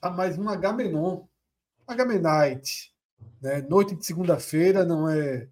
[0.00, 1.24] A mais um Agamenon,
[1.86, 2.94] Agamenite.
[3.40, 3.62] Né?
[3.62, 5.48] Noite de segunda-feira não é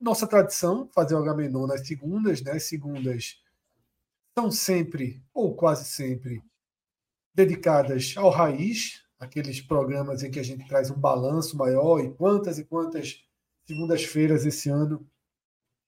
[0.00, 2.58] nossa tradição fazer o Agamenon nas segundas, né?
[2.58, 3.40] Segundas
[4.38, 6.42] são sempre, ou quase sempre,
[7.34, 12.58] dedicadas ao raiz, aqueles programas em que a gente traz um balanço maior e quantas
[12.58, 13.24] e quantas
[13.66, 15.06] segundas-feiras esse ano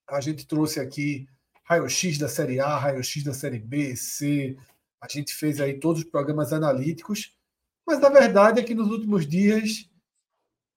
[0.09, 1.29] a gente trouxe aqui
[1.65, 4.57] raio-x da Série A, raio-x da Série B, C,
[5.01, 7.37] a gente fez aí todos os programas analíticos,
[7.87, 9.89] mas na verdade é que nos últimos dias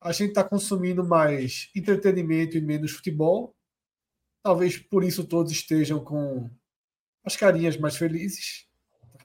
[0.02, 3.56] a gente está consumindo mais entretenimento e menos futebol.
[4.44, 6.50] Talvez por isso todos estejam com
[7.24, 8.68] as carinhas mais felizes.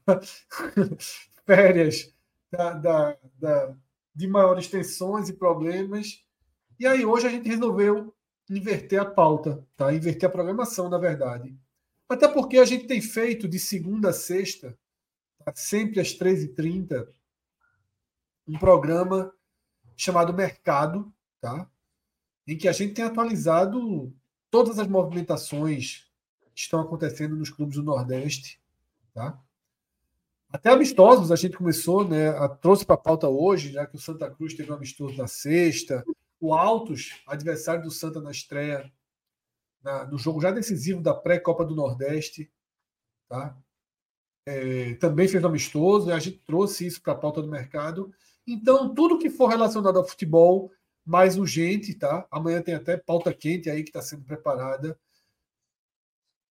[1.44, 2.14] Férias
[2.50, 3.76] da, da, da,
[4.14, 6.24] de maiores tensões e problemas.
[6.78, 8.14] E aí hoje a gente resolveu
[8.48, 9.92] inverter a pauta, tá?
[9.92, 11.58] inverter a programação, na verdade.
[12.08, 14.78] Até porque a gente tem feito de segunda a sexta
[15.54, 17.08] sempre às 13h30,
[18.48, 19.32] um programa
[19.96, 21.70] chamado Mercado, tá?
[22.46, 24.12] em que a gente tem atualizado
[24.50, 26.11] todas as movimentações
[26.55, 28.61] que estão acontecendo nos clubes do Nordeste.
[29.12, 29.39] Tá?
[30.48, 32.30] Até amistosos a gente começou, né?
[32.30, 35.27] A, trouxe para a pauta hoje, já que o Santa Cruz teve um amistoso na
[35.27, 36.02] sexta.
[36.40, 38.90] O Altos, adversário do Santa na estreia,
[39.83, 42.50] na, no jogo já decisivo da pré-Copa do Nordeste.
[43.28, 43.55] Tá?
[44.48, 48.11] é, também fez amistoso, e a gente trouxe isso para a pauta do mercado.
[48.51, 50.73] Então, tudo que for relacionado ao futebol,
[51.05, 52.27] mais urgente, tá?
[52.31, 54.98] Amanhã tem até pauta quente aí que está sendo preparada.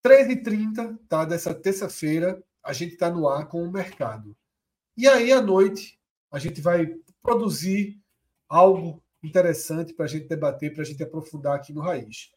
[0.06, 1.26] 13h30, tá?
[1.26, 4.38] Dessa terça-feira, a gente está no ar com o mercado.
[4.96, 6.00] E aí, à noite,
[6.32, 6.86] a gente vai
[7.20, 8.00] produzir
[8.48, 12.32] algo interessante para a gente debater, para a gente aprofundar aqui no Raiz.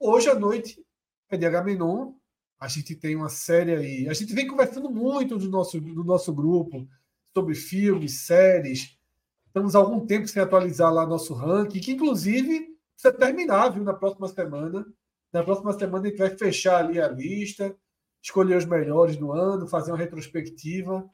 [0.00, 0.84] Hoje à noite
[1.28, 2.14] é de Agamenon,
[2.58, 4.08] a gente tem uma série aí.
[4.08, 6.88] A gente vem conversando muito do nosso, do nosso grupo
[7.36, 8.98] sobre filmes, séries.
[9.46, 13.94] Estamos há algum tempo sem atualizar lá nosso ranking, que inclusive precisa terminar, viu, na
[13.94, 14.86] próxima semana.
[15.32, 17.76] Na próxima semana a gente vai fechar ali a lista,
[18.22, 21.08] escolher os melhores do ano, fazer uma retrospectiva.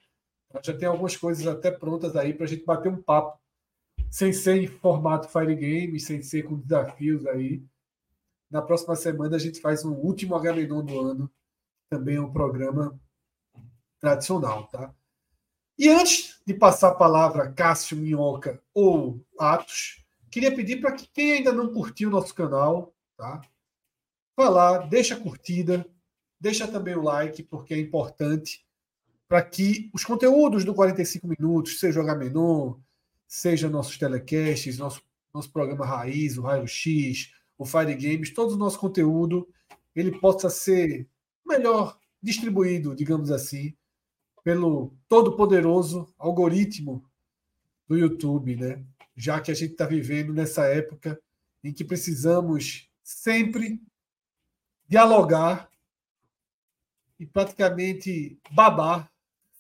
[0.63, 3.39] Já tem algumas coisas até prontas aí para a gente bater um papo,
[4.11, 7.63] sem ser em formato Fire Game, sem ser com desafios aí.
[8.51, 11.31] Na próxima semana a gente faz um último Agamenon do ano.
[11.91, 12.99] Também é um programa
[14.01, 14.95] tradicional, tá?
[15.79, 21.07] E antes de passar a palavra a Cássio Minhoca ou Atos, queria pedir para que
[21.07, 23.43] quem ainda não curtiu o nosso canal, tá?
[24.37, 25.87] Vá lá, deixa a curtida,
[26.41, 28.65] deixa também o like, porque é importante
[29.29, 32.75] para que os conteúdos do 45 minutos, seja o Agamenon,
[33.27, 35.03] seja nossos telecasts, nosso,
[35.35, 39.49] nosso programa Raiz, o Raio X, o Fire Games, todo o nosso conteúdo,
[39.95, 41.09] ele possa ser
[41.45, 43.75] melhor distribuído, digamos assim,
[44.47, 47.05] pelo todo-poderoso algoritmo
[47.89, 48.81] do YouTube, né?
[49.17, 51.21] Já que a gente está vivendo nessa época
[51.65, 53.83] em que precisamos sempre
[54.87, 55.69] dialogar
[57.19, 59.11] e praticamente babar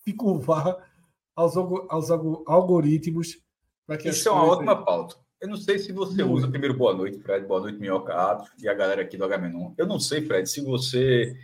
[0.06, 0.88] e curvar
[1.34, 2.08] aos, aos
[2.46, 3.40] algoritmos
[3.84, 5.16] para que Isso é uma ótima pauta.
[5.40, 6.36] Eu não sei se você Muito.
[6.36, 9.74] usa primeiro boa noite, Fred, boa noite, Minhoca Atos e a galera aqui do Agamenon.
[9.76, 11.36] Eu não sei, Fred, se você,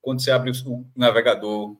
[0.00, 1.76] quando você abre o navegador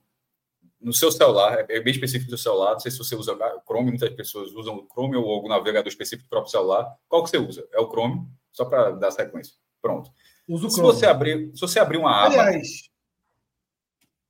[0.80, 3.90] no seu celular, é bem específico do celular, não sei se você usa o Chrome,
[3.90, 6.96] muitas pessoas usam o Chrome ou algum navegador específico do próprio celular.
[7.06, 7.68] Qual que você usa?
[7.72, 9.54] É o Chrome, só para dar sequência.
[9.82, 10.10] Pronto.
[10.48, 10.92] Uso se Chrome.
[10.94, 12.42] você abrir, se você abrir uma aba.
[12.42, 12.90] Aliás,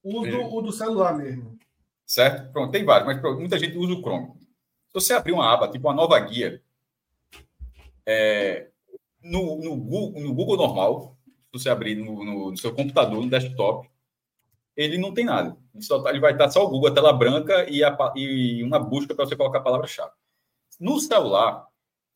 [0.03, 1.59] uso o do celular mesmo.
[2.05, 2.53] Certo?
[2.53, 4.33] Pronto, tem vários, mas muita gente usa o Chrome.
[4.89, 6.61] Se você abrir uma aba, tipo uma nova guia,
[8.05, 8.69] é,
[9.23, 13.89] no, no, Google, no, Google, normal, se você abrir no, no, seu computador, no desktop,
[14.85, 15.57] ele não tem nada.
[15.75, 18.63] Ele, só, tá, ele vai estar só o Google, a tela branca e, a, e
[18.63, 20.13] uma busca para você colocar a palavra-chave.
[20.79, 21.67] No celular,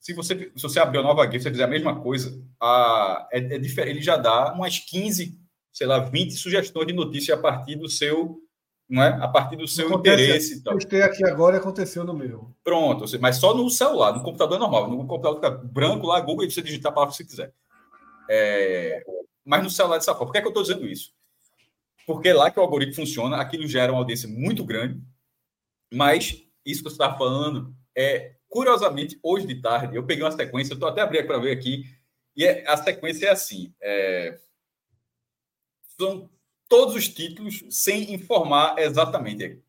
[0.01, 3.39] se você, se você abrir a nova guia, você fizer a mesma coisa, a, é,
[3.39, 5.39] é diferente, ele já dá umas 15,
[5.73, 8.41] sei lá, 20 sugestões de notícia a partir do seu
[8.89, 9.09] não é?
[9.09, 10.63] A partir do seu Acontece, interesse.
[10.65, 12.55] Eu postei aqui agora e aconteceu no meu.
[12.63, 14.89] Pronto, mas só no celular, no computador é normal.
[14.89, 17.53] No computador fica branco lá, Google, e você digitar a palavra que você quiser.
[18.29, 19.03] É...
[19.45, 20.27] Mas no celular dessa forma.
[20.27, 21.13] Por que, é que eu estou dizendo isso?
[22.07, 25.01] Porque é lá que o algoritmo funciona, aquilo gera uma audiência muito grande,
[25.93, 30.75] mas isso que você está falando é, curiosamente, hoje de tarde, eu peguei uma sequência,
[30.75, 31.85] estou até abrindo para ver aqui,
[32.37, 34.39] e é, a sequência é assim: é,
[35.99, 36.29] são
[36.69, 39.63] todos os títulos sem informar exatamente.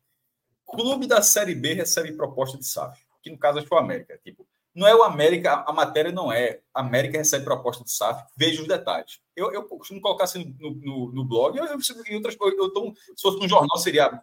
[0.64, 4.18] Clube da Série B recebe proposta de SAF, que no caso foi o América.
[4.22, 6.60] Tipo, não é o América, a matéria não é.
[6.74, 9.20] América recebe proposta de SAF, veja os detalhes.
[9.36, 11.78] Eu, eu costumo colocar assim no, no, no blog, eu, eu,
[12.14, 14.22] outras, eu tô, se fosse um jornal, seria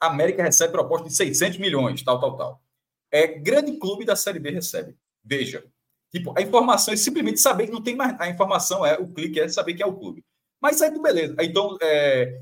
[0.00, 2.62] América recebe proposta de 600 milhões, tal, tal, tal.
[3.10, 4.96] É grande clube da Série B recebe.
[5.24, 5.64] Veja.
[6.10, 8.20] Tipo, a informação é simplesmente saber que não tem mais.
[8.20, 10.24] A informação é, o clique é saber quem é o clube.
[10.60, 11.36] Mas aí, beleza.
[11.40, 12.40] Então, é,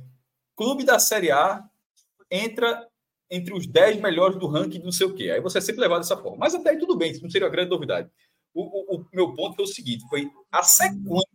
[0.56, 1.62] clube da Série A
[2.31, 2.89] entra
[3.31, 5.31] entre os 10 melhores do ranking, não sei o quê.
[5.31, 6.39] Aí você é sempre levado dessa forma.
[6.39, 8.11] Mas até aí tudo bem, isso não seria uma grande novidade.
[8.55, 11.29] O, o, o meu ponto foi o seguinte: foi a sequência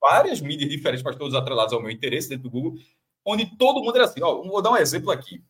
[0.00, 2.78] várias mídias diferentes, para todos atrelados ao meu interesse dentro do Google,
[3.24, 4.22] onde todo mundo era assim.
[4.22, 5.44] Ó, vou dar um exemplo aqui.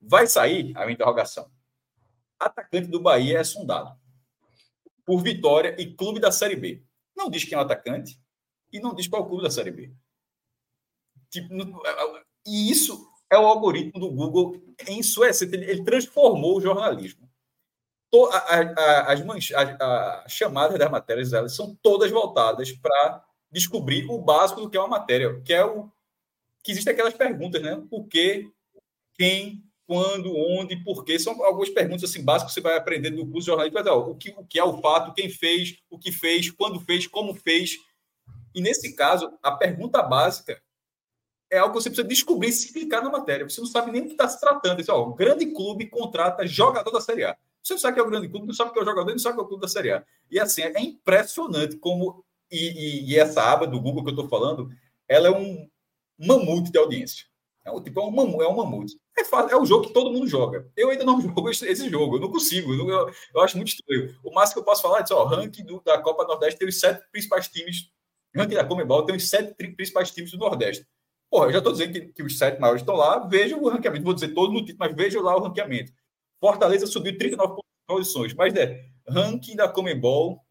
[0.00, 1.50] Vai sair a minha interrogação.
[2.38, 3.98] Atacante do Bahia é sondado
[5.04, 6.84] por Vitória e clube da Série B.
[7.16, 8.20] Não diz quem é o atacante,
[8.72, 9.92] e não diz qual é o clube da Série B.
[11.30, 11.54] Tipo,
[11.86, 15.56] é, é, e isso é o algoritmo do Google em sua essência.
[15.56, 17.27] Ele, transformou o jornalismo.
[19.06, 24.70] As, manch, as chamadas das matérias elas são todas voltadas para descobrir o básico do
[24.70, 25.90] que é uma matéria, que é o
[26.62, 27.82] que existem aquelas perguntas, né?
[27.88, 28.50] Por quê,
[29.14, 31.18] quem, quando, onde, por quê?
[31.18, 33.78] São algumas perguntas assim básicas que você vai aprender no curso de jornalismo.
[33.78, 36.80] Mas, ó, o, que, o que é o fato, quem fez, o que fez, quando
[36.80, 37.78] fez, como fez,
[38.54, 40.60] e nesse caso, a pergunta básica
[41.50, 43.48] é algo que você precisa descobrir se clicar na matéria.
[43.48, 44.80] Você não sabe nem o que está se tratando.
[44.80, 47.36] Isso, ó, o grande clube contrata jogador da Série A.
[47.62, 49.36] Você sabe que é o grande clube, não sabe que é o jogador, não sabe
[49.36, 50.04] que é o clube da Série A.
[50.30, 52.24] E assim, é impressionante como.
[52.50, 54.70] E, e, e essa aba do Google que eu estou falando,
[55.06, 55.68] ela é um
[56.18, 57.26] mamute de audiência.
[57.64, 58.98] É um, tipo, é um, mamute, é um mamute.
[59.18, 60.66] É, fácil, é o jogo que todo mundo joga.
[60.74, 62.72] Eu ainda não jogo esse, jogo, eu não consigo.
[62.72, 64.16] Eu, eu, eu, acho muito estranho.
[64.24, 66.80] O máximo que eu posso falar é o ranking do, da Copa Nordeste tem os
[66.80, 67.90] sete principais times
[68.38, 70.86] ranking da Comebol tem os sete principais times do Nordeste.
[71.30, 74.04] Porra, eu já estou dizendo que, que, os sete maiores estão lá, veja o ranqueamento.
[74.04, 75.92] Vou dizer todo no título, mas veja lá o ranqueamento.
[76.40, 80.44] Fortaleza subiu 39 posições, mas é ranking da Comebol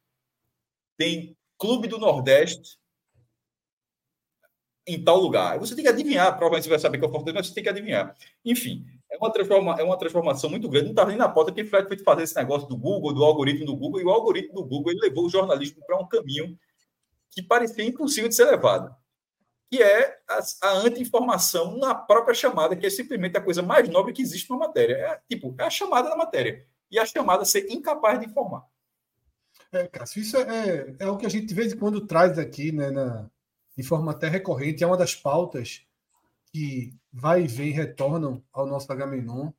[0.98, 2.78] tem Clube do Nordeste
[4.86, 5.60] em tal lugar.
[5.60, 7.63] Você tem que adivinhar, provavelmente você vai saber que é o Fortaleza, mas você tem
[7.63, 8.16] que adivinhar.
[8.44, 10.86] Enfim, é uma, transforma, é uma transformação muito grande.
[10.86, 13.75] Não está nem na pauta quem foi fazer esse negócio do Google, do algoritmo do
[13.75, 16.57] Google, e o algoritmo do Google ele levou o jornalismo para um caminho
[17.31, 18.95] que parecia impossível de ser levado,
[19.69, 24.13] que é a, a anti-informação na própria chamada, que é simplesmente a coisa mais nobre
[24.13, 24.93] que existe numa matéria.
[24.93, 26.65] É, tipo, é a chamada da matéria.
[26.89, 28.65] E a chamada ser incapaz de informar.
[29.71, 32.71] É, Cássio, isso é, é o que a gente de vez em quando traz aqui,
[32.71, 33.29] né, na,
[33.75, 35.85] de forma até recorrente, é uma das pautas
[36.51, 39.51] que vai e vem, retornam ao nosso Agamenon.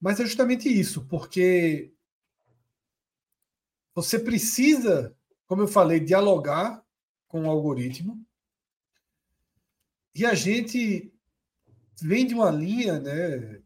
[0.00, 1.94] Mas é justamente isso, porque
[3.94, 5.16] você precisa,
[5.46, 6.84] como eu falei, dialogar
[7.26, 8.22] com o algoritmo.
[10.14, 11.12] E a gente
[12.00, 13.60] vem de uma linha, né,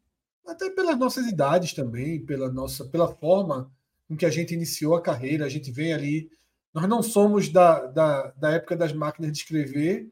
[0.46, 3.70] até pelas nossas idades também, pela nossa, pela forma
[4.06, 6.30] com que a gente iniciou a carreira, a gente vem ali.
[6.72, 10.10] Nós não somos da, da, da época das máquinas de escrever,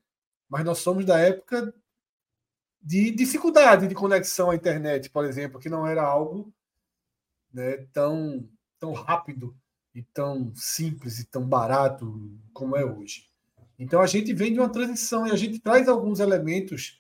[0.49, 1.75] mas nós somos da época
[2.83, 6.53] de dificuldade de conexão à internet, por exemplo, que não era algo
[7.53, 9.57] né, tão, tão rápido
[9.95, 13.27] e tão simples e tão barato como é hoje.
[13.79, 16.99] Então a gente vem de uma transição e a gente traz alguns elementos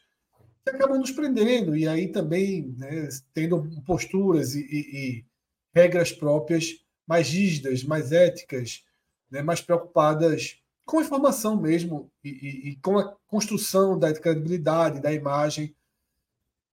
[0.65, 5.25] que acabam nos prendendo, e aí também né, tendo posturas e, e, e,
[5.73, 8.85] regras próprias mais rígidas, mais éticas,
[9.31, 15.13] né, mais preocupadas com a informação mesmo e, e, com a construção da credibilidade, da
[15.13, 15.75] imagem.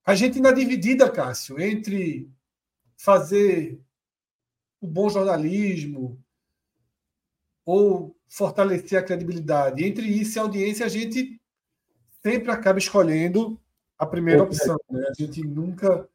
[0.05, 2.29] A gente ainda dividida, Cássio, entre
[2.97, 3.79] fazer
[4.81, 6.21] o bom jornalismo
[7.65, 9.85] ou fortalecer a credibilidade.
[9.85, 11.39] Entre isso e a audiência, a gente
[12.23, 13.61] sempre acaba escolhendo
[13.97, 14.75] a primeira opção.
[14.89, 15.05] Né?
[15.07, 16.09] A gente nunca,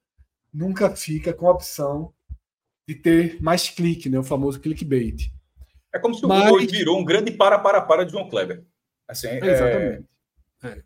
[0.53, 2.13] nunca fica com a opção
[2.89, 4.19] de ter mais clique, né?
[4.19, 5.33] o famoso clickbait.
[5.95, 6.51] É como se o Mas...
[6.51, 8.65] Google virou um grande para-para-para de João Kleber.
[9.07, 9.47] Assim, é...
[9.47, 10.09] Exatamente.
[10.65, 10.83] É.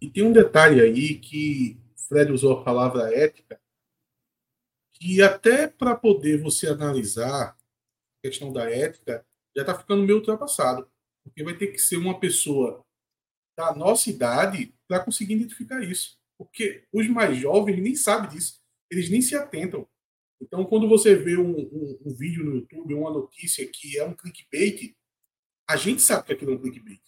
[0.00, 1.78] E tem um detalhe aí que
[2.08, 3.60] Fred usou a palavra ética,
[4.94, 7.56] que até para poder você analisar a
[8.22, 9.22] questão da ética,
[9.60, 10.88] já está ficando meio ultrapassado.
[11.24, 12.84] Porque vai ter que ser uma pessoa
[13.56, 16.18] da nossa idade para conseguir identificar isso.
[16.38, 18.60] Porque os mais jovens nem sabem disso.
[18.90, 19.86] Eles nem se atentam.
[20.40, 24.14] Então, quando você vê um, um, um vídeo no YouTube, uma notícia que é um
[24.14, 24.96] clickbait,
[25.68, 27.02] a gente sabe que aquilo é um clickbait.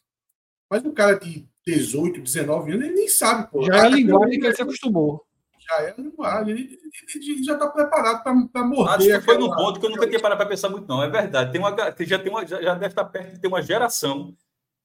[0.71, 3.51] Mas um cara de 18, 19 anos, ele nem sabe.
[3.51, 3.65] Pô.
[3.65, 5.27] Já é a linguagem que ele se acostumou.
[5.73, 6.55] Já é a linguagem.
[6.55, 6.79] Ele,
[7.15, 8.91] ele, ele já está preparado para morrer.
[8.91, 11.03] Acho que foi no ponto que eu nunca tinha parado para pensar muito, não.
[11.03, 11.53] É verdade.
[11.53, 14.37] Tem uma, já, tem uma, já deve estar perto de ter uma geração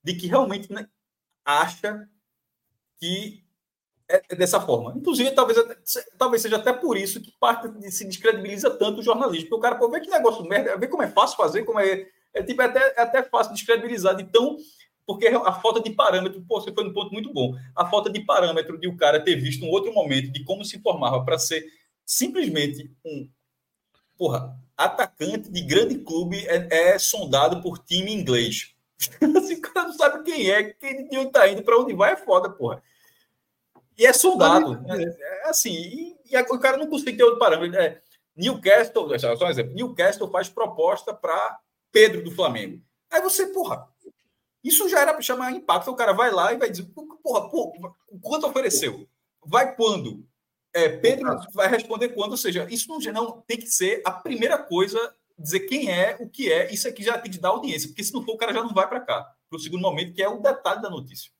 [0.02, 0.88] de que realmente né,
[1.44, 2.08] acha
[2.98, 3.44] que
[4.08, 4.94] é, é dessa forma.
[4.96, 5.58] Inclusive, talvez,
[6.16, 9.50] talvez seja até por isso que parte de, se descredibiliza tanto o jornalismo.
[9.50, 12.06] Porque o cara, pô, vê que negócio merda, vê como é fácil fazer, como é.
[12.34, 14.56] É, tipo, é até, é até fácil descredibilizar de tão
[15.08, 17.56] porque a falta de parâmetro, pô, você foi um ponto muito bom.
[17.74, 20.78] A falta de parâmetro de o cara ter visto um outro momento de como se
[20.80, 21.64] formava para ser
[22.04, 23.26] simplesmente um
[24.18, 28.74] porra, atacante de grande clube é, é sondado por time inglês.
[29.22, 32.16] o cara não sabe quem é, quem de onde tá indo, para onde vai, é
[32.16, 32.82] foda, porra.
[33.96, 34.84] E é soldado.
[34.90, 37.80] É, é assim, e, e, o cara não consegue ter outro parâmetro.
[37.80, 38.02] É,
[38.36, 41.58] Newcastle, só um exemplo, Newcastle faz proposta para
[41.90, 42.82] Pedro do Flamengo.
[43.10, 43.88] Aí você, porra,
[44.62, 45.90] isso já era para chamar impacto.
[45.90, 49.08] O cara vai lá e vai dizer, porra, porra quanto ofereceu?
[49.44, 50.26] Vai quando?
[50.74, 54.58] É, Pedro vai responder quando, ou seja, isso não, não tem que ser a primeira
[54.58, 54.98] coisa,
[55.38, 58.12] dizer quem é, o que é, isso aqui já tem que dar audiência, porque se
[58.12, 60.28] não for, o cara já não vai para cá, para o segundo momento, que é
[60.28, 61.30] o detalhe da notícia.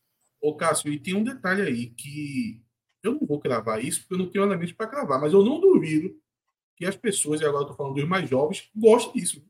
[0.41, 2.63] Ô, Cássio, e tem um detalhe aí que
[3.03, 5.61] eu não vou cravar isso, porque eu não tenho elemento para cravar, mas eu não
[5.61, 6.17] duvido
[6.77, 9.45] que as pessoas, e agora eu estou falando dos mais jovens, gostem disso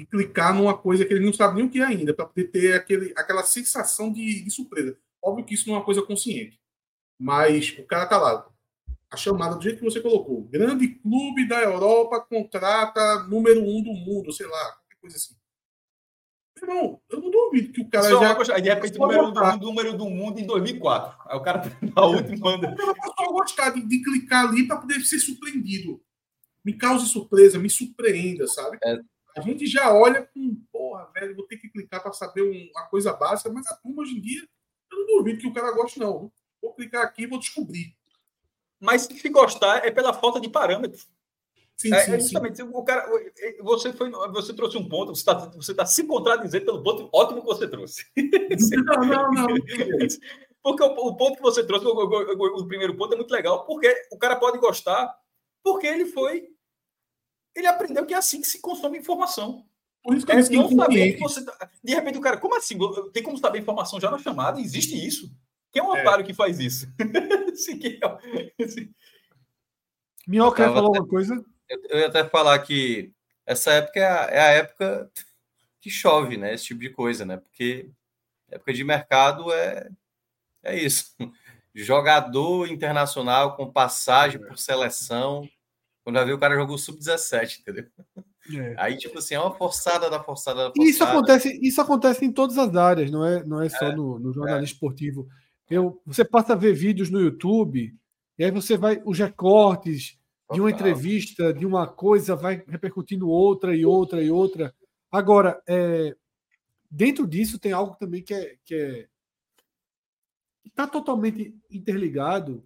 [0.00, 2.44] e clicar numa coisa que ele não sabe nem o que é ainda, para poder
[2.44, 4.96] ter aquele, aquela sensação de, de, surpresa.
[5.22, 6.58] Óbvio que isso não é uma coisa consciente,
[7.18, 8.46] mas o cara tá lá.
[9.10, 10.44] A chamada do jeito que você colocou.
[10.44, 15.34] Grande clube da Europa contrata número um do mundo, sei lá, qualquer coisa assim.
[16.56, 18.54] Irmão, eu não duvido que o cara Só já.
[18.54, 21.18] Aí, de repente, o número, do, número do mundo em 2004.
[21.26, 21.62] Aí o cara
[21.96, 22.74] na última manda.
[22.78, 26.00] Eu só gostar de, de clicar ali para poder ser surpreendido.
[26.64, 28.78] Me cause surpresa, me surpreenda, sabe?
[28.84, 28.98] É,
[29.36, 33.12] a gente já olha com, porra, velho, vou ter que clicar para saber uma coisa
[33.12, 34.42] básica, mas a turma hoje em dia,
[34.92, 36.32] eu não duvido que o cara goste, não.
[36.60, 37.96] Vou clicar aqui e vou descobrir.
[38.80, 41.08] Mas se gostar é pela falta de parâmetros.
[41.76, 42.62] Sim, é, sim, é justamente sim.
[42.62, 43.08] o cara.
[43.62, 47.40] Você, foi, você trouxe um ponto, você está você tá se contradizendo pelo ponto ótimo
[47.40, 48.04] que você trouxe.
[48.16, 49.46] Não, não, não.
[50.62, 53.64] porque o, o, ponto que você trouxe, o, o, o, primeiro ponto é muito legal,
[53.64, 55.10] porque o cara pode gostar
[55.62, 56.48] porque ele foi
[57.54, 59.64] ele aprendeu que é assim que se consome informação.
[60.02, 61.44] Por isso que é não saber que você.
[61.44, 61.70] Tá...
[61.82, 62.78] De repente, o cara, como assim?
[63.12, 64.60] Tem como saber informação já na chamada?
[64.60, 65.30] Existe isso?
[65.70, 66.00] Quem é um é.
[66.00, 66.86] otário que faz isso?
[70.26, 71.44] Minhoca quer falar alguma coisa?
[71.88, 73.12] Eu ia até falar que
[73.46, 75.10] essa época é a, é a, época
[75.80, 76.54] que chove, né?
[76.54, 77.36] Esse tipo de coisa, né?
[77.36, 77.90] Porque
[78.50, 79.88] época de mercado é,
[80.62, 81.14] é isso.
[81.74, 85.48] Jogador internacional com passagem por seleção
[86.02, 87.86] quando vai ver, o cara jogou sub-17, entendeu?
[88.54, 88.74] É.
[88.78, 90.88] Aí, tipo assim, é uma forçada da forçada da forçada.
[90.88, 94.18] Isso acontece, isso acontece em todas as áreas, não é, não é só é, no,
[94.18, 94.72] no jornalismo é.
[94.72, 95.28] esportivo.
[95.68, 97.94] Eu, você passa a ver vídeos no YouTube,
[98.38, 100.18] e aí você vai, os recortes
[100.52, 104.74] de uma entrevista, de uma coisa, vai repercutindo outra e outra e outra.
[105.12, 106.16] Agora, é,
[106.90, 109.06] dentro disso tem algo também que é, que é
[110.64, 112.64] está totalmente interligado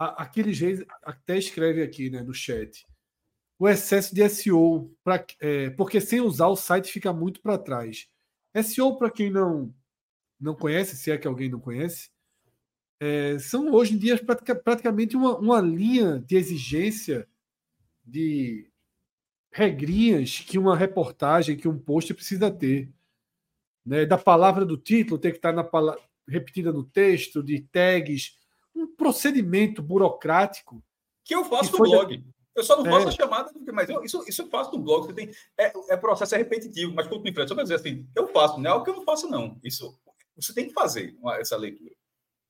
[0.00, 2.86] aqueles reis até escreve aqui né, no chat.
[3.58, 8.08] O excesso de SEO, pra, é, porque sem usar o site fica muito para trás.
[8.62, 9.74] SEO, para quem não,
[10.40, 12.10] não conhece, se é que alguém não conhece,
[12.98, 17.28] é, são hoje em dia pratica, praticamente uma, uma linha de exigência
[18.04, 18.70] de
[19.52, 22.90] regrinhas que uma reportagem, que um post precisa ter.
[23.84, 24.06] Né?
[24.06, 25.68] Da palavra do título ter que estar na,
[26.26, 28.39] repetida no texto, de tags,
[28.74, 30.82] um procedimento burocrático.
[31.24, 32.24] Que eu faço que no blog.
[32.54, 33.08] Eu só não faço é.
[33.08, 35.06] a chamada, mas eu, isso, isso eu faço no blog.
[35.06, 38.06] Você tem, é, é processo é repetitivo, mas quando me enfrenta, só para dizer assim,
[38.14, 39.58] eu faço, não é algo que eu não faço, não.
[39.62, 39.98] Isso
[40.36, 41.94] você tem que fazer essa leitura.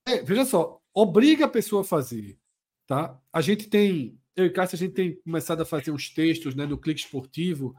[0.06, 2.38] É, veja só, obriga a pessoa a fazer.
[2.86, 3.18] Tá?
[3.32, 6.66] A gente tem, eu e Cássio, a gente tem começado a fazer uns textos né,
[6.66, 7.74] no Clique Esportivo.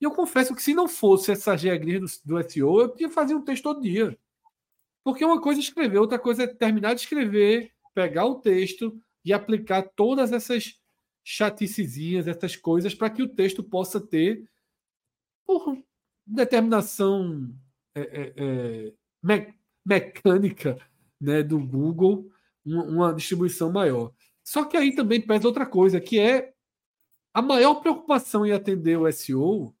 [0.00, 3.34] E eu confesso que se não fosse essa regrinha do, do SEO, eu tinha fazer
[3.34, 4.18] um texto todo dia.
[5.02, 9.32] Porque uma coisa é escrever, outra coisa é terminar de escrever, pegar o texto e
[9.32, 10.78] aplicar todas essas
[11.24, 14.46] chaticezinhas, essas coisas, para que o texto possa ter
[15.46, 15.78] por
[16.26, 17.54] determinação
[17.94, 20.78] é, é, é, me, mecânica
[21.20, 22.30] né, do Google
[22.64, 24.12] uma, uma distribuição maior.
[24.42, 26.52] Só que aí também pesa outra coisa, que é
[27.32, 29.74] a maior preocupação em atender o SEO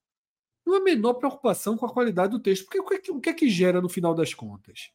[0.66, 2.64] não é a menor preocupação com a qualidade do texto.
[2.64, 4.90] Porque o que, é que, o que é que gera no final das contas?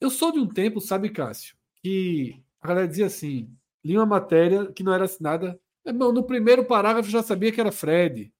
[0.00, 1.55] Eu sou de um tempo, sabe, Cássio,
[1.86, 3.48] que a galera dizia assim:
[3.84, 5.58] li uma matéria que não era assinada.
[5.84, 8.32] No primeiro parágrafo já sabia que era Fred.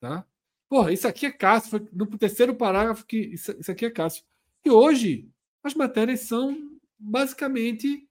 [0.00, 0.24] Tá?
[0.68, 1.70] Porra, isso aqui é Cássio.
[1.70, 4.22] Foi no terceiro parágrafo que isso, isso aqui é Cássio.
[4.64, 5.28] E hoje,
[5.64, 6.56] as matérias são
[6.96, 8.08] basicamente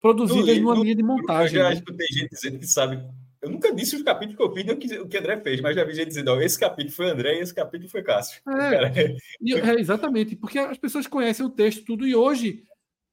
[0.00, 1.58] produzidas numa linha de montagem.
[1.58, 1.74] Eu já né?
[1.74, 3.04] escutei gente dizendo que sabe
[3.44, 5.76] eu nunca disse os capítulos que eu fiz, o que, o que André fez, mas
[5.76, 8.40] já vi gente dizendo, esse capítulo foi André e esse capítulo foi Cássio.
[8.48, 9.18] É,
[9.70, 12.64] é, exatamente, porque as pessoas conhecem o texto tudo e hoje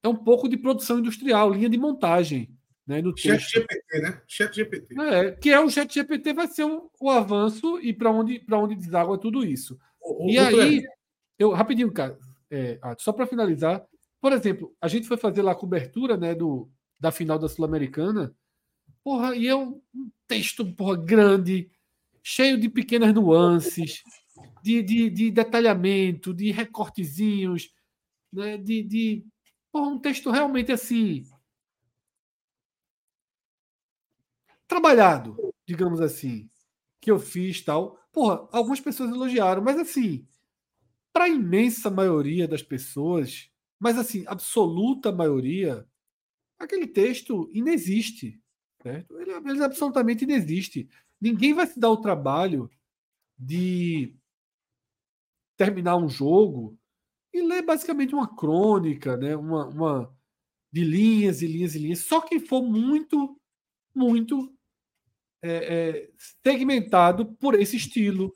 [0.04, 2.50] é um pouco de produção industrial, linha de montagem.
[2.88, 4.22] Né, no Chat GPT, né?
[4.28, 5.00] Chat GPT.
[5.00, 8.76] É, que é o Chat GPT, vai ser o, o avanço e para onde, onde
[8.76, 9.80] deságua tudo isso.
[10.02, 10.84] O, e aí,
[11.38, 12.18] eu, rapidinho, cara,
[12.50, 13.86] é, só para finalizar,
[14.20, 18.36] por exemplo, a gente foi fazer lá a cobertura né, do, da final da Sul-Americana
[19.04, 19.82] Porra, e é um
[20.28, 21.70] texto porra, grande,
[22.22, 24.04] cheio de pequenas nuances,
[24.64, 27.72] de, de, de detalhamento, de recortezinhos,
[28.32, 28.58] né?
[28.58, 29.26] de, de
[29.72, 31.24] porra, um texto realmente assim.
[34.68, 35.36] Trabalhado,
[35.66, 36.50] digamos assim,
[37.00, 38.00] que eu fiz tal.
[38.12, 40.28] Porra, algumas pessoas elogiaram, mas assim,
[41.14, 43.50] para a imensa maioria das pessoas,
[43.80, 45.88] mas assim, absoluta maioria,
[46.60, 48.40] aquele texto inexiste.
[48.82, 49.20] Certo?
[49.20, 50.90] Ele, ele absolutamente inexiste.
[51.20, 52.70] Ninguém vai se dar o trabalho
[53.38, 54.16] de
[55.56, 56.78] terminar um jogo
[57.34, 59.36] e ler basicamente uma crônica, né?
[59.36, 60.16] uma, uma
[60.72, 62.00] de linhas e linhas e linhas.
[62.00, 63.38] Só quem for muito,
[63.94, 64.54] muito
[65.42, 66.12] é, é,
[66.46, 68.36] segmentado por esse estilo,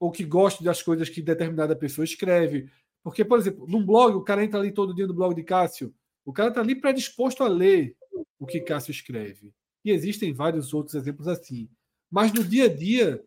[0.00, 2.70] ou que gosta das coisas que determinada pessoa escreve.
[3.02, 5.94] Porque, por exemplo, num blog, o cara entra ali todo dia no blog de Cássio,
[6.24, 7.96] o cara está ali predisposto a ler
[8.38, 9.52] o que Cássio escreve.
[9.84, 11.68] E existem vários outros exemplos assim.
[12.10, 13.24] Mas no dia a dia,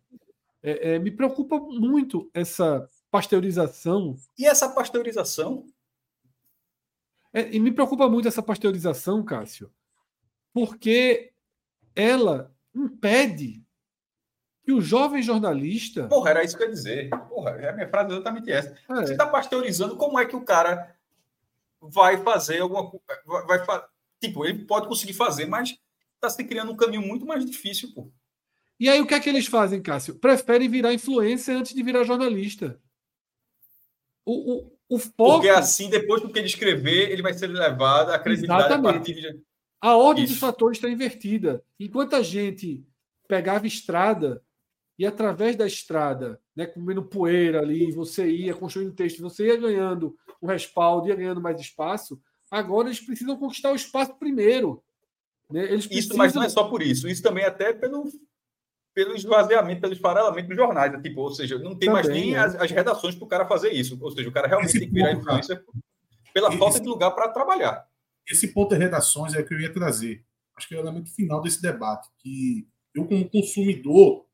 [0.62, 4.16] é, é, me preocupa muito essa pasteurização.
[4.38, 5.66] E essa pasteurização?
[7.30, 9.70] É, e me preocupa muito essa pasteurização, Cássio,
[10.52, 11.32] porque
[11.94, 13.62] ela impede
[14.64, 16.08] que o jovem jornalista.
[16.08, 17.10] Porra, era isso que eu ia dizer.
[17.28, 18.70] Porra, a minha frase é exatamente essa.
[18.70, 18.94] É.
[18.94, 20.96] Você está pasteurizando, como é que o cara
[21.80, 23.04] vai fazer alguma coisa?
[23.26, 23.84] Vai, vai,
[24.20, 25.76] tipo, ele pode conseguir fazer, mas
[26.14, 28.10] está se criando um caminho muito mais difícil, pô.
[28.80, 30.14] E aí o que é que eles fazem, Cássio?
[30.14, 32.80] Preferem virar influência antes de virar jornalista.
[34.24, 35.34] O, o, o foco...
[35.34, 38.88] Porque assim, depois do que ele escrever, ele vai ser levado a credibilidade Exatamente.
[38.88, 39.40] a partir de...
[39.80, 40.34] A ordem Isso.
[40.34, 41.62] dos fatores está invertida.
[41.78, 42.84] Enquanto a gente
[43.26, 44.42] pegava estrada
[44.98, 50.16] e através da estrada, né, comendo poeira ali, você ia construindo texto, você ia ganhando
[50.40, 54.84] o respaldo, ia ganhando mais espaço, agora eles precisam conquistar o espaço primeiro.
[55.50, 55.64] Né?
[55.64, 56.10] Eles precisam...
[56.10, 57.08] Isso, mas não é só por isso.
[57.08, 58.04] Isso também é até pelo,
[58.94, 60.92] pelo esvaziamento, pelo esfarelamento dos jornais.
[60.92, 61.00] Né?
[61.00, 62.38] Tipo, ou seja, não tem também, mais nem é.
[62.38, 63.98] as, as, redações para o cara fazer isso.
[64.00, 65.64] Ou seja, o cara realmente esse tem que virar ponto, influência
[66.32, 67.86] pela esse, falta de lugar para trabalhar.
[68.28, 70.24] Esse ponto de redações é o que eu ia trazer.
[70.56, 72.08] Acho que é o elemento final desse debate.
[72.18, 74.26] Que eu, como consumidor,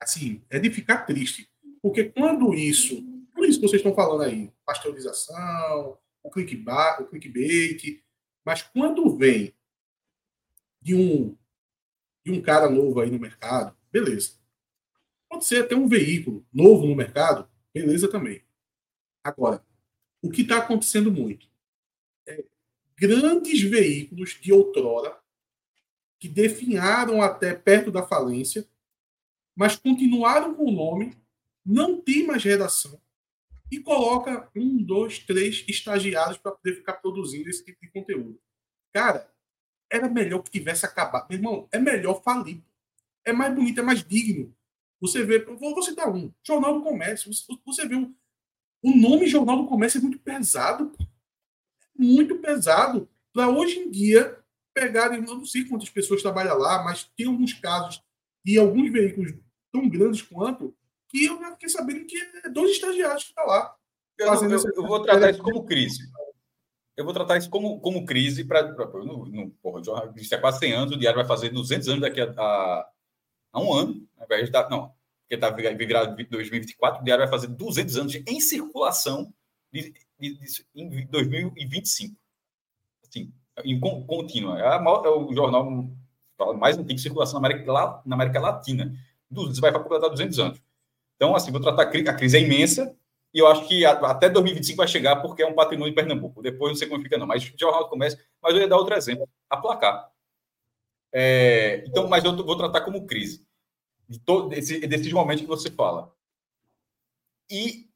[0.00, 1.48] assim, é de ficar triste.
[1.82, 3.02] Porque quando isso,
[3.34, 8.02] por isso que vocês estão falando aí, pasteurização, o clickbait, o clickbait,
[8.44, 9.54] mas quando vem
[10.80, 11.36] de um,
[12.24, 14.32] de um cara novo aí no mercado, beleza.
[15.28, 18.42] Pode ser até um veículo novo no mercado, beleza também.
[19.22, 19.64] Agora,
[20.22, 21.48] o que está acontecendo muito
[22.26, 22.44] é
[22.96, 25.18] grandes veículos de outrora
[26.18, 28.68] que definharam até perto da falência,
[29.54, 31.16] mas continuaram com o nome,
[31.64, 33.00] não tem mais redação
[33.70, 38.40] e coloca um, dois, três estagiários para poder ficar produzindo esse tipo de conteúdo.
[38.92, 39.30] Cara,
[39.90, 41.28] era melhor que tivesse acabado.
[41.28, 42.62] Meu irmão, é melhor falir.
[43.28, 44.54] É mais bonito, é mais digno.
[45.00, 47.30] Você vê, vou, citar um, Jornal do Comércio.
[47.66, 48.14] Você, vê um,
[48.82, 50.92] o nome Jornal do Comércio é muito pesado.
[51.96, 53.08] Muito pesado.
[53.32, 54.38] Para hoje em dia
[54.74, 58.02] pegarem, eu não sei quantas pessoas trabalham lá, mas tem alguns casos
[58.46, 59.34] e alguns veículos
[59.72, 60.74] tão grandes quanto
[61.08, 63.76] que eu já fiquei sabendo que é dois estagiários que estão tá lá.
[64.18, 66.08] Eu, eu, eu, vou tratar isso como crise
[66.98, 68.74] eu vou tratar isso como, como crise para.
[68.74, 72.34] Porra, o jornalista há quase 100 anos, o Diário vai fazer 200 anos daqui a,
[72.36, 72.90] a,
[73.52, 74.06] a um ano.
[74.16, 78.12] Ao invés tá, não, porque está virado em 2024, o Diário vai fazer 200 anos
[78.12, 79.32] de, em circulação
[79.72, 82.16] de, de, de, em 2025.
[83.06, 83.32] Assim,
[83.64, 84.60] em contínua.
[84.60, 85.90] É, é, o jornal
[86.56, 88.94] mais antigo de circulação na América, na América Latina.
[89.30, 90.62] Você vai completar 200 anos.
[91.16, 92.96] Então, assim, vou tratar a crise, a crise é imensa,
[93.34, 96.40] E eu acho que até 2025 vai chegar porque é um patrimônio de Pernambuco.
[96.40, 97.26] Depois não sei como fica, não.
[97.26, 98.18] Mas Jornal Comércio.
[98.42, 100.10] Mas eu ia dar outro exemplo: a placar.
[101.12, 103.46] É, então, mas eu vou tratar como crise.
[104.08, 106.12] De todo, desse, desses momentos que você fala.
[107.50, 107.88] E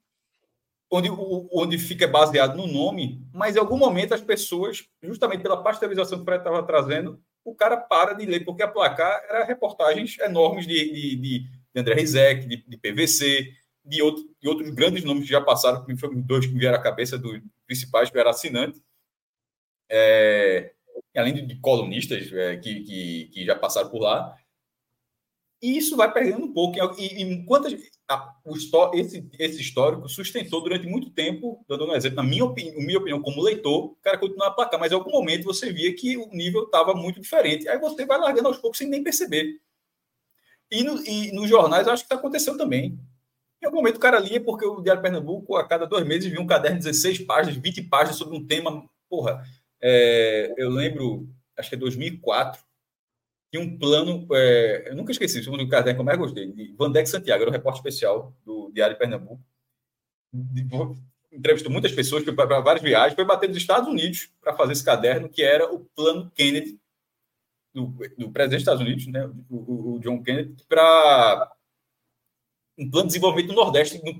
[0.91, 1.09] onde,
[1.51, 6.29] onde fica baseado no nome, mas em algum momento as pessoas, justamente pela pasteurização que
[6.29, 10.93] o estava trazendo, o cara para de ler, porque a placar era reportagens enormes de,
[10.93, 13.51] de, de, de André Rizek, de, de PVC,
[13.83, 16.81] de, outro, de outros grandes nomes que já passaram, que foram dois que vieram à
[16.81, 18.81] cabeça dos principais, que era assinante,
[19.89, 20.73] é,
[21.15, 24.35] além de, colunistas é, que, que, que, já passaram por lá.
[25.61, 26.77] E isso vai perdendo um pouco.
[26.99, 27.67] E, e enquanto
[28.07, 28.55] a, o,
[28.95, 33.21] esse, esse histórico sustentou durante muito tempo, dando um exemplo, na minha, opinião, minha opinião
[33.21, 36.27] como leitor, o cara continuava a placar, mas em algum momento você via que o
[36.29, 37.67] nível estava muito diferente.
[37.67, 39.59] Aí você vai largando aos poucos sem nem perceber.
[40.69, 42.99] E, no, e nos jornais, acho que está acontecendo também.
[43.61, 46.41] Em algum momento o cara lia, porque o Diário Pernambuco, a cada dois meses, via
[46.41, 48.83] um caderno de 16 páginas, 20 páginas sobre um tema.
[49.07, 49.41] Porra,
[49.85, 52.63] é, eu lembro, acho que é 2004,
[53.51, 54.25] tinha um plano.
[54.31, 57.79] É, eu nunca esqueci, o caderno que eu gostei, de Vandeck Santiago, era um repórter
[57.79, 59.43] especial do Diário Pernambuco.
[61.31, 64.85] Entrevistou muitas pessoas, foi para várias viagens, foi bater nos Estados Unidos para fazer esse
[64.85, 66.79] caderno, que era o plano Kennedy,
[67.73, 71.51] do, do presidente dos Estados Unidos, né, o, o John Kennedy, para
[72.77, 74.13] um plano de desenvolvimento do Nordeste no,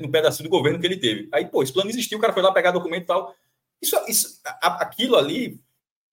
[0.00, 1.28] no pedacinho do governo que ele teve.
[1.32, 3.34] Aí, pô, esse plano existiu, o cara foi lá pegar documento e tal.
[3.80, 5.60] Isso, isso, aquilo ali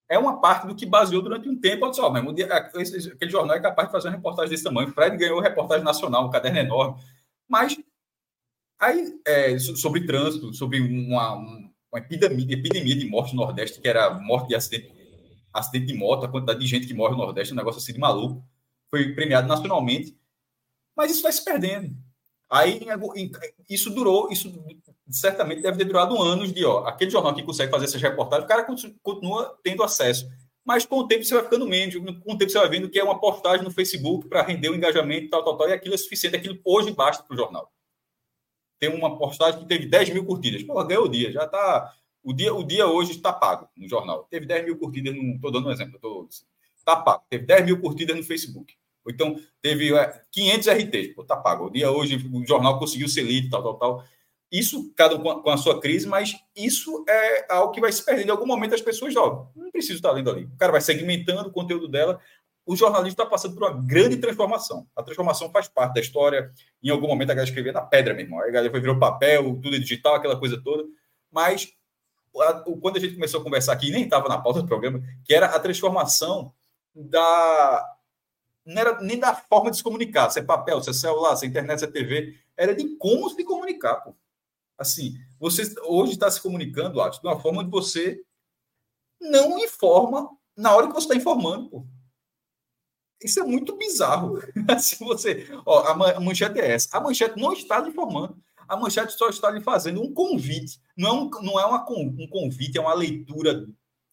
[0.10, 1.89] é uma parte do que baseou durante um tempo.
[1.89, 4.91] Disse, oh, aquele jornal é capaz de fazer uma reportagem desse tamanho.
[4.91, 7.02] Fred ganhou reportagem nacional, um caderno enorme.
[7.47, 7.78] Mas,
[8.80, 14.12] aí, é, sobre trânsito, sobre uma, uma epidemia, epidemia de morte no Nordeste, que era
[14.12, 14.93] morte de acidente,
[15.52, 17.99] acidente de moto, a quantidade de gente que morre no Nordeste, um negócio assim de
[17.99, 18.43] maluco.
[18.89, 20.17] Foi premiado nacionalmente.
[20.95, 21.95] Mas isso vai se perdendo.
[22.49, 22.80] Aí
[23.67, 24.52] isso durou, isso
[25.13, 28.47] certamente deve ter durado anos de ó, aquele jornal que consegue fazer essas reportagens, o
[28.47, 28.65] cara
[29.02, 30.30] continua tendo acesso.
[30.65, 32.99] Mas com o tempo você vai ficando menos, com o tempo você vai vendo que
[32.99, 35.97] é uma postagem no Facebook para render o engajamento, tal, tal, tal, e aquilo é
[35.97, 37.71] suficiente, aquilo hoje basta para o jornal.
[38.80, 40.63] Tem uma postagem que teve 10 mil curtidas.
[40.63, 41.93] Pô, ganhou o dia, já está.
[42.21, 44.28] O dia, o dia hoje está pago no jornal.
[44.30, 46.30] Teve 10 mil curtidas, estou dando um exemplo,
[46.78, 47.23] está pago.
[47.30, 48.76] Teve 10 mil curtidas no Facebook.
[49.06, 49.91] Ou então teve
[50.32, 51.67] 500 é, RTs, pô, tá pago.
[51.67, 54.06] O dia hoje o jornal conseguiu ser lido, tal, tal, tal.
[54.54, 58.28] Isso, cada um com a, sua crise, mas isso é algo que vai se perder.
[58.28, 60.46] Em algum momento as pessoas, ó, não preciso estar lendo ali.
[60.46, 62.20] O cara vai segmentando o conteúdo dela.
[62.63, 64.88] O jornalismo está passando por uma grande transformação.
[64.96, 66.54] A transformação faz parte da história.
[66.84, 68.42] Em algum momento a galera escrevia na pedra, meu irmão.
[68.42, 70.84] Aí a galera foi virou papel, tudo é digital, aquela coisa toda.
[71.32, 71.74] Mas
[72.80, 75.48] quando a gente começou a conversar aqui, nem estava na pauta do programa, que era
[75.48, 76.54] a transformação
[76.94, 77.96] da,
[78.63, 81.46] não era nem da forma de se comunicar, se é papel, se é celular, se
[81.46, 83.96] é internet, se é TV, era de como se comunicar.
[83.96, 84.16] Pô.
[84.78, 88.22] Assim, você hoje está se comunicando, acho, de uma forma onde você
[89.22, 91.70] não informa na hora que você está informando.
[91.70, 91.88] Pô.
[93.22, 94.40] Isso é muito bizarro.
[94.80, 96.98] Se você, ó, a manchete é essa.
[96.98, 98.38] A manchete não está lhe informando.
[98.68, 100.82] A manchete só está lhe fazendo um convite.
[100.98, 103.66] Não é, um, não é uma, um convite, é uma leitura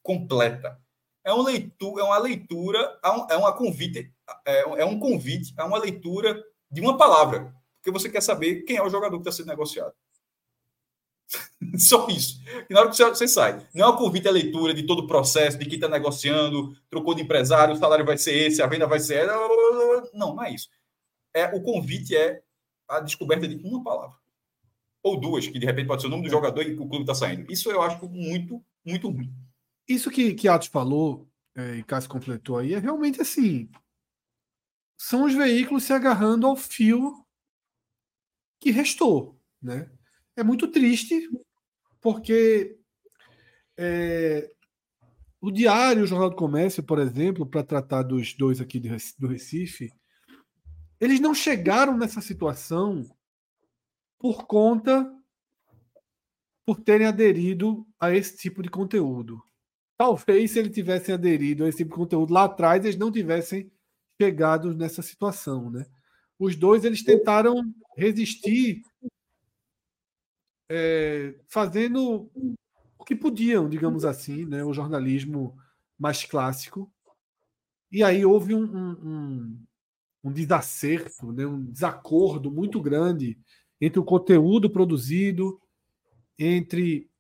[0.03, 0.81] completa.
[1.25, 4.15] É uma leitura, é uma leitura, é uma convite
[4.47, 8.77] é, é um convite, é uma leitura de uma palavra, porque você quer saber quem
[8.77, 9.93] é o jogador que está sendo negociado.
[11.79, 12.41] Só isso.
[12.69, 15.01] E na hora que você, você, sai, não é um convite à leitura de todo
[15.01, 18.67] o processo, de quem está negociando, trocou de empresário, o salário vai ser esse, a
[18.67, 19.33] venda vai ser essa.
[20.13, 20.69] Não, não é isso.
[21.35, 22.43] É, o convite é
[22.89, 24.17] a descoberta de uma palavra.
[25.03, 26.31] Ou duas, que de repente pode ser o nome do é.
[26.31, 27.51] jogador e o clube está saindo.
[27.51, 29.33] Isso eu acho muito, muito ruim.
[29.89, 33.69] Isso que, que Atos falou, é, e Cássio completou aí, é realmente assim
[35.01, 37.25] são os veículos se agarrando ao fio
[38.61, 39.41] que restou.
[39.61, 39.91] Né?
[40.37, 41.29] É muito triste,
[42.01, 42.79] porque
[43.77, 44.51] é,
[45.41, 48.79] o Diário, o Jornal do Comércio, por exemplo, para tratar dos dois aqui
[49.19, 49.93] do Recife,
[51.01, 53.05] eles não chegaram nessa situação
[54.19, 55.11] por conta
[56.67, 59.43] por terem aderido a esse tipo de conteúdo.
[59.97, 63.73] Talvez se eles tivessem aderido a esse tipo de conteúdo lá atrás, eles não tivessem
[64.17, 65.87] pegados nessa situação, né?
[66.39, 68.83] Os dois eles tentaram resistir,
[70.71, 72.31] é, fazendo
[72.97, 74.63] o que podiam, digamos assim, né?
[74.65, 75.57] O jornalismo
[75.99, 76.91] mais clássico.
[77.91, 79.59] E aí houve um, um,
[80.23, 81.45] um desacerto, né?
[81.45, 83.37] um desacordo muito grande
[83.81, 85.61] entre o conteúdo produzido,
[86.39, 87.11] entre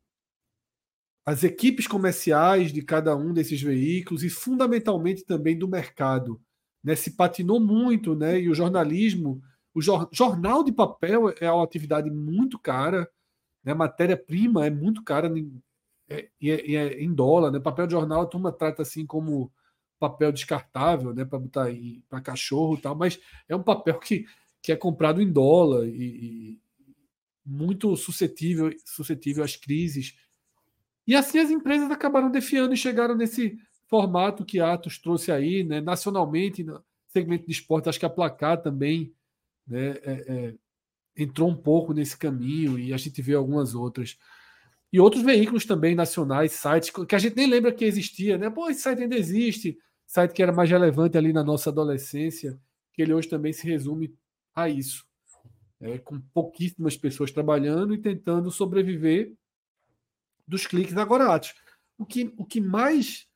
[1.26, 6.40] as equipes comerciais de cada um desses veículos e fundamentalmente também do mercado
[6.82, 9.42] né, se patinou muito, né, e o jornalismo
[9.74, 9.80] O
[10.12, 13.08] jornal de papel é uma atividade muito cara,
[13.64, 13.74] né?
[13.74, 15.32] matéria-prima é muito cara
[16.08, 17.50] é, e é, é, em dólar.
[17.50, 17.60] Né?
[17.60, 19.52] Papel de jornal a turma trata assim como
[19.98, 21.24] papel descartável, né?
[21.24, 21.66] para botar
[22.08, 24.26] para cachorro e tal, mas é um papel que,
[24.62, 26.60] que é comprado em dólar e, e
[27.44, 30.16] muito suscetível, suscetível às crises.
[31.06, 35.80] E assim as empresas acabaram defiando e chegaram nesse formato que Atos trouxe aí, né?
[35.80, 39.12] nacionalmente, no segmento de esporte, acho que a Placar também
[39.70, 39.90] né?
[40.02, 40.54] É, é,
[41.16, 44.16] entrou um pouco nesse caminho e a gente vê algumas outras.
[44.92, 48.50] E outros veículos também nacionais, sites que a gente nem lembra que existia, né?
[48.50, 52.58] Pô, esse site ainda existe, site que era mais relevante ali na nossa adolescência,
[52.92, 54.14] que ele hoje também se resume
[54.54, 55.08] a isso
[55.80, 59.32] é, com pouquíssimas pessoas trabalhando e tentando sobreviver
[60.46, 61.54] dos cliques agora Atos.
[61.96, 63.26] O que, o que mais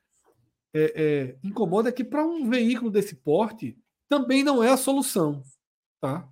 [0.73, 5.43] é, é, incomoda é que para um veículo desse porte também não é a solução.
[6.01, 6.29] Tá?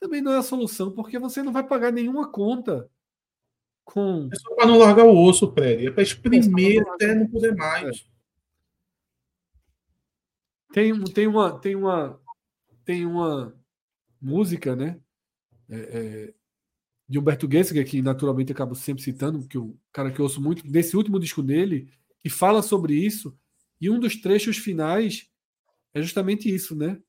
[0.00, 2.90] Também não é a solução, porque você não vai pagar nenhuma conta
[3.84, 4.28] com.
[4.32, 5.88] É só para não largar o osso, Prédio.
[5.88, 7.98] É para exprimir é até não poder mais.
[7.98, 8.10] É.
[10.72, 12.20] Tem, tem, uma, tem, uma,
[12.84, 13.54] tem uma
[14.20, 15.00] música, né?
[15.70, 16.34] é, é,
[17.08, 20.66] de Humberto Gessinger, que naturalmente acabo sempre citando, que o cara que eu ouço muito,
[20.66, 21.88] desse último disco dele,
[22.22, 23.36] que fala sobre isso,
[23.80, 25.30] e um dos trechos finais
[25.94, 27.00] é justamente isso, né?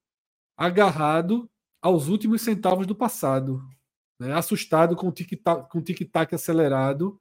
[0.55, 1.49] Agarrado
[1.81, 3.61] aos últimos centavos do passado,
[4.19, 4.33] né?
[4.33, 7.19] assustado com o tic-tac tic acelerado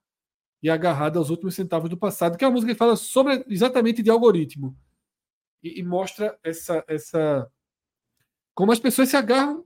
[0.62, 4.02] e agarrado aos últimos centavos do passado, que é uma música que fala sobre exatamente
[4.02, 4.76] de algoritmo
[5.62, 7.50] e, e mostra essa, essa
[8.54, 9.64] como as pessoas se agarram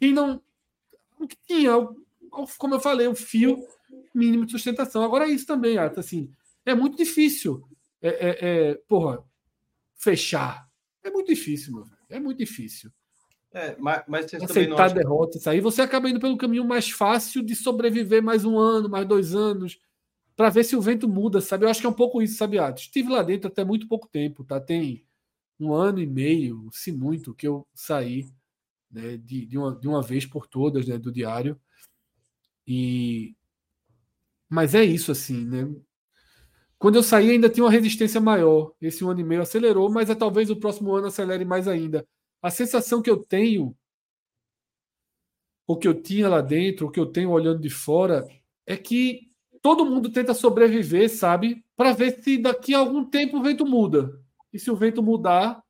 [0.00, 0.40] e não
[1.28, 1.72] que tinha,
[2.58, 3.66] como eu falei, um fio
[4.14, 5.02] mínimo de sustentação.
[5.02, 6.32] Agora é isso também, Arthur, assim,
[6.64, 7.62] é muito difícil,
[8.00, 9.22] é, é, é, porra,
[9.96, 10.68] fechar.
[11.02, 12.90] É muito difícil, meu É muito difícil.
[13.52, 17.42] É, mas, mas Aceitar a derrota, isso aí, você acaba indo pelo caminho mais fácil
[17.42, 19.78] de sobreviver mais um ano, mais dois anos,
[20.36, 21.64] para ver se o vento muda, sabe?
[21.64, 22.80] Eu acho que é um pouco isso, sabe, Arthur?
[22.80, 24.60] Estive lá dentro até muito pouco tempo, tá?
[24.60, 25.04] Tem
[25.58, 28.30] um ano e meio, se muito, que eu saí
[28.90, 31.60] né, de, de, uma, de uma vez por todas né, do diário.
[32.66, 33.34] E
[34.48, 35.68] mas é isso assim, né?
[36.78, 38.72] Quando eu saí ainda tinha uma resistência maior.
[38.80, 42.06] Esse um ano e meio acelerou, mas é talvez o próximo ano acelere mais ainda.
[42.42, 43.76] A sensação que eu tenho,
[45.66, 48.26] o que eu tinha lá dentro, o que eu tenho olhando de fora,
[48.66, 49.30] é que
[49.62, 51.64] todo mundo tenta sobreviver, sabe?
[51.76, 54.20] Para ver se daqui a algum tempo o vento muda.
[54.52, 55.62] E se o vento mudar,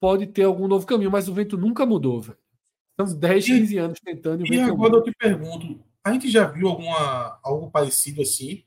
[0.00, 2.38] pode ter algum novo caminho, mas o vento nunca mudou, velho.
[2.90, 4.46] Estamos 10, 15 anos tentando.
[4.46, 8.64] E, e agora eu te pergunto: a gente já viu alguma, algo parecido assim?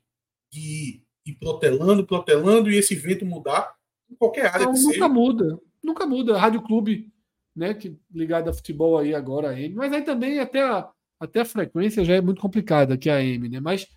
[0.50, 3.74] De ir protelando, protelando e esse vento mudar
[4.10, 5.08] em qualquer área Não, que nunca seja.
[5.08, 5.60] muda.
[5.82, 6.38] Nunca muda.
[6.38, 7.12] Rádio Clube,
[7.54, 10.90] né, que ligado a futebol aí agora a M, mas aí também até a,
[11.20, 13.60] até a frequência já é muito complicada que a M, né?
[13.60, 13.88] Mas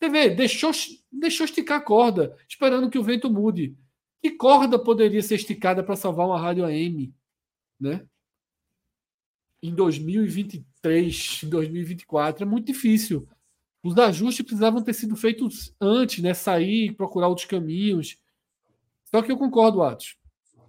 [0.00, 0.70] vê, deixou,
[1.10, 3.76] deixou esticar a corda, esperando que o vento mude.
[4.22, 7.14] Que corda poderia ser esticada para salvar uma rádio AM,
[7.78, 8.06] né?
[9.62, 13.28] Em 2023, 2024 é muito difícil.
[13.82, 16.34] Os ajustes precisavam ter sido feitos antes, né?
[16.34, 18.18] Sair, procurar outros caminhos.
[19.06, 20.19] Só que eu concordo, Atos.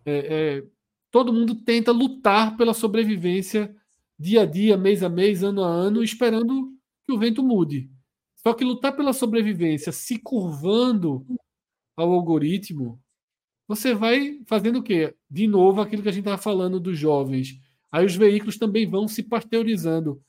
[0.06, 0.64] É, é,
[1.12, 3.76] todo mundo tenta lutar pela sobrevivência
[4.18, 6.72] dia a dia, mês a mês, ano a ano, esperando
[7.06, 7.90] que o vento mude.
[8.36, 11.26] Só que lutar pela sobrevivência se curvando
[11.96, 13.02] ao algoritmo
[13.72, 15.16] você vai fazendo o quê?
[15.30, 17.58] De novo, aquilo que a gente estava falando dos jovens.
[17.90, 20.22] Aí os veículos também vão se pasteurizando.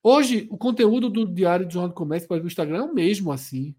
[0.00, 3.32] Hoje, o conteúdo do Diário de Jornal do Comércio para o Instagram é o mesmo
[3.32, 3.74] assim.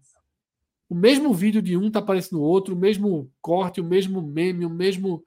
[0.94, 4.64] O mesmo vídeo de um está aparecendo no outro, o mesmo corte, o mesmo meme,
[4.64, 5.26] o mesmo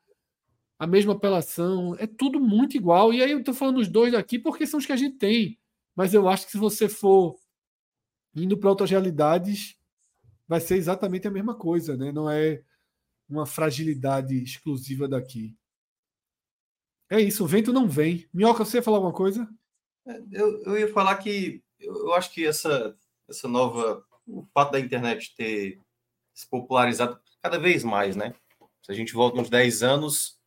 [0.79, 1.93] a mesma apelação.
[1.99, 3.13] É tudo muito igual.
[3.13, 5.59] E aí eu estou falando os dois aqui porque são os que a gente tem.
[5.93, 7.35] Mas eu acho que se você for
[8.33, 9.77] indo para outras realidades,
[10.47, 12.13] vai ser exatamente a mesma coisa, né?
[12.13, 12.63] Não é
[13.27, 15.53] uma fragilidade exclusiva daqui.
[17.09, 18.25] É isso, o vento não vem.
[18.33, 19.45] Minhoca, você ia falar alguma coisa?
[20.07, 24.06] É, eu, eu ia falar que eu acho que essa, essa nova.
[24.27, 25.79] O fato da internet ter
[26.33, 28.33] se popularizado cada vez mais, né?
[28.83, 30.39] Se a gente volta uns 10 anos,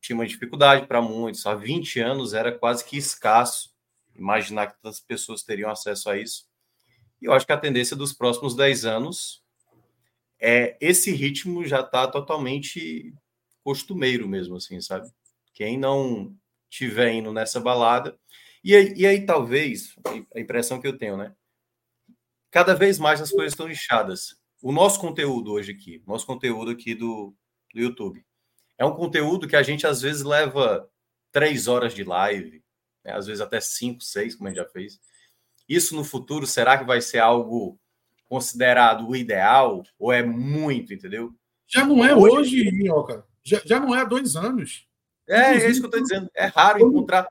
[0.00, 1.44] tinha uma dificuldade para muitos.
[1.44, 3.70] Há 20 anos era quase que escasso
[4.14, 6.46] imaginar que tantas pessoas teriam acesso a isso.
[7.20, 9.42] E eu acho que a tendência dos próximos 10 anos
[10.38, 13.12] é, esse ritmo já está totalmente
[13.62, 15.10] costumeiro mesmo, assim, sabe?
[15.52, 16.34] Quem não
[16.70, 18.18] tiver indo nessa balada.
[18.64, 19.94] E aí, e aí, talvez,
[20.34, 21.34] a impressão que eu tenho, né?
[22.50, 24.36] Cada vez mais as coisas estão inchadas.
[24.62, 27.34] O nosso conteúdo hoje aqui, nosso conteúdo aqui do,
[27.72, 28.24] do YouTube,
[28.76, 30.88] é um conteúdo que a gente às vezes leva
[31.30, 32.62] três horas de live,
[33.04, 33.12] né?
[33.12, 35.00] às vezes até cinco, seis, como a gente já fez.
[35.68, 37.78] Isso no futuro, será que vai ser algo
[38.26, 41.32] considerado o ideal ou é muito, entendeu?
[41.66, 43.24] Já não é hoje, Minhoca.
[43.44, 44.86] Já, já não é há dois anos.
[45.28, 46.28] É, é isso que eu estou dizendo.
[46.34, 47.28] É raro encontrar.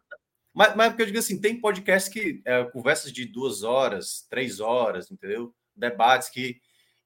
[0.59, 4.59] Mas, mas porque eu digo assim, tem podcasts que é, conversas de duas horas, três
[4.59, 5.55] horas, entendeu?
[5.73, 6.59] Debates que.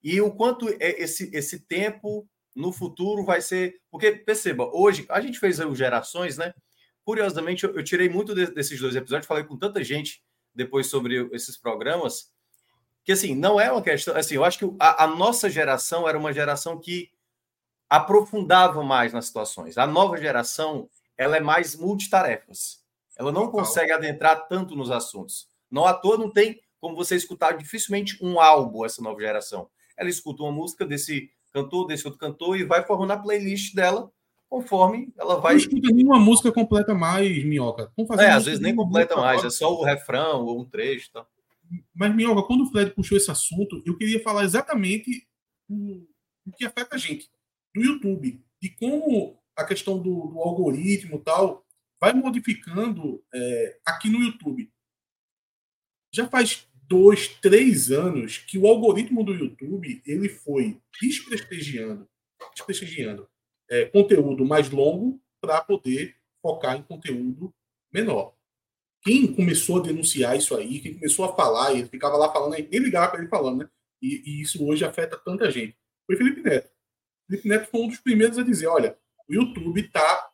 [0.03, 3.79] E o quanto é esse, esse tempo no futuro vai ser.
[3.91, 6.51] Porque, perceba, hoje, a gente fez o Gerações, né?
[7.05, 10.23] Curiosamente, eu, eu tirei muito de, desses dois episódios, falei com tanta gente
[10.55, 12.31] depois sobre esses programas,
[13.03, 14.17] que assim, não é uma questão.
[14.17, 17.11] Assim, eu acho que a, a nossa geração era uma geração que
[17.87, 19.77] aprofundava mais nas situações.
[19.77, 22.82] A nova geração, ela é mais multitarefas.
[23.17, 25.47] Ela não consegue adentrar tanto nos assuntos.
[25.69, 29.69] Não à toa não tem como você escutar dificilmente um álbum essa nova geração.
[29.97, 34.11] Ela escuta uma música desse cantor, desse outro cantor e vai formando a playlist dela
[34.49, 35.53] conforme ela vai.
[35.53, 37.91] Não escuta nenhuma música completa mais, Minhoca.
[38.19, 39.47] É, às vezes nem completa mais, agora.
[39.47, 41.11] é só o refrão ou um trecho.
[41.11, 41.25] Tá?
[41.93, 45.27] Mas, Minhoca, quando o Fred puxou esse assunto, eu queria falar exatamente
[45.69, 46.05] o,
[46.45, 47.31] o que afeta a gente
[47.73, 51.63] do YouTube, de como a questão do, do algoritmo tal
[52.03, 54.69] vai modificando é, aqui no YouTube.
[56.13, 62.05] Já faz dois, três anos que o algoritmo do YouTube ele foi desprestigiando,
[62.53, 63.25] desprestigiando
[63.69, 67.55] é, conteúdo mais longo para poder focar em conteúdo
[67.89, 68.35] menor.
[69.01, 72.79] Quem começou a denunciar isso aí, quem começou a falar, ele ficava lá falando, nem
[72.81, 73.69] ligava para ele falando, né?
[74.01, 75.77] E, e, isso hoje afeta tanta gente.
[76.05, 76.69] Foi Felipe Neto.
[77.29, 80.32] Felipe Neto foi um dos primeiros a dizer: olha, o YouTube está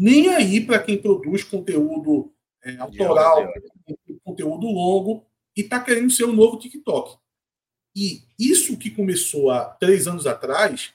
[0.00, 2.32] nem aí para quem produz conteúdo
[2.64, 3.52] é, autoral,
[4.24, 7.18] conteúdo longo, e está querendo ser o novo TikTok.
[7.94, 10.94] E isso que começou há três anos atrás,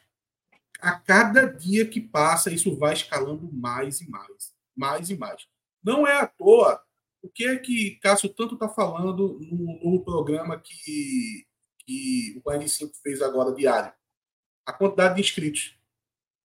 [0.82, 5.48] a cada dia que passa, isso vai escalando mais e mais, mais e mais.
[5.84, 6.82] Não é à toa
[7.22, 11.46] o que é que Cássio tanto está falando no, no, programa que,
[11.86, 13.94] que o 45 fez agora diário
[14.66, 15.75] a quantidade de inscritos.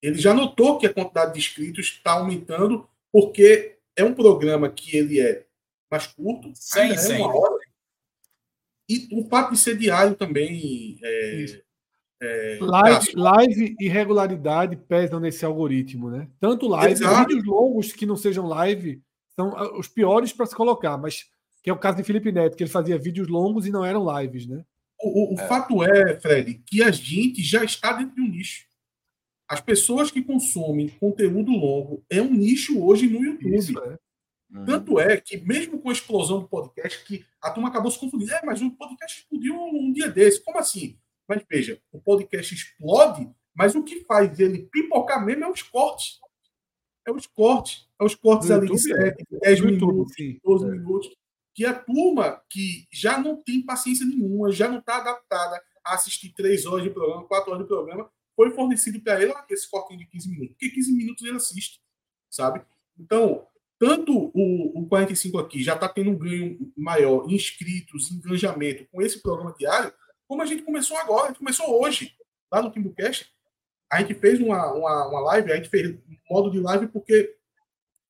[0.02, 4.96] Ele já notou que a quantidade de inscritos está aumentando porque é um programa que
[4.96, 5.44] ele é
[5.90, 7.14] mais curto, sim, sim.
[7.14, 7.58] É uma hora.
[8.88, 10.98] E o fato de ser diário também.
[11.02, 11.62] É,
[12.22, 16.28] é, live, live e regularidade pesam nesse algoritmo, né?
[16.38, 19.02] Tanto live, vídeos longos que não sejam live
[19.34, 21.30] são ah, os piores para se colocar, mas
[21.62, 24.04] que é o caso de Felipe Neto, que ele fazia vídeos longos e não eram
[24.18, 24.64] lives, né?
[25.02, 25.46] O, o é.
[25.46, 28.66] fato é, Fred, que a gente já está dentro de um nicho.
[29.50, 33.56] As pessoas que consomem conteúdo longo é um nicho hoje no YouTube.
[33.56, 33.98] Isso, é.
[34.48, 34.64] Uhum.
[34.64, 38.32] Tanto é que, mesmo com a explosão do podcast, que a turma acabou se confundindo.
[38.32, 40.40] É, mas o podcast explodiu um dia desse.
[40.44, 40.96] Como assim?
[41.28, 46.20] Mas veja, o podcast explode, mas o que faz ele pipocar mesmo é os cortes.
[47.04, 47.88] É os cortes.
[48.00, 50.68] É os cortes ali de 7, 10 minutos, 12 é.
[50.70, 51.10] minutos
[51.52, 56.32] que a turma que já não tem paciência nenhuma, já não está adaptada a assistir
[56.34, 58.08] três horas de programa, quatro horas de programa,
[58.40, 60.52] foi fornecido para ele esse cortinho de 15 minutos.
[60.52, 61.78] Porque 15 minutos ele assiste,
[62.30, 62.62] sabe?
[62.98, 63.46] Então,
[63.78, 69.02] tanto o, o 45 aqui já está tendo um ganho maior em inscritos, engajamento com
[69.02, 69.92] esse programa diário,
[70.26, 72.16] como a gente começou agora, a gente começou hoje,
[72.50, 73.30] lá no Timbucast.
[73.92, 75.94] A gente fez uma, uma, uma live, a gente fez
[76.30, 77.36] modo de live porque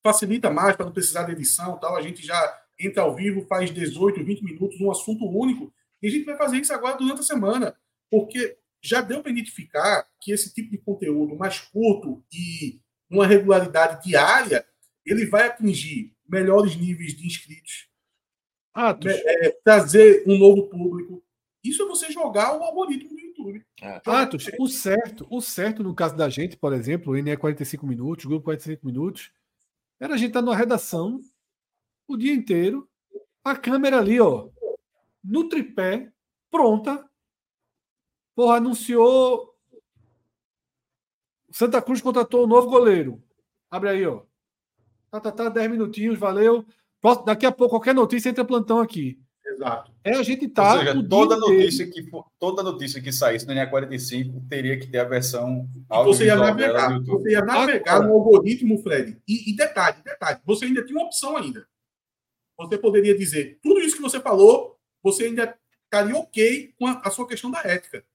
[0.01, 1.97] facilita mais para não precisar de edição tal.
[1.97, 5.73] A gente já entra ao vivo, faz 18, 20 minutos, um assunto único.
[6.01, 7.75] E a gente vai fazer isso agora durante a semana,
[8.09, 14.03] porque já deu para identificar que esse tipo de conteúdo mais curto e uma regularidade
[14.03, 14.65] diária,
[15.05, 17.91] ele vai atingir melhores níveis de inscritos,
[18.73, 19.11] Atos.
[19.11, 21.21] É, trazer um novo público.
[21.63, 23.65] Isso é você jogar o algoritmo do YouTube.
[23.81, 24.01] É.
[24.05, 28.25] Atos, o certo, o certo no caso da gente, por exemplo, o NE 45 minutos,
[28.25, 29.31] grupo 45 minutos,
[29.99, 31.19] era a gente estar tá numa redação
[32.07, 32.89] o dia inteiro,
[33.43, 34.49] a câmera ali, ó,
[35.23, 36.11] no tripé,
[36.49, 37.07] pronta.
[38.35, 39.55] Porra, anunciou.
[41.51, 43.21] Santa Cruz contratou um novo goleiro.
[43.69, 44.21] Abre aí, ó.
[45.09, 46.65] Tá, tá, tá, 10 minutinhos, valeu.
[47.25, 49.19] Daqui a pouco, qualquer notícia entra plantão aqui.
[49.45, 49.91] Exato.
[50.03, 50.73] É a gente tá.
[50.73, 55.03] Ou seja, toda notícia, que, toda notícia que saísse no NA45 teria que ter a
[55.03, 55.67] versão
[56.05, 59.21] Você ia navegar, você ia navegar no algoritmo, Fred.
[59.27, 61.67] E, e detalhe, detalhe, você ainda tinha uma opção ainda
[62.67, 67.09] você poderia dizer tudo isso que você falou, você ainda estaria ok com a, a
[67.09, 68.05] sua questão da ética.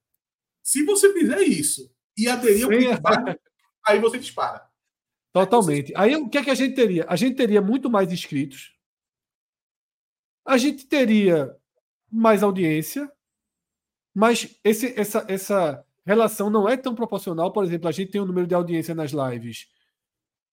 [0.67, 3.39] Se você fizer isso e aderir ao clickbait,
[3.87, 4.69] aí você dispara.
[5.31, 5.93] Totalmente.
[5.95, 7.05] Aí o que é que a gente teria?
[7.07, 8.77] A gente teria muito mais inscritos.
[10.45, 11.55] A gente teria
[12.11, 13.09] mais audiência,
[14.13, 17.53] mas esse, essa, essa relação não é tão proporcional.
[17.53, 19.69] Por exemplo, a gente tem um número de audiência nas lives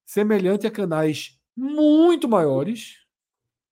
[0.04, 3.00] semelhante a canais muito maiores,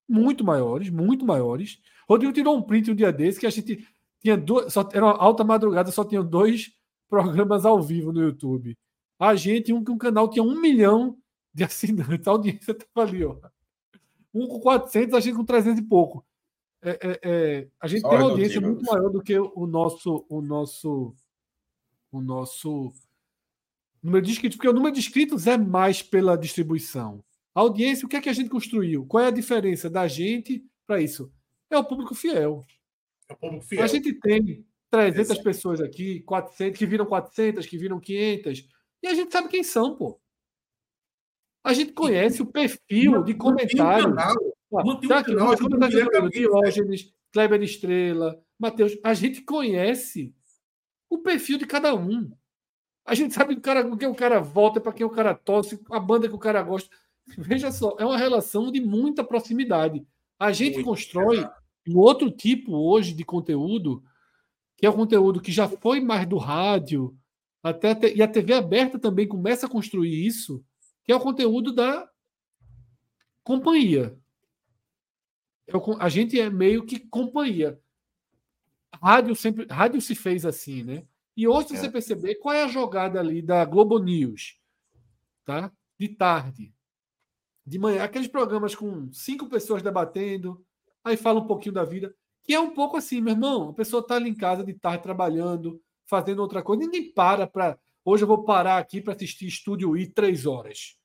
[0.09, 1.80] muito maiores, muito maiores.
[2.09, 3.86] Rodrigo tirou um print um dia desse que a gente
[4.23, 6.73] tinha duas, só era uma alta madrugada, só tinha dois
[7.09, 8.79] programas ao vivo no YouTube.
[9.18, 11.18] A gente, um, um canal tinha um milhão
[11.53, 13.37] de assinantes, a audiência estava ali, ó.
[14.33, 16.25] Um com 400, a gente com 300 e pouco.
[16.81, 20.25] É, é, é, a gente Só tem uma audiência muito maior do que o nosso,
[20.29, 21.14] o nosso,
[22.11, 22.93] o nosso
[24.03, 27.23] número de inscritos, porque o número de inscritos é mais pela distribuição.
[27.55, 29.05] A audiência, o que é que a gente construiu?
[29.07, 31.31] Qual é a diferença da gente para isso?
[31.70, 32.64] É o público fiel.
[33.33, 33.83] É o público fiel.
[33.83, 35.43] A gente tem 300 Exato.
[35.43, 38.68] pessoas aqui, 400, que viram 400, que viram 500,
[39.03, 40.20] e a gente sabe quem são, pô.
[41.64, 44.14] A gente conhece o perfil de comentário.
[44.70, 48.99] Mantém tá aqui, canal, tá Diógenes, Kleber Estrela, Matheus.
[49.05, 50.35] A gente conhece
[51.09, 52.30] o perfil de cada um.
[53.05, 55.80] A gente sabe o, cara, o que o cara volta, para quem o cara torce,
[55.91, 56.95] a banda que o cara gosta.
[57.39, 60.07] Veja só, é uma relação de muita proximidade.
[60.39, 61.49] A gente Muito constrói
[61.89, 64.05] um outro tipo hoje de conteúdo,
[64.76, 67.16] que é o conteúdo que já foi mais do rádio,
[67.62, 70.64] até e a TV aberta também começa a construir isso,
[71.05, 72.09] que é o conteúdo da
[73.45, 74.18] companhia.
[75.66, 77.80] É a gente é meio que companhia.
[79.01, 81.07] Rádio sempre, rádio se fez assim, né?
[81.37, 81.78] E hoje, se é.
[81.78, 84.61] você perceber, qual é a jogada ali da Globo News?
[85.45, 85.72] Tá?
[85.99, 86.74] De tarde.
[87.64, 90.64] De manhã, aqueles programas com cinco pessoas debatendo,
[91.05, 94.01] aí fala um pouquinho da vida, que é um pouco assim, meu irmão, a pessoa
[94.01, 97.79] está ali em casa de tarde trabalhando, fazendo outra coisa, ninguém para para.
[98.05, 100.97] Hoje eu vou parar aqui para assistir Estúdio I três horas.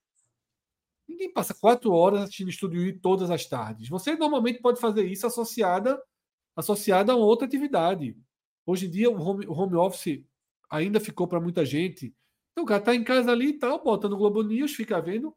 [1.08, 3.88] Ninguém passa quatro horas assistindo Estúdio I todas as tardes.
[3.88, 6.02] Você normalmente pode fazer isso associada,
[6.56, 8.18] associada a outra atividade.
[8.66, 10.24] Hoje em dia, o home, o home office
[10.70, 12.14] ainda ficou para muita gente.
[12.52, 15.34] Então, o cara está em casa ali e tal, bota no Globo News, fica vendo.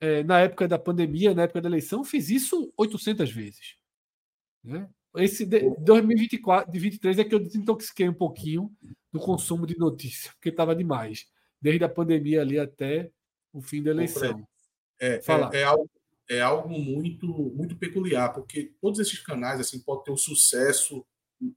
[0.00, 3.76] É, na época da pandemia, na época da eleição, fiz isso 800 vezes.
[4.62, 4.88] Né?
[5.16, 8.70] Esse de 2024, de 23 é que eu desintoxiquei um pouquinho
[9.12, 11.26] do consumo de notícias, porque estava demais.
[11.60, 13.10] Desde a pandemia ali até
[13.52, 14.46] o fim da eleição.
[15.00, 15.90] É, é, é, algo,
[16.28, 21.04] é algo muito, muito peculiar, porque todos esses canais assim podem ter um sucesso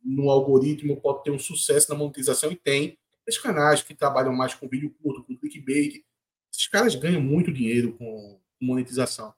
[0.03, 2.97] no algoritmo, pode ter um sucesso na monetização, e tem.
[3.27, 6.03] Esses canais que trabalham mais com vídeo curto, com clickbait,
[6.61, 9.33] esses caras ganham muito dinheiro com monetização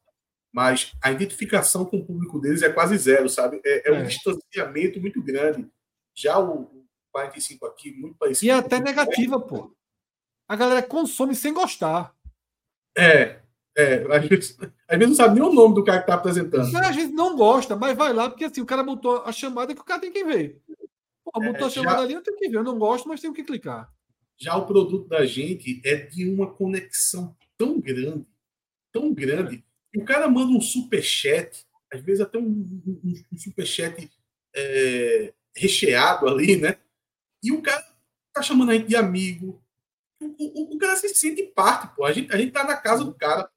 [0.53, 3.59] mas a identificação com o público deles é quase zero, sabe?
[3.65, 4.03] É, é um é.
[4.03, 5.67] distanciamento muito grande.
[6.15, 8.45] Já o, 45 aqui, muito parecido.
[8.45, 9.75] E é até negativa, pô.
[10.47, 12.13] A galera consome sem gostar.
[12.95, 13.39] É,
[13.75, 14.05] é.
[14.15, 14.57] Às vezes,
[14.87, 16.71] às vezes não sabe nem o nome do cara que tá apresentando.
[16.71, 19.73] Mas a gente não gosta, mas vai lá, porque assim, o cara botou a chamada
[19.73, 20.61] que o cara tem que ver.
[21.23, 22.03] Pô, botou é, a chamada já...
[22.03, 22.57] ali, eu tenho que ver.
[22.57, 23.91] Eu não gosto, mas tenho que clicar.
[24.43, 28.27] Já o produto da gente é de uma conexão tão grande,
[28.91, 29.63] tão grande,
[29.95, 34.11] o cara manda um superchat, às vezes até um, um, um superchat
[34.53, 36.75] é, recheado ali, né?
[37.41, 37.81] E o cara
[38.33, 39.63] tá chamando a gente de amigo.
[40.19, 42.03] O, o, o, cara se sente parte, pô.
[42.03, 43.49] A gente, a gente tá na casa do cara.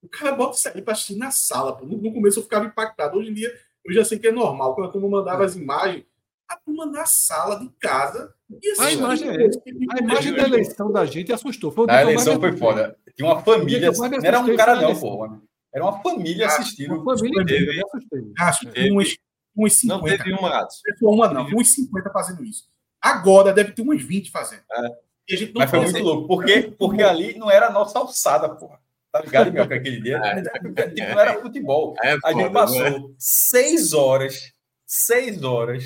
[0.00, 1.84] O cara bota isso aí pra assistir na sala, pô.
[1.84, 3.18] No, no começo eu ficava impactado.
[3.18, 3.52] Hoje em dia
[3.84, 4.76] eu já sei que é normal.
[4.76, 6.04] Quando turma mandava as imagens,
[6.48, 8.32] a turma na sala de casa.
[8.78, 9.50] a imagem, é,
[9.92, 11.70] a imagem da eleição da gente assustou.
[11.70, 12.96] Foi a eleição foi foda.
[13.14, 13.92] Tinha uma família.
[13.92, 15.28] Não era um cara, não, pô.
[15.72, 16.94] Era uma família ah, assistindo.
[16.94, 17.82] Uma família teve,
[18.38, 19.16] acho que teve, uns,
[19.56, 19.98] uns 50.
[19.98, 20.80] Não teve uma, Atos.
[21.02, 22.64] Uma não, uns 50 fazendo isso.
[23.00, 24.62] Agora deve ter uns 20 fazendo.
[24.72, 25.08] É.
[25.54, 26.26] Mas foi muito louco.
[26.26, 28.80] Porque, porque ali não era a nossa alçada, porra.
[29.12, 30.16] Tá ligado, meu, que aquele dia?
[30.16, 31.94] É, tipo, não era futebol.
[32.02, 33.00] É, a gente passou é.
[33.18, 34.52] seis horas,
[34.86, 35.84] seis horas,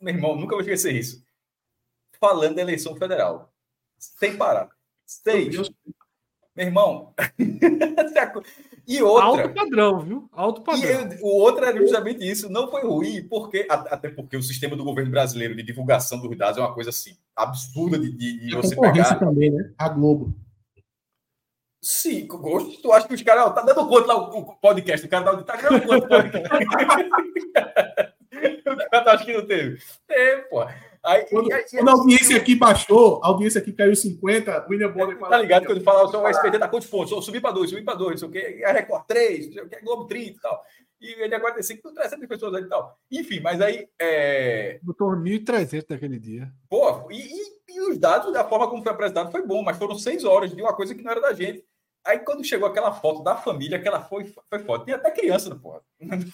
[0.00, 1.22] meu irmão, nunca vou esquecer isso,
[2.18, 3.52] falando da eleição federal.
[3.98, 4.70] Sem parar.
[5.04, 5.54] Seis.
[6.56, 7.14] Meu irmão.
[8.86, 9.42] e outra.
[9.42, 10.28] Alto padrão, viu?
[10.32, 11.12] Alto padrão.
[11.12, 12.48] E o outro era justamente isso.
[12.48, 16.58] Não foi ruim, porque, até porque o sistema do governo brasileiro de divulgação dos dados
[16.58, 19.18] é uma coisa assim absurda de, de, de você pegar.
[19.18, 19.72] também, né?
[19.78, 20.34] A Globo.
[21.82, 22.82] Sim, gosto.
[22.82, 23.54] Tu acha que os caras.
[23.54, 26.48] Tá dando conta lá o, podcast, o cara tá, tá dando conta do podcast.
[28.90, 29.80] o cara tá, acha que não teve.
[30.08, 30.66] É, pô.
[31.02, 35.16] Aí, quando, aí, quando a audiência aqui baixou, a audiência aqui caiu 50, William Bonner
[35.16, 35.64] Tá ligado?
[35.64, 37.12] Quando fala o SPT tá quantos pontos?
[37.12, 39.52] Eu subi para dois, subi para dois, não sei o que, a Record 3, não
[39.52, 40.62] sei o que, Globo 30 e tal.
[41.00, 42.98] E ele agora tem 5, 300 pessoas ali e tal.
[43.10, 43.88] Enfim, mas aí.
[43.98, 44.78] É...
[44.82, 46.52] Botou 1.300 naquele dia.
[46.68, 49.98] Pô, e, e, e, os dados, da forma como foi apresentado, foi bom, mas foram
[49.98, 51.64] seis horas de uma coisa que não era da gente.
[52.06, 54.84] Aí quando chegou aquela foto da família, aquela foi, foi foto.
[54.84, 55.82] Tinha até criança no porra.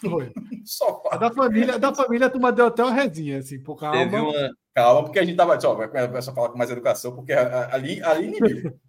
[0.01, 0.33] Foi.
[0.65, 3.99] Só a da família, da família, tu deu até uma resinha, assim, por calma.
[3.99, 4.51] Teve uma...
[4.75, 5.59] Calma, porque a gente tava.
[5.61, 8.33] Só, vai começar a falar com mais educação, porque ali, ali.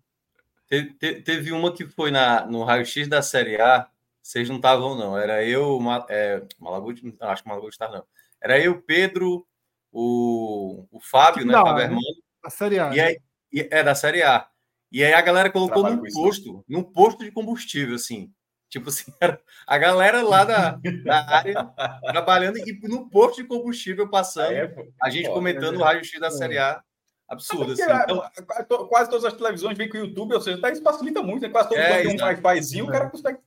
[0.69, 3.87] Te, te, teve uma que foi na, no raio-x da Série A,
[4.21, 5.17] vocês não estavam, não.
[5.17, 8.03] Era eu, é, Malaguti, acho que Malaguti estava, não.
[8.41, 9.47] Era eu, Pedro,
[9.93, 11.53] o, o Fábio, né?
[11.53, 12.01] Fábio Hermano.
[12.43, 12.93] A Série A.
[12.93, 13.17] E aí,
[13.49, 14.45] e, é da Série A.
[14.91, 18.31] E aí a galera colocou Trabalho num posto, num posto de combustível, assim.
[18.69, 19.11] Tipo assim,
[19.67, 21.69] a galera lá da, da área
[22.11, 26.31] trabalhando e no posto de combustível passando, é, a gente comentando é, o raio-x da
[26.31, 26.81] Série A.
[27.29, 27.83] Absurdo, assim.
[28.59, 31.41] Então, quase todas as televisões vêm com o YouTube, ou seja, tá, isso facilita muito,
[31.41, 31.49] né?
[31.49, 33.39] Quase todo é, mundo tem um wi-fizinho, o cara consegue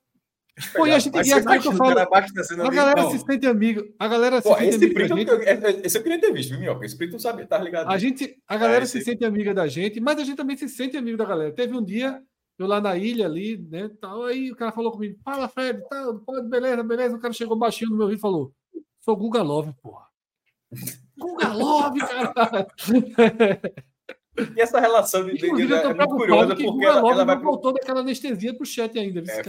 [0.75, 3.83] Pô, e a gente e aqui que eu falo, a galera se sente amigo.
[3.99, 5.65] A galera se Pô, sente amiga da gente.
[5.65, 6.85] Eu, esse eu queria ter visto, Minhoca.
[6.85, 7.89] Esse print não sabe, tá ligado?
[7.89, 10.69] A, gente, a galera é, se sente amiga da gente, mas a gente também se
[10.69, 11.53] sente amigo da galera.
[11.53, 12.21] Teve um dia,
[12.59, 16.15] eu lá na ilha ali, né, tal, aí o cara falou comigo, fala, Fred, tá,
[16.27, 17.17] pode, beleza, beleza.
[17.17, 18.53] O cara chegou baixinho no meu ouvido e falou,
[19.01, 20.07] sou Guga Love, porra.
[21.17, 22.67] Guga Love, cara.
[24.57, 27.39] E essa relação de, de, de, de é muito curiosa, porque ela, ela vai...
[27.39, 29.43] voltou daquela anestesia pro chat ainda, viu, é.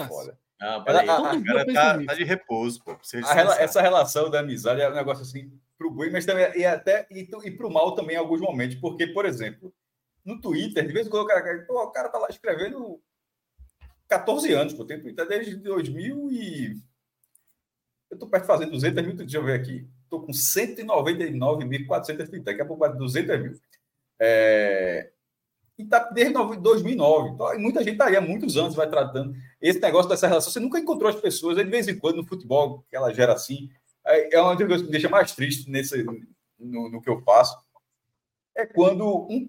[0.61, 2.95] Não, peraí, ela, a, a cara tá, tá, de repouso, pô.
[3.33, 7.07] Rela, essa relação da amizade é um negócio assim pro bem, mas também e até
[7.09, 9.73] e, e pro mal também em alguns momentos, porque, por exemplo,
[10.23, 13.01] no Twitter, de vez em quando o cara, pô, o cara tá lá escrevendo
[14.07, 16.79] 14 anos, pô, tem Twitter desde 2000 e
[18.11, 19.89] eu tô perto de fazer 200 mil, deixa eu ver aqui.
[20.09, 23.53] Tô com 199.400 Twitter, daqui a pouco vai 200 mil.
[24.19, 25.09] É,
[25.75, 27.29] e tá desde 2009.
[27.29, 30.51] Então, muita gente está aí há muitos anos vai tratando esse negócio dessa relação.
[30.51, 33.69] Você nunca encontrou as pessoas, de vez em quando no futebol, que ela gera assim.
[34.05, 36.03] É uma das coisas que me deixa mais triste nesse,
[36.59, 37.55] no, no que eu faço.
[38.55, 39.47] É quando um,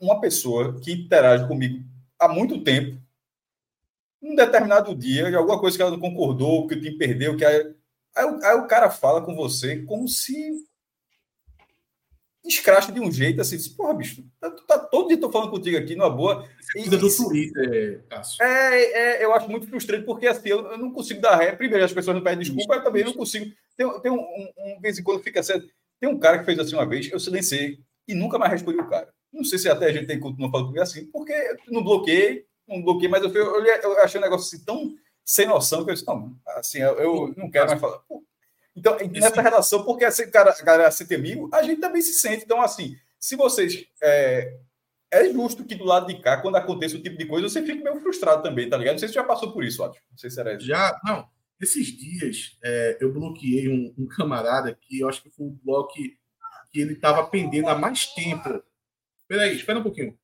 [0.00, 1.84] uma pessoa que interage comigo
[2.18, 3.00] há muito tempo,
[4.22, 7.44] um determinado dia, de alguma coisa que ela não concordou, que o time perdeu, que
[7.44, 7.74] aí,
[8.14, 10.52] aí, aí o cara fala com você como se
[12.44, 15.94] escracha de um jeito assim, porra, bicho, tá, tá todo dia tô falando contigo aqui
[15.94, 16.48] numa boa.
[16.74, 18.42] E, do Twitter, Cássio.
[18.42, 21.52] É, é, eu acho muito frustrante, porque assim, eu, eu não consigo dar ré.
[21.52, 23.46] Primeiro, as pessoas não pedem desculpa, eu também não consigo.
[23.76, 25.62] Tem, tem um, um, um vez em quando fica assim.
[26.00, 27.78] Tem um cara que fez assim uma vez, eu silenciei
[28.08, 29.12] e nunca mais respondi o cara.
[29.32, 31.34] Não sei se até a gente tem não falando comigo assim, porque
[31.68, 35.84] não bloqueei, não bloqueei, mas eu, eu, eu achei um negócio assim tão sem noção
[35.84, 37.98] que eu disse, não, assim, eu, eu não quero mais falar.
[38.00, 38.24] Pô,
[38.80, 42.14] então, nessa relação, porque esse cara, a galera se tem amigo, a gente também se
[42.14, 42.44] sente.
[42.44, 43.86] Então, assim, se vocês.
[44.02, 44.58] É,
[45.12, 47.82] é justo que do lado de cá, quando acontece o tipo de coisa, você fique
[47.82, 48.94] meio frustrado também, tá ligado?
[48.94, 50.04] Não sei se já passou por isso, Ótimo.
[50.10, 50.64] Não sei se era isso.
[50.64, 51.28] Já, não.
[51.60, 55.92] Esses dias, é, eu bloqueei um, um, camarada que eu acho que foi um bloco
[55.92, 56.16] que,
[56.72, 58.62] que ele estava pendendo há mais tempo.
[59.28, 60.16] Peraí, espera um pouquinho.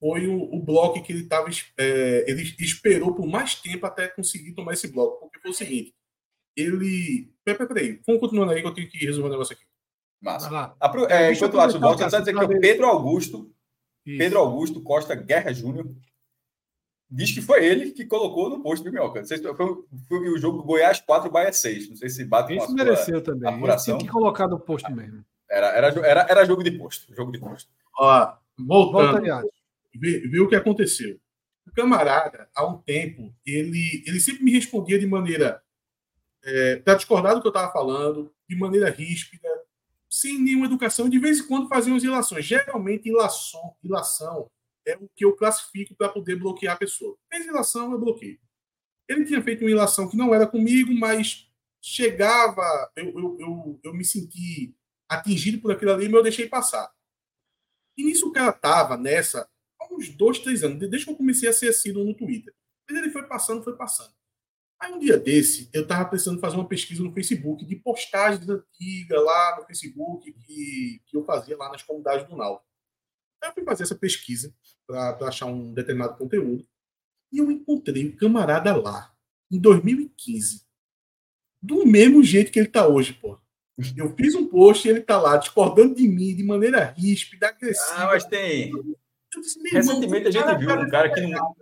[0.00, 1.48] Foi o, o bloco que ele estava.
[1.76, 5.20] É, ele esperou por mais tempo até conseguir tomar esse bloco.
[5.20, 5.94] Porque foi o seguinte:
[6.60, 7.32] ele.
[7.44, 8.00] Peraí, peraí.
[8.06, 9.64] Vamos continuando aí que eu tenho que resolver um negócio aqui.
[10.20, 10.74] Massa.
[10.80, 11.06] Apro...
[11.06, 13.52] É, enquanto o Alisson volta, está dizendo que o Pedro Augusto,
[14.04, 14.18] Isso.
[14.18, 15.88] Pedro Augusto Costa Guerra Júnior,
[17.10, 19.20] diz que foi ele que colocou no posto do Minhoca.
[19.20, 19.66] Não sei se foi,
[20.08, 21.90] foi, o jogo Goiás 4, Bahia 6.
[21.90, 23.48] Não sei se bate Isso com a mereceu também.
[23.48, 23.98] Apuração.
[23.98, 25.24] Tinha que colocar no posto mesmo.
[25.48, 27.14] Era, era, era, era jogo de posto.
[27.14, 27.70] Jogo de posto.
[27.98, 29.24] Ó, voltando.
[29.24, 29.48] Volta,
[29.94, 31.18] viu o que aconteceu.
[31.66, 35.62] O camarada, há um tempo, ele, ele sempre me respondia de maneira
[36.44, 39.48] é, para discordar do que eu estava falando, de maneira ríspida,
[40.10, 42.44] sem nenhuma educação, de vez em quando fazia umas ilações.
[42.44, 44.50] Geralmente, ilação, ilação
[44.86, 47.16] é o que eu classifico para poder bloquear a pessoa.
[47.30, 48.38] Fez ilação, eu bloqueio.
[49.06, 51.48] Ele tinha feito uma ilação que não era comigo, mas
[51.80, 54.74] chegava, eu, eu, eu, eu me senti
[55.08, 56.90] atingido por aquilo ali, mas eu deixei passar.
[57.96, 59.48] E nisso o cara estava nessa
[59.80, 62.54] há uns dois, três anos, desde que eu comecei a ser assíduo no Twitter.
[62.88, 64.12] Mas ele foi passando, foi passando.
[64.80, 69.24] Aí um dia desse, eu estava precisando fazer uma pesquisa no Facebook de postagens antigas
[69.24, 72.64] lá no Facebook que, que eu fazia lá nas comunidades do Náutico.
[73.42, 74.54] Aí eu fui fazer essa pesquisa
[74.86, 76.64] para achar um determinado conteúdo
[77.32, 79.12] e eu encontrei um camarada lá,
[79.50, 80.64] em 2015,
[81.60, 83.38] do mesmo jeito que ele está hoje, pô.
[83.96, 87.94] Eu fiz um post e ele está lá discordando de mim de maneira ríspida, agressiva.
[87.96, 88.72] Ah, mas tem.
[89.36, 91.54] Disse, Recentemente a gente viu um cara que não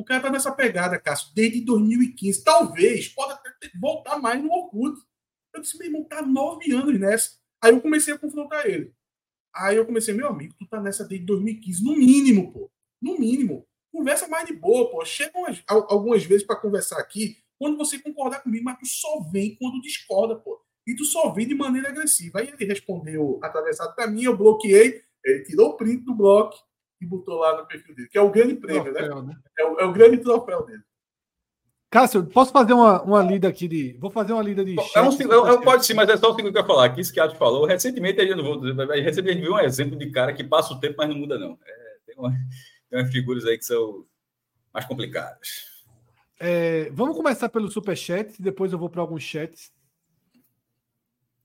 [0.00, 2.42] o cara tá nessa pegada, Cássio, desde 2015.
[2.42, 4.98] Talvez, pode até voltar mais no Orkut.
[5.54, 7.38] Eu disse, meu irmão, tá nove anos nessa.
[7.62, 8.94] Aí eu comecei a confrontar ele.
[9.54, 12.70] Aí eu comecei, meu amigo, tu tá nessa desde 2015, no mínimo, pô.
[13.02, 13.66] No mínimo.
[13.92, 15.04] Conversa mais de boa, pô.
[15.04, 19.56] Chega umas, algumas vezes para conversar aqui, quando você concordar comigo, mas tu só vem
[19.56, 20.60] quando discorda, pô.
[20.86, 22.40] E tu só vem de maneira agressiva.
[22.40, 26.56] Aí ele respondeu atravessado para mim, eu bloqueei, ele tirou o print do bloco
[27.00, 29.00] e botou lá no perfil dele, que é o grande prêmio, né?
[29.00, 29.34] troféu, né?
[29.34, 29.40] né?
[29.58, 30.82] É, o, é o grande troféu dele.
[31.90, 33.96] Cássio, posso fazer uma, uma lida aqui de.
[33.98, 34.76] Vou fazer uma lida de.
[34.94, 36.84] É um, eu, eu, pode sim, mas é só o segundo que eu ia falar.
[36.84, 37.66] Aqui, isso que a falou.
[37.66, 40.94] Recentemente, a gente, não vou, recentemente viu um exemplo de cara que passa o tempo,
[40.98, 41.58] mas não muda, não.
[41.66, 42.30] É, tem, uma,
[42.88, 44.06] tem umas figuras aí que são
[44.72, 45.68] mais complicadas.
[46.38, 49.72] É, vamos começar pelo superchat, depois eu vou para alguns chats.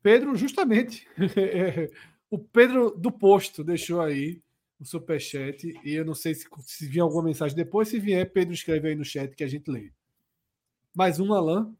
[0.03, 1.07] Pedro, justamente,
[2.29, 4.43] o Pedro do Posto deixou aí
[4.79, 7.87] o superchat e eu não sei se, se vier alguma mensagem depois.
[7.87, 9.91] Se vier, Pedro escreve aí no chat que a gente lê.
[10.93, 11.75] Mais um, Alain.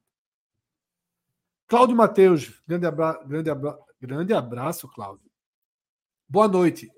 [1.67, 3.13] Cláudio Matheus, grande, abra...
[3.25, 3.77] grande, abra...
[3.99, 5.29] grande abraço, Cláudio.
[6.27, 6.89] Boa noite.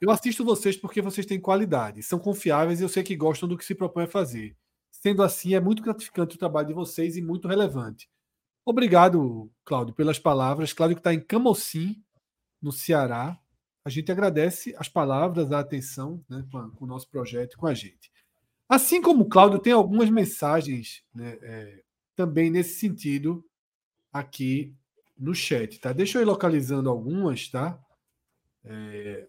[0.00, 3.56] Eu assisto vocês porque vocês têm qualidade, são confiáveis e eu sei que gostam do
[3.56, 4.56] que se propõe a fazer.
[4.90, 8.08] Sendo assim, é muito gratificante o trabalho de vocês e muito relevante.
[8.64, 10.72] Obrigado, Cláudio, pelas palavras.
[10.72, 12.02] Cláudio que está em Camocim,
[12.60, 13.38] no Ceará.
[13.84, 17.74] A gente agradece as palavras, a atenção né, com, o nosso projeto e com a
[17.74, 18.10] gente.
[18.68, 21.82] Assim como o Cláudio, tem algumas mensagens né, é,
[22.16, 23.44] também nesse sentido
[24.12, 24.74] aqui
[25.18, 25.78] no chat.
[25.78, 25.92] Tá?
[25.92, 27.78] Deixa eu ir localizando algumas, tá?
[28.64, 29.28] É,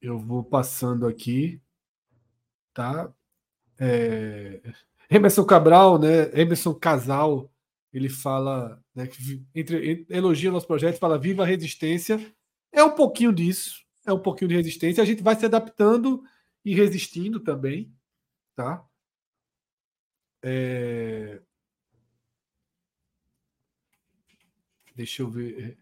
[0.00, 1.60] eu vou passando aqui,
[2.74, 3.12] tá?
[3.78, 4.60] É,
[5.10, 6.30] Emerson Cabral, né?
[6.38, 7.50] Emerson Casal,
[7.92, 12.20] ele fala, né, que entre, elogia nosso projeto, fala viva a resistência.
[12.72, 15.02] É um pouquinho disso, é um pouquinho de resistência.
[15.02, 16.22] A gente vai se adaptando
[16.64, 17.92] e resistindo também,
[18.54, 18.84] tá?
[20.42, 21.40] É...
[24.94, 25.78] Deixa eu ver.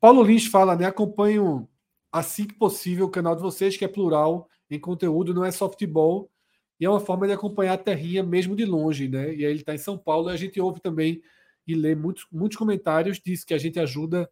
[0.00, 0.84] Paulo Lins fala, né?
[0.84, 1.68] Acompanho
[2.12, 6.30] assim que possível o canal de vocês, que é plural em conteúdo, não é softball,
[6.78, 9.34] e é uma forma de acompanhar a terrinha mesmo de longe, né?
[9.34, 11.22] E aí ele está em São Paulo, e a gente ouve também
[11.66, 14.30] e lê muitos, muitos comentários, diz que a gente ajuda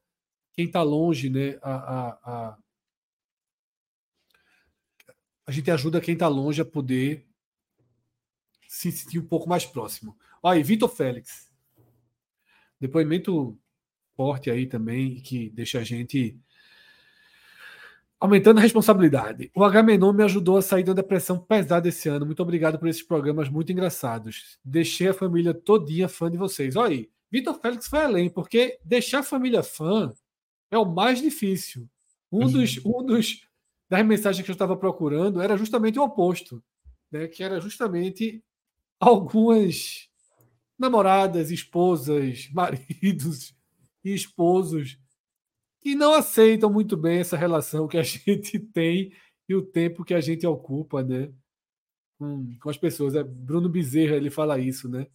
[0.52, 1.58] quem está longe, né?
[1.62, 2.58] A, a, a,
[5.46, 7.26] a gente ajuda quem está longe a poder
[8.68, 10.16] se sentir um pouco mais próximo.
[10.42, 11.50] Olha aí, Vitor Félix.
[12.80, 13.58] Depoimento
[14.16, 16.40] forte aí também, que deixa a gente
[18.22, 19.50] Aumentando a responsabilidade.
[19.52, 22.24] O Agamenon me ajudou a sair da depressão pesada esse ano.
[22.24, 24.60] Muito obrigado por esses programas muito engraçados.
[24.64, 26.76] Deixei a família todinha fã de vocês.
[26.76, 30.12] Olha aí, Vitor Félix foi além, porque deixar a família fã
[30.70, 31.88] é o mais difícil.
[32.30, 33.40] Um dos, um dos
[33.88, 36.62] das mensagens que eu estava procurando era justamente o oposto,
[37.10, 37.26] né?
[37.28, 38.44] que era justamente
[39.00, 40.08] algumas
[40.78, 43.54] namoradas, esposas, maridos
[44.04, 44.98] e esposos
[45.80, 49.12] que não aceitam muito bem essa relação que a gente tem
[49.48, 51.32] e o tempo que a gente ocupa, né?
[52.18, 53.14] Com, com as pessoas.
[53.14, 55.06] É, Bruno Bezerra, ele fala isso, né?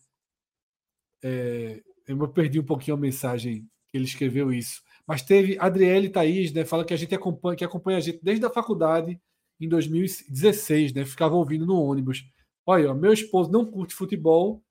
[1.24, 4.82] É, eu perdi um pouquinho a mensagem que ele escreveu isso.
[5.06, 6.66] Mas teve Adriele Thaís, né?
[6.66, 9.20] Fala que a gente acompanha, que acompanha a gente desde a faculdade
[9.60, 11.06] em 2016, né?
[11.06, 12.26] Ficava ouvindo no ônibus.
[12.66, 14.64] Olha, meu esposo não curte futebol,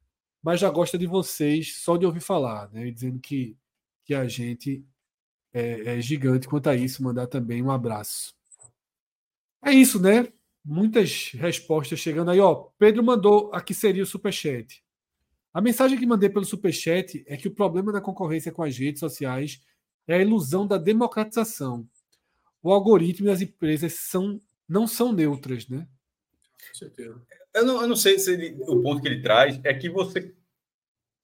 [0.43, 2.91] mas já gosta de vocês só de ouvir falar, né?
[2.91, 3.57] Dizendo que,
[4.05, 4.85] que a gente
[5.53, 7.03] é, é gigante quanto a isso.
[7.03, 8.35] Mandar também um abraço.
[9.65, 10.29] É isso, né?
[10.65, 12.41] Muitas respostas chegando aí.
[12.41, 14.85] Ó, Pedro mandou aqui seria o superchat.
[15.57, 19.01] A mensagem que mandei pelo superchat é que o problema da concorrência com as redes
[19.01, 19.59] sociais
[20.07, 21.89] é a ilusão da democratização.
[22.63, 24.39] O algoritmo e as empresas são,
[24.69, 25.89] não são neutras, né?
[27.55, 30.35] Eu não, eu não sei se ele, o ponto que ele traz é que você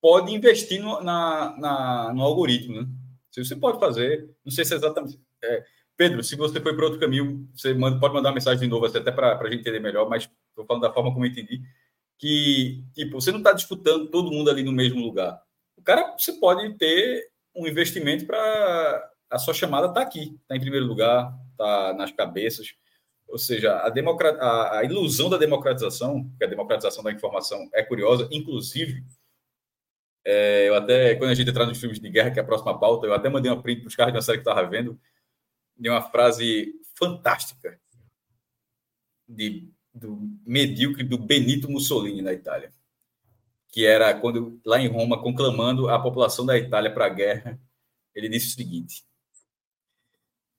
[0.01, 2.89] pode investir no, na, na, no algoritmo, né?
[3.31, 5.21] Se você pode fazer, não sei se é exatamente.
[5.45, 5.63] É,
[5.95, 8.87] Pedro, se você foi para outro caminho, você manda, pode mandar uma mensagem de novo,
[8.87, 11.61] até para a gente entender melhor, mas estou falando da forma como eu entendi.
[12.23, 15.43] Que, tipo, você não está disputando todo mundo ali no mesmo lugar.
[15.77, 19.11] O cara, você pode ter um investimento para.
[19.29, 22.75] A sua chamada está aqui, está em primeiro lugar, está nas cabeças.
[23.27, 24.37] Ou seja, a, democrat...
[24.39, 29.03] a, ilusão da democratização, que a democratização da informação é curiosa, inclusive
[30.25, 32.79] é, eu até, quando a gente entrar nos filmes de guerra, que é a próxima
[32.79, 35.01] pauta, eu até mandei uma print para os caras de uma série que estava vendo,
[35.77, 37.81] de uma frase fantástica
[39.29, 42.73] de, do medíocre do Benito Mussolini na Itália,
[43.69, 47.61] que era quando, lá em Roma, conclamando a população da Itália para a guerra,
[48.15, 49.05] ele disse o seguinte: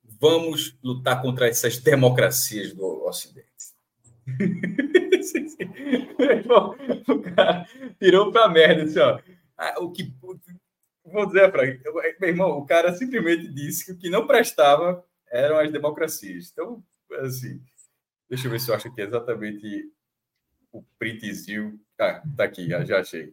[0.04, 3.48] vamos lutar contra essas democracias do Ocidente.
[7.08, 7.66] o cara
[8.00, 9.20] tirou para merda, assim, ó
[9.58, 10.14] ah, o que.
[11.06, 15.60] Vou dizer para meu irmão, o cara simplesmente disse que o que não prestava eram
[15.60, 16.50] as democracias.
[16.52, 16.84] Então,
[17.20, 17.62] assim,
[18.34, 19.92] deixa eu ver se eu acho que é exatamente
[20.72, 21.80] o printzinho.
[22.00, 23.32] Ah, tá aqui, já achei.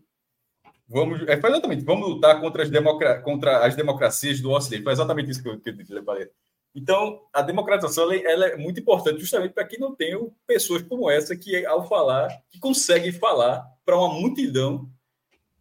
[0.87, 4.83] Vamos, é, exatamente, vamos lutar contra as, democra, contra as democracias do Ocidente.
[4.83, 6.29] Foi exatamente isso que eu, que eu falei.
[6.75, 11.35] Então, a democratização ela é muito importante justamente para que não tenham pessoas como essa
[11.35, 14.87] que, ao falar, que conseguem falar para uma multidão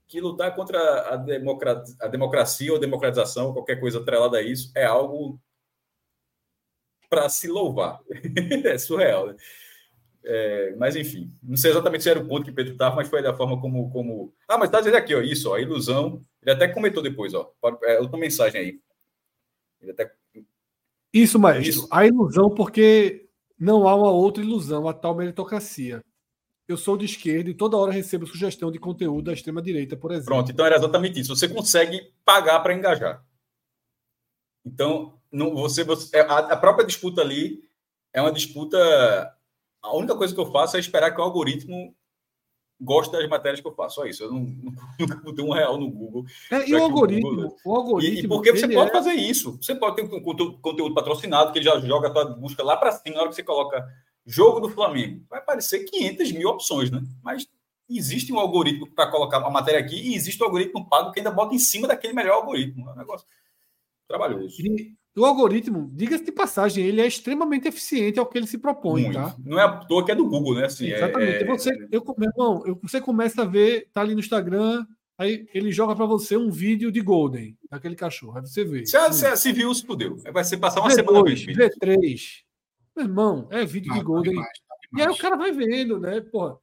[0.06, 5.40] que lutar contra a, a democracia ou democratização, qualquer coisa atrelada a isso, é algo
[7.10, 8.00] para se louvar.
[8.66, 9.36] é surreal, né?
[10.24, 13.22] É, mas enfim, não sei exatamente se era o ponto que Pedro estava, mas foi
[13.22, 13.90] da forma como.
[13.90, 14.34] como...
[14.48, 16.24] Ah, mas está dizendo aqui, ó, isso, ó, a ilusão.
[16.42, 17.52] Ele até comentou depois, ó.
[17.84, 18.82] É, outra mensagem aí.
[19.82, 20.12] Ele até...
[21.12, 21.88] Isso, mas isso.
[21.90, 26.04] a ilusão, porque não há uma outra ilusão, a tal meritocracia.
[26.68, 30.28] Eu sou de esquerda e toda hora recebo sugestão de conteúdo da extrema-direita, por exemplo.
[30.28, 31.36] Pronto, então era exatamente isso.
[31.36, 33.26] Você consegue pagar para engajar.
[34.64, 37.62] Então, não, você, você é, a, a própria disputa ali
[38.14, 38.78] é uma disputa
[39.82, 41.96] a única coisa que eu faço é esperar que o algoritmo
[42.80, 43.96] goste das matérias que eu faço.
[43.96, 44.24] Só isso.
[44.24, 44.42] Eu não,
[45.00, 46.26] nunca botei um real no Google.
[46.52, 48.18] É, e o algoritmo, Google, o algoritmo.
[48.18, 48.94] E, e porque você pode é...
[48.94, 49.58] fazer isso.
[49.62, 52.92] Você pode ter um conteúdo patrocinado que ele já joga a tua busca lá para
[52.92, 53.86] cima na hora que você coloca
[54.26, 55.26] jogo do Flamengo.
[55.30, 57.02] Vai aparecer 500 mil opções, né?
[57.24, 57.48] Mas
[57.90, 61.32] existe um algoritmo para colocar uma matéria aqui e existe um algoritmo pago que ainda
[61.32, 62.88] bota em cima daquele melhor algoritmo.
[62.90, 63.26] É um negócio
[64.08, 64.62] trabalhoso.
[64.62, 69.04] E, o algoritmo, diga-se de passagem, ele é extremamente eficiente ao que ele se propõe,
[69.04, 69.16] Muito.
[69.16, 69.36] tá?
[69.44, 70.66] Não é à toa que é do Google, né?
[70.66, 71.44] Assim, é, Exatamente.
[71.44, 74.86] É, você, eu, meu irmão, eu, você começa a ver, tá ali no Instagram,
[75.18, 78.38] aí ele joga para você um vídeo de Golden, daquele cachorro.
[78.38, 78.86] Aí você vê.
[78.86, 79.12] Se, hum.
[79.12, 80.18] se, se viu, se fudeu.
[80.32, 82.44] Vai ser passar uma V2, semana V3.
[82.96, 84.36] Meu irmão, é vídeo ah, de Golden.
[84.36, 85.06] Tá demais, tá demais.
[85.06, 86.22] E aí o cara vai vendo, né?
[86.22, 86.58] Porra,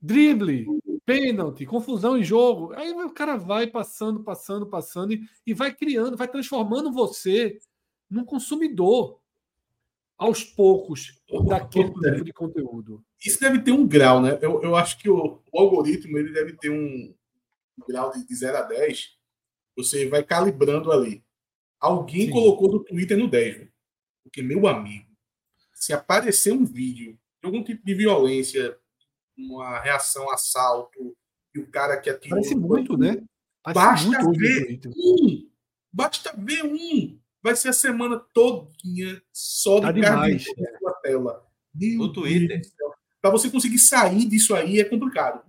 [0.00, 0.66] drible,
[1.04, 2.72] pênalti, confusão em jogo.
[2.74, 7.58] Aí o cara vai passando, passando, passando e, e vai criando, vai transformando você
[8.10, 9.20] num consumidor
[10.18, 13.04] aos poucos daquele tipo de conteúdo.
[13.24, 14.38] Isso deve ter um grau, né?
[14.42, 17.14] Eu, eu acho que o, o algoritmo ele deve ter um,
[17.78, 19.16] um grau de, de 0 a 10.
[19.76, 21.24] Você vai calibrando ali.
[21.78, 22.32] Alguém Sim.
[22.32, 23.72] colocou do Twitter no 10, véio.
[24.22, 25.08] porque, meu amigo,
[25.72, 28.76] se aparecer um vídeo de algum tipo de violência,
[29.38, 31.16] uma reação assalto,
[31.54, 32.36] e o cara que atirou.
[32.36, 33.22] Parece muito, né?
[33.62, 35.50] Parece basta muito ver um.
[35.92, 41.46] Basta ver um vai ser a semana todinha só de tá na sua tela.
[41.74, 42.60] Meu no Twitter.
[43.20, 45.42] Para você conseguir sair disso aí é complicado.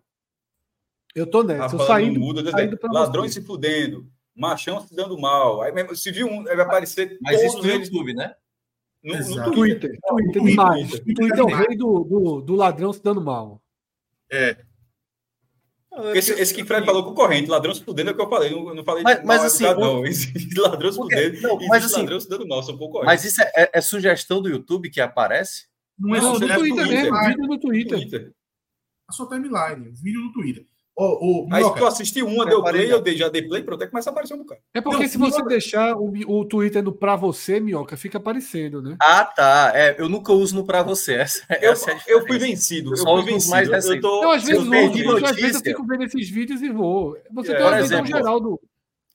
[1.16, 1.76] Eu tô nessa.
[1.76, 3.42] eu saindo, muda, saindo ladrões você.
[3.42, 5.62] se fudendo, machão se dando mal.
[5.62, 7.18] Aí se viu um, vai aparecer.
[7.22, 8.34] Mas isso no YouTube, né?
[9.04, 9.52] No, no Twitter.
[9.52, 10.90] Twitter, Twitter demais.
[10.90, 13.62] Twitter, Twitter é o rei do, do, do ladrão se dando mal.
[14.32, 14.58] É.
[16.14, 18.74] Esse, esse que Fred falou concorrente, ladrão se fudendo é o que eu falei, não,
[18.74, 20.06] não falei mas, mas assim, não.
[20.06, 23.08] Existe ladrão se fudendo, não, mas assim, ladrão se dando mal, são concorrentes.
[23.08, 25.68] Mas isso é, é, é, sugestão do YouTube que aparece?
[26.00, 27.98] Não é não, no Twitter mesmo, vídeo no Twitter.
[28.00, 28.34] Twitter.
[29.08, 30.66] A sua timeline, vídeo no Twitter.
[30.96, 33.82] Oh, oh, Aí se tu assistiu uma, deu play, eu dei, já dei play, pronto,
[33.82, 34.62] aí começa a aparecer um bocado.
[34.74, 38.82] É porque não, se você deixar o, o Twitter no pra você, Minhoca, fica aparecendo,
[38.82, 38.98] né?
[39.00, 39.72] Ah, tá.
[39.74, 41.16] É, eu nunca uso no pra você.
[41.16, 42.92] Essa, eu, essa é eu fui vencido.
[42.92, 43.52] Eu, só fui vencido.
[43.52, 46.62] Mais eu, eu, tô, eu, às vezes, eu, às vezes eu fico vendo esses vídeos
[46.62, 47.18] e vou.
[47.32, 48.62] Você é, tem uma visão geral do.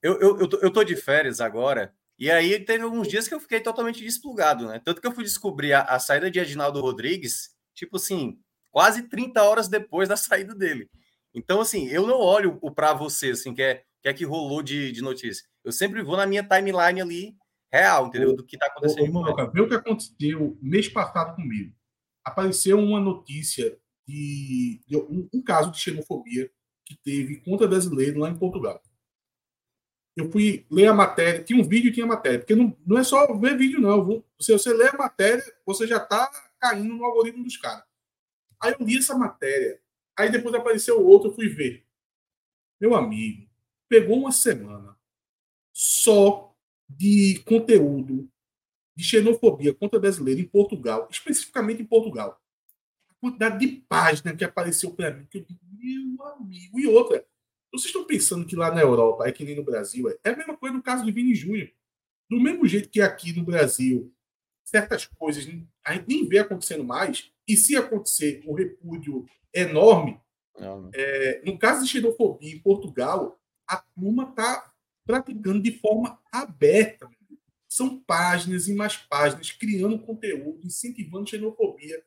[0.02, 3.34] Eu, eu, eu, tô, eu tô de férias agora, e aí teve alguns dias que
[3.34, 4.80] eu fiquei totalmente desplugado, né?
[4.84, 8.38] Tanto que eu fui descobrir a, a saída de Edinaldo Rodrigues, tipo assim,
[8.70, 10.88] quase 30 horas depois da saída dele.
[11.36, 14.62] Então, assim, eu não olho o para você, assim, que é, que é que rolou
[14.62, 15.46] de, de notícia.
[15.62, 17.36] Eu sempre vou na minha timeline ali,
[17.70, 18.34] real, entendeu?
[18.34, 19.14] Do que está acontecendo.
[19.14, 21.74] Ô, ô, vê o que aconteceu mês passado comigo.
[22.24, 23.78] Apareceu uma notícia
[24.08, 26.50] de, de um, um, caso de xenofobia
[26.86, 28.80] que teve contra brasileiro lá em Portugal.
[30.16, 33.04] Eu fui ler a matéria, tinha um vídeo e tinha matéria, porque não, não é
[33.04, 34.02] só ver vídeo, não.
[34.02, 37.84] Vou, se você ler a matéria, você já está caindo no algoritmo dos caras.
[38.58, 39.78] Aí eu li essa matéria
[40.18, 41.84] Aí depois apareceu outro, eu fui ver.
[42.80, 43.48] Meu amigo,
[43.88, 44.96] pegou uma semana
[45.72, 46.54] só
[46.88, 48.30] de conteúdo
[48.96, 52.40] de xenofobia contra brasileiro em Portugal, especificamente em Portugal.
[53.10, 55.60] A quantidade de página que apareceu para mim, que eu digo,
[56.16, 56.80] meu amigo.
[56.80, 57.26] E outra,
[57.70, 60.08] vocês estão pensando que lá na Europa é que nem no Brasil?
[60.08, 61.70] É, é a mesma coisa no caso de Vini Júnior.
[62.28, 64.12] Do mesmo jeito que aqui no Brasil,
[64.64, 65.46] certas coisas
[65.84, 69.24] a gente nem vê acontecendo mais, e se acontecer, o repúdio
[69.54, 70.20] enorme.
[70.94, 73.38] É, no caso de xenofobia em Portugal,
[73.68, 74.72] a turma está
[75.04, 77.08] praticando de forma aberta.
[77.68, 82.02] São páginas e mais páginas criando conteúdo, incentivando xenofobia.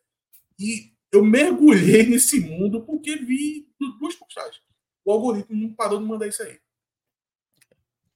[0.57, 3.67] E eu mergulhei nesse mundo porque vi
[3.99, 4.61] duas postagens.
[5.05, 6.59] O algoritmo não parou de mandar isso aí.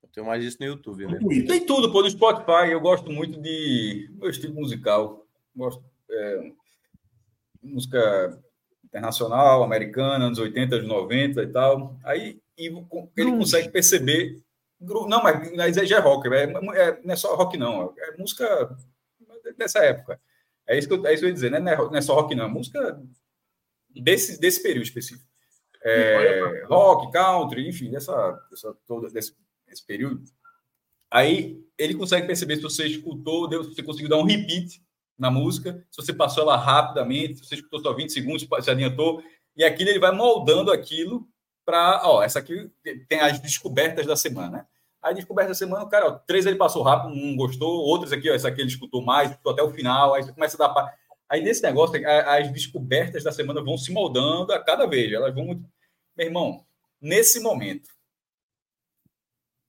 [0.01, 1.07] Eu tenho mais isso no YouTube.
[1.07, 1.19] Né?
[1.47, 2.71] Tem tudo, pô, no Spotify.
[2.71, 5.27] Eu gosto muito de meu estilo musical.
[5.55, 6.53] Gosto é,
[7.63, 8.39] música
[8.83, 11.97] internacional, americana, anos 80, anos 90 e tal.
[12.03, 14.41] Aí ele consegue perceber.
[14.79, 17.93] Não, mas, já é rock, é, é, não é só rock, não.
[17.97, 18.75] É música
[19.57, 20.19] dessa época.
[20.67, 21.59] É isso que eu, é isso que eu ia dizer, né?
[21.59, 22.45] Não é, não é só rock, não.
[22.45, 23.01] É música
[23.89, 25.27] desse, desse período específico.
[25.85, 29.35] É, rock, country, enfim, dessa, dessa, todo, desse,
[29.67, 30.23] desse período.
[31.11, 34.81] Aí ele consegue perceber se você escutou, se você conseguiu dar um repeat
[35.23, 39.23] na música, se você passou ela rapidamente, se você escutou só 20 segundos, se adiantou,
[39.55, 41.25] e aquilo ele vai moldando aquilo
[41.65, 42.69] para, ó, essa aqui
[43.07, 44.65] tem as descobertas da semana, né?
[45.01, 48.29] A descoberta da semana, o cara, ó, três ele passou rápido, não gostou, outros aqui,
[48.29, 50.93] ó, essa aqui ele escutou mais, escutou até o final, aí você começa a dar.
[51.29, 55.45] Aí nesse negócio, as descobertas da semana vão se moldando a cada vez, elas vão.
[56.15, 56.65] Meu irmão,
[57.01, 57.89] nesse momento,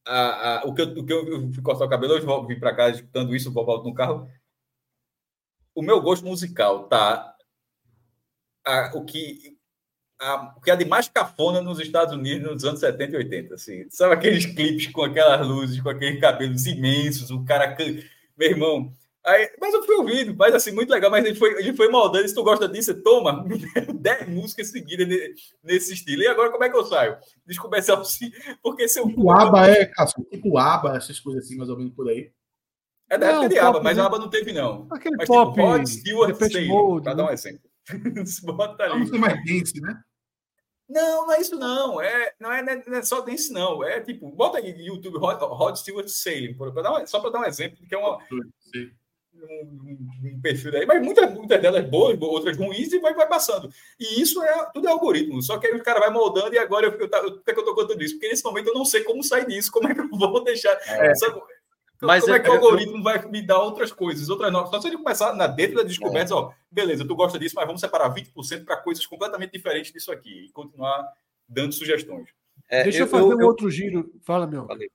[0.06, 2.74] a, a, o, que eu, o que eu fui cortar o cabelo, vou vir para
[2.74, 4.28] casa escutando isso, voltar no carro.
[5.74, 7.34] O meu gosto musical tá.
[8.64, 9.58] A, o que
[10.20, 13.54] a, o que é de mais cafona nos Estados Unidos nos anos 70 e 80.
[13.54, 13.86] Assim.
[13.90, 17.76] Sabe aqueles clipes com aquelas luzes, com aqueles cabelos imensos, o cara.
[18.36, 18.92] Meu irmão.
[19.26, 22.28] Aí, mas eu fui ouvindo, mas assim, muito legal, mas ele foi, ele foi moldando.
[22.28, 23.42] Se tu gosta disso, toma
[23.94, 25.08] 10 músicas seguidas
[25.62, 26.22] nesse estilo.
[26.22, 27.16] E agora como é que eu saio?
[27.46, 28.30] Descoberto assim,
[28.62, 29.08] porque se eu.
[29.08, 32.30] Tipo aba é, Cássio, tipo aba, essas coisas assim, mais ou menos por aí.
[33.14, 34.86] É da época de aba, mas a aba não teve, não.
[34.90, 35.52] Aquele mas, pop.
[35.52, 37.70] Tipo, Rod Stewart Taylor, para dar um exemplo.
[38.56, 39.14] Bota ali.
[39.14, 40.02] É mais dance, né?
[40.88, 42.00] Não, não é isso não.
[42.00, 43.82] É, não, é, não é só dance, não.
[43.82, 47.44] É tipo, bota aí no YouTube Rod, Rod Stewart Sailing, um, só para dar um
[47.44, 48.18] exemplo, que é uma,
[49.34, 53.70] um, um, perfil daí, mas muitas, muitas delas boas, outras ruins, e vai, vai passando.
[53.98, 55.42] E isso é tudo é algoritmo.
[55.42, 57.74] Só que aí o cara vai moldando, e agora eu, eu, eu, que eu estou
[57.74, 58.14] contando isso?
[58.14, 60.78] Porque nesse momento eu não sei como sair disso, como é que eu vou deixar.
[60.86, 61.12] É.
[62.02, 63.02] Mas como é, é que o algoritmo eu...
[63.02, 64.70] vai me dar outras coisas, outras novas?
[64.70, 66.36] Só se ele começar na dentro da descoberta, é.
[66.36, 70.46] ó, beleza, tu gosta disso, mas vamos separar 20% para coisas completamente diferentes disso aqui
[70.46, 71.06] e continuar
[71.48, 72.28] dando sugestões.
[72.68, 74.12] É, Deixa eu, eu fazer eu, um outro giro.
[74.22, 74.66] Fala, meu.
[74.66, 74.90] Falei.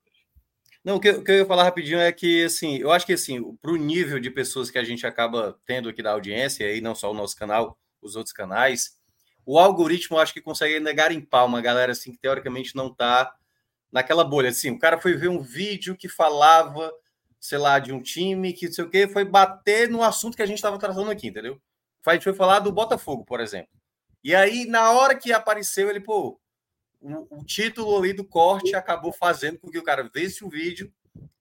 [0.83, 3.13] Não, o que, o que, eu ia falar rapidinho é que, assim, eu acho que,
[3.13, 6.73] assim, para o nível de pessoas que a gente acaba tendo aqui da audiência, e
[6.73, 8.97] aí não só o nosso canal, os outros canais,
[9.45, 12.87] o algoritmo eu acho que consegue negar em pau uma galera, assim, que teoricamente não
[12.87, 13.35] está
[13.91, 14.49] naquela bolha.
[14.49, 16.91] Assim, o cara foi ver um vídeo que falava,
[17.39, 20.41] sei lá, de um time que não sei o quê, foi bater no assunto que
[20.41, 21.59] a gente estava tratando aqui, entendeu?
[22.05, 23.69] A gente foi falar do Botafogo, por exemplo.
[24.23, 26.39] E aí, na hora que apareceu, ele, pô,
[26.99, 30.91] o, o título ali do corte acabou fazendo com que o cara visse o vídeo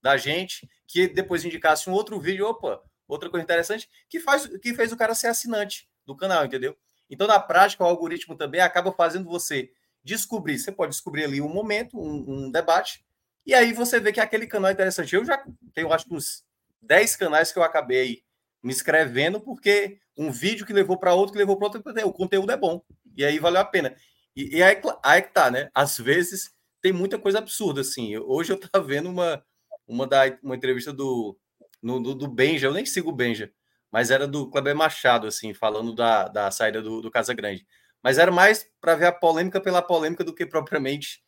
[0.01, 4.75] da gente, que depois indicasse um outro vídeo, opa, outra coisa interessante, que, faz, que
[4.75, 6.77] fez o cara ser assinante do canal, entendeu?
[7.11, 9.71] Então, na prática, o algoritmo também acaba fazendo você
[10.09, 10.59] descobrir.
[10.59, 13.05] Você pode descobrir ali um momento, um, um debate,
[13.47, 15.15] e aí você vê que aquele canal é interessante.
[15.15, 15.43] Eu já
[15.75, 16.43] tenho, acho que uns
[16.83, 18.23] 10 canais que eu acabei
[18.63, 22.51] me inscrevendo, porque um vídeo que levou para outro, que levou para outro, o conteúdo
[22.51, 22.83] é bom.
[23.17, 23.95] E aí valeu a pena.
[24.35, 25.71] E, e aí, aí que tá, né?
[25.75, 26.51] Às vezes
[26.83, 28.17] tem muita coisa absurda, assim.
[28.19, 29.43] Hoje eu tava vendo uma,
[29.87, 31.39] uma, da, uma entrevista do,
[31.83, 33.51] no, do, do Benja, eu nem sigo o Benja,
[33.91, 37.67] mas era do Kleber Machado, assim, falando da, da saída do, do Casa Grande
[38.09, 41.21] mas era mais para ver a polêmica pela polêmica do que propriamente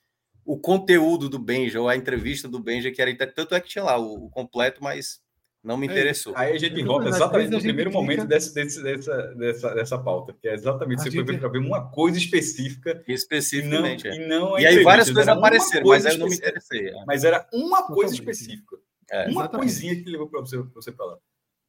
[0.46, 3.84] o conteúdo do Benja ou a entrevista do Benja, que era tanto é que tinha
[3.84, 5.20] lá o, o completo, mas
[5.62, 6.32] não me é interessou.
[6.34, 8.00] Aí a gente volta exatamente no primeiro fica...
[8.00, 11.26] momento desse, desse, dessa, dessa, dessa pauta, que é exatamente você gente...
[11.26, 13.04] foi para ver uma coisa específica.
[13.06, 14.08] Especificamente.
[14.08, 14.62] E não, é.
[14.62, 16.88] e, aí várias coisas apareceram, mas aí eu não me interessei.
[16.88, 17.04] É.
[17.06, 18.78] Mas era uma coisa específica.
[19.10, 19.50] É, uma exatamente.
[19.50, 21.18] coisinha que levou para você, você lá.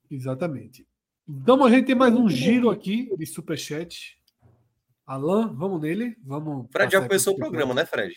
[0.09, 0.88] Exatamente.
[1.28, 4.21] Então a gente tem mais um giro aqui de superchat.
[5.12, 6.16] Alan, vamos nele?
[6.26, 6.68] Vamos.
[6.72, 8.14] Fred já começou o programa, né, Fred?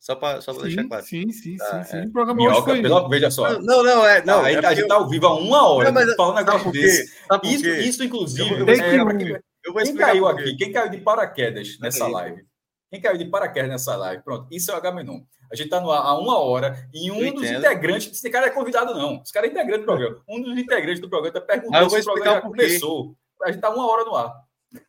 [0.00, 1.04] Só para só sim, deixar claro.
[1.04, 1.96] Sim, sim, tá, sim, sim.
[1.98, 2.06] É.
[2.06, 2.82] O programa Minhoca, foi...
[2.82, 3.60] pelo, veja só.
[3.60, 4.24] Não, não, é.
[4.24, 5.92] Não, aí é a gente tá ao vivo há uma hora.
[5.92, 7.16] Não, mas, falando um negócio desse.
[7.44, 8.50] Isso, isso, inclusive.
[8.50, 10.56] Eu, eu, é, eu vou quem caiu aqui?
[10.56, 12.44] Quem caiu de paraquedas nessa live?
[12.90, 14.24] Quem caiu de paraquedas nessa live?
[14.24, 15.20] Pronto, isso é o H-Menon.
[15.48, 18.10] A gente está há uma hora e um dos integrantes.
[18.10, 19.22] Esse cara é convidado, não.
[19.22, 20.20] Esse cara é integrante do programa.
[20.28, 23.14] Um dos integrantes do programa está perguntando se o programa já começou.
[23.40, 24.32] A gente está uma hora no ar.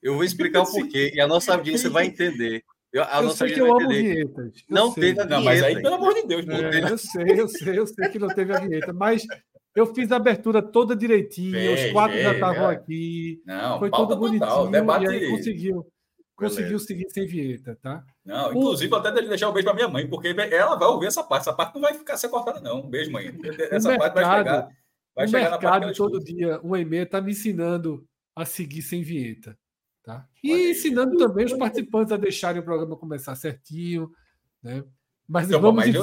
[0.02, 2.64] Eu vou explicar o porquê e a nossa audiência vai entender.
[2.92, 4.64] Eu, a eu nossa sei que eu amo vinhetas.
[4.70, 5.16] Eu não sei.
[5.16, 5.36] teve a vinheta.
[5.36, 8.20] Não, mas aí, pelo amor de Deus, é, eu sei, eu sei, eu sei que
[8.20, 9.24] não teve a vinheta, mas
[9.76, 13.42] eu fiz a abertura toda direitinho, os quatro já estavam aqui.
[13.46, 14.48] Não, foi tudo bonitinho.
[14.48, 15.06] Total, debate...
[15.06, 15.88] E aí conseguiu.
[16.36, 18.04] Conseguiu seguir sem vinheta, tá?
[18.26, 18.96] Não, inclusive, o...
[18.96, 21.44] até deixar um beijo para minha mãe, porque ela vai ouvir essa parte.
[21.44, 22.82] Essa parte não vai ficar ser cortada, não.
[22.82, 23.34] Um beijo, mãe.
[23.72, 24.68] Essa o parte mercado, vai chegar.
[25.16, 28.04] Vai o chegar mercado todo dia, um e-mail, está me ensinando
[28.36, 29.58] a seguir sem vinheta.
[30.04, 30.28] Tá?
[30.44, 34.12] E ensinando também os participantes a deixarem o programa começar certinho.
[34.62, 34.84] Né?
[35.28, 35.96] Mas então, vamos mas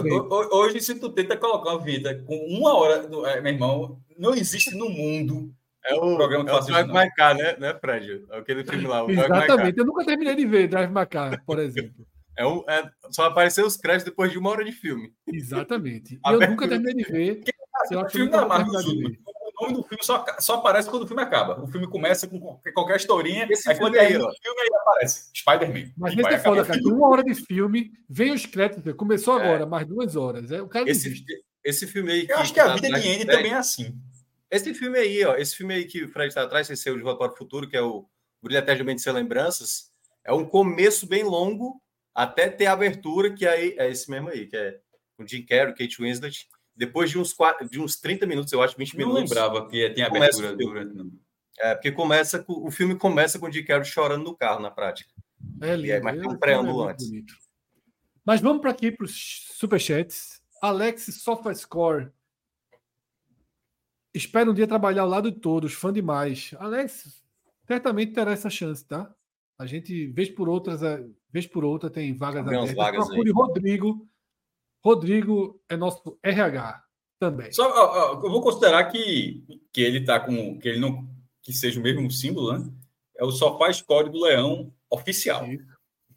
[0.51, 4.75] hoje, se tu tenta colocar uma vida com uma hora, é, meu irmão, não existe
[4.75, 8.25] no mundo é o programa que é o Drive My Car, né, né, Fred?
[8.31, 9.05] É aquele filme lá.
[9.09, 9.79] Exatamente.
[9.79, 12.07] Eu nunca terminei de ver Drive My Car, por exemplo.
[12.37, 15.13] É um, é, só apareceu os créditos depois de uma hora de filme.
[15.27, 16.19] Exatamente.
[16.27, 17.43] E eu nunca terminei de ver.
[17.91, 19.21] Eu acho que nunca terminei de ver
[19.63, 21.63] nome do filme só, só aparece quando o filme acaba.
[21.63, 22.39] O filme começa com
[22.75, 25.93] qualquer historinha, Esse aí quando aí, o filme aí aparece Spider-Man.
[25.97, 26.81] Mas nesse é foda, cara.
[26.85, 29.45] Uma hora de filme, vem os créditos, começou é.
[29.45, 29.67] agora, é.
[29.67, 30.51] mais duas horas.
[30.51, 31.25] É, o cara esse,
[31.65, 32.27] esse filme aí.
[32.29, 33.95] Eu acho que a tá vida de Andy também é assim.
[34.51, 36.97] Esse filme aí, ó, esse filme aí que o Fred está atrás, esse é o
[36.97, 38.07] De Volta para o Futuro, que é o
[38.43, 39.93] Brilha Eternamente Sem Lembranças,
[40.25, 41.81] é um começo bem longo
[42.13, 44.79] até ter a abertura, que aí é esse mesmo aí, que é
[45.19, 46.49] o Jim Carrey, Kate Winslet.
[46.81, 49.15] Depois de uns, quatro, de uns 30 minutos, eu acho, 20 minutos.
[49.15, 51.13] Não lembrava que tem abertura durante.
[51.59, 55.11] É, porque começa, o filme começa com o Jim Carrey chorando no carro, na prática.
[55.61, 55.93] É lindo.
[55.93, 57.07] É, mas tem um preâmbulo antes.
[57.07, 57.35] Bonito.
[58.25, 60.41] Mas vamos para aqui para os superchats.
[60.63, 62.11] Alex SofaScore
[64.15, 66.55] Espero um dia trabalhar ao lado de todos, fã demais.
[66.59, 67.23] Alex,
[67.67, 69.15] certamente terá essa chance, tá?
[69.59, 72.75] A gente, vez por outras, é, vez por outra, tem vagas tem abertas.
[72.75, 73.35] Vagas Procure aí.
[73.35, 74.10] Rodrigo.
[74.85, 76.83] Rodrigo é nosso RH
[77.19, 77.53] também.
[77.53, 80.59] Só, ó, ó, eu vou considerar que, que ele tá com.
[80.59, 81.09] que ele não.
[81.43, 82.73] que seja o mesmo símbolo, né?
[83.17, 85.45] É o Sofá Score do Leão oficial.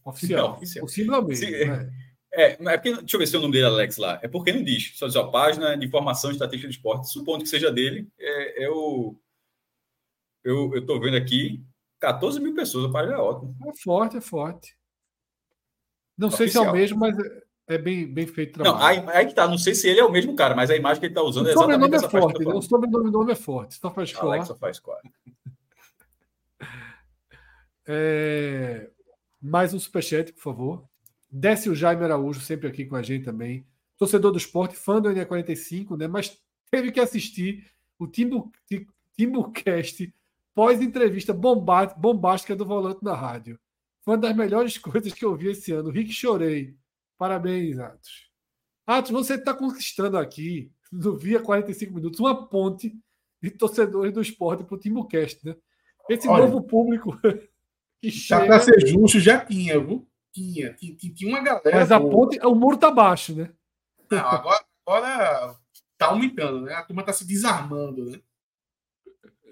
[0.05, 0.47] Oficial.
[0.49, 0.85] Não, oficial.
[0.85, 1.45] O símbolo é o mesmo.
[1.45, 1.91] Se, né?
[2.35, 4.19] É, é porque, deixa eu ver se é o nome dele Alex lá.
[4.23, 4.97] É porque não diz.
[4.97, 7.11] Só diz, ó, página de informação e estatística de esporte.
[7.11, 9.19] Supondo que seja dele, é, eu,
[10.43, 11.63] eu, eu tô vendo aqui
[11.99, 12.85] 14 mil pessoas.
[12.85, 13.55] A página é ótima.
[13.67, 14.75] É forte, é forte.
[16.17, 16.47] Não Oficial.
[16.47, 17.15] sei se é o mesmo, mas
[17.73, 18.77] é, é bem, bem feito trabalho.
[18.77, 19.47] Não, aí, aí que tá.
[19.47, 21.45] Não sei se ele é o mesmo cara, mas a imagem que ele tá usando
[21.45, 23.75] o é exatamente essa é forte, O sobrenome nome é forte.
[23.75, 25.11] Só faz Alex só faz quatro.
[27.87, 28.89] é...
[29.41, 30.83] Mais um superchat, por favor.
[31.29, 33.65] Décio Jaime Araújo, sempre aqui com a gente também.
[33.97, 36.07] Torcedor do esporte, fã do NE45, né?
[36.07, 36.37] Mas
[36.71, 37.65] teve que assistir
[37.99, 38.51] o Timbu,
[39.17, 40.13] Timbucast
[40.53, 43.59] pós-entrevista bombástica do volante na rádio.
[44.03, 45.89] Foi uma das melhores coisas que eu vi esse ano.
[45.89, 46.75] Rick Chorei.
[47.23, 48.29] Parabéns, Atos.
[48.85, 52.93] Atos, você está conquistando aqui, no Via 45 Minutos, uma ponte
[53.41, 55.55] de torcedores do esporte para o Timbucast, né?
[56.09, 57.17] Esse Olha, novo público
[58.01, 58.45] que chega...
[58.45, 60.05] Para ser justo, já tinha, viu?
[60.33, 61.77] Tinha, tinha, tinha uma galera.
[61.77, 63.53] Mas a ponte, o muro tá baixo, né?
[64.11, 65.55] Não, agora, agora
[65.97, 66.73] tá aumentando, né?
[66.73, 68.19] A turma tá se desarmando, né?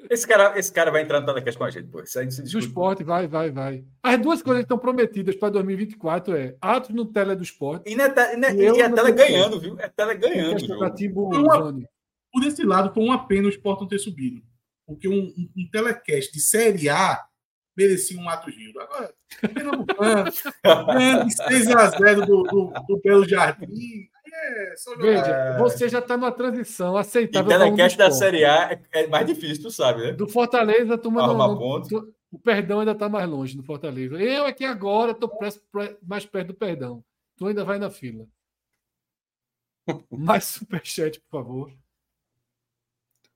[0.10, 2.02] Esse cara, esse cara vai entrar no telecast com a gente, pô.
[2.02, 3.86] Isso aí se do esporte, vai, vai, vai.
[4.02, 7.89] As duas coisas que estão prometidas para 2024 é Atos no tele do esporte.
[7.89, 9.80] E, na, e, na, e, e a tele ganhando, viu?
[9.80, 10.66] É tele ganhando.
[11.16, 11.74] Uma,
[12.32, 14.41] por esse lado, foi uma pena o esporte não ter subido.
[14.86, 17.24] Porque um, um, um telecast de Série A
[17.76, 18.80] merecia um ato giro.
[18.80, 20.32] Agora, Pernambucano,
[20.93, 24.10] ganhando 6x0 do, do, do Belo Jardim.
[24.44, 27.52] É, Veja, você já está numa transição aceitável.
[27.52, 30.12] E telecast da Série A é, é, mais difícil, tu sabe, né?
[30.14, 31.84] Do Fortaleza, a turma não,
[32.32, 34.16] o perdão ainda está mais longe do Fortaleza.
[34.20, 35.30] Eu aqui agora estou
[36.02, 37.04] mais perto do perdão.
[37.36, 38.26] Tu ainda vai na fila.
[40.10, 41.74] Mais superchat, por favor.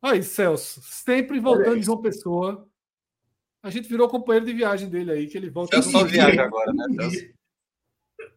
[0.02, 2.68] Aí, Celso, sempre voltando de João Pessoa.
[3.62, 5.82] A gente virou companheiro de viagem dele aí, que ele volta.
[5.82, 6.86] só viaja agora, né?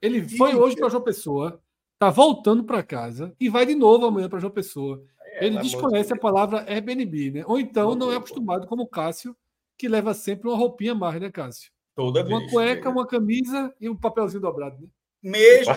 [0.00, 1.62] Ele foi hoje para João Pessoa,
[1.98, 5.02] tá voltando para casa e vai de novo amanhã para João Pessoa.
[5.20, 7.44] É, ele desconhece a palavra Airbnb, né?
[7.46, 9.36] Ou então não é acostumado como o Cássio,
[9.76, 11.70] que leva sempre uma roupinha mais, né, Cássio?
[11.94, 12.42] Toda uma vez.
[12.42, 14.88] Uma cueca, uma camisa e um papelzinho dobrado, né?
[15.22, 15.74] Mesmo,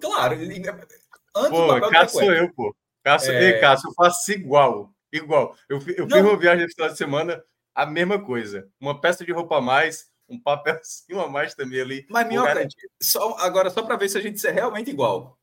[0.00, 0.34] claro.
[0.36, 2.74] Antes pô, Cássio sou eu, pô.
[3.04, 3.44] Cássio, é...
[3.44, 4.92] Ei, Cássio, eu faço igual.
[5.12, 5.56] Igual.
[5.68, 7.42] Eu, eu fiz uma viagem no final de semana
[7.74, 8.68] a mesma coisa.
[8.80, 12.06] Uma peça de roupa a mais, um papelzinho a mais também ali.
[12.10, 12.66] Mas, Minhoca,
[13.00, 15.39] só, agora só para ver se a gente é realmente igual.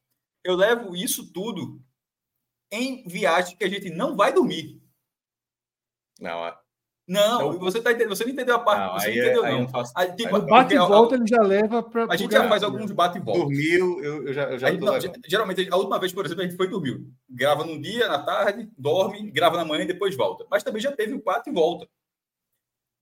[0.47, 1.81] Eu levo isso tudo
[2.71, 4.81] em viagem que a gente não vai dormir.
[6.21, 8.85] Não, não, então, você, tá entendendo, você não entendeu a parte.
[8.85, 9.67] Não, você não entendeu, é, não.
[9.67, 12.05] Faço, aí, tipo, bate e volta ele já leva para.
[12.09, 13.39] A gente já faz alguns bate e volta.
[13.41, 14.93] Dormiu, eu, eu já, eu já aí, não,
[15.25, 17.05] Geralmente, a última vez, por exemplo, a gente foi dormir.
[17.29, 20.45] Grava num dia, na tarde, dorme, grava na manhã e depois volta.
[20.49, 21.87] Mas também já teve o bate e volta.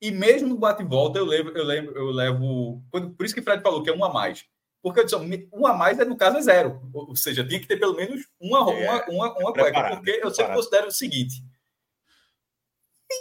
[0.01, 2.83] E mesmo no bate volta, eu levo, eu levo, eu levo.
[2.91, 4.45] Por isso que o Fred falou que é um a mais.
[4.85, 6.79] Porque eu disse, um a mais, é, no caso, é zero.
[6.93, 9.95] Ou seja, tinha que ter pelo menos uma, é, uma, uma, uma cueca.
[9.95, 11.43] Porque eu sempre considero o seguinte.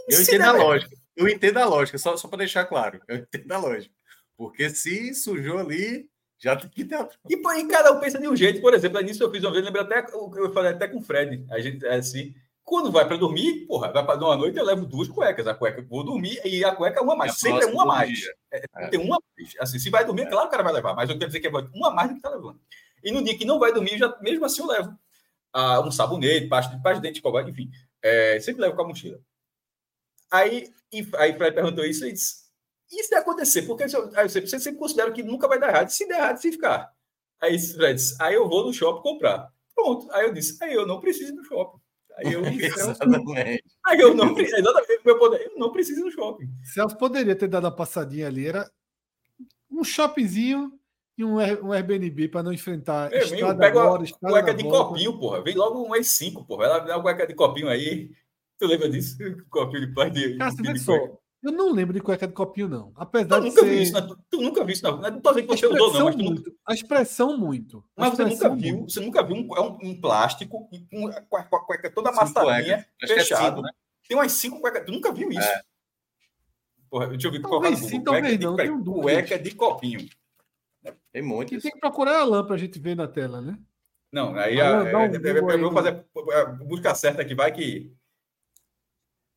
[0.06, 0.94] Eu entendo a lógica.
[1.16, 3.00] Eu entendo a lógica, só, só para deixar claro.
[3.08, 3.94] Eu entendo a lógica.
[4.36, 6.06] Porque se sujou ali,
[6.38, 7.16] já tem que ter outra.
[7.30, 8.60] E, e cada um pensa de um jeito.
[8.60, 11.46] Por exemplo, nisso eu fiz uma vez, lembro até, eu falei até com o Fred.
[11.50, 12.34] A gente, é assim,
[12.64, 15.46] quando vai para dormir, porra, vai para uma noite, eu levo duas cuecas.
[15.46, 17.32] A cueca, vou dormir e a cueca é uma mais.
[17.32, 18.20] É Sempre é uma mais.
[18.50, 18.88] É, é.
[18.88, 19.54] Tem uma mais.
[19.60, 20.26] Assim, se vai dormir, é.
[20.26, 22.14] claro que o cara vai levar, mas eu quero dizer que é uma mais do
[22.14, 22.58] que está levando.
[23.02, 24.98] E no dia que não vai dormir, já, mesmo assim eu levo
[25.54, 27.70] ah, um sabonete, pasta de pasta de dente, cobar, enfim.
[28.02, 29.20] É, sempre levo com a mochila.
[30.30, 32.44] Aí, e, aí Fred perguntou isso e disse:
[32.90, 33.62] e se acontecer?
[33.62, 35.90] Porque eu, aí você, você sempre considera que nunca vai dar errado.
[35.90, 36.92] Se der errado, se ficar.
[37.40, 39.48] Aí Fred disse: aí eu vou no shopping comprar.
[39.74, 40.10] Pronto.
[40.10, 41.80] Aí eu disse: aí eu não preciso ir no shopping.
[42.16, 43.64] Aí eu, exatamente.
[43.86, 46.48] Aí eu não, exatamente, meu poder, eu não preciso no shopping.
[46.62, 48.70] Celso poderia ter dado a passadinha ali, era
[49.70, 50.72] um shoppingzinho
[51.16, 54.88] e um, um Airbnb para não enfrentar Meu amigo, pega agora, uma cueca de volta.
[54.88, 55.42] copinho, porra.
[55.42, 56.64] Vem logo um E5, porra.
[56.64, 58.10] Ela dá uma cueca de copinho aí.
[58.58, 59.16] Tu lembra disso?
[59.50, 60.38] Copinho de pai de.
[60.38, 60.94] Cara, de, de só.
[61.44, 62.92] Eu não lembro de cueca de copinho, não.
[62.96, 63.68] Apesar tu de nunca ser...
[63.68, 64.16] vi isso, né?
[64.30, 64.96] tu nunca viu isso, não.
[64.96, 66.48] Não tô dizendo que você usou, não, mas tu muito.
[66.48, 66.52] nunca...
[66.66, 67.84] A expressão muito.
[67.94, 68.92] Mas expressão você nunca viu, muito.
[68.92, 70.68] você nunca viu um, um, um plástico
[71.28, 73.60] com a cueca toda amassadinha, é fechado.
[73.60, 73.70] É né?
[74.08, 74.84] Tem umas cinco cuecas.
[74.86, 75.40] Tu nunca viu isso?
[75.40, 75.62] É.
[76.88, 78.56] Porra, deixa eu ver talvez sim, talvez não.
[78.56, 80.08] De, cueca de copinho.
[81.12, 81.54] Tem muito.
[81.54, 83.58] E tem que procurar a lã para a gente ver na tela, né?
[84.12, 87.92] Não, aí a, é, um é, eu vou fazer a busca certa aqui, vai que.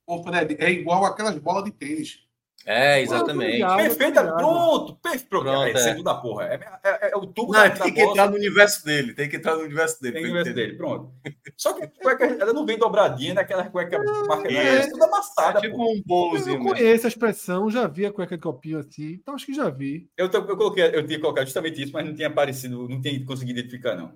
[0.08, 2.26] Ô, Fred, é igual aquelas bolas de tênis.
[2.66, 3.66] É, exatamente.
[3.78, 4.95] Perfeita, pronto.
[4.95, 5.30] Perfeito.
[5.30, 6.03] Pronto, é, é.
[6.03, 6.45] da porra.
[6.45, 9.14] É, é, é, o tubo não, da, tem que entrar no universo dele.
[9.14, 10.14] Tem que entrar no universo dele.
[10.14, 11.14] Tem no universo dele, pronto.
[11.55, 15.62] Só que cueca, ela não vem dobradinha naquela cueca marca, é, é tudo amassada.
[15.62, 16.58] tipo um bolozinho.
[16.58, 19.70] Eu conheço a expressão, já vi a cueca de copinho assim, então acho que já
[19.70, 20.10] vi.
[20.18, 23.60] Eu, eu, coloquei, eu tinha colocado justamente isso, mas não tinha aparecido, não tinha conseguido
[23.60, 24.14] identificar, não.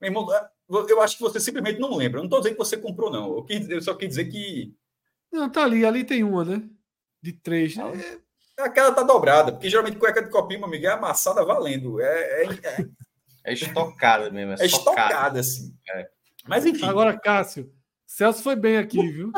[0.00, 0.26] Meu irmão,
[0.68, 2.18] eu acho que você simplesmente não lembra.
[2.18, 3.36] Eu não estou dizendo que você comprou, não.
[3.36, 4.74] Eu, quis, eu só quis dizer que.
[5.34, 6.62] Não, tá ali, ali tem uma, né?
[7.20, 7.74] De três.
[7.76, 7.88] Não.
[7.88, 8.18] É...
[8.60, 12.00] Aquela tá dobrada, porque geralmente cueca de copinho, meu amigo, é amassada valendo.
[12.00, 12.86] É, é, é...
[13.46, 14.52] é estocada mesmo.
[14.52, 15.76] É, é estocada, assim.
[15.90, 16.08] É.
[16.46, 16.86] Mas enfim.
[16.86, 17.68] Agora, Cássio,
[18.06, 19.32] Celso foi bem aqui, viu?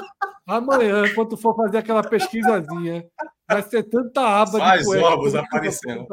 [0.47, 3.07] Amanhã, quando tu for fazer aquela pesquisazinha,
[3.49, 5.07] vai ser tanta aba Faz de cueca.
[5.07, 6.07] ovos aparecendo.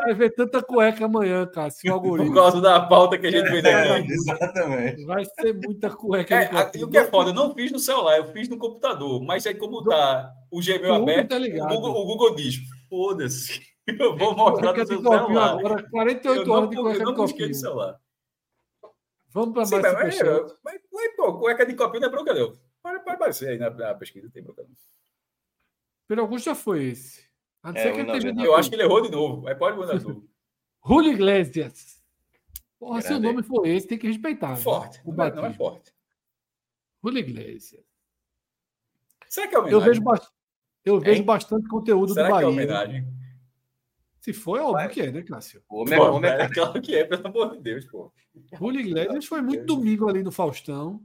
[0.00, 2.32] Vai ver tanta cueca amanhã, Cássio, o algoritmo.
[2.32, 4.12] Por causa da pauta que a gente fez aqui.
[4.12, 5.04] É, exatamente.
[5.04, 6.34] Vai ser muita cueca.
[6.34, 9.22] É, e o que é foda, eu não fiz no celular, eu fiz no computador.
[9.22, 12.56] Mas aí, como tá o Gmail aberto, tá o, Google, o, Google, diz:
[12.88, 15.58] foda-se, eu vou mostrar no seu celular.
[15.58, 17.54] Agora, 48 horas de cueca de copinho.
[17.54, 18.00] celular.
[19.30, 22.58] Vamos para mais mas, mas, mas, mas, pô, cueca de copinho não é bronca, não.
[22.82, 24.70] Pode, aparecer aí na, na pesquisa, tem bronca, não.
[26.06, 27.27] Pelo Augusto já foi esse.
[27.62, 29.46] A não é, ser que ele não, eu acho que ele errou de novo.
[29.48, 30.28] Aí pode mandar tudo.
[30.86, 32.02] Julio Iglesias.
[32.78, 34.56] Porra, se o nome for esse, tem que respeitar.
[34.56, 34.98] Forte.
[34.98, 35.02] Né?
[35.04, 35.92] O não, é, não é forte.
[37.02, 37.84] Julio Iglesias.
[39.28, 39.80] Será que é homenagem?
[39.80, 40.20] Eu vejo, ba
[40.84, 42.46] eu vejo bastante conteúdo Será do Bahia.
[42.46, 43.18] Que é homenagem?
[44.20, 44.88] Se for, é óbvio Vai.
[44.88, 45.62] que é, né, Cássio?
[45.68, 48.12] O homem, pô, homem é claro que é, pelo amor de Deus, pô.
[48.58, 51.02] Julio Iglesias foi muito domingo ali no Faustão.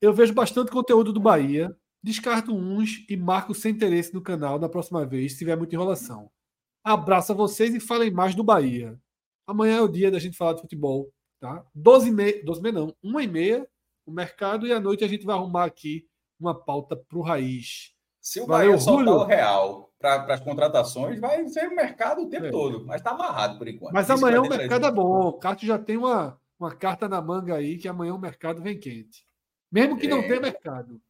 [0.00, 1.76] Eu vejo bastante conteúdo do Bahia.
[2.02, 6.30] Descarto uns e marco sem interesse no canal da próxima vez, se tiver muita enrolação.
[6.82, 8.98] Abraço a vocês e falem mais do Bahia.
[9.46, 11.64] Amanhã é o dia da gente falar de futebol, tá?
[11.74, 13.68] 12 e meia, 12 e meia não, 1 e meia
[14.06, 16.06] o mercado e à noite a gente vai arrumar aqui
[16.38, 17.92] uma pauta para o Raiz.
[18.20, 22.28] Se o Valeu, Bahia soltar o real para as contratações, vai ser o mercado o
[22.28, 22.50] tempo é.
[22.50, 23.92] todo, mas está amarrado por enquanto.
[23.92, 25.28] Mas Isso amanhã o mercado é bom.
[25.28, 28.78] O Cássio já tem uma, uma carta na manga aí que amanhã o mercado vem
[28.78, 29.24] quente.
[29.70, 30.10] Mesmo que é.
[30.10, 31.00] não tenha mercado.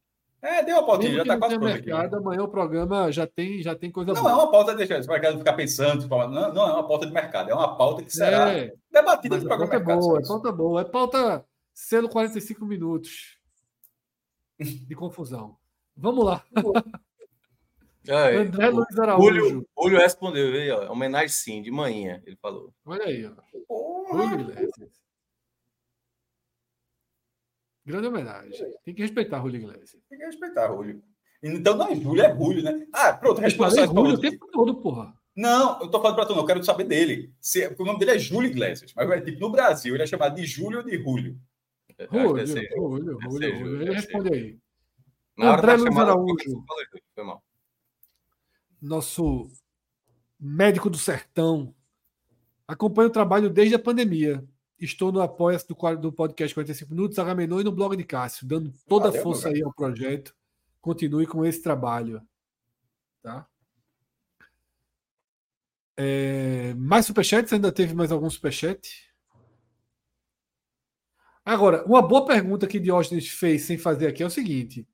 [0.41, 2.15] É, deu uma pautinha, já está quase pronto mercado, aqui.
[2.15, 4.33] Amanhã o programa já tem, já tem coisa não boa.
[4.33, 7.51] Não é uma pauta, deixa o ficar pensando, não, não é uma pauta de mercado,
[7.51, 9.75] é uma pauta que será é, debatida no programa.
[9.75, 13.37] É boa, é pauta boa, é pauta selo 45 minutos
[14.59, 15.57] de confusão.
[15.95, 16.43] Vamos lá.
[18.07, 19.67] É, André o, Luiz Araújo.
[19.79, 22.73] Julio, respondeu, aí, ó, homenagem sim, de manhã, ele falou.
[22.83, 24.11] Olha aí, ó.
[24.11, 25.00] Julio Iglesias.
[27.91, 28.51] Grande homenagem.
[28.85, 29.97] Tem que respeitar Julio Iglesias.
[30.09, 31.03] Tem que respeitar Julio.
[31.43, 32.87] Então não é Julio, é Julio, né?
[32.93, 33.85] Ah, pronto, resposta.
[33.85, 35.13] Julio o tempo todo, porra.
[35.35, 37.33] Não, eu tô falando pra tu, não, eu quero saber dele.
[37.41, 40.45] Se, o nome dele é Júlio Iglesias, mas tipo, no Brasil ele é chamado de
[40.45, 41.37] Júlio ou de Julio.
[42.11, 44.59] Julio, Julio, Julio, Ele responde aí.
[45.37, 46.63] Na André Luiz Araújo.
[47.13, 47.43] Foi mal.
[48.81, 49.51] Nosso
[50.39, 51.75] médico do sertão.
[52.67, 54.43] Acompanha o trabalho desde a pandemia.
[54.81, 58.73] Estou no apoio do, do podcast 45 Minutos, Agamenon e no blog de Cássio, dando
[58.87, 60.35] toda a força aí ao projeto.
[60.81, 62.19] Continue com esse trabalho.
[63.21, 63.47] Tá?
[65.95, 67.53] É, mais superchats?
[67.53, 69.07] Ainda teve mais algum superchat?
[71.45, 74.87] Agora, uma boa pergunta que Diógenes fez sem fazer aqui é o seguinte: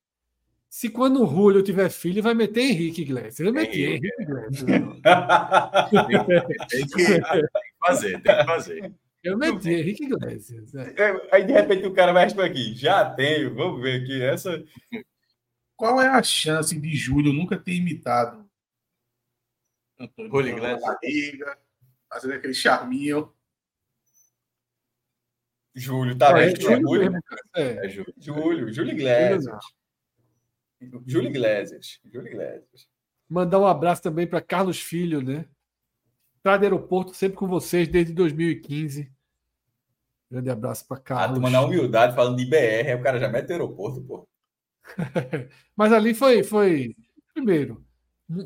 [0.70, 3.40] se quando o Julio tiver filho, vai meter Henrique Iglesias.
[3.40, 4.66] Eu meti Henrique Iglesias.
[5.90, 6.18] tem, que,
[6.68, 7.22] tem que
[7.80, 8.94] fazer, tem que fazer.
[9.24, 10.74] Eu meti Henrique Iglesias.
[10.76, 11.02] É.
[11.02, 11.30] é.
[11.36, 12.76] Aí de repente o cara vai responder aqui.
[12.76, 14.22] Já tenho, vamos ver aqui.
[14.22, 14.64] Essa.
[15.76, 18.50] Qual é a chance de Júlio nunca ter imitado
[20.00, 20.82] Antônio Iglesias?
[20.82, 21.58] Barriga,
[22.10, 23.34] fazendo aquele charminho.
[25.76, 26.68] Júlio, tá é, vendo?
[26.68, 27.20] É, Júlio,
[27.56, 28.14] é, é Júlio.
[28.18, 29.66] Júlio, Júlio Iglesias.
[31.06, 32.00] Júlio Iglesias.
[32.06, 32.88] Júlio Iglesias.
[33.30, 35.46] Mandar um abraço também para Carlos Filho, né?
[36.38, 39.12] Estrada Aeroporto, sempre com vocês desde 2015.
[40.30, 41.32] Grande abraço para Carlos.
[41.32, 44.28] Ah, tu mandar humildade falando de BR, o cara já mete aeroporto, pô.
[45.76, 46.96] Mas ali foi, foi.
[47.34, 47.86] Primeiro,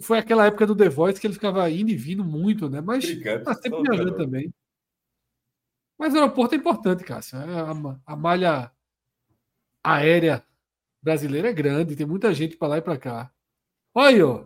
[0.01, 2.81] Foi aquela época do The Voice que ele ficava indo e vindo muito, né?
[2.81, 3.05] Mas
[3.43, 4.53] tá sempre viajando também.
[5.97, 7.37] Mas o aeroporto é importante, Cássio.
[7.37, 7.73] É a,
[8.05, 8.71] a malha
[9.83, 10.43] aérea
[11.01, 13.31] brasileira é grande, tem muita gente para lá e para cá.
[13.93, 14.45] Olha aí, ó.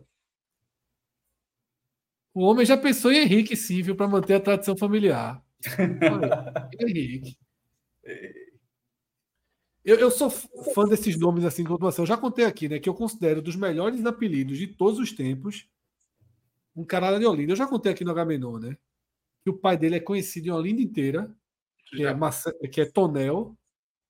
[2.35, 5.41] O homem já pensou em Henrique, sim, viu, para manter a tradição familiar.
[6.11, 7.37] Olha, Henrique.
[9.85, 12.03] Eu, eu, sou fã desses nomes assim de continuação.
[12.03, 12.77] Eu já contei aqui, né?
[12.77, 15.65] Que eu considero dos melhores apelidos de todos os tempos
[16.75, 17.53] um cara de Olinda.
[17.53, 18.77] Eu já contei aqui no Agamenon, né?
[19.41, 21.33] Que o pai dele é conhecido em Olinda inteira,
[21.85, 22.51] que é, Marce...
[22.67, 23.55] que é Tonel,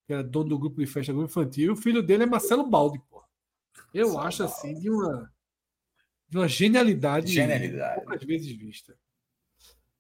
[0.08, 1.74] que era dono do grupo de festa grupo infantil.
[1.74, 3.24] O filho dele é Marcelo Baldi, pô.
[3.94, 5.32] Eu acho assim de uma
[6.28, 7.96] de uma genialidade, genialidade.
[8.02, 8.96] poucas vezes vista.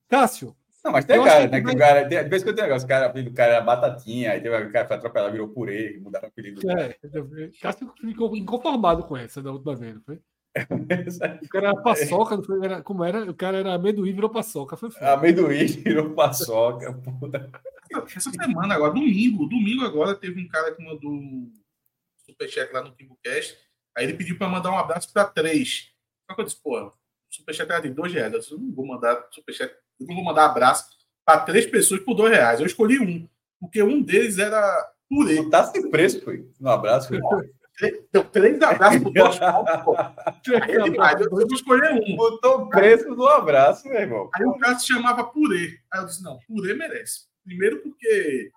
[0.08, 0.56] Cássio.
[0.84, 1.62] Não, mas tem cara, né?
[1.62, 4.32] Que o cara, de vez em quando tem negócio, o cara, o cara era batatinha,
[4.32, 6.62] aí teve o cara foi atropelado, virou purê, mudaram o apelido.
[6.70, 6.96] É,
[7.60, 10.20] Cássio ficou inconformado com essa da última vez, não foi?
[11.44, 12.64] o cara era paçoca, não foi?
[12.64, 13.30] Era, como era?
[13.30, 14.78] O cara era amendoim, virou paçoca.
[14.78, 16.94] Foi amendoim virou paçoca.
[16.94, 17.50] Puta.
[18.16, 21.20] Essa semana agora, domingo, domingo agora, teve um cara que mandou
[22.26, 23.58] superchat lá no TimbuCast.
[23.98, 25.95] Aí ele pediu para mandar um abraço para três.
[26.28, 26.92] Só que eu disse, pô,
[27.30, 28.34] superchat era de dois reais.
[28.34, 30.90] Eu, disse, não vou mandar superchat, eu não vou mandar abraço
[31.26, 32.60] para três pessoas por dois reais.
[32.60, 33.28] Eu escolhi um,
[33.60, 35.36] porque um deles era purê.
[35.36, 36.50] Não tá sem preço, foi.
[36.60, 37.20] Um abraço, foi.
[38.12, 42.16] Deu três abraços pro Tosh Aí eu vou escolher um.
[42.16, 44.30] Botou preço no abraço, meu irmão.
[44.34, 45.80] Aí o cara se chamava Purê.
[45.92, 47.26] Aí eu disse, não, Purê merece.
[47.44, 48.52] Primeiro porque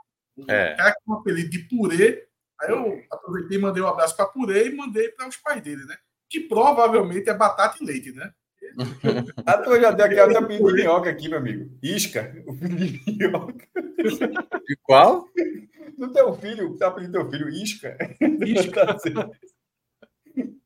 [0.48, 0.72] é.
[0.72, 2.28] o cara com um apelido de Purê.
[2.60, 5.84] Aí eu aproveitei e mandei um abraço para Purê e mandei para os pais dele,
[5.84, 5.96] né?
[6.28, 8.32] Que provavelmente é batata e leite, né?
[9.46, 11.76] ah, tu já deu aqui até de minhoca aqui, meu amigo.
[11.82, 13.66] Isca, o filho de minhoca.
[14.66, 15.28] De qual?
[15.96, 17.96] Do teu filho, tá apelido teu filho, Isca.
[18.46, 18.98] Isca.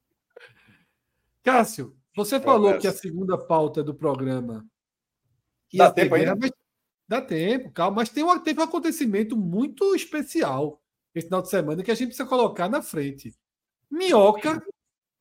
[1.43, 4.65] Cássio, você falou que a segunda pauta do programa
[5.73, 6.37] dá tempo ainda?
[6.37, 6.51] Mas...
[7.09, 10.81] Dá tempo, calma, mas tem um, teve um acontecimento muito especial
[11.15, 13.35] esse final de semana que a gente precisa colocar na frente.
[13.91, 14.63] Minhoca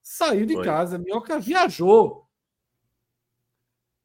[0.01, 0.65] Saiu de Foi.
[0.65, 0.97] casa.
[0.97, 2.27] Minhoca viajou.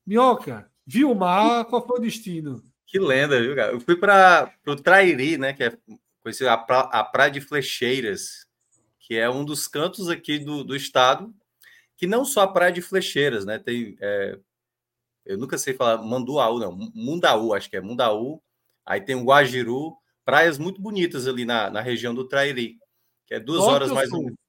[0.06, 2.62] Minhoca, viu o mar, qual foi o destino?
[2.86, 3.72] Que lenda, viu, cara?
[3.72, 5.52] Eu fui para o Trairi, né?
[5.52, 5.78] Que é
[6.22, 8.46] conhecido a, pra, a Praia de Flecheiras,
[9.00, 11.34] que é um dos cantos aqui do, do estado,
[11.96, 13.58] que não só a Praia de Flecheiras, né?
[13.58, 13.96] Tem.
[14.00, 14.38] É,
[15.24, 16.72] eu nunca sei falar Manduaú, não.
[16.94, 18.40] Mundaú, acho que é Mundaú.
[18.84, 22.78] Aí tem o Guajiru, praias muito bonitas ali na, na região do Trairi,
[23.26, 24.45] que é duas Norte horas mais ou menos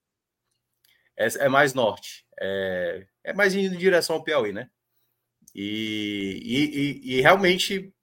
[1.18, 4.70] é, é mais norte, é, é, mais indo em direção ao Piauí, né?
[5.56, 7.94] E, e, e, e realmente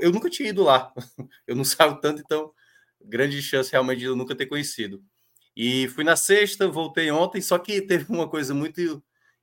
[0.00, 0.92] eu nunca tinha ido lá,
[1.46, 2.52] eu não saio tanto, então
[3.04, 5.02] grande chance realmente de eu nunca ter conhecido.
[5.56, 9.02] E fui na sexta, voltei ontem, só que teve uma coisa muito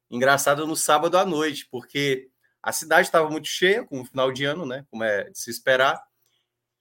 [0.10, 2.30] engraçada no sábado à noite, porque
[2.64, 4.86] a cidade estava muito cheia, com o final de ano, né?
[4.90, 6.02] Como é de se esperar,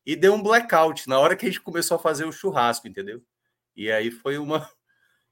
[0.07, 3.23] e deu um blackout na hora que a gente começou a fazer o churrasco, entendeu?
[3.77, 4.69] E aí foi uma,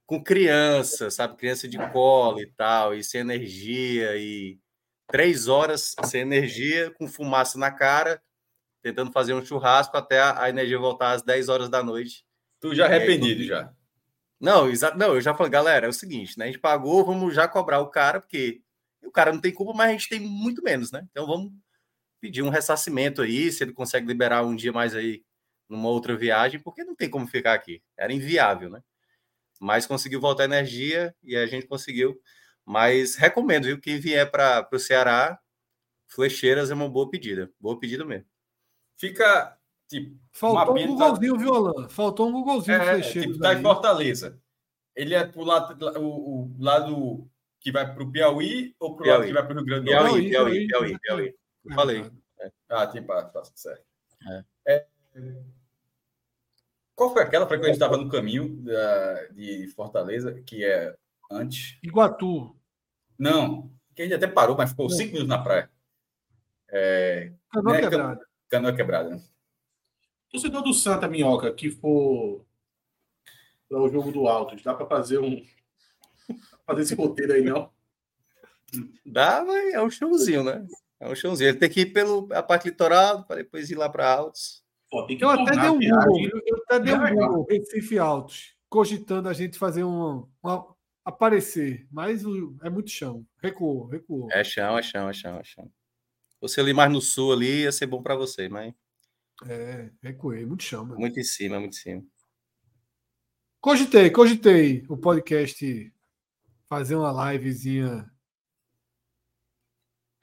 [0.07, 1.37] com criança, sabe?
[1.37, 4.59] Criança de colo e tal, e sem energia, e
[5.09, 8.23] três horas sem energia, com fumaça na cara,
[8.83, 12.25] tentando fazer um churrasco até a, energia voltar às 10 horas da noite.
[12.61, 13.73] Tu já arrependido aí, já?
[14.41, 14.97] Não, exato.
[14.97, 16.45] Não, eu já falei, galera, é o seguinte, né?
[16.45, 18.63] A gente pagou, vamos já cobrar o cara, porque
[19.03, 21.07] o cara não tem culpa, mas a gente tem muito menos, né?
[21.11, 21.53] Então vamos
[22.21, 25.25] pedir um ressarcimento aí, se ele consegue liberar um dia mais aí
[25.69, 27.83] numa outra viagem, porque não tem como ficar aqui.
[27.97, 28.81] Era inviável, né?
[29.61, 32.21] Mas conseguiu voltar a energia e a gente conseguiu.
[32.65, 33.81] Mas recomendo, viu?
[33.81, 35.39] Quem vier para o Ceará,
[36.09, 37.51] Flecheiras é uma boa pedida.
[37.61, 38.27] Boa pedida mesmo.
[38.97, 39.57] Fica.
[39.89, 41.89] Tipo, Faltou um Googlezinho, viu, Alan?
[41.89, 44.41] Faltou um Googlezinho é, tipo, tá em Fortaleza.
[44.97, 47.31] Ele é pro lado, o, o lado
[47.61, 49.85] que vai para o Piauí ou para o lado que vai para o Rio Grande
[49.85, 51.35] do Piauí, Piauí, Piauí, Piauí, Piauí.
[51.63, 51.75] Piauí.
[51.75, 52.11] Falei.
[52.41, 52.51] É.
[52.69, 53.85] Ah, tem para, certo.
[54.29, 54.45] É.
[54.67, 54.87] É,
[56.97, 60.97] qual foi aquela para que a gente estava no caminho da, de Fortaleza, que é
[61.31, 61.79] antes?
[61.83, 62.57] Iguatu.
[63.19, 65.71] Não, que a gente até parou, mas ficou cinco minutos na praia.
[66.69, 68.27] É, Canoa né, quebrada.
[68.49, 69.23] Canoa quebrada.
[70.31, 72.45] Torcedor do Santa Minhoca, que for
[73.69, 75.45] para o jogo do Altos, dá para fazer um.
[76.67, 77.71] fazer esse roteiro aí, não?
[79.05, 80.67] Dá, mas é um showzinho, né?
[80.99, 81.51] É um showzinho.
[81.51, 84.66] Ele tem que ir pela parte litoral, para depois ir lá para Altos.
[84.97, 89.35] Pô, eu até dei um Google, eu até dei um Google, Recife Altos, cogitando a
[89.35, 90.65] gente fazer um, um
[91.05, 92.23] aparecer, mas
[92.63, 93.27] é muito chão.
[93.43, 94.29] Recuou, recuou.
[94.33, 95.71] É chão, é chão, é chão, é chão.
[96.41, 98.73] Você ali mais no sul ali ia ser bom para você, mas.
[99.47, 100.85] É, recuei, muito chão.
[100.87, 100.99] Mano.
[100.99, 102.05] Muito em cima, muito em cima.
[103.61, 105.93] Cogitei, cogitei o podcast
[106.69, 108.11] fazer uma livezinha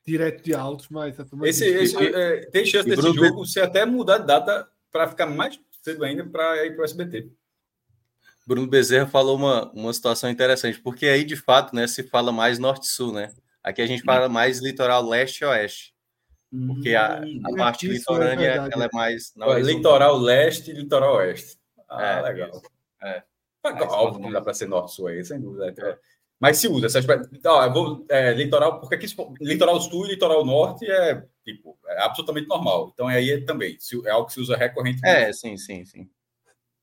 [0.05, 4.17] direto de altos, mas esse, esse é, tem chance desse Bruno jogo ser até mudar
[4.17, 7.30] de data para ficar mais cedo ainda para ir para o SBT.
[8.45, 12.59] Bruno Bezerra falou uma, uma situação interessante, porque aí de fato né, se fala mais
[12.59, 13.34] norte-sul, né?
[13.63, 15.93] Aqui a gente fala mais litoral leste e oeste.
[16.67, 19.34] Porque a, a hum, parte é litorânea é ela é mais.
[19.35, 21.57] Não, litoral leste e litoral oeste.
[21.89, 22.61] Ah, é, legal.
[23.01, 23.23] É.
[23.63, 25.73] Óbvio que não dá para ser norte-sul aí, sem dúvida.
[25.75, 25.97] É.
[26.43, 26.99] Mas se usa essa
[27.31, 29.07] então, eu vou, é, litoral, porque aqui
[29.39, 32.91] litoral sul e litoral norte é tipo é absolutamente normal.
[32.93, 35.07] Então aí é também é algo que se usa recorrentemente.
[35.07, 36.09] É, sim, sim, sim.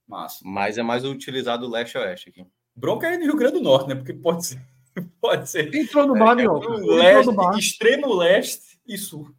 [0.09, 2.47] Mas, Mas é mais utilizado leste a oeste aqui.
[2.75, 3.97] Bronca é no Rio Grande do Norte, né?
[3.97, 4.67] Porque pode ser.
[5.21, 5.73] Pode ser.
[5.75, 6.55] Entrou no mar, meu.
[6.55, 7.57] Leste, no mar.
[7.57, 9.31] Extremo leste e sul.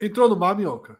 [0.00, 0.98] Entrou no mar, minhoca?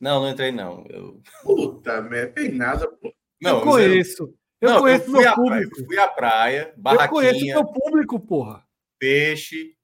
[0.00, 0.86] Não, não entrei, não.
[0.88, 1.22] Eu...
[1.42, 3.14] Puta merda, tem nada, pô.
[3.40, 4.34] Não, eu conheço.
[4.60, 5.70] Eu não, conheço eu meu público.
[5.76, 7.04] Praia, fui à praia, barraquinha.
[7.06, 8.64] Eu conheço meu público, porra.
[8.98, 9.74] Peixe,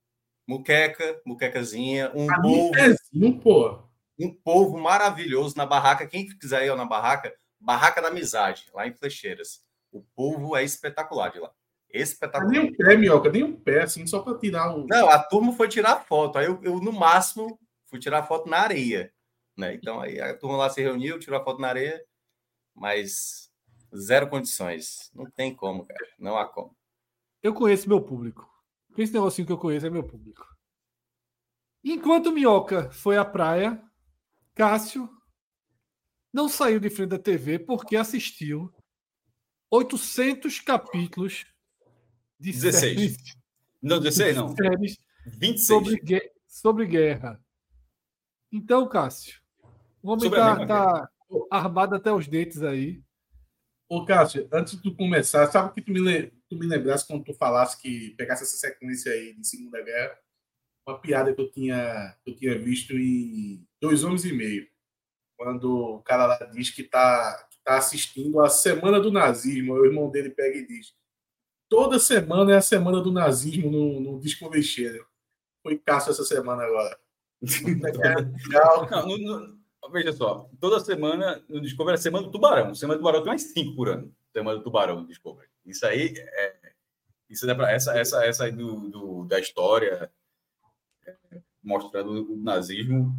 [0.46, 3.40] muqueca, muquecazinha, um A povo.
[3.42, 3.86] porra.
[4.18, 6.06] Um povo maravilhoso na barraca.
[6.06, 9.60] Quem quiser ir na barraca, Barraca da Amizade, lá em Flecheiras.
[9.90, 11.50] O povo é espetacular de lá.
[11.90, 12.50] Espetacular.
[12.50, 14.86] Nem um pé, minhoca, nem um pé, assim, só para tirar o.
[14.86, 16.38] Não, a turma foi tirar foto.
[16.38, 19.12] Aí eu, eu, no máximo, fui tirar foto na areia.
[19.56, 19.74] Né?
[19.74, 22.02] Então aí a turma lá se reuniu, tirou a foto na areia,
[22.74, 23.45] mas
[23.94, 25.10] zero condições.
[25.14, 26.08] Não tem como, cara.
[26.18, 26.76] Não há como.
[27.42, 28.48] Eu conheço meu público.
[28.96, 30.46] Esse negocinho que eu conheço é meu público.
[31.84, 33.80] Enquanto Minhoca foi à praia,
[34.54, 35.08] Cássio
[36.32, 38.72] não saiu de frente da TV porque assistiu
[39.70, 41.46] 800 capítulos
[42.38, 42.80] de 16.
[42.80, 43.16] Séries,
[43.82, 44.54] não, 16 não.
[44.56, 45.66] Séries 26.
[45.66, 47.40] Sobre, sobre guerra.
[48.50, 49.40] Então, Cássio,
[50.02, 51.10] o homem está tá
[51.50, 53.02] armado até os dentes aí.
[53.88, 57.32] Ô, Cássio, antes de tu começar, sabe que tu me, tu me lembrasse quando tu
[57.34, 60.18] falasse que pegasse essa sequência aí de Segunda Guerra?
[60.86, 64.66] Uma piada que eu tinha, que eu tinha visto em Dois Homens e Meio.
[65.36, 69.84] Quando o cara lá diz que tá, que tá assistindo a Semana do Nazismo, o
[69.84, 70.94] irmão dele pega e diz:
[71.68, 75.04] toda semana é a Semana do Nazismo no, no Discovery Channel.
[75.62, 76.98] Foi Cássio essa semana agora.
[79.06, 79.58] não, não,
[79.88, 82.74] veja só, toda semana no Discovery é Semana do Tubarão.
[82.74, 84.12] Semana do Tubarão tem mais cinco por ano.
[84.32, 85.48] Semana do Tubarão no Discovery.
[85.64, 86.56] Isso aí é.
[87.28, 90.10] Isso é pra, essa, essa, essa aí do, do da história
[91.04, 91.16] é,
[91.62, 93.16] mostrando o nazismo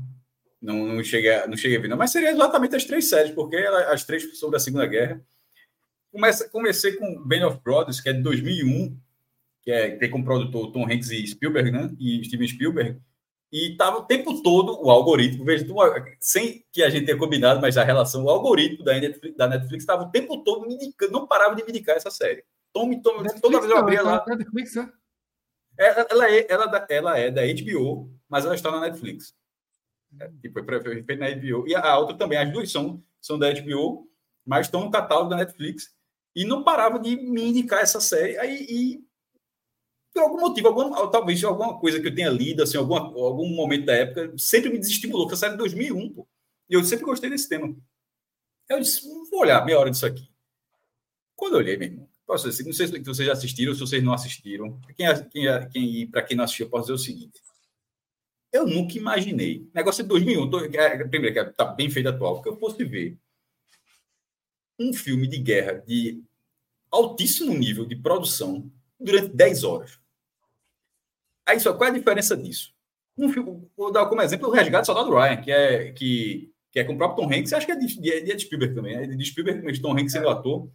[0.62, 1.98] não, não cheguei, não cheguei a ver, não.
[1.98, 5.22] Mas seria exatamente as três séries, porque ela, as três sobre a Segunda Guerra.
[6.12, 8.98] Comece, comecei com Band of Brothers, que é de 2001,
[9.62, 11.96] que é, tem como produtor Tom Hanks e Spielberg, né?
[12.00, 13.00] E Steven Spielberg.
[13.52, 15.66] E estava o tempo todo o algoritmo, veja,
[16.20, 20.12] sem que a gente tenha combinado, mas a relação, o algoritmo da Netflix estava o
[20.12, 22.44] tempo todo me indicando, não parava de me indicar essa série.
[22.74, 24.24] Tome, tome, Netflix, toda vez eu abria lá.
[24.28, 24.92] Netflix, é?
[25.78, 29.34] Ela, ela, é, ela, ela é da HBO, mas ela está na Netflix.
[30.20, 31.68] É, tipo, na HBO.
[31.68, 34.10] E a outra também, as duas são, são da HBO,
[34.46, 35.96] mas estão no catálogo da Netflix.
[36.36, 38.38] E não parava de me indicar essa série.
[38.38, 39.07] Aí, e
[40.14, 43.86] por algum motivo, algum, talvez alguma coisa que eu tenha lido, assim, alguma, algum momento
[43.86, 46.28] da época, sempre me desestimulou, que a série de 2001, pô.
[46.70, 47.76] E eu sempre gostei desse tema.
[48.68, 50.30] Eu disse, vou olhar meia hora disso aqui.
[51.36, 54.04] Quando eu olhei, meu irmão, posso dizer, não sei se vocês já assistiram, se vocês
[54.04, 54.80] não assistiram.
[54.96, 57.42] Quem, quem, quem, para quem não assistiu, eu posso dizer o seguinte.
[58.52, 59.70] Eu nunca imaginei.
[59.74, 63.18] Negócio de 2001, tô, é, primeiro, que está bem feito atual, que eu fosse ver
[64.80, 66.24] um filme de guerra de
[66.92, 70.00] altíssimo nível de produção durante 10 horas.
[71.46, 72.74] Aí só, qual é a diferença disso?
[73.18, 76.80] Um filme, vou dar como exemplo o Resgate do Soldado Ryan, que é, que, que
[76.80, 79.08] é com o próprio Tom Hanks, acho que é de, de, de Spielberg também, é
[79.08, 80.70] de Spielberg, mas Tom Hanks sendo ator.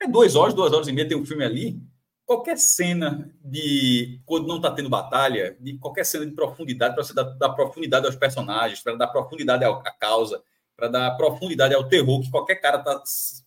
[0.00, 1.80] É duas horas, duas horas e meia tem um filme ali
[2.26, 7.14] qualquer cena de quando não está tendo batalha, de qualquer cena de profundidade para você
[7.14, 10.42] dar, dar, profundidade aos personagens, para dar profundidade à causa,
[10.76, 13.02] para dar profundidade ao terror que qualquer cara tá,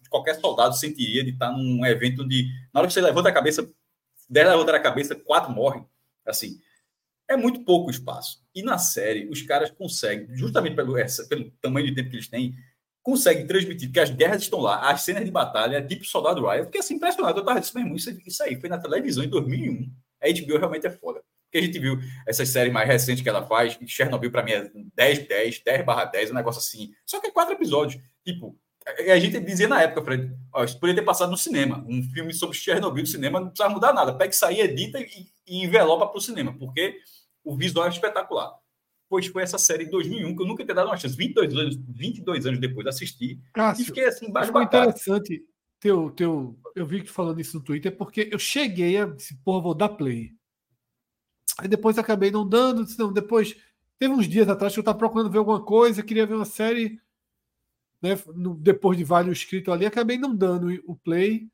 [0.09, 3.67] qualquer soldado sentiria de estar num evento onde na hora que você levanta a cabeça,
[4.29, 5.85] dez levantar a cabeça, quatro morrem,
[6.25, 6.59] assim.
[7.29, 8.41] É muito pouco espaço.
[8.55, 12.27] E na série, os caras conseguem, justamente pelo, essa, pelo tamanho de tempo que eles
[12.27, 12.55] têm,
[13.03, 16.59] consegue transmitir que as guerras estão lá, as cenas de batalha, tipo Soldado Ryan.
[16.59, 17.39] Eu fiquei assim impressionado.
[17.39, 19.89] Eu tava dizendo, mesmo, isso, isso aí foi na televisão em 2001.
[20.21, 21.21] A HBO realmente é foda.
[21.45, 24.69] Porque a gente viu essas séries mais recentes que ela faz, Chernobyl para mim é
[24.93, 26.93] 10, 10, 10 barra 10, um negócio assim.
[27.05, 28.01] Só que é quatro episódios.
[28.25, 28.57] Tipo,
[29.11, 31.85] a gente dizia na época, Fred, ó, isso poderia ter passado no cinema.
[31.87, 34.13] Um filme sobre Chernobyl no cinema não precisa mudar nada.
[34.13, 36.97] Pega isso aí, edita e, e envelopa para o cinema, porque
[37.43, 38.53] o visual é espetacular
[39.09, 41.15] pois foi essa série em 2001 que eu nunca tinha dado uma chance.
[41.15, 45.45] 22 anos, 22 anos depois assisti Cássio, e fiquei assim, baixo Foi interessante
[45.79, 49.05] teu, teu, eu vi que falando isso no Twitter, porque eu cheguei a.
[49.05, 50.33] Disse, porra, vou dar play.
[51.59, 53.55] Aí depois acabei não dando, disse, não, depois.
[53.99, 56.99] Teve uns dias atrás que eu estava procurando ver alguma coisa, queria ver uma série.
[58.01, 58.11] Né,
[58.59, 61.47] depois de vários inscritos ali, acabei não dando o play.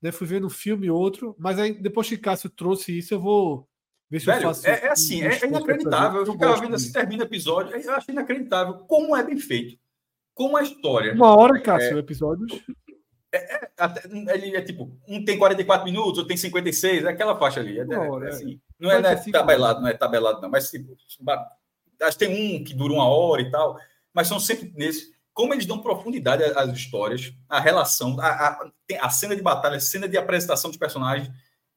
[0.00, 3.68] Né, fui vendo um filme outro, mas aí depois que Cássio trouxe isso, eu vou
[4.10, 4.66] ver se Velho, eu faço.
[4.66, 6.24] É, é assim, é, é inacreditável.
[6.24, 9.78] Eu ficava vendo assim, termina o episódio, eu acho inacreditável como é bem feito.
[10.34, 11.14] Como a história.
[11.14, 12.62] Uma hora, Cássio, é, episódios.
[13.32, 17.60] É, é, ele é tipo, um tem 44 minutos, outro tem 56, é aquela faixa
[17.60, 17.78] ali.
[17.78, 20.96] É, hora, assim, não é, não é tabelado, não é tabelado, não, mas tipo,
[22.02, 23.78] acho que tem um que dura uma hora e tal,
[24.12, 25.15] mas são sempre nesse.
[25.36, 30.16] Como eles dão profundidade às histórias, a relação, a, cena de batalha, a cena de
[30.16, 31.30] apresentação dos personagens,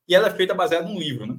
[0.07, 1.37] e ela é feita baseada num livro, né?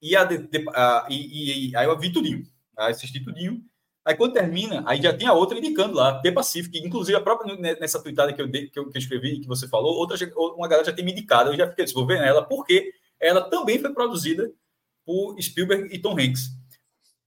[0.00, 2.46] E, a, de, a, e, e, aí eu vi tudinho,
[2.76, 3.60] assisti tudinho,
[4.04, 7.54] Aí quando termina, aí já tem a outra indicando lá, The Pacific, inclusive a própria
[7.56, 10.16] nessa tweetada que eu, que eu, que eu escrevi, que você falou, outra,
[10.56, 13.92] uma galera já tem me indicado, eu já fiquei desenvolvendo ela, porque ela também foi
[13.92, 14.50] produzida
[15.04, 16.48] por Spielberg e Tom Hanks.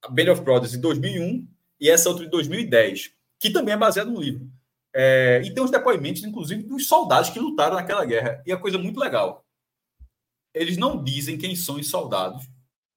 [0.01, 1.47] A Band of Brothers de 2001
[1.79, 3.11] e essa outra de 2010,
[3.43, 4.49] que também é baseada no livro.
[4.95, 8.41] É, e tem os depoimentos, inclusive, dos soldados que lutaram naquela guerra.
[8.45, 9.45] E a coisa muito legal.
[10.53, 12.47] Eles não dizem quem são os soldados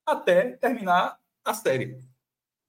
[0.07, 1.99] até terminar a série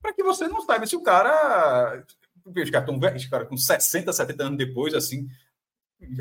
[0.02, 2.04] para que você não saiba se o cara.
[2.44, 5.28] Os caras tão velhos, cara com 60, 70 anos depois, assim,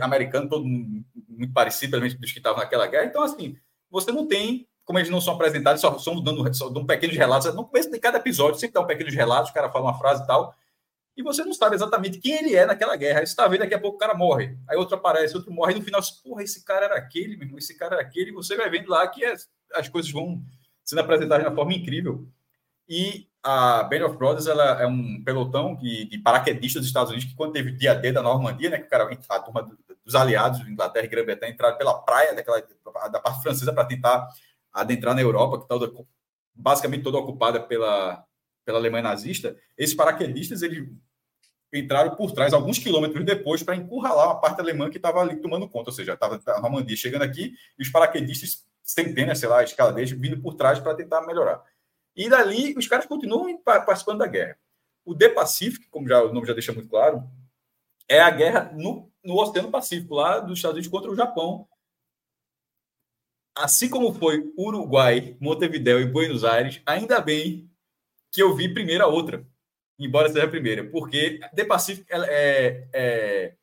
[0.02, 3.06] americano, todo muito parecido, pelo menos dos que estavam naquela guerra.
[3.06, 3.56] Então, assim,
[3.88, 7.54] você não tem, como eles não são apresentados, só são dando, só dando pequenos relatos.
[7.54, 10.22] No começo de cada episódio, sempre dá um pequenos relatos, o cara fala uma frase
[10.22, 10.54] e tal.
[11.16, 13.20] E você não sabe exatamente quem ele é naquela guerra.
[13.20, 14.56] Você está vendo, daqui a pouco o cara morre.
[14.68, 15.72] Aí outro aparece, outro morre.
[15.72, 18.30] E no final, porra, esse cara era aquele, meu irmão, esse cara era aquele.
[18.30, 20.42] E você vai vendo lá que as, as coisas vão
[20.84, 22.28] sendo apresentadas de uma forma incrível.
[22.88, 27.30] E a Band of Brothers ela é um pelotão de, de, paraquedistas dos Estados Unidos
[27.30, 29.68] que, quando teve o dia D da Normandia, né, que o cara, a turma
[30.04, 32.60] dos aliados, Inglaterra e Grã-Bretanha, entraram pela praia daquela,
[33.10, 34.28] da parte francesa para tentar
[34.72, 36.04] adentrar na Europa, que está
[36.54, 38.24] basicamente toda ocupada pela,
[38.64, 39.56] pela Alemanha nazista.
[39.76, 40.88] Esses paraquedistas eles
[41.78, 45.68] entraram por trás, alguns quilômetros depois, para encurralar uma parte alemã que estava ali tomando
[45.68, 50.12] conta, ou seja, estava a Normandia chegando aqui e os paraquedistas centenas, sei lá, escaladeiros,
[50.12, 51.62] vindo por trás para tentar melhorar.
[52.14, 54.58] E dali os caras continuam participando da guerra.
[55.04, 57.22] O The Pacific, como já, o nome já deixa muito claro,
[58.08, 61.68] é a guerra no, no Oceano Pacífico, lá dos Estados Unidos contra o Japão.
[63.54, 67.70] Assim como foi Uruguai, Montevideo e Buenos Aires, ainda bem
[68.30, 69.46] que eu vi primeiro a outra,
[69.98, 73.54] embora seja a primeira, porque The Pacific é, é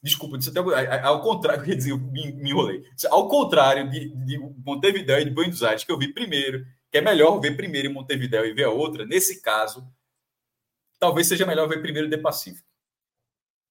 [0.00, 0.60] Desculpa, disse até,
[1.02, 2.84] ao contrário, quer dizer, me, me enrolei.
[3.10, 7.00] Ao contrário de, de Montevideo e de Buenos Aires, que eu vi primeiro, que é
[7.00, 9.86] melhor ver primeiro em Montevideo e ver a outra, nesse caso,
[10.98, 12.66] talvez seja melhor ver primeiro de Pacífico.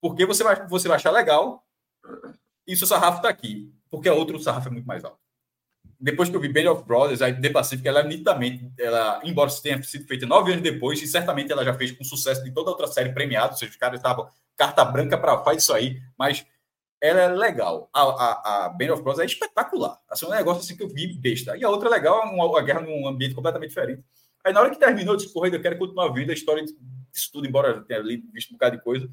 [0.01, 1.65] Porque você vai, você vai achar legal
[2.67, 5.19] e seu sarrafo está aqui, porque a outra o sarrafo é muito mais alto.
[5.99, 9.81] Depois que eu vi Band of Brothers, a The Pacific, ela nitidamente, ela, embora tenha
[9.81, 12.87] sido feita nove anos depois, e certamente ela já fez com sucesso de toda outra
[12.87, 16.45] série premiada, ou seja, os caras estavam carta branca para faz isso aí, mas
[17.01, 17.89] ela é legal.
[17.93, 19.99] A, a, a Band of Brothers é espetacular.
[20.09, 21.55] Assim, é um negócio assim que eu vi besta.
[21.57, 24.03] E a outra é legal, uma, a guerra num ambiente completamente diferente.
[24.43, 27.31] Aí na hora que terminou, eu disse, porra, eu quero continuar vendo a história disso
[27.31, 29.09] tudo, embora eu tenha lido, visto um bocado de coisa.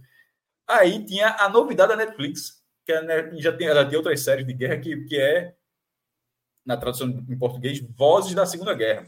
[0.67, 4.53] Aí tinha a novidade da Netflix, que é, já tem, ela tem outras séries de
[4.53, 5.55] guerra, que, que é,
[6.65, 9.07] na tradução em português, Vozes da Segunda Guerra.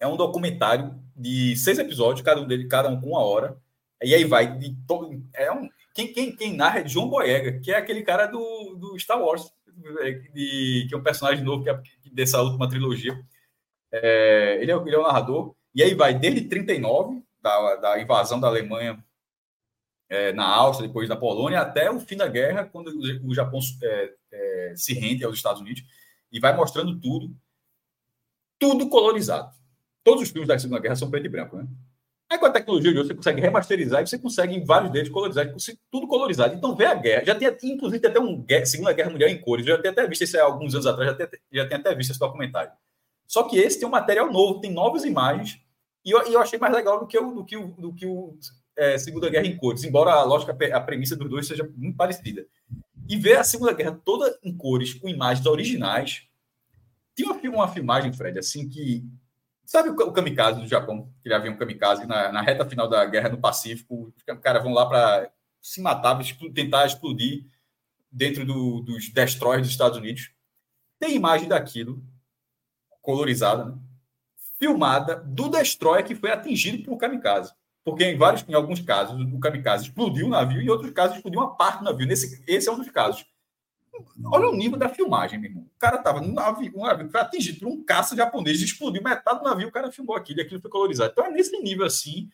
[0.00, 3.56] É um documentário de seis episódios, cada um dele, cada um com uma hora.
[4.02, 5.10] E aí vai de todo.
[5.34, 8.98] É um, quem, quem, quem narra é John Boyega, que é aquele cara do, do
[8.98, 9.50] Star Wars,
[10.32, 11.82] de, que é um personagem novo que é
[12.12, 13.18] dessa última trilogia.
[13.90, 15.54] É, ele, é, ele é o narrador.
[15.74, 19.02] E aí vai desde 39, da, da invasão da Alemanha
[20.08, 23.60] é, na Áustria, depois da Polônia, até o fim da guerra, quando o, o Japão
[23.82, 25.82] é, é, se rende aos Estados Unidos,
[26.30, 27.34] e vai mostrando tudo,
[28.58, 29.54] tudo colorizado.
[30.04, 31.66] Todos os filmes da Segunda Guerra são preto e branco, né?
[32.30, 35.08] Aí com a tecnologia de hoje você consegue remasterizar e você consegue em vários deles
[35.08, 35.50] colorizar,
[35.90, 36.54] tudo colorizado.
[36.54, 37.24] Então vê a guerra.
[37.24, 39.66] Já tem inclusive tem até um Segunda Guerra Mundial em cores.
[39.66, 41.94] Eu já tenho até visto isso há alguns anos atrás, já tenho, já tenho até
[41.94, 42.70] visto esse documentário.
[43.26, 45.58] Só que esse tem um material novo, tem novas imagens,
[46.04, 48.06] e eu, e eu achei mais legal do que o, do que o, do que
[48.06, 48.38] o
[48.76, 52.46] é, Segunda Guerra em cores, embora a lógica, a premissa dos dois seja muito parecida.
[53.08, 56.28] E ver a Segunda Guerra toda em cores, com imagens originais.
[57.16, 59.04] Tinha uma, uma filmagem, Fred, assim, que
[59.68, 61.12] Sabe o, kamikaze do Japão?
[61.22, 64.10] Que havia um kamikaze na, na reta final da guerra no Pacífico.
[64.16, 65.30] Os caras vão lá para
[65.60, 66.18] se matar,
[66.54, 67.44] tentar explodir
[68.10, 70.30] dentro do, dos destroyers dos Estados Unidos.
[70.98, 72.02] Tem imagem daquilo,
[73.02, 73.78] colorizada, né?
[74.58, 77.52] filmada, do destroyer que foi atingido por kamikaze.
[77.90, 81.16] Porque em vários, em alguns casos, o kamikaze explodiu o navio, e em outros casos
[81.16, 82.06] explodiu uma parte do navio.
[82.06, 83.24] Nesse, esse é um dos casos.
[84.24, 85.64] Olha o nível da filmagem, meu irmão.
[85.64, 89.38] O cara tava no navio, um navio foi atingido por um caça japonês, explodiu metade
[89.38, 91.12] do navio, o cara filmou aquilo e aquilo foi colorizado.
[91.12, 92.28] Então é nesse nível assim,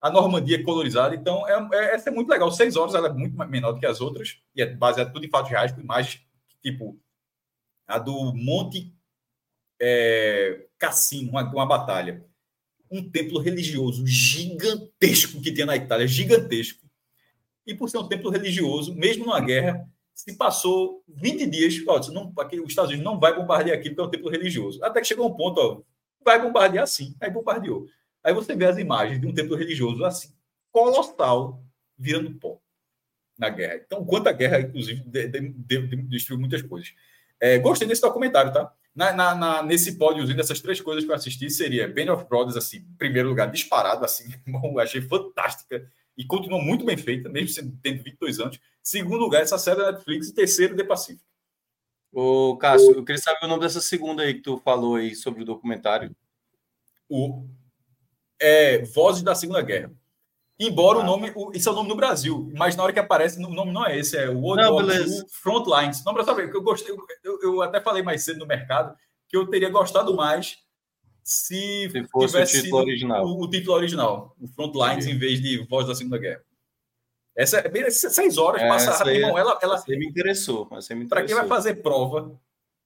[0.00, 1.14] a Normandia é colorizada.
[1.14, 2.50] Então é, é, essa é muito legal.
[2.52, 5.30] Seis horas ela é muito menor do que as outras, e é baseada tudo em
[5.30, 6.22] fatos reais, com imagens
[6.62, 7.00] tipo
[7.86, 8.94] a do Monte
[9.80, 12.27] é, Cassino, uma, uma batalha.
[12.90, 16.86] Um templo religioso gigantesco que tinha na Itália, gigantesco.
[17.66, 22.32] E por ser um templo religioso, mesmo numa guerra, se passou 20 dias, ó, não,
[22.38, 24.82] aqui, os Estados Unidos não vai bombardear aquilo que é um templo religioso.
[24.82, 25.82] Até que chegou um ponto, ó,
[26.24, 27.14] vai bombardear sim.
[27.20, 27.86] Aí bombardeou.
[28.24, 30.32] Aí você vê as imagens de um templo religioso assim,
[30.72, 31.62] colossal,
[31.96, 32.60] virando pó
[33.38, 33.80] na guerra.
[33.86, 36.92] Então, quanto guerra, inclusive, de, de, de, destruiu muitas coisas.
[37.40, 38.72] É, gostei desse documentário, tá?
[38.98, 42.56] Na, na, na, nesse pódiozinho dessas três coisas que eu assisti, seria Band of Brothers,
[42.56, 47.78] assim, primeiro lugar, disparado, assim, bom, achei fantástica e continua muito bem feita, mesmo sendo,
[47.80, 48.58] tendo 22 anos.
[48.82, 50.30] Segundo lugar, essa série da Netflix.
[50.30, 51.22] E terceiro, The Pacific.
[52.12, 55.42] Ô, Cássio, eu queria saber o nome dessa segunda aí que tu falou aí sobre
[55.42, 56.12] o documentário.
[57.08, 57.46] O
[58.40, 59.92] é, Vozes da Segunda Guerra.
[60.60, 61.02] Embora ah.
[61.02, 63.48] o nome, o, esse é o nome no Brasil, mas na hora que aparece, o
[63.48, 66.04] nome não é esse, é o World Frontlines.
[66.04, 68.96] Não para saber, eu gostei, eu, eu, até falei mais cedo no mercado
[69.28, 70.58] que eu teria gostado mais
[71.22, 73.24] se, se fosse tivesse o título original.
[73.24, 75.12] O, o, título original, o Frontlines, Sim.
[75.12, 76.42] em vez de Voz da Segunda Guerra.
[77.36, 79.38] Essa é bem seis horas, é, passa rapidinho.
[79.38, 80.68] Ela, ela, ela me interessou.
[81.08, 82.36] Para quem vai fazer prova,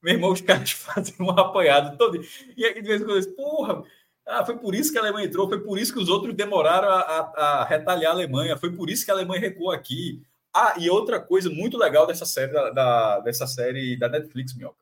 [0.03, 2.21] meu irmão, os caras fazem um apanhado todo.
[2.55, 3.83] E aí, de vez em quando, eu porra,
[4.25, 6.87] ah, foi por isso que a Alemanha entrou, foi por isso que os outros demoraram
[6.87, 7.19] a, a,
[7.61, 10.21] a, retalhar a Alemanha, foi por isso que a Alemanha recuou aqui.
[10.53, 14.77] Ah, e outra coisa muito legal dessa série da, da dessa série da Netflix, Minhoca.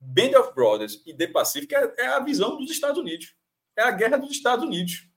[0.00, 3.34] Band of Brothers e The Pacific é, é, a visão dos Estados Unidos.
[3.76, 5.08] É a guerra dos Estados Unidos.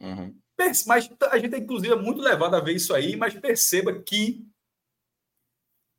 [0.00, 0.34] Uhum.
[0.86, 4.46] Mas a gente, inclusive, é muito levado a ver isso aí, mas perceba que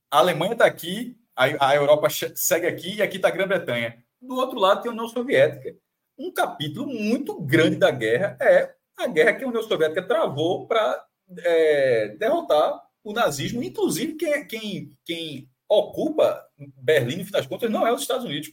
[0.09, 4.03] a Alemanha está aqui, a, a Europa segue aqui e aqui está a Grã-Bretanha.
[4.19, 5.75] Do outro lado tem a União Soviética
[6.17, 11.05] um capítulo muito grande da guerra é a guerra que a União Soviética travou para
[11.39, 13.61] é, derrotar o nazismo.
[13.61, 18.51] Inclusive, quem, quem, quem ocupa Berlim, no fim das contas, não é os Estados Unidos,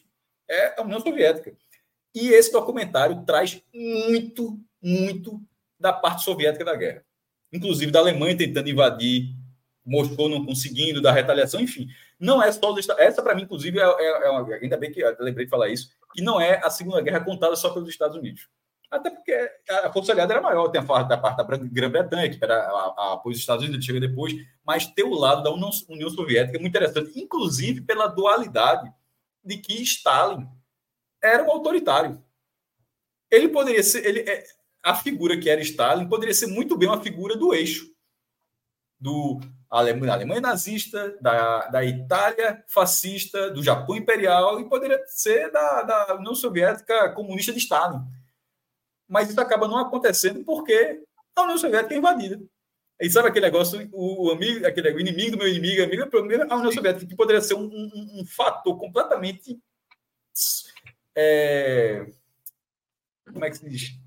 [0.49, 1.57] é a União Soviética.
[2.15, 5.41] E esse documentário traz muito, muito
[5.81, 7.05] da parte soviética da guerra.
[7.53, 9.35] Inclusive da Alemanha tentando invadir,
[9.85, 11.89] Moscou não conseguindo, da retaliação, enfim.
[12.19, 15.51] Não é só Essa, para mim, inclusive, é, é, é ainda bem que lembrei de
[15.51, 18.49] falar isso, que não é a Segunda Guerra contada só pelos Estados Unidos.
[18.91, 19.33] Até porque
[19.69, 23.15] a Força Aliada era maior, tem a parte da parte da Grã-Bretanha, que era a,
[23.15, 24.33] apoio dos Estados Unidos, chega depois,
[24.65, 28.93] mas tem o lado da União, União Soviética é muito interessante, inclusive pela dualidade
[29.43, 30.49] de que Stalin
[31.21, 32.23] era um autoritário.
[33.31, 34.45] Ele poderia ser, ele, é,
[34.83, 37.93] a figura que era Stalin poderia ser muito bem uma figura do eixo,
[39.01, 39.41] do
[39.79, 46.15] Alemanha, Alemanha nazista, da, da Itália fascista, do Japão imperial e poderia ser da, da
[46.15, 48.01] União Soviética comunista de Stalin.
[49.09, 51.03] Mas isso acaba não acontecendo porque
[51.35, 52.41] a União Soviética é invadida.
[53.01, 56.05] E sabe aquele negócio, o, amigo, aquele o inimigo do meu inimigo, amigo,
[56.49, 59.59] a União Soviética, que poderia ser um, um, um fator completamente.
[61.17, 62.07] É,
[63.33, 64.04] como é que se diz?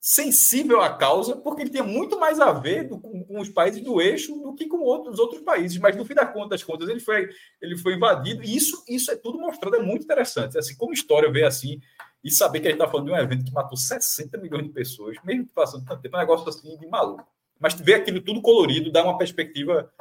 [0.00, 3.82] Sensível à causa, porque ele tinha muito mais a ver do, com, com, os países
[3.82, 5.76] do eixo do que com outros, outros países.
[5.76, 7.28] Mas no fim das contas, das contas ele, foi,
[7.60, 10.56] ele foi invadido, e isso, isso é tudo mostrado, é muito interessante.
[10.56, 11.78] Assim, como história ver assim,
[12.24, 14.70] e saber que a gente está falando de um evento que matou 60 milhões de
[14.70, 17.26] pessoas, mesmo passando tanto tempo, é um negócio assim de maluco.
[17.58, 19.92] Mas ver aquilo tudo colorido dá uma perspectiva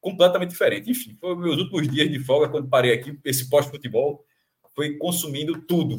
[0.00, 0.90] completamente diferente.
[0.90, 4.24] Enfim, foi meus últimos dias de folga, quando parei aqui, esse pós-futebol,
[4.74, 5.98] foi consumindo tudo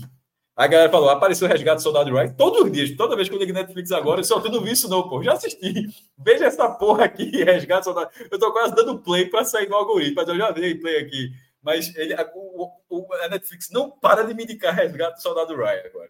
[0.56, 3.36] a galera falou: apareceu o resgate do Soldado Ryan todos os dias, toda vez que
[3.36, 5.24] eu ligo Netflix agora, eu só eu não vi isso, não, pô.
[5.24, 5.88] Já assisti.
[6.18, 8.12] Veja essa porra aqui, resgate do Soldado.
[8.30, 11.32] Eu tô quase dando play para sair no algoritmo, mas eu já dei play aqui.
[11.62, 15.82] Mas ele, a, o, a Netflix não para de me indicar resgate do Soldado Ryan
[15.86, 16.10] agora.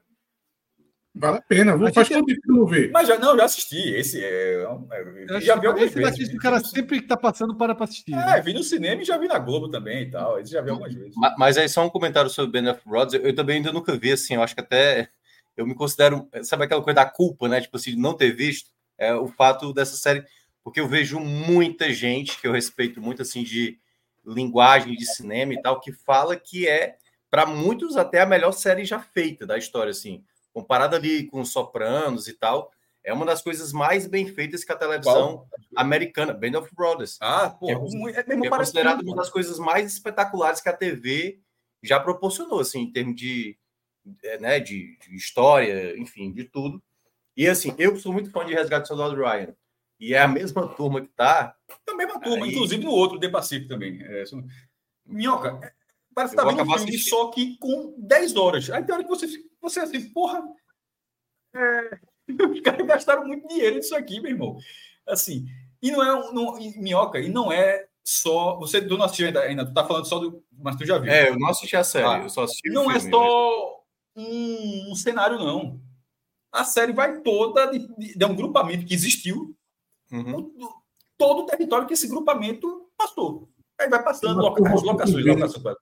[1.15, 2.89] Vale a pena, vou faz tempo que não ver.
[2.91, 3.93] Mas já não, já assisti.
[3.93, 6.19] Esse é, é já vi algumas vezes.
[6.19, 8.13] Esse o cara sempre que tá passando para para assistir.
[8.13, 8.41] É, né?
[8.41, 10.39] vi no cinema e já vi na Globo também e tal.
[10.39, 11.13] Esse já vi algumas vezes.
[11.15, 13.13] Mas, mas aí só um comentário sobre Ben of Rods.
[13.13, 14.33] Eu também ainda nunca vi assim.
[14.33, 15.07] Eu acho que até
[15.55, 17.61] eu me considero, sabe aquela coisa da culpa, né?
[17.61, 20.23] Tipo assim, não ter visto é o fato dessa série,
[20.63, 23.77] porque eu vejo muita gente que eu respeito muito assim de
[24.25, 26.95] linguagem de cinema e tal que fala que é
[27.29, 30.23] para muitos até a melhor série já feita da história assim
[30.53, 32.71] comparado ali com Sopranos e tal,
[33.03, 35.47] é uma das coisas mais bem feitas que a televisão Qual?
[35.75, 37.17] americana, Band of Brothers.
[37.19, 41.39] Ah, pô, é, é, é considerado uma das coisas mais espetaculares que a TV
[41.81, 43.57] já proporcionou, assim, em termos de,
[44.23, 46.81] é, né, de, de história, enfim, de tudo.
[47.35, 49.53] E assim, eu sou muito fã de Resgate do Soldado Ryan.
[49.99, 51.55] E é a mesma turma que tá.
[51.87, 52.51] É a mesma turma, aí...
[52.51, 54.01] inclusive no outro, The Pacific também.
[54.01, 54.23] É,
[55.05, 55.73] Minhoca,
[56.13, 58.69] parece que tá vendo um filme, só que com 10 horas.
[58.69, 59.27] Aí tem hora que você,
[59.61, 60.43] você assim, porra.
[61.55, 61.99] É...
[62.51, 64.57] Os caras gastaram muito dinheiro nisso aqui, meu irmão.
[65.07, 65.45] Assim,
[65.81, 68.57] e não é não, minhoca, e não é só.
[68.59, 70.43] Você tu não assistiu ainda, ainda, tu tá falando só do.
[70.51, 71.11] Mas tu já viu.
[71.11, 73.83] É, eu não assisti a série, ah, eu só assisti Não é filme, é só
[74.15, 75.81] um, um, cenário, não.
[76.51, 79.55] A série vai toda de, de, de um grupamento que existiu,
[80.11, 80.53] uhum.
[81.17, 83.49] todo o território que esse grupamento passou.
[83.79, 85.77] Aí vai passando locações, locações, locações.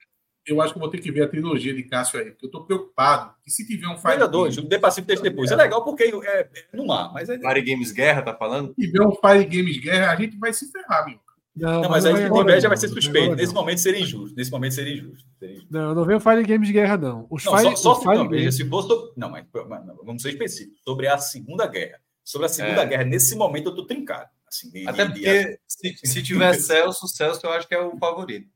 [0.46, 2.66] Eu acho que vou ter que ver a trilogia de Cássio aí, porque eu estou
[2.66, 5.52] preocupado que se tiver um Fire dois, o The Pacific depois.
[5.52, 7.38] É legal porque é, é no mar, mas é...
[7.38, 8.74] Fire Games Guerra, tá falando?
[8.74, 11.20] Se tiver um Fire Games Guerra, a gente vai se ferrar, meu.
[11.56, 13.36] Não, não, mas, aí se tiver já vai ser suspeito.
[13.36, 14.36] Nesse momento seria injusto.
[14.36, 15.30] Nesse momento seria injusto.
[15.38, 15.74] Seria injusto.
[15.74, 17.28] Não, não Fire Games Guerra, não.
[17.30, 18.56] Os não, Fire, só, só Fire não, Games...
[18.56, 19.12] se for sobre...
[19.18, 20.82] Não, mas, mas vamos ser específicos.
[20.84, 22.00] Sobre a Segunda Guerra.
[22.24, 22.86] Sobre a Segunda é.
[22.86, 24.30] Guerra, nesse momento eu tô trincado.
[24.48, 28.48] Assim, de, Até porque se, se tiver Celso, Celso eu acho que é o favorito.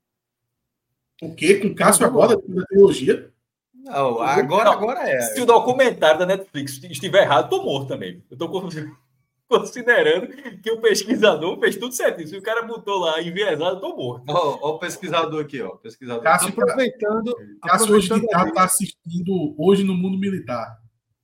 [1.21, 1.55] O quê?
[1.55, 3.31] Com Cássio agora, da trilogia?
[3.73, 5.21] Não, agora, agora é.
[5.21, 8.23] Se o documentário da Netflix estiver errado, tô morto também.
[8.29, 8.49] Eu tô
[9.47, 10.27] considerando
[10.61, 12.27] que o pesquisador fez tudo certo.
[12.27, 14.23] Se o cara botou lá enviesado, tô morto.
[14.27, 15.75] Olha o pesquisador aqui, ó.
[15.75, 16.23] Pesquisador.
[16.23, 17.35] Cássio, aproveitando.
[17.61, 20.79] Cássio hoje está assistindo hoje no mundo militar.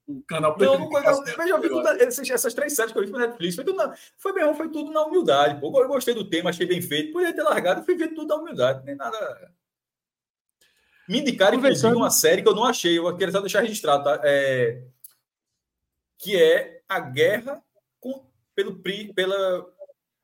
[0.07, 3.05] O canal não, não, não, mas eu vi tudo, essas, essas três séries que eu
[3.05, 5.59] vi no Netflix, foi tudo, na, foi, bem, foi tudo na humildade.
[5.59, 5.81] Pô.
[5.81, 7.13] Eu gostei do tema, achei bem feito.
[7.13, 9.51] Podia ter largado, fui ver tudo na humildade, nem nada.
[11.11, 14.21] Me indicaram, inclusive, uma série que eu não achei, eu queria só deixar registrado, tá?
[14.23, 14.81] É...
[16.17, 17.61] que é a guerra
[17.99, 18.25] com...
[18.55, 18.81] pelo,
[19.13, 19.65] pela...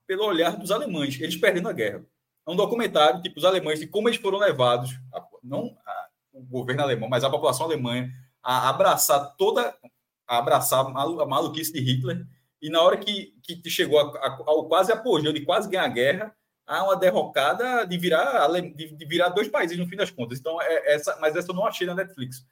[0.07, 2.05] pelo olhar dos alemães, eles perdendo a guerra.
[2.47, 5.21] É um documentário, tipo, os alemães, de como eles foram levados, a...
[5.43, 6.07] não a...
[6.31, 8.09] o governo alemão, mas a população alemã,
[8.41, 9.77] a abraçar toda,
[10.25, 12.25] a abraçar a maluquice de Hitler,
[12.61, 16.36] e na hora que, que chegou ao quase apogeu de quase ganhar a guerra,
[16.67, 20.37] há uma derrocada de virar, de virar dois países no fim das contas.
[20.37, 22.45] Então, é, essa, mas essa eu não achei na Netflix.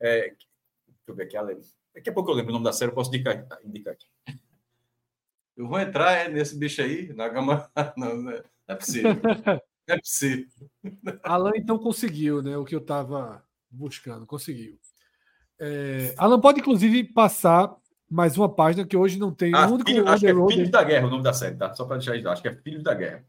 [0.00, 0.44] É, deixa
[1.06, 1.58] eu ver aqui, Ale.
[1.94, 4.06] Daqui a pouco eu lembro o nome da série, eu posso indicar, indicar aqui.
[5.56, 7.70] Eu vou entrar é, nesse bicho aí, na gama.
[7.96, 9.14] Não, não é, é possível.
[9.14, 10.46] Não é possível.
[11.22, 12.56] Alan então conseguiu, né?
[12.56, 14.78] O que eu estava buscando, conseguiu.
[15.60, 17.76] É, Alan pode, inclusive, passar
[18.08, 19.54] mais uma página que hoje não tem.
[19.54, 21.74] Ah, filho, acho que é Filhos da Guerra o nome da série, tá?
[21.74, 23.24] Só para deixar isso, acho que é Filhos da Guerra.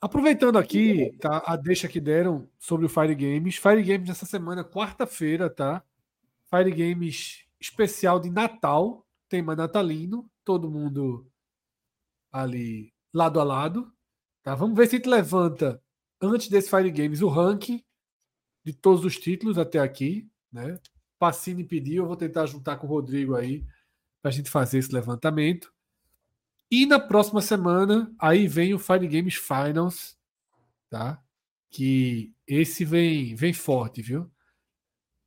[0.00, 3.56] Aproveitando aqui, tá, a deixa que deram sobre o Fire Games.
[3.56, 5.84] Fire Games essa semana, quarta-feira, tá?
[6.48, 11.30] Fire Games especial de Natal, tema natalino, todo mundo
[12.32, 13.92] ali lado a lado,
[14.42, 14.54] tá?
[14.54, 15.82] Vamos ver se a gente levanta
[16.18, 17.84] antes desse Fire Games o ranking
[18.64, 20.80] de todos os títulos até aqui, né?
[21.18, 23.66] Passini pediu, eu vou tentar juntar com o Rodrigo aí
[24.22, 25.70] para a gente fazer esse levantamento.
[26.70, 30.16] E na próxima semana, aí vem o Fire Games Finals,
[30.88, 31.20] tá?
[31.68, 34.30] Que esse vem, vem forte, viu?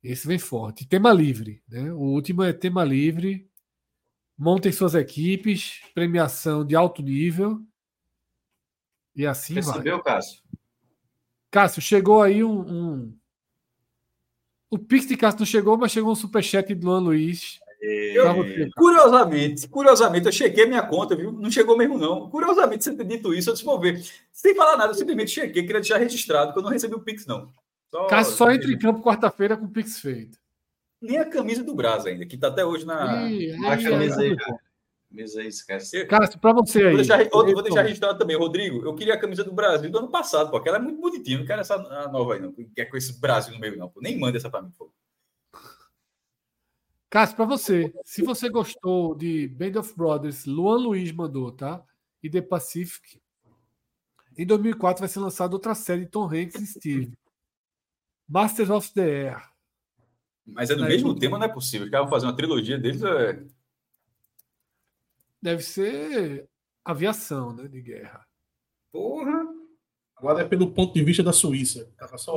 [0.02, 0.86] Esse vem forte.
[0.86, 1.92] Tema livre, né?
[1.92, 3.46] O último é tema livre.
[4.36, 7.62] Montem suas equipes, premiação de alto nível.
[9.14, 10.14] E assim Percebeu, vai.
[10.14, 10.42] Cássio?
[11.50, 13.18] Cássio, chegou aí um, um...
[14.70, 19.68] O Pix de Cássio não chegou, mas chegou um superchat do Luan Luiz eu, curiosamente,
[19.68, 21.32] curiosamente, eu chequei minha conta, viu?
[21.32, 22.30] Não chegou mesmo, não.
[22.30, 24.02] Curiosamente, você ter dito isso, eu disse, vou ver.
[24.32, 27.26] Sem falar nada, eu simplesmente chequei, queria deixar registrado, que eu não recebi o Pix,
[27.26, 27.50] não.
[27.90, 30.38] Só, Cássio só entra em campo quarta-feira com o Pix feito.
[31.00, 33.30] Nem a camisa do Braz ainda, que está até hoje na.
[33.30, 34.36] Ih, a camisa aí,
[35.10, 36.04] Camisa aí, esquece.
[36.06, 36.86] Cássio, para você aí.
[36.86, 38.84] Vou deixar, vou deixar registrado também, Rodrigo.
[38.84, 41.38] Eu queria a camisa do Brasil do ano passado, porque ela é muito bonitinha.
[41.38, 41.78] Não quero essa
[42.08, 42.52] nova aí, não.
[42.74, 43.92] Quer com esse Brasil no meio, não.
[43.98, 44.92] Nem manda essa para mim, por favor.
[47.14, 51.80] Cássio, para você, se você gostou de Band of Brothers, Luan Luiz mandou, tá?
[52.20, 53.22] E The Pacific.
[54.36, 57.12] Em 2004 vai ser lançada outra série de Tom Hanks e Steve.
[58.26, 59.48] Masters of the Air.
[60.44, 61.84] Mas é do mesmo tema, não é possível.
[61.84, 63.00] Os caras vão fazer uma trilogia deles.
[63.04, 63.44] É...
[65.40, 66.50] Deve ser
[66.84, 67.68] aviação, né?
[67.68, 68.26] De guerra.
[68.90, 69.46] Porra!
[70.16, 71.88] Agora é pelo ponto de vista da Suíça.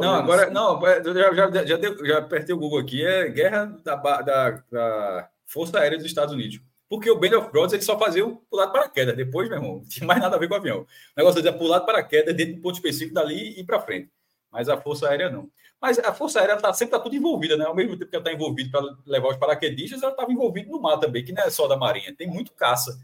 [0.01, 0.53] não, agora assim.
[0.53, 5.29] não, já, já, já, deu, já apertei o Google aqui, é guerra da, da, da
[5.45, 6.59] Força Aérea dos Estados Unidos.
[6.89, 9.15] Porque o Band of Brothers ele só fazia o pular de paraquedas.
[9.15, 10.81] Depois, meu irmão, não tinha mais nada a ver com o avião.
[10.81, 10.87] O
[11.17, 14.09] negócio é pular de paraquedas dentro de um ponto específico dali e para frente.
[14.49, 15.49] Mas a Força Aérea não.
[15.81, 17.65] Mas a Força Aérea tá, sempre está tudo envolvida, né?
[17.65, 20.81] Ao mesmo tempo que ela está envolvida para levar os paraquedistas, ela estava envolvida no
[20.81, 22.15] mar também, que não é só da Marinha.
[22.15, 22.97] Tem muito caça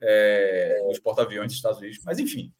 [0.00, 1.98] é, nos porta-aviões dos Estados Unidos.
[2.04, 2.52] Mas enfim,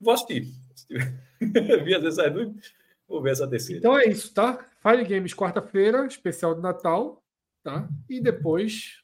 [0.00, 0.52] vou assistir.
[1.40, 2.18] Vi às vezes
[3.08, 3.78] vou ver essa terceira.
[3.78, 4.64] Então é isso, tá?
[4.82, 7.22] Fire Games quarta-feira, especial de Natal,
[7.62, 7.88] tá?
[8.08, 9.02] E depois,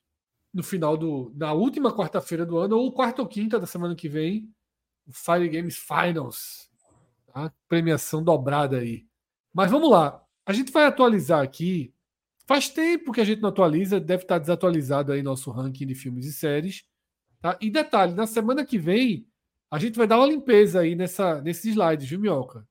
[0.53, 1.33] no final do.
[1.35, 4.53] Na última quarta-feira do ano, ou quarta ou quinta da semana que vem,
[5.07, 6.71] o Fire Games Finals.
[7.33, 7.53] Tá?
[7.69, 9.07] Premiação dobrada aí.
[9.53, 10.23] Mas vamos lá.
[10.47, 11.93] A gente vai atualizar aqui.
[12.47, 16.27] Faz tempo que a gente não atualiza, deve estar desatualizado aí nosso ranking de filmes
[16.27, 16.85] e séries.
[17.41, 17.57] Tá?
[17.61, 19.27] E detalhe, na semana que vem,
[19.75, 22.65] a gente vai dar uma limpeza aí nessa, nesses slides, viu, Minhoca?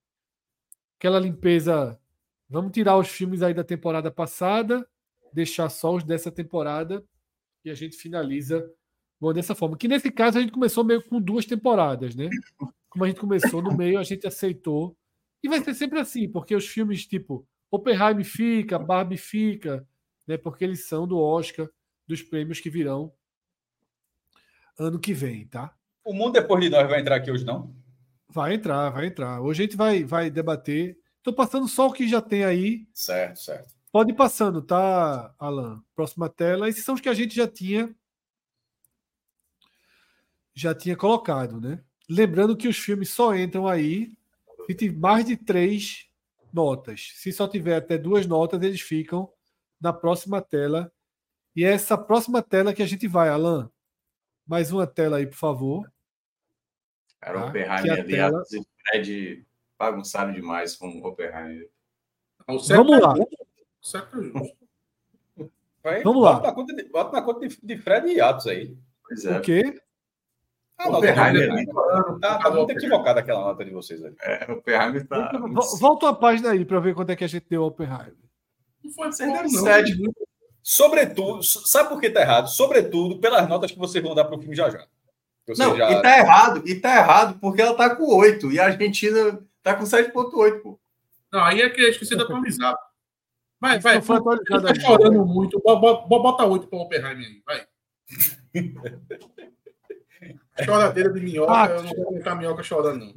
[0.98, 2.00] Aquela limpeza.
[2.50, 4.88] Vamos tirar os filmes aí da temporada passada,
[5.34, 7.04] deixar só os dessa temporada
[7.66, 8.66] e a gente finaliza
[9.20, 9.76] bom, dessa forma.
[9.76, 12.30] Que nesse caso a gente começou meio com duas temporadas, né?
[12.90, 14.96] Como a gente começou no meio, a gente aceitou.
[15.44, 19.86] E vai ser sempre assim, porque os filmes tipo Oppenheimer fica, Barbie fica,
[20.26, 20.38] né?
[20.38, 21.70] Porque eles são do Oscar,
[22.08, 23.12] dos prêmios que virão
[24.80, 25.76] ano que vem, tá?
[26.04, 27.74] O mundo depois de nós vai entrar aqui hoje, não?
[28.28, 29.42] Vai entrar, vai entrar.
[29.42, 30.98] Hoje a gente vai, vai debater.
[31.18, 32.88] Estou passando só o que já tem aí.
[32.94, 33.74] Certo, certo.
[33.92, 35.82] Pode ir passando, tá, Alan?
[35.96, 36.68] Próxima tela.
[36.68, 37.94] Esses são os que a gente já tinha
[40.54, 41.84] já tinha colocado, né?
[42.10, 44.12] Lembrando que os filmes só entram aí
[44.68, 46.08] se tiver mais de três
[46.52, 47.12] notas.
[47.16, 49.32] Se só tiver até duas notas, eles ficam
[49.82, 50.92] na próxima tela.
[51.56, 53.70] E é essa próxima tela que a gente vai, Alan.
[54.45, 55.91] Mais uma tela aí, por favor.
[57.22, 57.45] Cara, tá?
[57.48, 58.44] Oppenheimer ali, tela...
[58.52, 59.45] e Fred
[59.78, 61.70] bagunçaram demais com o Oppenheimer.
[62.48, 63.14] Vamos lá.
[65.82, 66.34] Vai, Vamos lá.
[66.34, 68.78] Bota na conta de, bota na conta de, de Fred e Atos aí.
[69.07, 69.38] Pois é.
[69.38, 69.82] O quê?
[70.78, 71.65] Ah, não, Oppenheimer,
[72.20, 74.14] tá, tá muito equivocada aquela nota de vocês aí.
[74.22, 75.32] É, o Oppenheimer tá.
[75.80, 78.15] Volta a página aí para ver quanto é que a gente deu ao Oppenheimer.
[78.84, 79.98] Não foi pouco, sete.
[80.64, 82.48] Sobretudo, sabe por que tá errado?
[82.48, 84.88] Sobretudo pelas notas que vocês vão dar para o filme já já.
[85.57, 85.91] não, já...
[85.91, 89.76] e tá errado, e tá errado porque ela tá com 8 e a Argentina tá
[89.76, 90.80] com 7.8, pô.
[91.30, 92.77] Não, aí é que eu esqueci de atualizar.
[93.60, 94.02] Vai, vai.
[94.02, 95.60] Foi atualizado tá chorando muito.
[95.60, 97.68] Bota 8 para o Oppenheimer aí, vai.
[100.64, 103.15] Choradeira de minhoca, ah, eu não vou aguentar minhoca chorando, não.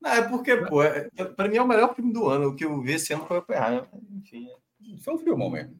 [0.00, 2.48] Não, é porque, pô, é, pra mim é o melhor filme do ano.
[2.48, 3.86] O que eu vi esse ano foi o Oppenheimer.
[4.12, 4.56] Enfim, é...
[5.02, 5.78] foi um filme mesmo.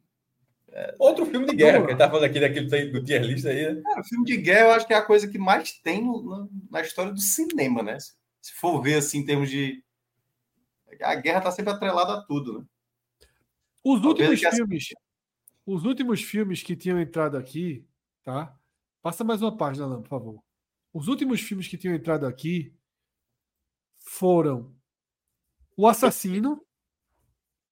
[0.77, 3.74] É, Outro filme de guerra, que ele tá falando aqui daquele do tier list aí,
[3.74, 3.81] né?
[3.81, 6.82] Cara, filme de guerra eu acho que é a coisa que mais tem no, na
[6.82, 7.97] história do cinema, né?
[8.43, 9.82] Se for ver assim, em termos de.
[11.01, 12.66] A guerra tá sempre atrelada a tudo, né?
[13.82, 14.89] Os últimos filmes.
[15.65, 17.89] Os últimos filmes que tinham entrado aqui,
[18.23, 18.55] tá?
[19.01, 20.44] Passa mais uma página, Alan, por favor.
[20.93, 22.74] Os últimos filmes que tinham entrado aqui
[23.98, 24.77] foram
[25.74, 26.62] O Assassino,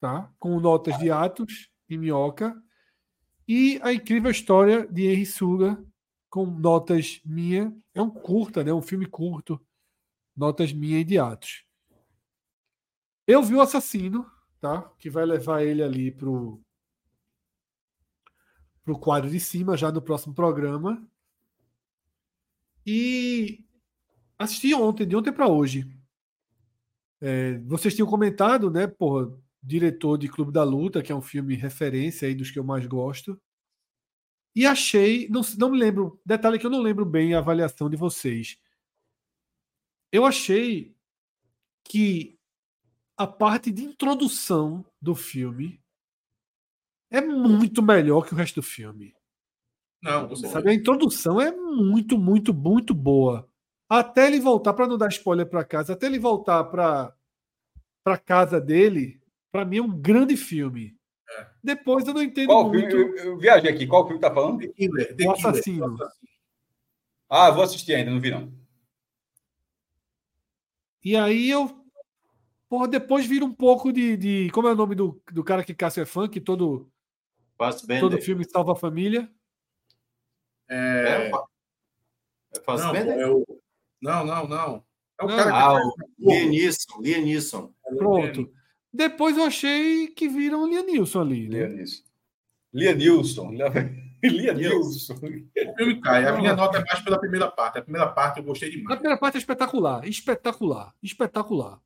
[0.01, 0.33] tá?
[0.39, 2.57] com notas de Atos e Minhoca,
[3.47, 5.83] e A Incrível História de Henry Suga,
[6.31, 7.75] com notas minha.
[7.95, 8.73] É um curta, né?
[8.73, 9.61] um filme curto,
[10.37, 11.65] notas minha e de Atos.
[13.27, 14.31] Eu vi O Assassino,
[14.61, 14.83] tá?
[14.99, 16.61] que vai levar ele ali pro
[18.83, 21.03] pro quadro de cima já no próximo programa.
[22.87, 23.65] E
[24.39, 25.91] assisti ontem, de ontem para hoje.
[27.19, 29.33] É, vocês tinham comentado, né, porra,
[29.65, 32.87] diretor de Clube da Luta, que é um filme referência aí dos que eu mais
[32.87, 33.41] gosto.
[34.55, 37.97] E achei, não, não me lembro, detalhe que eu não lembro bem a avaliação de
[37.97, 38.59] vocês.
[40.13, 40.95] Eu achei
[41.83, 42.39] que
[43.17, 45.83] a parte de introdução do filme
[47.11, 49.15] é muito melhor que o resto do filme.
[50.03, 53.49] Não, você sabe, a introdução é muito, muito, muito boa.
[53.89, 57.17] Até ele voltar, para não dar spoiler para casa, até ele voltar para
[58.05, 59.19] para casa dele,
[59.55, 60.99] para mim é um grande filme.
[61.31, 61.47] É.
[61.63, 62.91] Depois eu não entendo Qual muito.
[62.91, 63.19] Filme?
[63.21, 63.87] Eu, eu viajei aqui.
[63.87, 64.59] Qual filme tá falando?
[64.59, 65.97] The Killer, The o assassino.
[67.31, 68.53] Ah, vou assistir ainda, não vi não.
[71.05, 71.85] E aí eu
[72.69, 74.51] Porra, depois vira um pouco de, de.
[74.51, 76.91] Como é o nome do, do cara que Cássio é fã, que todo.
[78.01, 79.31] Todo filme salva a família.
[80.69, 81.31] É.
[81.31, 83.17] É Fassbender?
[83.17, 83.45] Não, é o...
[84.03, 84.85] não, não, não.
[85.21, 85.37] É o não.
[85.37, 85.57] cara que.
[85.57, 87.01] Ah, o Lianisson.
[87.01, 87.73] Lianisson.
[87.97, 88.53] Pronto.
[88.95, 91.49] Depois eu achei que viram o Lianilson ali.
[91.49, 91.85] Né?
[92.73, 93.51] Lianilson.
[94.23, 95.15] Lianilson.
[95.75, 96.25] O filme cai.
[96.25, 97.79] A minha nota é mais pela primeira parte.
[97.79, 98.93] A primeira parte eu gostei demais.
[98.93, 100.07] A primeira parte é espetacular.
[100.07, 100.95] Espetacular.
[101.03, 101.81] Espetacular.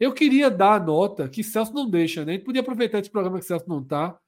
[0.00, 2.32] Eu queria dar a nota que Celso não deixa, né?
[2.32, 4.18] A gente podia aproveitar esse programa que Celso não está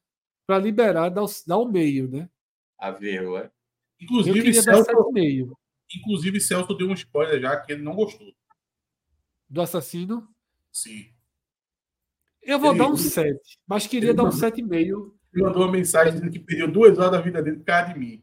[0.46, 2.28] para liberar, dar o, dar o meio, né?
[2.78, 3.50] A ver, ué.
[4.00, 4.90] Inclusive, Celso,
[5.96, 8.32] inclusive, Celso deu um spoiler já que ele não gostou.
[9.48, 10.28] Do assassino?
[10.72, 11.12] Sim.
[12.42, 15.12] Eu vou ele, dar um 7, mas queria dar um 7,5.
[15.32, 17.98] Ele mandou uma mensagem dizendo que perdeu duas horas da vida dele por causa de
[17.98, 18.22] mim.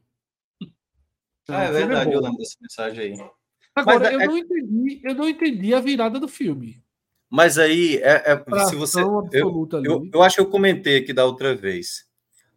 [1.50, 3.30] Ah, é verdade, eu lembro dessa mensagem aí.
[3.74, 4.28] Agora, mas, eu, é...
[4.28, 6.84] não entendi, eu não entendi a virada do filme.
[7.30, 9.02] Mas aí, é, é se você.
[9.02, 9.30] Eu,
[9.84, 12.06] eu, eu, acho que eu comentei aqui da outra vez.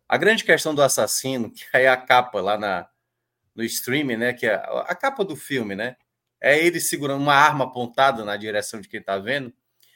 [0.09, 2.89] A grande questão do assassino, que é a capa lá na,
[3.55, 4.33] no streaming, né?
[4.33, 5.97] Que é a capa do filme, né?
[6.41, 9.53] É ele segurando uma arma apontada na direção de quem tá vendo.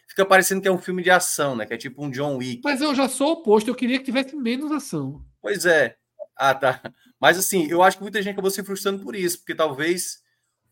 [0.09, 1.67] Fica parecendo que é um filme de ação, né?
[1.67, 2.61] Que é tipo um John Wick.
[2.63, 5.25] Mas eu já sou oposto, eu queria que tivesse menos ação.
[5.41, 5.97] Pois é.
[6.37, 6.81] Ah, tá.
[7.21, 10.23] Mas assim, eu acho que muita gente acabou se frustrando por isso, porque talvez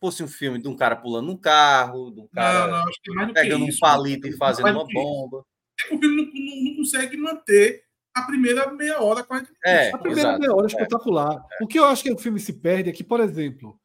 [0.01, 3.33] fosse um filme de um cara pulando um carro, de um cara não, não, é
[3.33, 5.45] pegando um palito e fazendo uma bomba.
[5.91, 9.65] É o filme não, não, não, consegue manter a primeira meia hora, 40 minutos.
[9.65, 11.47] É, a primeira exato, meia hora é espetacular.
[11.53, 11.65] É.
[11.65, 13.79] O que eu acho que o filme se perde é que, por exemplo,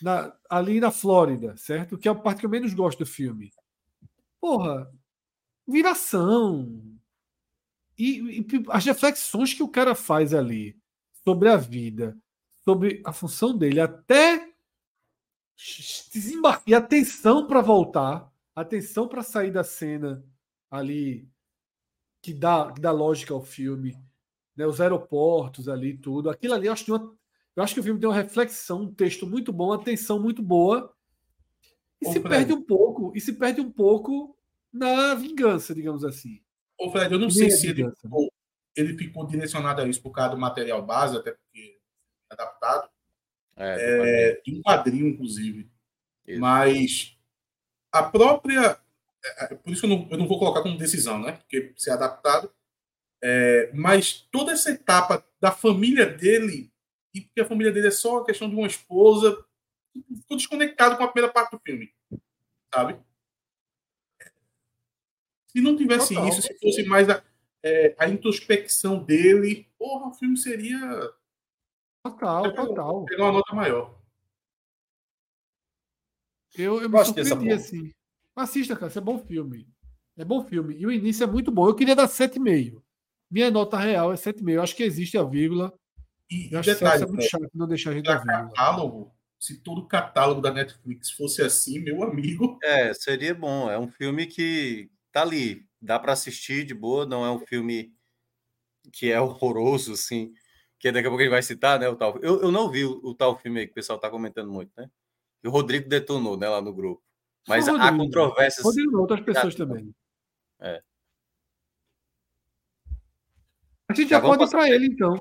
[0.00, 1.98] na, ali na Flórida, certo?
[1.98, 3.50] Que é a parte que eu menos gosto do filme.
[4.40, 4.88] Porra,
[5.66, 6.80] viração.
[7.98, 10.76] E, e as reflexões que o cara faz ali
[11.22, 12.16] sobre a vida,
[12.64, 14.52] sobre a função dele, até
[16.12, 16.64] desembarcar.
[16.66, 20.24] E atenção para voltar, atenção para sair da cena
[20.70, 21.28] ali
[22.20, 23.96] que dá, que dá lógica ao filme,
[24.56, 24.66] né?
[24.66, 26.30] os aeroportos ali, tudo.
[26.30, 27.14] Aquilo ali, eu acho, uma,
[27.54, 30.42] eu acho que o filme tem uma reflexão, um texto muito bom, uma atenção muito
[30.42, 30.92] boa.
[32.00, 34.36] E Ô, se perde um pouco, e se perde um pouco
[34.74, 36.42] na vingança, digamos assim.
[36.76, 38.32] Ô, Fred, eu não sei se ele ficou,
[38.74, 41.78] ele ficou direcionado a isso por causa do material base, até porque
[42.30, 42.90] é adaptado.
[43.56, 45.70] É, é, um quadrinho, inclusive.
[46.26, 46.40] Isso.
[46.40, 47.16] Mas
[47.92, 48.80] a própria.
[49.24, 51.32] É, é, por isso que eu não, eu não vou colocar como decisão, né?
[51.32, 52.52] Porque se é adaptado.
[53.22, 56.70] É, mas toda essa etapa da família dele,
[57.14, 59.42] e porque a família dele é só a questão de uma esposa,
[60.20, 61.94] ficou desconectado com a primeira parte do filme.
[62.74, 62.98] Sabe?
[65.54, 66.28] Se não tivesse Total.
[66.28, 67.22] isso, se fosse mais a,
[67.62, 70.78] é, a introspecção dele, porra, o filme seria.
[72.04, 73.04] Total, total.
[73.04, 73.98] Pegar uma nota maior.
[76.56, 77.92] Eu, eu me surpreendi assim.
[78.34, 79.68] Assista, cara, isso é bom filme.
[80.16, 80.76] É bom filme.
[80.76, 81.68] E o início é muito bom.
[81.68, 82.82] Eu queria dar 7,5.
[83.30, 84.50] Minha nota real é 7,5.
[84.50, 85.72] Eu acho que existe a vírgula.
[86.30, 87.28] E, eu acho detalhe, que é muito né?
[87.28, 88.48] chato não deixar a gente dar vírgula.
[88.48, 92.58] Catálogo, se todo o catálogo da Netflix fosse assim, meu amigo.
[92.62, 93.70] É, seria bom.
[93.70, 97.94] É um filme que tá ali dá para assistir de boa, não é um filme
[98.92, 100.34] que é horroroso, assim,
[100.78, 102.18] que daqui a pouco a gente vai citar, né, o tal.
[102.20, 104.72] Eu, eu não vi o, o tal filme aí que o pessoal tá comentando muito,
[104.76, 104.90] né?
[105.42, 107.02] E o Rodrigo detonou, né, lá no grupo.
[107.46, 108.64] Mas há controvérsias.
[108.64, 109.94] Rodrigo, outras pessoas também.
[110.60, 110.82] É.
[113.86, 115.14] A gente já, já pode ir para ele, então.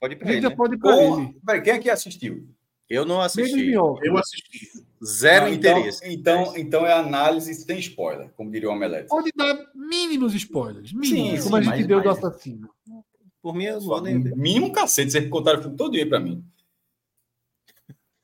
[0.00, 0.40] Pode ir para ele.
[0.40, 0.56] Já né?
[0.56, 1.40] pode ir para ele.
[1.44, 2.55] Peraí, quem aqui assistiu?
[2.88, 3.72] Eu não assisti.
[3.72, 4.86] Eu assisti.
[5.04, 6.00] Zero então, interesse.
[6.04, 9.08] Então, então é análise sem spoiler, como diria o Omelete.
[9.08, 10.92] Pode dar mínimos spoilers.
[10.92, 12.04] Mínimos, sim, como sim, a gente mas, deu mas...
[12.04, 12.70] do assassino.
[13.42, 16.44] Por mim, eu vou nem Mínimo cacete, vocês contaram o filme todo dia para mim.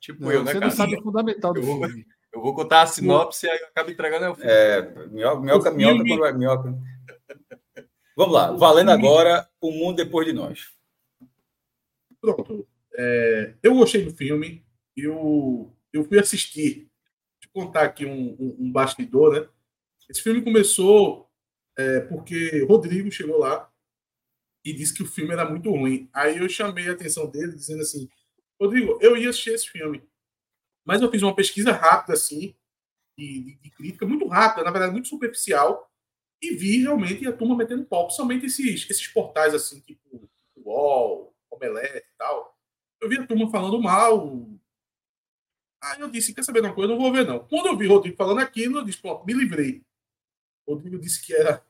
[0.01, 0.66] Tipo não, eu, né, Você cara?
[0.66, 2.06] não sabe o fundamental do eu filme.
[2.32, 4.51] Eu vou contar a sinopse e aí eu acabo entregando o filme.
[4.51, 6.78] É, minhoca, minhoca, minhoca, quando minhoca.
[8.16, 10.72] Vamos lá, valendo agora O Mundo Depois de Nós.
[12.20, 12.66] Pronto.
[12.94, 14.64] É, eu gostei do filme.
[14.97, 16.90] Eu, eu fui assistir.
[17.40, 19.48] Deixa eu contar aqui um, um, um bastidor, né?
[20.09, 21.31] Esse filme começou
[21.77, 23.70] é, porque Rodrigo chegou lá
[24.64, 26.09] e disse que o filme era muito ruim.
[26.12, 28.09] Aí eu chamei a atenção dele, dizendo assim:
[28.60, 30.02] Rodrigo, eu ia assistir esse filme.
[30.85, 32.55] Mas eu fiz uma pesquisa rápida, assim,
[33.16, 35.89] de, de, crítica, muito rápida, na verdade, muito superficial,
[36.43, 41.98] e vi realmente a turma metendo pau, principalmente esses, esses portais, assim, tipo UOL, Omelete
[41.98, 42.52] e tal
[43.03, 44.49] eu vi a turma falando mal.
[45.83, 46.93] Aí eu disse, quer saber de uma coisa?
[46.93, 47.41] Eu não vou ver, não.
[47.41, 49.83] Quando eu vi o Rodrigo falando aquilo, eu disse, me livrei.
[50.65, 51.66] O Rodrigo disse que era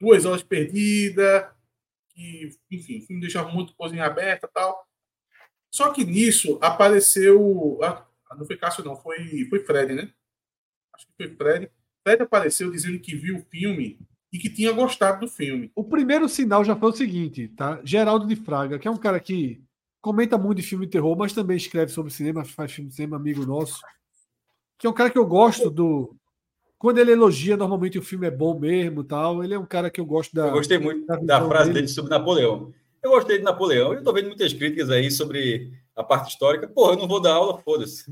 [0.00, 1.46] duas horas perdidas,
[2.08, 4.88] que, enfim, o filme deixava muito coisinha aberta tal.
[5.70, 7.78] Só que nisso apareceu.
[7.82, 10.10] Ah, não foi Cássio, não, foi, foi Fred, né?
[10.94, 11.70] Acho que foi Fred.
[12.02, 13.98] Fred apareceu dizendo que viu o filme
[14.32, 15.70] e que tinha gostado do filme.
[15.74, 17.80] O primeiro sinal já foi o seguinte, tá?
[17.84, 19.65] Geraldo de Fraga, que é um cara que
[20.06, 23.16] comenta muito de filme de terror, mas também escreve sobre cinema, faz filme de cinema,
[23.16, 23.80] amigo nosso.
[24.78, 26.14] Que é um cara que eu gosto do.
[26.78, 29.42] Quando ele elogia, normalmente o filme é bom mesmo tal.
[29.42, 30.46] Ele é um cara que eu gosto da.
[30.46, 31.80] Eu gostei muito da, da frase dele.
[31.80, 32.72] dele sobre Napoleão.
[33.02, 33.94] Eu gostei de Napoleão.
[33.94, 36.68] Eu estou vendo muitas críticas aí sobre a parte histórica.
[36.68, 38.04] Porra, eu não vou dar aula, foda-se.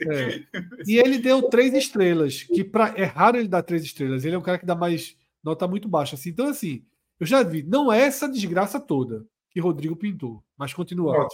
[0.00, 0.42] É.
[0.84, 2.92] E ele deu três estrelas, que pra...
[2.96, 4.24] é raro ele dar três estrelas.
[4.24, 6.16] Ele é um cara que dá mais nota muito baixa.
[6.16, 6.30] Assim.
[6.30, 6.82] Então, assim,
[7.20, 10.44] eu já vi, não é essa desgraça toda que Rodrigo pintou.
[10.56, 11.28] Mas continua.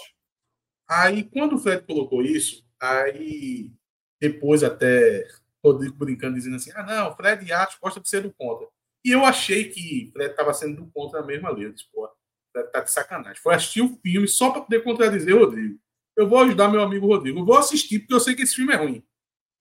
[0.88, 3.72] Aí, quando o Fred colocou isso, aí
[4.20, 5.26] depois até
[5.64, 8.68] Rodrigo brincando, dizendo assim: ah, não, Fred e gosta de ser do contra.
[9.04, 12.08] E eu achei que Fred estava sendo do contra na mesma disse, pô,
[12.52, 13.42] Fred tá de sacanagem.
[13.42, 15.78] Foi assistir o filme só para poder contradizer Rodrigo.
[16.16, 17.40] Eu vou ajudar meu amigo Rodrigo.
[17.40, 19.04] Eu vou assistir porque eu sei que esse filme é ruim.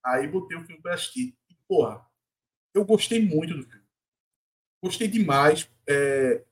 [0.06, 1.36] Aí botei o filme para assistir.
[1.50, 2.06] E, porra,
[2.74, 3.86] eu gostei muito do filme.
[4.84, 5.70] Gostei demais.
[5.88, 6.44] É,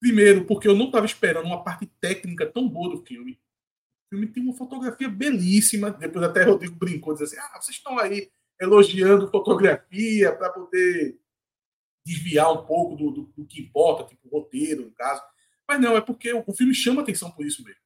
[0.00, 3.32] Primeiro, porque eu não estava esperando uma parte técnica tão boa do filme.
[3.32, 5.90] O filme tem uma fotografia belíssima.
[5.90, 8.30] Depois até Rodrigo brincou, dizendo assim: ah, vocês estão aí
[8.60, 11.18] elogiando fotografia para poder
[12.06, 15.22] desviar um pouco do, do, do, que importa, tipo roteiro, no caso.
[15.68, 17.80] Mas não, é porque o, o filme chama atenção por isso mesmo.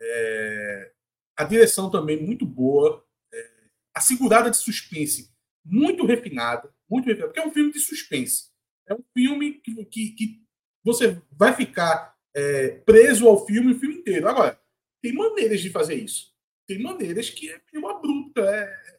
[0.00, 0.92] É,
[1.36, 3.04] a direção também muito boa.
[3.32, 3.50] É,
[3.94, 5.32] a segurada de suspense
[5.64, 6.72] muito refinada.
[6.88, 8.50] Muito refinada, porque é um filme de suspense.
[8.88, 10.45] É um filme que, que, que
[10.86, 14.28] você vai ficar é, preso ao filme o filme inteiro.
[14.28, 14.56] Agora,
[15.02, 16.32] tem maneiras de fazer isso.
[16.64, 18.98] Tem maneiras que é meio abrupta, é,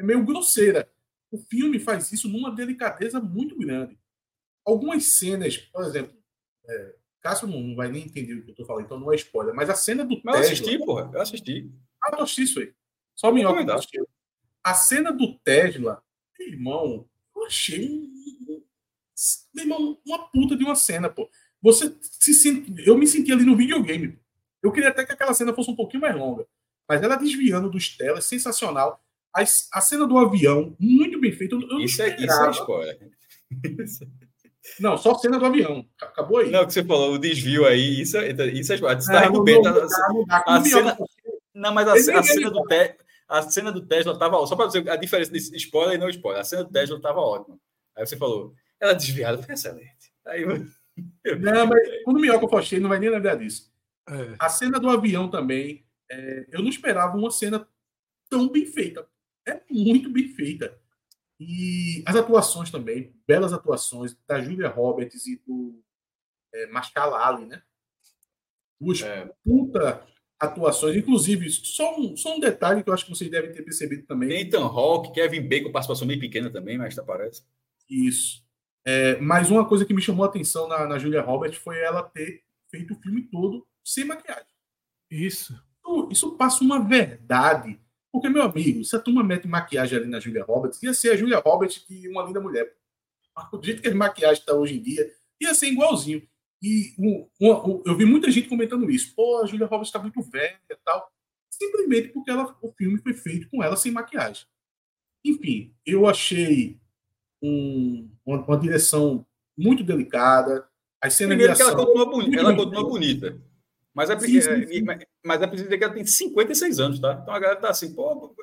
[0.00, 0.90] é meio grosseira.
[1.30, 3.98] O filme faz isso numa delicadeza muito grande.
[4.64, 6.16] Algumas cenas, por exemplo,
[6.66, 9.54] é, Cássio não vai nem entender o que eu tô falando, então não é spoiler,
[9.54, 11.70] mas a cena do Mas eu assisti, porra, eu assisti.
[12.02, 12.72] Ah, eu assisti isso aí.
[13.14, 13.66] Só Minhoca
[14.64, 16.02] A cena do Tesla,
[16.40, 17.06] irmão,
[17.36, 18.37] eu achei um
[19.54, 21.28] meu irmão, uma puta de uma cena, pô.
[21.60, 22.72] Você se sente.
[22.86, 24.18] Eu me senti ali no videogame.
[24.62, 26.46] Eu queria até que aquela cena fosse um pouquinho mais longa.
[26.88, 29.02] Mas ela desviando dos telas, sensacional.
[29.34, 31.56] A, a cena do avião, muito bem feita.
[31.80, 32.98] Isso, é, isso é spoiler.
[34.78, 35.84] Não, só a cena do avião.
[36.00, 36.50] Acabou aí.
[36.50, 39.00] Não, que você falou, o desvio aí, isso, é, isso é spoiler.
[39.00, 40.98] Você tá é, não, a, cena,
[41.54, 42.96] não, mas a, a cena do Tesla,
[43.28, 44.46] a cena do Tesla tava.
[44.46, 46.42] Só para dizer a diferença de spoiler e não spoiler.
[46.42, 47.58] A cena do Tesla tava ótima.
[47.96, 50.12] Aí você falou, ela desviada foi excelente.
[50.26, 50.44] Aí,
[51.40, 53.72] não, mas quando o Minhoca for não vai nem lembrar disso.
[54.08, 54.36] É.
[54.38, 57.68] A cena do avião também, é, eu não esperava uma cena
[58.28, 59.06] tão bem feita.
[59.46, 60.78] É muito bem feita.
[61.40, 65.80] E as atuações também, belas atuações da Julia Roberts e do
[66.52, 67.62] é, Mascalali, né?
[68.80, 69.30] Duas é.
[69.44, 70.04] puta
[70.38, 74.06] atuações, inclusive, só um, só um detalhe que eu acho que vocês devem ter percebido
[74.06, 74.44] também.
[74.44, 77.42] Nathan Hawke, Kevin Bacon, participação bem pequena também, mas aparece.
[77.88, 78.44] Isso.
[78.86, 82.02] É, mas uma coisa que me chamou a atenção na, na Julia Roberts foi ela
[82.02, 84.46] ter feito o filme todo sem maquiagem.
[85.10, 85.54] Isso.
[85.84, 87.80] Isso, isso passa uma verdade.
[88.12, 91.16] Porque, meu amigo, se a turma mete maquiagem ali na Julia Roberts, ia ser a
[91.16, 92.74] Julia Roberts que uma linda mulher.
[93.52, 96.26] O jeito que a maquiagem está hoje em dia, ia ser igualzinho.
[96.60, 99.14] E um, um, eu vi muita gente comentando isso.
[99.14, 101.10] Pô, a Julia Roberts está muito velha e tal.
[101.50, 104.46] Simplesmente porque ela, o filme foi feito com ela sem maquiagem.
[105.24, 106.80] Enfim, eu achei
[107.42, 109.24] um, uma, uma, direção
[109.56, 110.66] muito delicada.
[111.00, 113.40] As cenas Primeiro que ela continua, bonita, ela continua bonita.
[113.94, 114.90] Mas é, sim, sim, sim.
[114.90, 117.18] É, mas é preciso dizer que ela tem 56 anos, tá?
[117.22, 118.34] Então a galera tá assim, pô,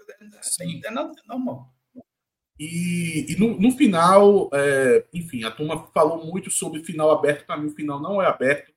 [0.59, 1.73] é, nada normal.
[2.59, 7.45] E, e no, no, final, é, enfim, a turma falou muito sobre final aberto.
[7.45, 8.73] Para mim, o final não é aberto.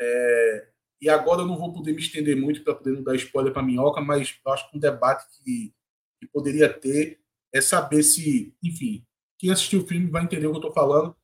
[0.00, 0.68] É,
[1.00, 3.62] e agora eu não vou poder me estender muito para poder não dar spoiler para
[3.62, 5.72] minhoca, mas eu acho que um debate que,
[6.18, 7.20] que poderia ter
[7.52, 9.04] é saber se, enfim,
[9.38, 11.16] quem assistiu o filme vai entender o que eu estou falando.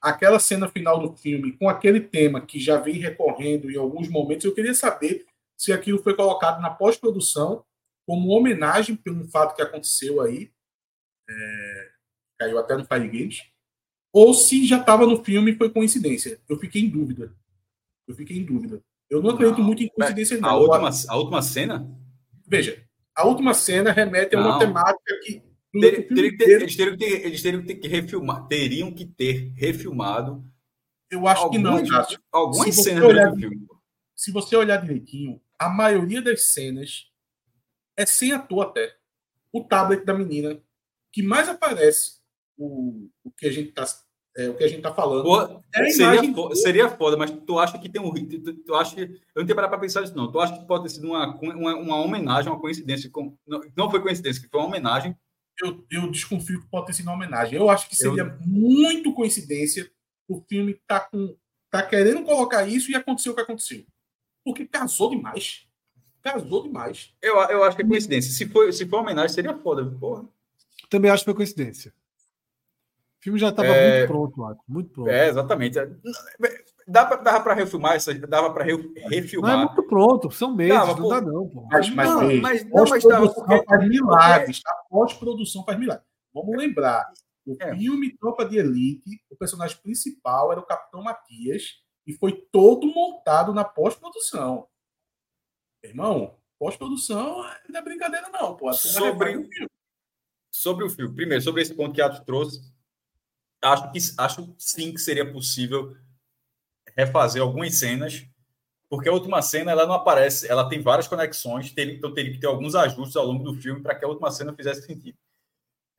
[0.00, 4.44] Aquela cena final do filme, com aquele tema que já vem recorrendo em alguns momentos,
[4.44, 5.26] eu queria saber
[5.56, 7.64] se aquilo foi colocado na pós-produção
[8.06, 10.50] como homenagem pelo fato que aconteceu aí,
[11.28, 11.88] é,
[12.38, 13.42] caiu até no Fire Games,
[14.12, 16.40] ou se já estava no filme e foi coincidência.
[16.48, 17.34] Eu fiquei em dúvida.
[18.06, 18.80] Eu fiquei em dúvida.
[19.10, 20.48] Eu não acredito não, muito em coincidências, não.
[20.48, 21.90] A última, a última cena?
[22.46, 22.82] Veja,
[23.14, 24.58] a última cena remete a uma não.
[24.58, 25.42] temática que
[25.72, 29.52] ter, ter, ter, eles, teriam que ter, eles teriam que que refilmar, teriam que ter
[29.54, 30.44] refilmado.
[31.10, 32.20] Eu acho algumas, que não, Cássio.
[32.30, 33.66] Algumas cenas olhar, do filme.
[34.14, 37.06] Se você olhar direitinho, a maioria das cenas
[37.96, 38.94] é sem ator até.
[39.52, 40.60] O tablet da menina,
[41.12, 42.18] que mais aparece
[42.56, 43.86] o, o que a gente está
[44.38, 45.24] é, o que a gente tá falando.
[45.24, 48.12] Pô, é seria, fo seria foda, mas tu acha que tem um.
[48.12, 49.02] Tu, tu acha que.
[49.02, 50.30] Eu não tenho parado para pensar nisso, não.
[50.30, 53.10] Tu acha que pode ter sido uma, uma, uma homenagem, uma coincidência.
[53.10, 55.16] Com, não, não foi coincidência, que foi uma homenagem
[55.62, 57.58] eu, eu desconfio que pode ter sido uma homenagem.
[57.58, 58.38] Eu acho que seria eu...
[58.46, 59.90] muito coincidência
[60.28, 61.36] o filme tá com
[61.70, 63.84] tá querendo colocar isso e aconteceu o que aconteceu.
[64.44, 65.66] Porque casou demais.
[66.22, 67.14] Casou demais.
[67.20, 68.30] Eu, eu acho que é coincidência.
[68.32, 70.28] Se for, se for homenagem, seria foda, porra.
[70.90, 71.92] Também acho que foi coincidência.
[73.20, 73.98] O filme já estava é...
[73.98, 74.64] muito pronto, Marco.
[74.68, 75.10] Muito pronto.
[75.10, 75.78] É, exatamente
[76.88, 79.52] dava, dava para refilmar isso, dava para refilmar.
[79.52, 81.68] Não é muito pronto, são meses, dava, não pô, dá não, pô.
[81.70, 83.64] Mas, mas, não, mas, não, mas dava porque...
[83.64, 84.74] faz milagres, tá?
[84.88, 86.06] Pós-produção faz milagres.
[86.32, 87.12] Vamos lembrar,
[87.46, 87.76] o é.
[87.76, 93.52] filme Tropa de Elite, o personagem principal era o Capitão Matias e foi todo montado
[93.52, 94.66] na pós-produção.
[95.82, 98.72] Irmão, pós-produção não é brincadeira não, pô.
[98.72, 99.70] Sobre, o filme.
[100.50, 102.60] sobre o filme, primeiro, sobre esse ponto que Atos trouxe,
[103.62, 105.94] acho que acho sim que seria possível
[106.96, 108.26] refazer algumas cenas,
[108.88, 112.38] porque a última cena ela não aparece, ela tem várias conexões, teria, então teria que
[112.38, 115.18] ter alguns ajustes ao longo do filme para que a última cena fizesse sentido.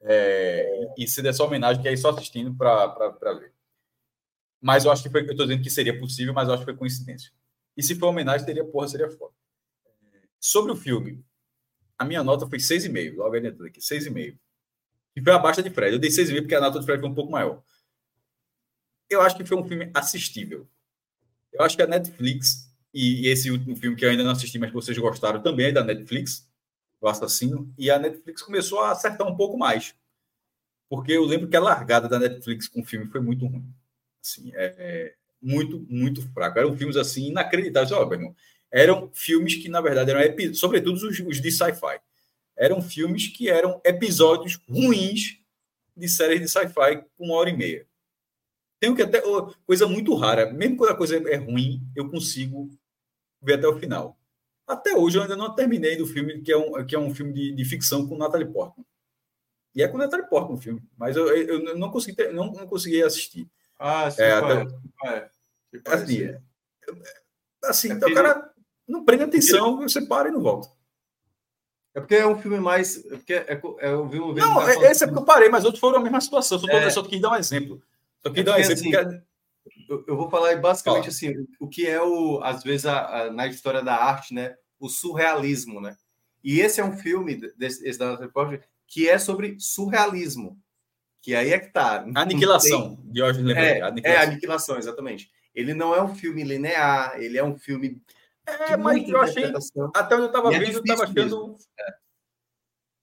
[0.01, 3.53] É, e se dessa homenagem que é só assistindo para ver.
[4.61, 6.71] Mas eu acho que foi, eu estou dizendo que seria possível, mas eu acho que
[6.71, 7.31] foi coincidência.
[7.77, 9.33] E se for homenagem, teria porra, seria foda.
[10.39, 11.23] Sobre o filme,
[11.97, 14.37] a minha nota foi 6,5, logo adiantando aqui, 6,5.
[15.15, 15.93] E foi abaixo de Fred.
[15.93, 17.61] Eu dei 6,5 porque a nota de Fred foi um pouco maior.
[19.09, 20.69] Eu acho que foi um filme assistível.
[21.51, 24.57] Eu acho que a Netflix, e, e esse último filme que eu ainda não assisti,
[24.59, 26.47] mas vocês gostaram também é da Netflix,
[27.01, 29.95] O Assassino, e a Netflix começou a acertar um pouco mais.
[30.89, 33.71] Porque eu lembro que a largada da Netflix com o filme foi muito ruim.
[34.23, 36.57] Assim, é, é muito, muito fraco.
[36.57, 37.91] Eram filmes assim inacreditáveis.
[37.91, 38.35] Ó, meu irmão,
[38.71, 41.99] eram filmes que, na verdade, eram sobretudo os, os de sci-fi.
[42.57, 45.37] Eram filmes que eram episódios ruins
[45.95, 47.87] de séries de sci-fi com uma hora e meia.
[48.79, 49.21] Tenho que até
[49.65, 52.69] coisa muito rara, mesmo quando a coisa é ruim, eu consigo
[53.41, 54.17] ver até o final.
[54.65, 57.33] Até hoje eu ainda não terminei do filme, que é um, que é um filme
[57.33, 58.85] de, de ficção com Natalie Portman.
[59.75, 62.67] E é com Natalie Portman o filme, mas eu, eu não, consegui ter, não, não
[62.67, 63.49] consegui assistir.
[63.77, 64.67] Ah, sim, é, até,
[65.05, 65.29] é.
[65.85, 66.41] Assim, é,
[67.63, 68.51] assim é então o cara
[68.87, 70.69] não prende atenção, você para e não volta.
[71.93, 73.03] É porque é um filme mais.
[73.05, 75.65] É porque é, é, eu vi um Não, é, esse é porque eu parei, mas
[75.65, 76.59] outros foram a mesma situação.
[76.59, 76.89] Só, é.
[76.89, 77.81] só quis dar um exemplo.
[78.21, 78.99] Só quis é exemplo.
[78.99, 79.21] Assim,
[79.87, 80.11] porque...
[80.11, 81.33] eu, vou falar basicamente Fala.
[81.33, 84.55] assim: o que é, o, às vezes, a, a, na história da arte, né?
[84.79, 85.95] O surrealismo, né?
[86.43, 90.57] E esse é um filme, desse, esse da Repórter, que é sobre surrealismo.
[91.21, 92.05] Que aí é que tá.
[92.15, 93.11] Aniquilação, tem...
[93.11, 94.21] de hoje é, aniquilação.
[94.21, 95.29] é, aniquilação, exatamente.
[95.53, 98.01] Ele não é um filme linear, ele é um filme
[98.45, 99.43] é, mas eu achei.
[99.95, 101.93] Até onde eu estava é vendo, eu estava achando é,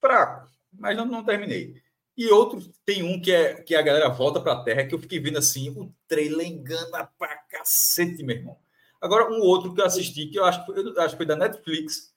[0.00, 1.80] fraco, mas não, não terminei.
[2.16, 4.98] E outro, tem um que é que a galera volta para a Terra, que eu
[4.98, 8.56] fiquei vendo assim, o trailer engana pra cacete, meu irmão.
[9.00, 12.14] Agora, um outro que eu assisti, que eu acho, eu acho que foi da Netflix,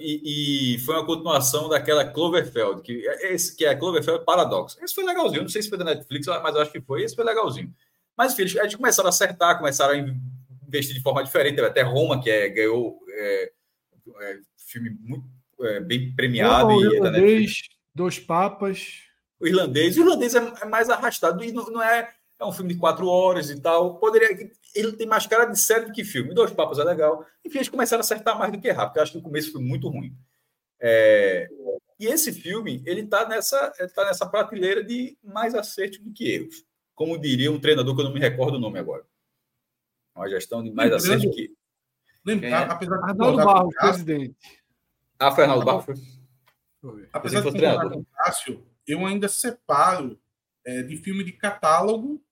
[0.00, 4.78] e, e, foi uma continuação daquela Cloverfield, que, é esse, que é a Cloverfield Paradox.
[4.82, 7.14] Esse foi legalzinho, não sei se foi da Netflix, mas eu acho que foi, esse
[7.14, 7.74] foi legalzinho.
[8.16, 11.60] Mas, filhos, a gente começaram a acertar, começaram a investir de forma diferente.
[11.60, 13.52] Até Roma, que é, ganhou é,
[14.22, 15.24] é, filme muito
[15.60, 16.70] é, bem premiado.
[16.70, 17.62] O irlandês,
[17.94, 19.02] Dois Papas.
[19.40, 19.96] O irlandês.
[19.96, 23.50] O irlandês é, é mais arrastado e não, é, é um filme de quatro horas
[23.50, 23.98] e tal.
[23.98, 24.50] Poderia.
[24.74, 26.34] Ele tem mais cara de série do que filme.
[26.34, 27.24] Dois Papas é legal.
[27.44, 29.52] Enfim, eles começaram a acertar mais do que errar, porque eu acho que o começo
[29.52, 30.14] foi muito ruim.
[30.80, 31.48] É,
[31.98, 36.64] e esse filme, ele está nessa, tá nessa prateleira de mais acerto do que erros.
[36.94, 39.04] Como diria um treinador que eu não me recordo o nome agora.
[40.14, 41.52] Uma gestão de mais acerto que.
[42.24, 42.52] Lembra, é?
[42.54, 44.36] Apesar de Arnaldo Barros, presidente.
[45.18, 46.17] Ah, foi Arnaldo Barros?
[47.12, 50.18] Apesar de o Cássio, eu ainda separo
[50.64, 52.22] é, de filme de catálogo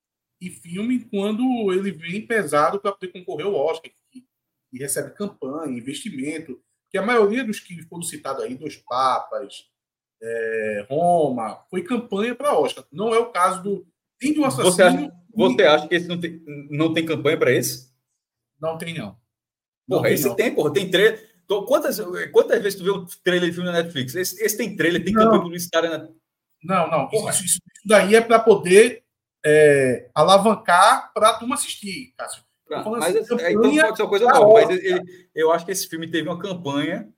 [0.40, 4.24] e filme quando ele vem pesado para poder concorrer ao Oscar, que,
[4.70, 6.60] que recebe campanha, investimento.
[6.90, 9.68] Que a maioria dos que foram citados aí, Dois Papas,
[10.22, 12.84] é, Roma, foi campanha para Oscar.
[12.92, 13.86] Não é o caso do.
[14.18, 14.72] Tem do assassino.
[14.72, 17.92] Você acha, você acha que esse não tem, não tem campanha para esse?
[18.60, 19.18] Não tem, não.
[19.86, 20.72] Porra, não esse tem, porra.
[20.72, 21.35] Tem trailer.
[21.46, 22.00] Quantas,
[22.32, 24.14] quantas vezes tu vê um trailer de filme na Netflix?
[24.14, 26.08] Esse, esse tem trailer, tem campanha publicitária na.
[26.64, 27.08] Não, não.
[27.30, 29.04] Isso, isso, daí é para poder
[29.44, 32.42] é, alavancar para a turma assistir, Cássio.
[32.66, 34.52] Pra, mas assim, então pode ser uma coisa nova.
[34.52, 37.08] Mas ele, eu acho que esse filme teve uma campanha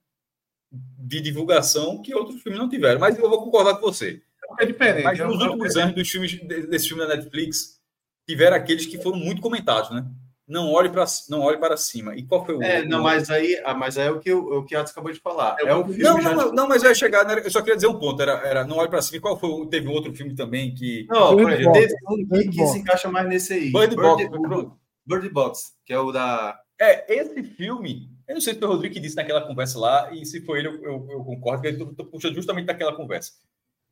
[0.70, 3.00] de divulgação que outros filmes não tiveram.
[3.00, 4.22] Mas eu vou concordar com você.
[4.60, 5.04] É diferente.
[5.04, 6.38] Mas nos últimos anos dos filmes,
[6.68, 7.80] desse filme da Netflix,
[8.26, 10.06] tiveram aqueles que foram muito comentados, né?
[10.48, 12.16] Não olhe para não olhe para cima.
[12.16, 14.60] E qual foi o É, não, mas aí, ah, mas aí é o que o,
[14.60, 15.56] o que Atos acabou de falar.
[15.60, 17.42] É, é um filme não, não, não, mas eu ia chegar, né?
[17.44, 19.18] eu só queria dizer um ponto, era, era não olhe para cima.
[19.18, 19.66] E qual foi?
[19.66, 23.28] Teve um outro filme também que Não, exemplo, teve um que, que se encaixa mais
[23.28, 23.70] nesse aí.
[23.70, 24.72] Bird, Bird Box,
[25.06, 28.72] Bird Box, que é o da É, esse filme, eu não sei se foi o
[28.72, 31.68] Rodrigo que disse naquela conversa lá, e se foi ele, eu, eu, eu concordo, que
[31.68, 33.32] ele puxa justamente daquela conversa.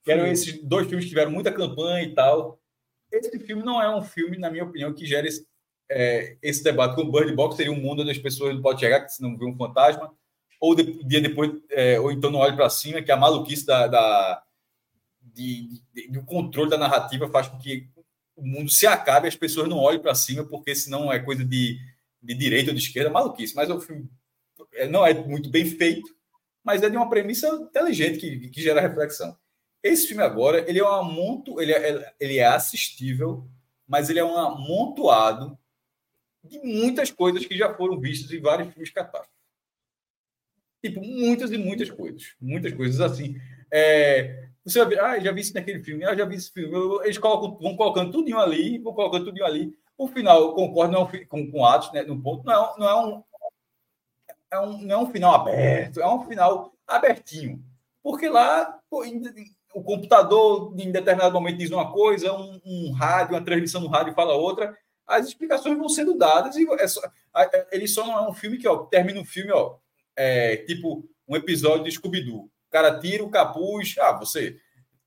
[0.02, 2.58] Que eram esses dois filmes que tiveram muita campanha e tal.
[3.12, 5.46] Esse filme não é um filme, na minha opinião, que gera esse,
[5.90, 6.94] é, esse debate.
[6.94, 9.22] Com o Bird Box seria um mundo onde as pessoas não podem chegar, que se
[9.22, 10.12] não vê um fantasma,
[10.60, 13.86] ou de, dia depois, é, ou então não olhe para cima, que a maluquice da,
[13.86, 14.42] da
[15.20, 17.88] de, de, de, controle da narrativa faz com que
[18.34, 21.44] o mundo se acabe e as pessoas não olhem para cima, porque senão é coisa
[21.44, 21.78] de,
[22.22, 23.54] de direita ou de esquerda, maluquice.
[23.54, 24.08] Mas o filme
[24.74, 26.14] é, não é muito bem feito,
[26.64, 29.36] mas é de uma premissa inteligente que, que gera reflexão.
[29.82, 33.46] Esse filme agora, ele é um amonto, ele é, ele é assistível,
[33.86, 35.56] mas ele é um amontoado
[36.48, 39.36] de muitas coisas que já foram vistas em vários filmes catástrofes.
[40.82, 42.34] Tipo, muitas e muitas coisas.
[42.40, 43.36] Muitas coisas assim.
[43.72, 46.74] É, você vai ver, ah, já vi isso naquele filme, ah, já vi esse filme.
[47.04, 49.76] Eles colocam, vão colocando tudinho ali, vão colocando tudinho ali.
[49.96, 53.06] O final, concordo não é com, com Atos, né, no ponto, não é, não, é
[53.06, 53.24] um,
[54.50, 57.64] é um, não é um final aberto, é um final abertinho.
[58.02, 58.78] Porque lá,
[59.74, 64.14] o computador em determinado momento diz uma coisa, um, um rádio, uma transmissão no rádio
[64.14, 64.76] fala outra.
[65.06, 67.00] As explicações vão sendo dadas e é só,
[67.70, 69.76] ele só não é um filme que ó, termina o um filme, ó,
[70.16, 72.44] é, tipo um episódio de Scooby-Doo.
[72.44, 74.58] O cara tira o capuz, ah, você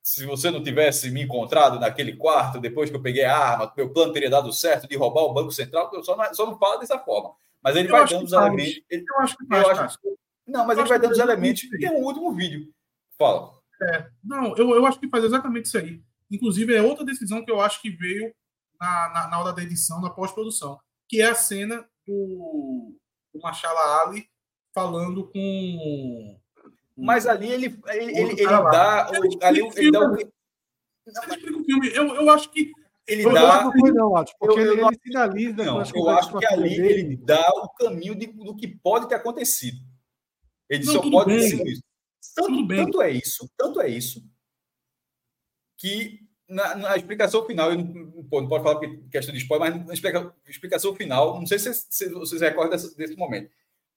[0.01, 3.91] se você não tivesse me encontrado naquele quarto depois que eu peguei a arma, meu
[3.91, 6.79] plano teria dado certo de roubar o Banco Central, eu só não, só não falo
[6.79, 7.31] dessa forma.
[7.61, 8.81] Mas ele eu vai dando os elementos.
[8.89, 9.99] Ele, eu acho que faz, eu acho,
[10.47, 11.63] Não, mas eu ele vai dando os elementos.
[11.63, 12.73] E tem um último vídeo.
[13.17, 13.51] Fala.
[13.81, 16.01] É, não, eu, eu acho que faz exatamente isso aí.
[16.31, 18.33] Inclusive, é outra decisão que eu acho que veio
[18.79, 22.95] na, na, na hora da edição, na pós-produção, que é a cena do,
[23.33, 24.29] do Machala Ali
[24.73, 26.39] falando com
[27.01, 29.09] mas ali ele, ele, ele, ele dá.
[29.09, 30.13] O, ali ele dá o.
[30.13, 31.89] o filme.
[31.93, 32.71] Eu, eu acho que.
[33.07, 33.63] Ele eu dá.
[33.63, 35.63] Não foi, não, acho, porque eu, ele, ele sinaliza.
[35.63, 36.99] Não, eu acho que ali dele.
[36.99, 39.79] ele dá o caminho de, do que pode ter acontecido.
[40.69, 41.83] Ele não, só pode bem, isso.
[42.35, 44.23] Tanto, tanto é isso, tanto é isso,
[45.77, 46.19] que
[46.49, 48.79] na, na explicação final, eu não, pô, não pode falar
[49.11, 52.97] questão de spoiler, mas na explicação, explicação final, não sei se, se vocês recordam desse,
[52.97, 53.51] desse momento,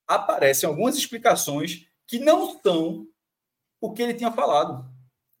[0.07, 3.07] aparecem algumas explicações que não são
[3.81, 4.85] o que ele tinha falado.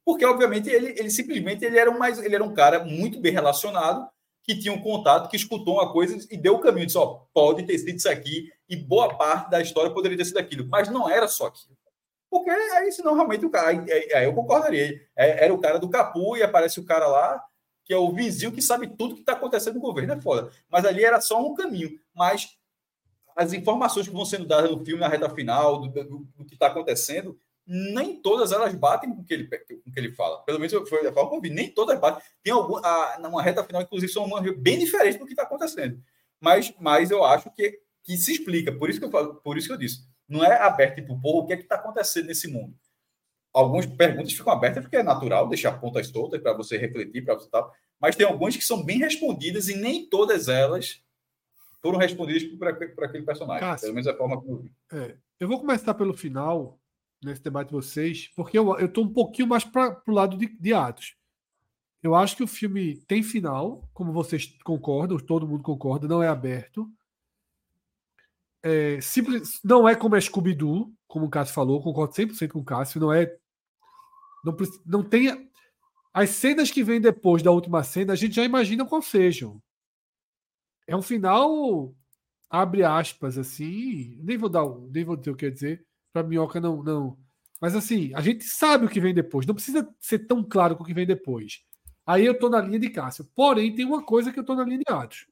[0.05, 3.31] Porque, obviamente, ele, ele simplesmente ele era, um mais, ele era um cara muito bem
[3.31, 4.09] relacionado,
[4.43, 6.85] que tinha um contato, que escutou uma coisa e deu o caminho.
[6.85, 10.39] Disse, ó, pode ter sido isso aqui, e boa parte da história poderia ter sido
[10.39, 10.67] aquilo.
[10.67, 11.77] Mas não era só aquilo.
[12.33, 13.69] Porque aí, senão, realmente, o cara.
[13.69, 14.99] Aí, aí eu concordaria.
[15.15, 17.39] É, era o cara do Capu e aparece o cara lá,
[17.85, 20.13] que é o vizinho que sabe tudo que está acontecendo no governo.
[20.13, 20.49] É foda.
[20.67, 21.91] Mas ali era só um caminho.
[22.11, 22.57] Mas
[23.35, 26.55] as informações que vão sendo dadas no filme na reta final, do, do, do que
[26.55, 30.41] está acontecendo, nem todas elas batem com que ele, com que ele fala.
[30.41, 32.23] Pelo menos foi a forma que eu vi, nem todas batem.
[32.41, 36.01] Tem alguma, a, numa reta final, inclusive, são uma, bem diferentes do que está acontecendo.
[36.41, 39.67] Mas, mas eu acho que, que se explica, por isso que eu falo, por isso
[39.67, 40.11] que eu disse.
[40.27, 42.75] Não é aberto tipo, porra, o que é que está acontecendo nesse mundo?
[43.53, 47.49] Algumas perguntas ficam abertas porque é natural deixar pontas soltas para você refletir, para você
[47.49, 47.71] tal.
[47.99, 51.03] Mas tem algumas que são bem respondidas e nem todas elas
[51.81, 52.57] foram respondidas por,
[52.95, 53.61] por aquele personagem.
[53.61, 54.71] Cássio, pelo menos é a forma como eu vi.
[54.91, 56.79] É, eu vou começar pelo final,
[57.23, 60.73] nesse debate de vocês, porque eu estou um pouquinho mais para o lado de, de
[60.73, 61.15] Atos.
[62.01, 66.27] Eu acho que o filme tem final, como vocês concordam, todo mundo concorda, não é
[66.27, 66.89] aberto.
[68.63, 72.63] É, simples, não é como é Scooby-Doo, como o Cássio falou, concordo 100% com o
[72.63, 73.35] Cássio, não é.
[74.43, 75.51] Não, não tem.
[76.13, 79.61] As cenas que vêm depois da última cena, a gente já imagina qual sejam.
[80.87, 81.93] É um final,
[82.49, 84.17] abre aspas, assim.
[84.23, 87.17] Nem vou dar, nem vou dizer o que quer dizer, para minhoca não, não.
[87.59, 89.45] Mas assim, a gente sabe o que vem depois.
[89.45, 91.63] Não precisa ser tão claro com o que vem depois.
[92.05, 93.25] Aí eu tô na linha de Cássio.
[93.35, 95.25] Porém, tem uma coisa que eu tô na linha de Atos.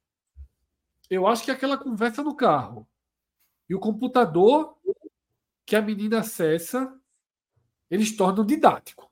[1.10, 2.88] Eu acho que aquela conversa no carro
[3.72, 4.76] e o computador
[5.65, 6.93] que a menina acessa,
[7.89, 9.10] eles tornam didático.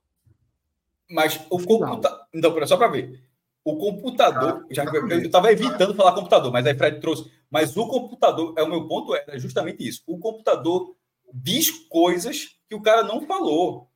[1.10, 2.28] Mas o computador.
[2.34, 3.24] Então, só para ver
[3.64, 7.32] o computador, já, eu estava evitando falar computador, mas aí Fred trouxe.
[7.50, 10.04] Mas o computador, é o meu ponto, é justamente isso.
[10.06, 10.94] O computador
[11.34, 13.90] diz coisas que o cara não falou.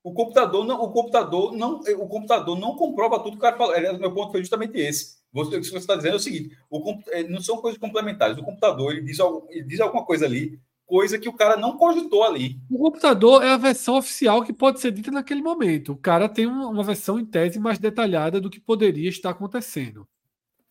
[0.00, 3.74] O computador não, o computador não, o computador não comprova tudo que o cara falou.
[3.74, 5.16] O meu ponto foi justamente esse.
[5.36, 8.38] Você, o que você está dizendo é o seguinte: o, é, não são coisas complementares.
[8.38, 9.18] O computador ele diz,
[9.50, 12.60] ele diz alguma coisa ali coisa que o cara não cogitou ali.
[12.70, 15.92] O computador é a versão oficial que pode ser dita naquele momento.
[15.92, 20.06] O cara tem uma versão em tese mais detalhada do que poderia estar acontecendo.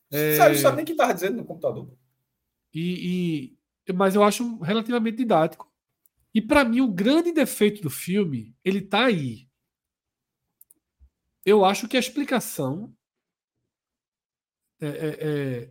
[0.09, 0.37] É...
[0.37, 1.89] Sabe, sabe nem o que estava dizendo no computador.
[2.73, 5.69] E, e, Mas eu acho relativamente didático.
[6.33, 9.47] E para mim, o grande defeito do filme, ele está aí.
[11.45, 12.93] Eu acho que a explicação.
[14.81, 15.69] É, é, é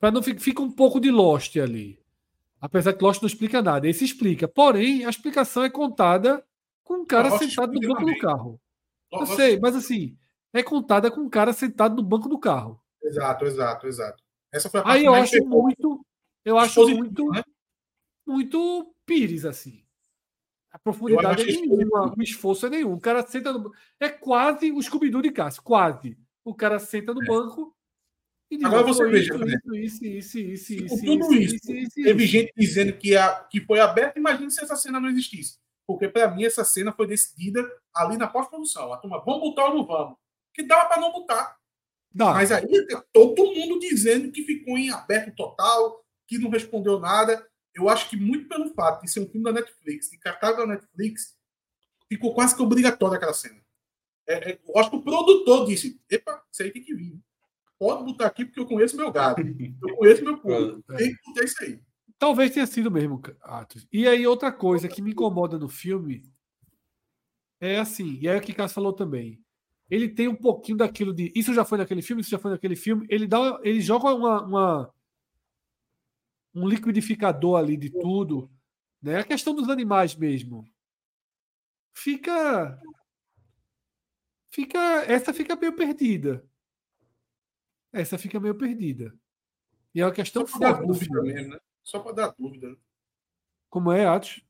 [0.00, 2.00] para não fica um pouco de Lost ali.
[2.58, 3.86] Apesar que Lost não explica nada.
[3.86, 4.48] Esse explica.
[4.48, 6.44] Porém, a explicação é contada
[6.82, 8.60] com um cara sentado no banco do carro.
[9.12, 10.16] Eu sei, mas assim,
[10.52, 12.80] é contada com um cara sentado no banco do carro.
[13.02, 14.22] Exato, exato, exato.
[14.52, 16.04] Essa foi a Aí eu acho muito.
[16.44, 17.30] Eu acho muito.
[17.30, 17.42] Né?
[18.26, 19.84] Muito Pires, assim.
[20.72, 22.94] A profundidade é nenhuma, o esforço é nenhum.
[22.94, 23.72] O cara senta no.
[23.98, 26.16] É quase o scooby de Cássio, quase.
[26.44, 27.26] O cara senta no é.
[27.26, 27.76] banco
[28.64, 29.32] Agora você veja,
[29.74, 31.56] isso, isso, isso, isso, com tudo isso,
[31.94, 34.16] teve gente dizendo que, a, que foi aberto.
[34.16, 35.56] Imagina se essa cena não existisse.
[35.86, 38.92] Porque, para mim, essa cena foi decidida ali na pós-produção.
[38.92, 40.16] A turma, vamos botar ou não vamos?
[40.52, 41.56] Que dava para não botar.
[42.12, 42.32] Dá.
[42.32, 42.66] Mas aí
[43.12, 47.46] todo mundo dizendo que ficou em aberto total, que não respondeu nada.
[47.72, 50.66] Eu acho que muito pelo fato de ser um filme da Netflix, de cartaz da
[50.66, 51.36] Netflix,
[52.08, 53.60] ficou quase que obrigatória aquela cena.
[54.26, 57.20] É, é, eu acho que o produtor disse: epa, isso aí tem que vir
[57.80, 59.40] pode botar aqui porque eu conheço meu gado.
[59.40, 60.82] Eu conheço meu povo.
[60.98, 61.82] Tem que botar isso aí.
[62.18, 63.88] Talvez tenha sido mesmo, Atos.
[63.90, 66.22] E aí, outra coisa que me incomoda no filme
[67.58, 69.42] é assim, e é o que Cássio falou também.
[69.88, 71.32] Ele tem um pouquinho daquilo de.
[71.34, 73.06] Isso já foi naquele filme, isso já foi naquele filme.
[73.08, 74.94] Ele, dá, ele joga uma, uma
[76.54, 78.50] um liquidificador ali de tudo.
[79.02, 79.18] Né?
[79.18, 80.68] A questão dos animais mesmo.
[81.94, 82.78] Fica.
[84.50, 84.78] Fica.
[85.06, 86.46] Essa fica meio perdida.
[87.92, 89.14] Essa fica meio perdida.
[89.94, 91.60] E é uma questão Só para dar dúvida mesmo, né?
[91.82, 92.76] Só para dar dúvida.
[93.68, 94.42] Como é, Atos?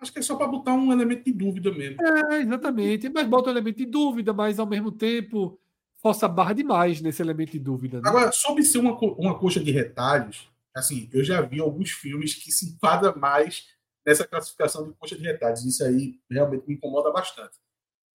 [0.00, 2.00] Acho que é só para botar um elemento de dúvida mesmo.
[2.00, 3.08] É, exatamente.
[3.08, 5.58] Mas bota um elemento de dúvida, mas ao mesmo tempo
[5.96, 8.00] força a barra demais nesse elemento de dúvida.
[8.00, 8.08] Né?
[8.08, 12.52] Agora, sobre ser uma, uma coxa de retalhos, assim, eu já vi alguns filmes que
[12.52, 13.66] se enquadram mais
[14.06, 15.64] nessa classificação de coxa de retalhos.
[15.64, 17.58] Isso aí realmente me incomoda bastante.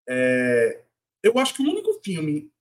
[0.07, 0.83] É,
[1.21, 2.51] eu acho que o único filme.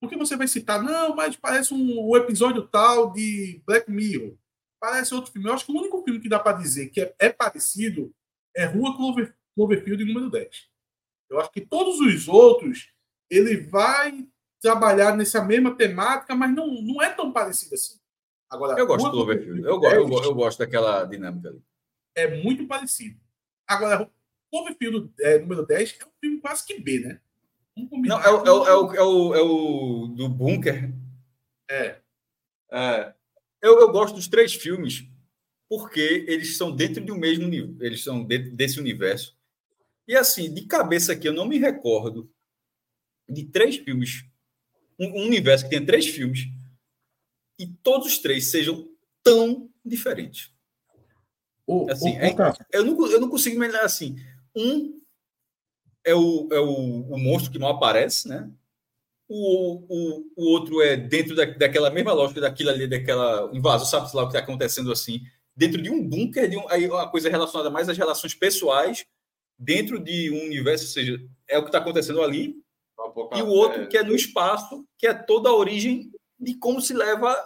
[0.00, 4.34] Porque você vai citar, não, mas parece um, um episódio tal de Black Mirror.
[4.80, 5.48] Parece outro filme.
[5.48, 8.12] Eu acho que o único filme que dá para dizer que é, é parecido
[8.56, 10.68] é Rua Clover, Cloverfield número 10.
[11.28, 12.90] Eu acho que todos os outros
[13.30, 14.26] ele vai
[14.60, 17.98] trabalhar nessa mesma temática, mas não, não é tão parecido assim.
[18.48, 19.62] Agora, eu gosto do Cloverfield.
[19.62, 21.62] Eu, eu, eu, eu, gosto daquela dinâmica ali.
[22.16, 23.20] É muito parecido.
[23.68, 24.10] Agora,
[24.50, 27.20] Cloverfield é, número 10 é um filme quase que B, né?
[27.90, 30.92] Não, é, o, é, o, é, o, é, o, é o do Bunker.
[31.70, 32.00] É.
[32.72, 33.14] é.
[33.62, 35.06] Eu, eu gosto dos três filmes
[35.70, 39.38] porque eles são dentro de um mesmo nível, eles são dentro desse universo.
[40.06, 42.28] E assim, de cabeça aqui, eu não me recordo
[43.28, 44.24] de três filmes,
[44.98, 46.48] um, universo que tem três filmes,
[47.56, 48.90] e todos os três sejam
[49.22, 50.52] tão diferentes.
[51.88, 52.34] Assim, é,
[52.72, 54.16] eu, não, eu não consigo imaginar assim.
[54.56, 54.99] Um
[56.04, 58.50] é o, é o, o monstro que mal aparece, né?
[59.28, 64.16] O, o, o outro é dentro da, daquela mesma lógica daquilo ali, daquela invasão, sabe
[64.16, 65.20] lá o que está acontecendo assim,
[65.54, 69.06] dentro de um bunker, de um, aí uma coisa relacionada mais às relações pessoais,
[69.56, 72.56] dentro de um universo, ou seja, é o que está acontecendo ali,
[73.36, 76.94] e o outro que é no espaço, que é toda a origem de como se
[76.94, 77.36] leva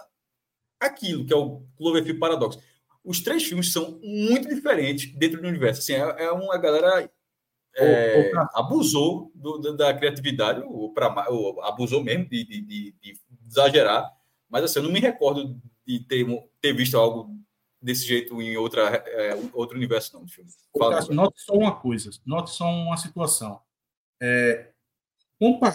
[0.79, 2.57] aquilo, que é o Cloverfield Paradox.
[3.03, 5.81] Os três filmes são muito diferentes dentro do universo.
[5.81, 7.09] Assim, é, é uma galera
[7.77, 10.93] é, abusou do, da criatividade, ou,
[11.29, 14.11] ou abusou mesmo de, de, de, de, exagerar,
[14.49, 16.25] mas assim, eu não me recordo de ter,
[16.61, 17.35] ter visto algo
[17.81, 20.25] desse jeito em outra, é, outro universo, não.
[20.77, 23.61] Fala, note só uma coisa, note só uma situação.
[24.21, 24.71] É,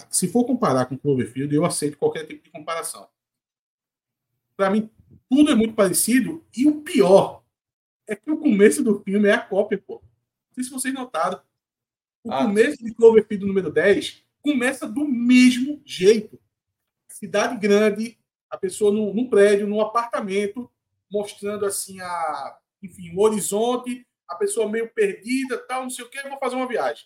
[0.09, 3.07] se for comparar com Cloverfield, eu aceito qualquer tipo de comparação.
[4.57, 4.89] Para mim,
[5.29, 7.43] tudo é muito parecido, e o pior
[8.07, 10.01] é que o começo do filme é a cópia, pô.
[10.49, 11.39] Não sei se vocês notaram.
[12.23, 16.39] O ah, começo de Cloverfield número 10 começa do mesmo jeito.
[17.09, 18.19] Cidade grande,
[18.49, 20.69] a pessoa num, num prédio, num apartamento,
[21.11, 26.21] mostrando assim a, enfim, o horizonte, a pessoa meio perdida, tal, não sei o que,
[26.29, 27.05] vou fazer uma viagem.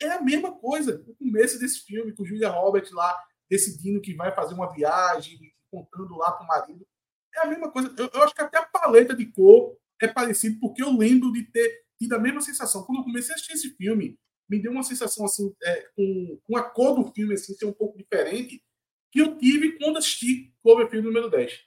[0.00, 3.16] É a mesma coisa, o começo desse filme, com Julia Roberts lá
[3.48, 5.38] decidindo que vai fazer uma viagem,
[5.70, 6.86] contando lá para o marido.
[7.34, 7.94] É a mesma coisa.
[7.96, 11.44] Eu, eu, acho que até a paleta de cor é parecido, porque eu lembro de
[11.44, 12.82] ter tido a mesma sensação.
[12.82, 14.18] Quando eu comecei a assistir esse filme,
[14.48, 17.72] me deu uma sensação assim, é, com, com a cor do filme assim, ser um
[17.72, 18.62] pouco diferente,
[19.10, 21.66] que eu tive quando assisti Cloverfield número 10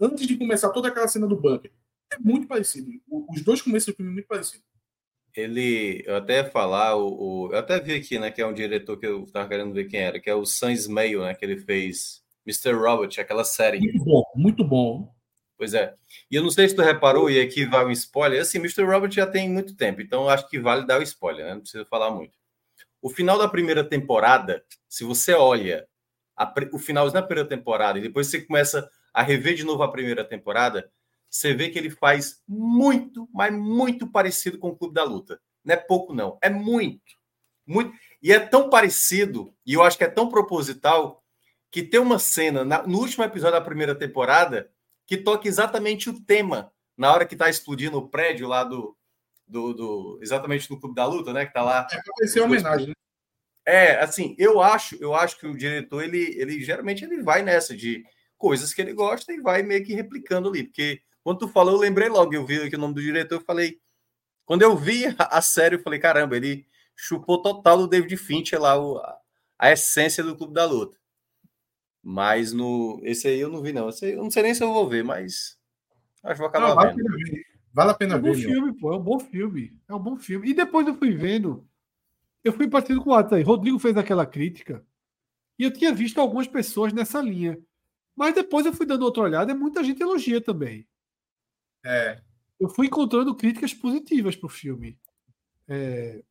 [0.00, 1.72] antes de começar toda aquela cena do bunker.
[2.12, 2.90] É muito parecido.
[3.10, 4.62] Os dois começos do filme muito parecido.
[5.34, 8.54] Ele, eu até ia falar, o, o, eu até vi aqui, né, que é um
[8.54, 11.44] diretor que eu estava querendo ver quem era, que é o Sam Ismail, né, que
[11.44, 12.72] ele fez Mr.
[12.72, 13.78] Robot, aquela série.
[13.78, 15.14] Muito bom, muito bom.
[15.58, 15.92] Pois é.
[16.30, 18.40] E eu não sei se tu reparou, e aqui vai um spoiler.
[18.40, 18.84] Assim, Mr.
[18.84, 21.54] Robot já tem muito tempo, então acho que vale dar o spoiler, né?
[21.54, 22.38] Não precisa falar muito.
[23.02, 25.88] O final da primeira temporada, se você olha
[26.36, 29.90] a, o final da primeira temporada e depois você começa a rever de novo a
[29.90, 30.88] primeira temporada,
[31.28, 35.40] você vê que ele faz muito, mas muito parecido com o Clube da Luta.
[35.64, 36.38] Não é pouco, não.
[36.40, 37.18] É muito.
[37.66, 37.92] Muito.
[38.22, 41.22] E é tão parecido, e eu acho que é tão proposital,
[41.70, 44.70] que tem uma cena na, no último episódio da primeira temporada
[45.08, 48.94] que toca exatamente o tema na hora que está explodindo o prédio lá do,
[49.46, 51.46] do, do, exatamente no Clube da Luta, né?
[51.46, 51.86] Que tá lá.
[51.90, 52.92] É para ser homenagem, né?
[53.64, 57.76] É, assim, eu acho, eu acho que o diretor ele, ele geralmente ele vai nessa
[57.76, 58.04] de
[58.36, 60.64] coisas que ele gosta e vai meio que replicando ali.
[60.64, 63.44] Porque quando tu falou, eu lembrei logo, eu vi aqui o nome do diretor, eu
[63.44, 63.80] falei.
[64.44, 68.78] Quando eu vi a, série, eu falei, caramba, ele chupou total do David Fincher lá,
[68.78, 69.18] o, a,
[69.58, 70.98] a, essência do Clube da Luta.
[72.10, 72.98] Mas no.
[73.02, 73.90] Esse aí eu não vi, não.
[73.90, 75.58] Esse aí, eu não sei nem se eu vou ver, mas.
[76.22, 77.06] Acho que vou acabar não, vale vendo.
[77.06, 77.46] A pena ver.
[77.70, 78.30] Vale a pena é um ver.
[78.30, 79.78] Bom filme, pô, é um bom filme.
[79.86, 80.48] É um bom filme.
[80.48, 81.68] E depois eu fui vendo.
[82.42, 83.42] Eu fui partindo com o Atos aí.
[83.42, 84.82] Rodrigo fez aquela crítica.
[85.58, 87.58] E eu tinha visto algumas pessoas nessa linha.
[88.16, 90.88] Mas depois eu fui dando outra olhada e muita gente elogia também.
[91.84, 92.22] É.
[92.58, 94.98] Eu fui encontrando críticas positivas para o filme.
[95.68, 96.24] É,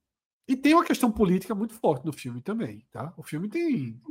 [0.47, 3.13] E tem uma questão política muito forte no filme também, tá?
[3.15, 4.01] O filme tem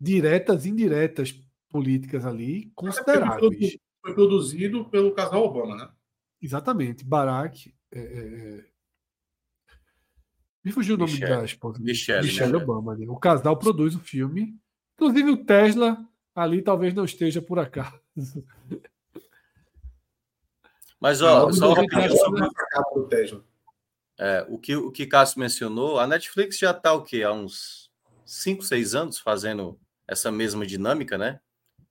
[0.00, 3.78] diretas e indiretas políticas ali consideráveis.
[4.00, 5.88] Foi produzido pelo casal Obama, né?
[6.40, 7.04] Exatamente.
[7.04, 7.74] Barack.
[7.92, 8.04] É, é...
[8.04, 8.64] é.
[10.64, 11.36] Me fugiu o nome Michelle.
[11.36, 11.78] da esposa.
[11.80, 12.94] Michelle, Michelle Obama.
[12.96, 13.06] Né?
[13.08, 14.58] O casal produz o filme.
[14.94, 16.02] Inclusive o Tesla
[16.34, 18.00] ali talvez não esteja por acaso.
[21.00, 22.46] Mas, ó, não, só rapidinho sobre
[22.94, 23.42] o Tesla.
[24.18, 27.22] É, o que o que Cássio mencionou, a Netflix já está o quê?
[27.22, 27.90] Há uns
[28.26, 29.80] 5, 6 anos fazendo
[30.10, 31.40] essa mesma dinâmica, né?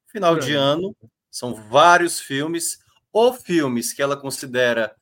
[0.07, 0.39] Final é.
[0.39, 0.95] de ano,
[1.31, 2.79] são vários filmes,
[3.11, 4.95] ou filmes que ela considera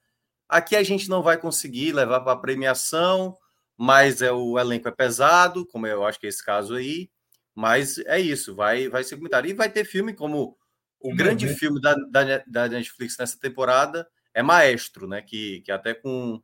[0.48, 3.38] aqui a gente não vai conseguir levar para premiação,
[3.76, 7.10] mas é o elenco é pesado, como eu acho que é esse caso aí,
[7.54, 9.48] mas é isso, vai vai ser comentado.
[9.48, 10.58] E vai ter filme como
[11.00, 11.54] o grande né?
[11.54, 15.22] filme da, da, da Netflix nessa temporada é Maestro, né?
[15.22, 16.42] Que, que até com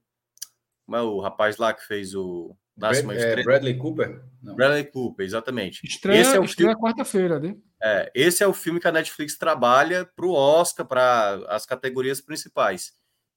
[0.86, 4.24] como é o rapaz lá que fez o Brad, é, Bradley Cooper?
[4.42, 4.56] Não.
[4.56, 5.86] Bradley Cooper, exatamente.
[5.86, 7.56] Estreia, esse é o estreia quarta-feira, né?
[7.82, 12.22] É, esse é o filme que a Netflix trabalha para o Oscar, para as categorias
[12.22, 12.94] principais.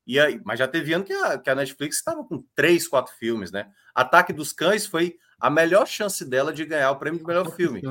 [0.07, 3.13] E aí, mas já teve ano que a, que a Netflix estava com três, quatro
[3.15, 3.69] filmes, né?
[3.95, 7.83] Ataque dos Cães foi a melhor chance dela de ganhar o prêmio de melhor filme.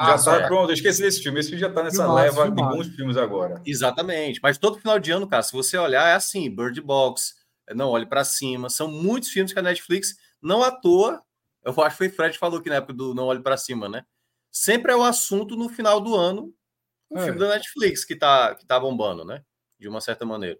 [0.00, 0.46] Já está é.
[0.46, 1.40] pronto, eu esqueci desse filme.
[1.40, 2.70] Esse filme já está nessa filmaço, leva filmaço.
[2.70, 3.62] de bons filmes agora.
[3.66, 4.38] Exatamente.
[4.42, 7.34] Mas todo final de ano, cara, se você olhar, é assim: Bird Box,
[7.74, 8.68] Não Olhe para Cima.
[8.68, 11.22] São muitos filmes que a Netflix, não à toa,
[11.62, 13.88] eu acho que foi Fred que falou que na época do Não Olhe para Cima,
[13.88, 14.04] né?
[14.50, 16.52] Sempre é o assunto no final do ano,
[17.08, 17.24] o é.
[17.24, 19.42] filme da Netflix que está que tá bombando, né?
[19.78, 20.58] De uma certa maneira.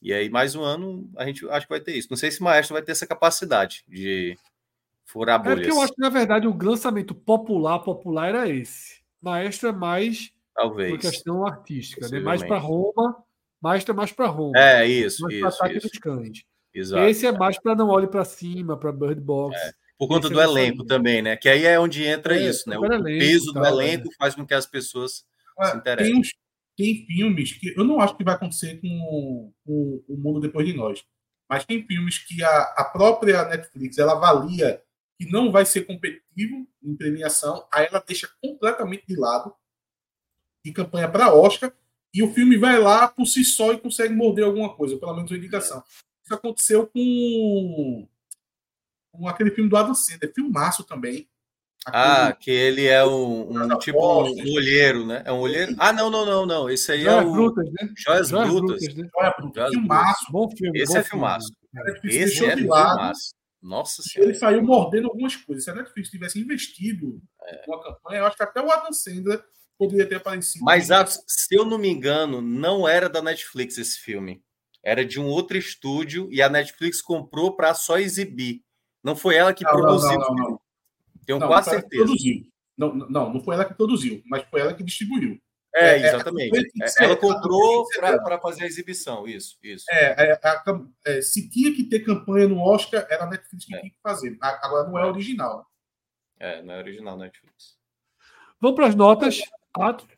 [0.00, 2.08] E aí, mais um ano, a gente acho que vai ter isso.
[2.10, 4.38] Não sei se o Maestro vai ter essa capacidade de
[5.04, 5.58] furar bolhas.
[5.58, 9.02] É porque eu acho que, na verdade, o lançamento popular, popular era esse.
[9.20, 10.92] Maestro é mais Talvez.
[10.92, 12.20] uma questão artística, né?
[12.20, 13.24] Mais para Roma,
[13.60, 14.56] Maestro é mais para Roma.
[14.56, 15.46] É, isso, mais isso.
[15.46, 15.88] Ataque isso.
[15.88, 16.44] dos Cães.
[16.78, 17.04] Exato.
[17.04, 19.56] Esse é mais para Não Olhe para Cima, para Bird Box.
[19.56, 19.72] É.
[19.98, 21.36] Por conta do é elenco também, né?
[21.36, 22.78] Que aí é onde entra é, isso, né?
[22.78, 25.24] O elenco, peso do elenco faz com que as pessoas
[25.60, 26.22] se interessem.
[26.22, 26.32] Tem,
[26.76, 30.72] tem, filmes que eu não acho que vai acontecer com, com o mundo depois de
[30.72, 31.04] nós,
[31.50, 34.80] mas tem filmes que a, a própria Netflix ela avalia
[35.18, 39.52] que não vai ser competitivo em premiação, aí ela deixa completamente de lado
[40.64, 41.72] de campanha para Oscar
[42.14, 45.30] e o filme vai lá por si só e consegue morder alguma coisa, pelo menos
[45.30, 45.82] uma indicação.
[46.28, 48.06] Isso aconteceu com,
[49.10, 51.26] com aquele filme do Adam Sandler, filmaço também.
[51.86, 55.22] Ah, que ele é um, um tipo um olheiro, né?
[55.24, 55.74] É um olheiro.
[55.78, 56.68] Ah, não, não, não, não.
[56.68, 57.32] Esse aí Joias é o.
[57.32, 57.94] Brutas, né?
[57.96, 58.84] Joias, Joias Brutas.
[58.84, 59.08] Brutas, né?
[59.10, 59.70] Joias Brutas.
[59.70, 60.26] Filmaço.
[60.30, 60.78] Bom filme.
[60.78, 61.52] Esse bom é filmaço.
[62.04, 63.34] Esse é filmaço.
[63.62, 64.30] Nossa Senhora.
[64.30, 65.64] Ele saiu mordendo algumas coisas.
[65.64, 67.64] Se a Netflix tivesse investido é.
[67.66, 69.42] numa campanha, eu acho que até o Adam Sandler
[69.78, 70.62] poderia ter aparecido.
[70.62, 70.90] Mas,
[71.26, 74.42] se eu não me engano, não era da Netflix esse filme.
[74.82, 78.62] Era de um outro estúdio e a Netflix comprou para só exibir.
[79.02, 80.18] Não foi ela que não, produziu.
[80.18, 80.60] Não, não, não,
[81.26, 82.12] Tenho não, quase certeza.
[82.76, 85.40] Não, não, não foi ela que produziu, mas foi ela que distribuiu.
[85.74, 86.58] É, é, é exatamente.
[86.58, 87.86] É, ela comprou
[88.24, 89.84] para fazer a exibição, isso, isso.
[89.90, 90.62] É, é a,
[91.06, 94.36] é, se tinha que ter campanha no Oscar, era a Netflix que tinha que fazer.
[94.40, 95.66] Agora não é original.
[96.38, 97.76] É, não é original Netflix.
[98.60, 99.40] Vamos para as notas.
[99.72, 100.08] Quatro.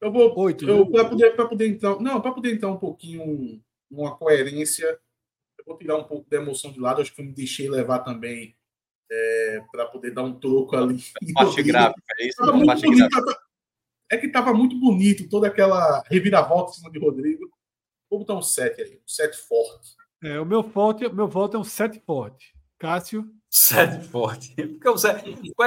[0.00, 0.38] Eu vou.
[0.40, 0.68] Oito.
[0.68, 2.00] Eu, para poder, poder entrar.
[2.00, 3.60] Não, para poder entrar um pouquinho
[3.90, 4.86] uma coerência,
[5.58, 7.00] eu vou tirar um pouco da emoção de lado.
[7.00, 8.56] Acho que eu me deixei levar também
[9.10, 11.02] é, para poder dar um troco ali.
[11.34, 12.66] Parte gráfica, é isso?
[12.66, 13.46] Parte gráfica
[14.10, 17.50] é que estava muito bonito toda aquela reviravolta em cima de Rodrigo.
[18.08, 19.96] Vou botar um 7 aí, um 7 forte.
[20.22, 22.54] É, o meu, forte, meu voto é um 7 forte.
[22.78, 23.28] Cássio?
[23.50, 24.54] 7 forte.
[24.82, 24.96] Qual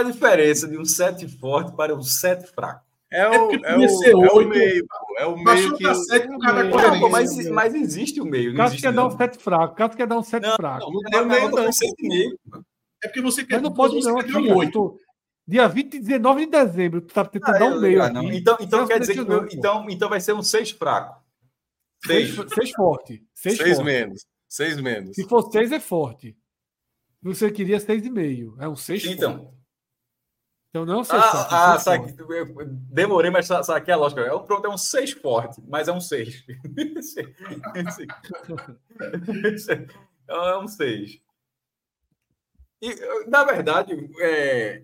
[0.01, 2.88] é a diferença de um 7 forte para um 7 fraco?
[3.11, 3.77] É o, é, é,
[4.15, 4.87] o, é o meio,
[5.17, 5.95] É o meio que.
[5.95, 8.55] Sete, é Não, mas, mas existe o meio.
[8.55, 9.75] Cássio quer dar um 7 fraco.
[9.75, 10.91] Cássio quer dar um 7 fraco.
[10.91, 11.69] Não, não, não, não, não,
[13.03, 13.55] É porque você quer.
[13.55, 14.19] Mas não pode não.
[14.19, 14.99] Aqui, um 8.
[15.47, 18.03] Dia 20, 19 de dezembro, tu tá tentando ah, dar um meio.
[18.03, 18.37] Aqui.
[18.37, 21.19] Então, então quer dizer que meu, então, então vai ser um 6 fraco.
[22.05, 22.35] 6
[22.75, 23.23] forte.
[23.33, 24.25] 6 menos.
[24.47, 25.15] 6 menos.
[25.15, 26.37] Se for 6 é forte.
[27.21, 28.55] Você queria 6,5.
[28.59, 29.39] É um 6 Então.
[29.39, 29.58] Forte.
[30.69, 31.53] Então não é um 6 ah, forte.
[31.53, 32.15] Ah, sabe,
[32.91, 34.21] demorei, mas saquei a lógica.
[34.21, 36.45] É, pronto, é um 6 forte, mas é um 6.
[40.29, 41.19] é um 6.
[42.81, 42.95] E,
[43.27, 44.83] na verdade, é,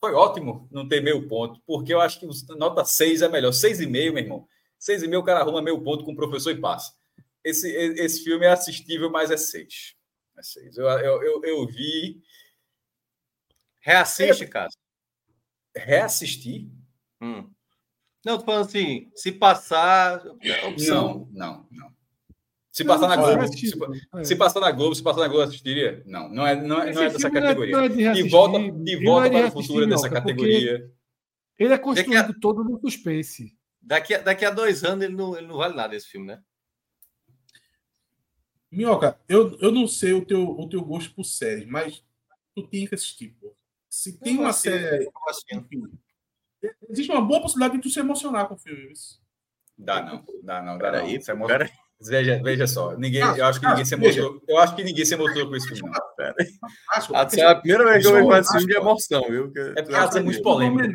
[0.00, 3.50] foi ótimo não ter meio ponto, porque eu acho que nota 6 é melhor.
[3.50, 4.46] 6,5, meu irmão.
[4.80, 6.92] 6,5 o cara arruma meio ponto com o professor e passa.
[7.42, 9.96] Esse, esse filme é assistível, mas é 6.
[10.38, 10.78] É 6.
[10.78, 12.22] Eu, eu, eu, eu vi.
[13.80, 14.68] Reassiste, cara.
[15.76, 16.68] Reassistir?
[17.20, 17.50] Hum.
[18.24, 20.24] Não, tô falando assim, se passar.
[20.40, 21.94] É não, não, não.
[22.74, 23.72] Se passar na Globo, se,
[24.24, 26.02] se, passar na Globo, se passar na Globo, assistiria?
[26.06, 27.76] Não, não é, não é, não é dessa categoria.
[27.76, 30.90] É, é de volta, de volta para o futuro dessa categoria.
[31.56, 33.56] Ele é construído a, todo no suspense.
[33.80, 36.42] Daqui a, daqui a dois anos ele não, ele não vale nada esse filme, né?
[38.72, 42.02] Minhoca, eu, eu não sei o teu, o teu gosto por série, mas
[42.56, 43.54] tu tem que assistir, pô.
[43.94, 45.08] Se tem uma série.
[45.52, 45.84] Enfim,
[46.90, 48.92] existe uma boa possibilidade de tu se emocionar com o filme.
[49.78, 51.06] Dá não, dá não, dá não.
[51.06, 51.34] Isso é
[52.00, 54.42] Veja, veja só, ninguém, ah, eu acho que ninguém se emocionou.
[54.48, 55.92] Eu acho que ninguém se emocionou com esse filme.
[56.16, 56.34] Pera.
[57.14, 59.52] Atos é a primeira vez que eu vejo esse filme de emoção, viu?
[59.76, 60.92] É porque Atos é muito polêmico.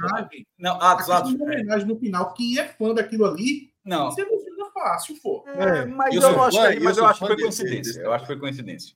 [0.57, 1.33] Não, Atos, Atos.
[1.33, 2.33] Uma homenagem no final.
[2.33, 4.11] Quem é fã daquilo ali, não.
[4.11, 5.45] se emociona fácil, pô.
[5.47, 8.01] É, mas eu, eu, acho, que, mas eu acho que foi coincidência.
[8.01, 8.93] Eu acho que foi coincidência.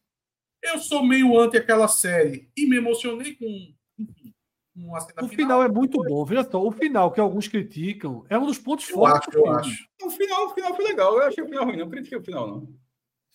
[0.62, 3.74] Eu sou meio anti aquela série e me emocionei com.
[3.98, 4.34] Enfim,
[4.76, 5.30] uma cena o final.
[5.30, 6.26] final é muito bom.
[6.26, 9.28] Veja só, o final que alguns criticam é um dos pontos eu fortes.
[9.30, 9.88] Acho, eu acho.
[10.04, 11.14] O final, o final foi legal.
[11.14, 12.68] Eu achei o final ruim, não critiquei o final, não.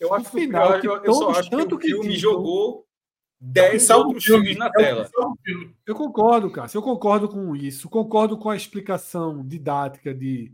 [0.01, 2.87] Eu acho o final, que, o, eu, eu só acho tanto que o filme jogou
[3.41, 5.09] 10 outros filmes na tela.
[5.87, 6.69] Eu concordo, cara.
[6.73, 7.89] Eu concordo com isso.
[7.89, 10.53] Concordo com a explicação didática de.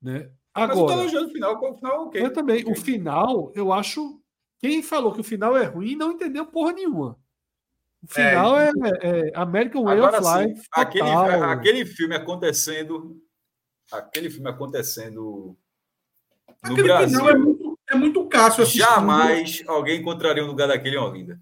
[0.00, 0.30] Né?
[0.54, 2.22] Agora, Mas eu tô elogiando o final, o final ok.
[2.22, 2.64] Eu também.
[2.70, 4.20] O final, eu acho.
[4.58, 7.18] Quem falou que o final é ruim não entendeu porra nenhuma.
[8.02, 10.60] O final é, é, é American Way Agora, of Life.
[10.60, 13.22] Sim, aquele, aquele filme acontecendo.
[13.92, 15.56] Aquele filme acontecendo.
[16.64, 17.18] No aquele Brasil.
[17.18, 21.40] Final é muito, é muito Cássio Jamais alguém encontraria um lugar daquele em Olinda.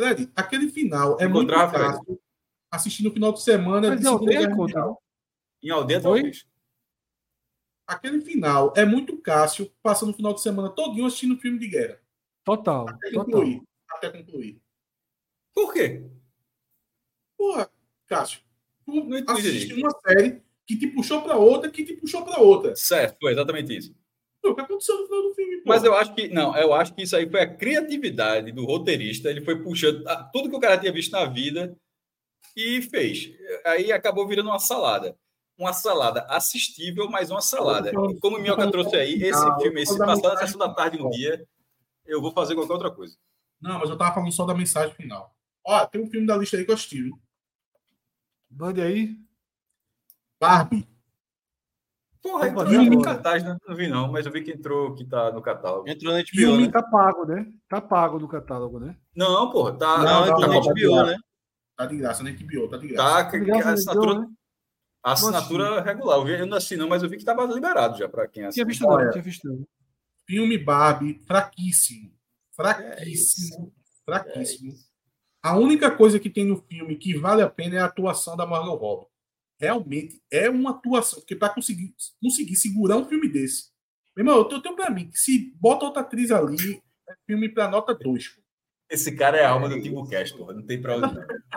[0.00, 2.20] Fred, aquele final é muito Cássio
[2.72, 3.90] assistir no final de semana.
[3.90, 4.04] Mas
[4.56, 4.96] conta,
[5.62, 6.46] Em aldeia, talvez.
[7.86, 12.00] Aquele final é muito Cássio passando o final de semana todinho assistindo filme de guerra.
[12.42, 12.88] Total.
[12.88, 13.24] Até total.
[13.24, 13.62] concluir.
[13.90, 14.63] Até concluir.
[15.54, 16.04] Por quê?
[17.38, 17.70] Porra,
[18.06, 18.40] Cássio,
[18.84, 22.74] tu não assistiu uma série que te puxou para outra, que te puxou para outra.
[22.74, 23.94] Certo, foi exatamente isso.
[24.42, 25.62] O que aconteceu no final do filme?
[25.64, 29.30] Mas eu acho que não, eu acho que isso aí foi a criatividade do roteirista.
[29.30, 31.74] Ele foi puxando tudo que o cara tinha visto na vida
[32.54, 33.30] e fez.
[33.64, 35.16] Aí acabou virando uma salada.
[35.56, 37.90] Uma salada assistível, mas uma salada.
[37.90, 41.08] E como o Minhoca trouxe aí, esse filme, esse passar na sessão da tarde no
[41.10, 41.46] dia,
[42.04, 43.16] eu vou fazer qualquer outra coisa.
[43.60, 45.33] Não, mas eu tava falando só da mensagem final.
[45.66, 47.10] Ó, tem um filme da lista aí que eu assisti.
[48.50, 49.16] Mande aí.
[50.40, 50.86] Barbie.
[52.22, 53.56] Porra, entrou no cartaz, né?
[53.68, 55.88] Não vi não, mas eu vi que entrou, que tá no catálogo.
[55.88, 56.70] Entrou na HBO, né?
[56.70, 57.52] tá pago, né?
[57.68, 58.96] Tá pago no catálogo, né?
[59.14, 59.98] Não, porra, tá...
[59.98, 61.16] Não, não entrou tá, na HBO, né?
[61.76, 63.24] Tá de graça na HBO, tá de graça.
[63.24, 64.20] Tá, tá de graça, a assinatura...
[64.20, 64.28] né?
[65.02, 66.16] A assinatura regular.
[66.16, 68.46] Eu, vi, eu não assinei, não, mas eu vi que tava liberado já para quem
[68.46, 68.52] assina.
[68.52, 69.66] Tinha visto não, tinha visto não.
[70.26, 72.10] Filme Barbie, fraquíssimo.
[72.56, 73.66] Fraquíssimo.
[73.66, 74.72] É fraquíssimo.
[74.72, 74.93] É
[75.44, 78.46] a única coisa que tem no filme que vale a pena é a atuação da
[78.46, 79.06] Margot Robbie.
[79.60, 83.66] Realmente é uma atuação, porque para conseguir, conseguir segurar um filme desse.
[84.16, 87.68] Meu irmão, eu tenho para mim que se bota outra atriz ali, é filme para
[87.68, 88.38] nota 2.
[88.88, 90.54] Esse cara é a alma do Timbu Cast, porra.
[90.54, 91.14] Não tem pra onde.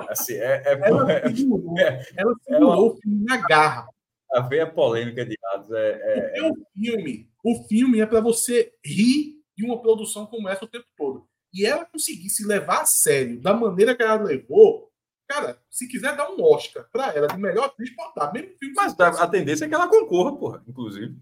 [0.09, 3.87] Assim, é, é, ela é, segurou, é, ela segurou é o filme na garra.
[4.33, 6.39] A veia polêmica de Atos é.
[6.39, 10.67] é, o filme, o filme é para você rir de uma produção como essa o
[10.67, 14.91] tempo todo e ela conseguisse levar a sério da maneira que ela levou,
[15.27, 18.31] cara, se quiser dar um Oscar para ela de melhor atriz, pode dar.
[18.33, 21.15] Mesmo filme Mas a tendência é que ela concorra, porra, inclusive.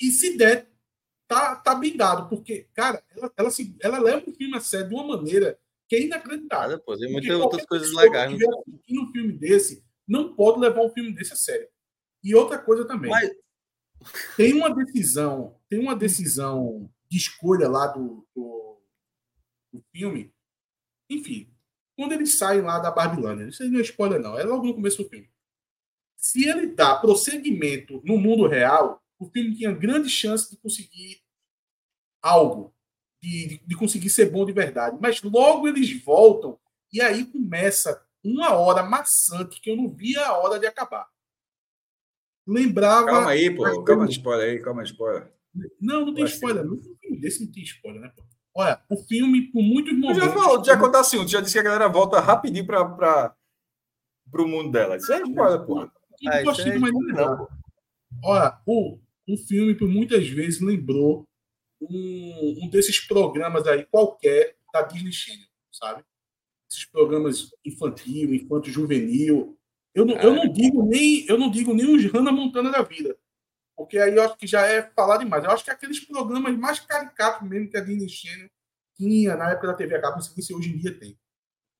[0.00, 0.68] E se der,
[1.28, 4.88] tá, tá bem dado, porque, cara, ela, ela, se, ela leva o filme a sério
[4.88, 6.78] de uma maneira que é inacreditável.
[6.80, 8.32] Pô, tem muitas outras coisas legais.
[8.32, 11.68] Se tiver um filme desse, não pode levar um filme desse a sério.
[12.22, 13.10] E outra coisa também.
[13.10, 13.30] Mas...
[14.36, 18.63] Tem uma decisão, tem uma decisão de escolha lá do, do
[19.78, 20.32] o filme.
[21.10, 21.52] Enfim,
[21.96, 25.02] quando eles saem lá da Babilônia, isso não é spoiler, não, é logo no começo
[25.02, 25.30] do filme.
[26.16, 31.22] Se ele dá prosseguimento no mundo real, o filme tinha grande chance de conseguir
[32.22, 32.74] algo,
[33.22, 34.96] de, de conseguir ser bom de verdade.
[35.00, 36.58] Mas logo eles voltam
[36.92, 41.06] e aí começa uma hora maçante que eu não via a hora de acabar.
[42.46, 43.06] Lembrava.
[43.06, 43.84] Calma aí, pô.
[43.84, 45.32] Calma spoiler aí, calma spoiler.
[45.80, 46.64] Não, não tem spoiler.
[46.64, 46.80] Não.
[47.18, 48.22] Desse não tem spoiler, né, pô?
[48.56, 50.22] Olha, o filme, por muitos momentos.
[50.22, 53.34] já falou, já contar assim, já disse que a galera volta rapidinho para
[54.32, 54.96] o mundo dela.
[54.96, 55.92] Isso é spoiler, porra.
[56.28, 57.48] Ah, isso é mais não.
[58.22, 58.98] Olha, o,
[59.28, 61.26] o filme, por muitas vezes, lembrou
[61.80, 66.04] um, um desses programas aí, qualquer, da Disney Channel, sabe?
[66.70, 69.58] Esses programas infantil, infanto juvenil.
[69.94, 73.16] Eu não, eu não digo nem eu não digo nem os Hannah Montana da vida.
[73.76, 75.44] Porque aí eu acho que já é falar demais.
[75.44, 78.48] Eu acho que aqueles programas mais caricatos mesmo que a Disney Channel
[78.96, 81.18] tinha na época da TV a cabo, não sei se hoje em dia tem.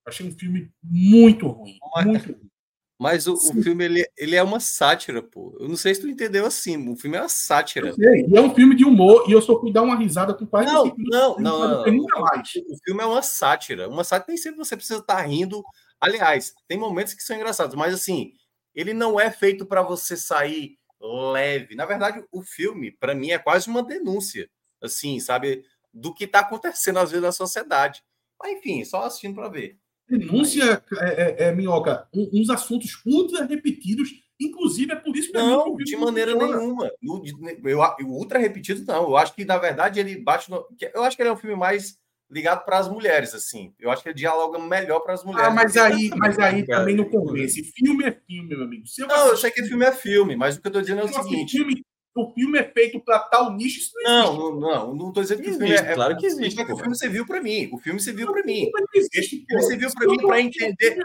[0.06, 1.78] Achei um filme muito ruim.
[1.94, 2.50] Mas, muito ruim.
[2.98, 5.56] Mas o, o, filme ele, ele é uma sátira, pô.
[5.58, 6.88] Eu não sei se tu entendeu assim.
[6.88, 7.94] O filme é uma sátira.
[7.98, 10.72] E é um filme de humor e eu só fui dar uma risada com quase
[10.72, 12.48] não, não, não, não, não, mais.
[12.68, 13.88] O filme é uma sátira.
[13.88, 15.62] Uma sátira nem sempre você precisa estar tá rindo.
[16.00, 18.32] Aliás, tem momentos que são engraçados, mas assim,
[18.74, 21.74] ele não é feito para você sair leve.
[21.74, 24.48] Na verdade, o filme, para mim, é quase uma denúncia,
[24.82, 28.02] assim, sabe, do que está acontecendo às vezes na sociedade.
[28.40, 29.78] Mas enfim, só assistindo para ver.
[30.08, 35.76] Denúncia, é, é, é, Minhoca, uns assuntos ultra repetidos, inclusive é por isso que Não,
[35.76, 36.90] de maneira nenhuma.
[37.02, 37.22] No,
[37.64, 39.04] eu, ultra repetido, não.
[39.04, 40.66] Eu acho que, na verdade, ele bate no.
[40.92, 41.98] Eu acho que ele é um filme mais
[42.30, 43.74] ligado para as mulheres, assim.
[43.78, 45.48] Eu acho que ele dialoga melhor para as ah, mulheres.
[45.48, 47.62] Ah, mas aí, mas aí também não convence.
[47.62, 48.84] Filme é filme, meu amigo.
[48.98, 51.04] Eu não, eu sei que filme é filme, mas o que eu estou dizendo é
[51.04, 51.56] o seguinte.
[51.56, 51.84] Filme,
[52.16, 55.50] o filme é feito para tal nicho, isso não, não Não, não, estou dizendo que
[55.50, 55.94] o filme é.
[55.94, 56.60] Claro que existe.
[56.60, 57.68] É que o filme serviu para mim.
[57.72, 58.70] O filme serviu para mim.
[58.94, 60.98] Existe, ele serviu para mim para entender.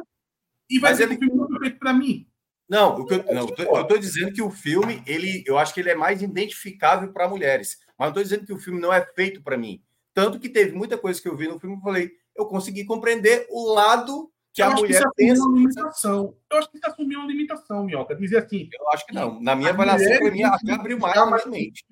[0.70, 1.16] E vai ser ele...
[1.16, 2.28] o filme não feito para mim.
[2.70, 5.80] Não, o que eu, não, eu estou dizendo que o filme, ele, eu acho que
[5.80, 7.80] ele é mais identificável para mulheres.
[7.98, 9.82] Mas não estou dizendo que o filme não é feito para mim.
[10.14, 13.48] Tanto que teve muita coisa que eu vi no filme e falei, eu consegui compreender
[13.50, 15.44] o lado que eu a mulher que pensa.
[15.44, 16.36] Uma limitação.
[16.52, 18.16] Eu acho que isso assumiu uma limitação, Minhoca.
[18.16, 18.70] Dizer assim.
[18.80, 19.40] Eu acho que não.
[19.42, 21.86] Na minha avaliação, para mim, abriu mais a minha mente.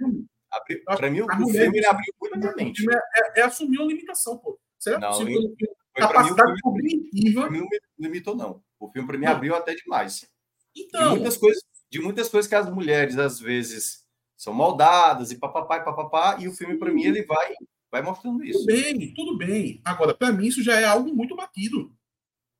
[0.85, 2.85] Para mim, o filme abriu muito a minha mente.
[2.89, 4.59] É, é, assumir uma limitação, pô.
[4.79, 5.41] Será não, possível?
[5.59, 7.41] Eu, capacidade mim, cognitiva.
[7.41, 7.67] O filme não
[7.99, 8.63] limitou, não.
[8.79, 10.27] O filme, para mim, abriu até demais.
[10.75, 11.01] Então.
[11.01, 15.77] De muitas, coisas, de muitas coisas que as mulheres, às vezes, são moldadas e papapá
[15.77, 17.53] e papapá, e o filme, para mim, ele vai,
[17.91, 18.59] vai mostrando isso.
[18.59, 19.81] Tudo bem, tudo bem.
[19.83, 21.91] Agora, para mim, isso já é algo muito batido.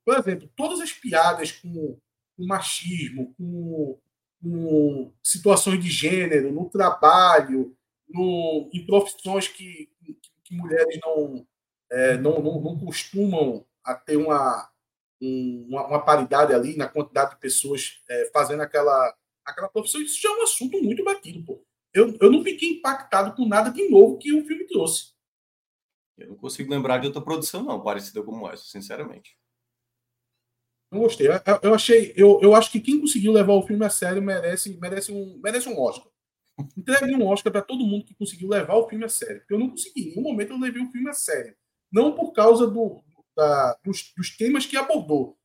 [0.05, 1.99] Por exemplo, todas as piadas com,
[2.35, 3.99] com machismo, com,
[4.41, 7.75] com, situações de gênero, no trabalho,
[8.07, 9.89] no, em profissões que,
[10.43, 11.45] que mulheres não,
[11.91, 14.69] é, não, não, não, costumam a ter uma,
[15.21, 19.13] um, uma, uma, paridade ali na quantidade de pessoas é, fazendo aquela,
[19.45, 20.01] aquela profissão.
[20.01, 21.43] Isso já é um assunto muito batido.
[21.43, 21.61] Pô.
[21.93, 25.16] Eu, eu não fiquei impactado com nada de novo que o filme trouxe.
[26.17, 29.37] Eu não consigo lembrar de outra produção, não, parecida como essa, sinceramente.
[30.91, 31.27] Não gostei.
[31.27, 34.77] Eu, eu, achei, eu, eu acho que quem conseguiu levar o filme a sério merece,
[34.79, 36.11] merece, um, merece um Oscar.
[36.77, 39.39] Entregue um Oscar para todo mundo que conseguiu levar o filme a sério.
[39.41, 40.01] Porque eu não consegui.
[40.01, 41.55] Em nenhum momento eu levei o filme a sério.
[41.91, 43.03] Não por causa do,
[43.35, 45.37] da, dos, dos temas que abordou.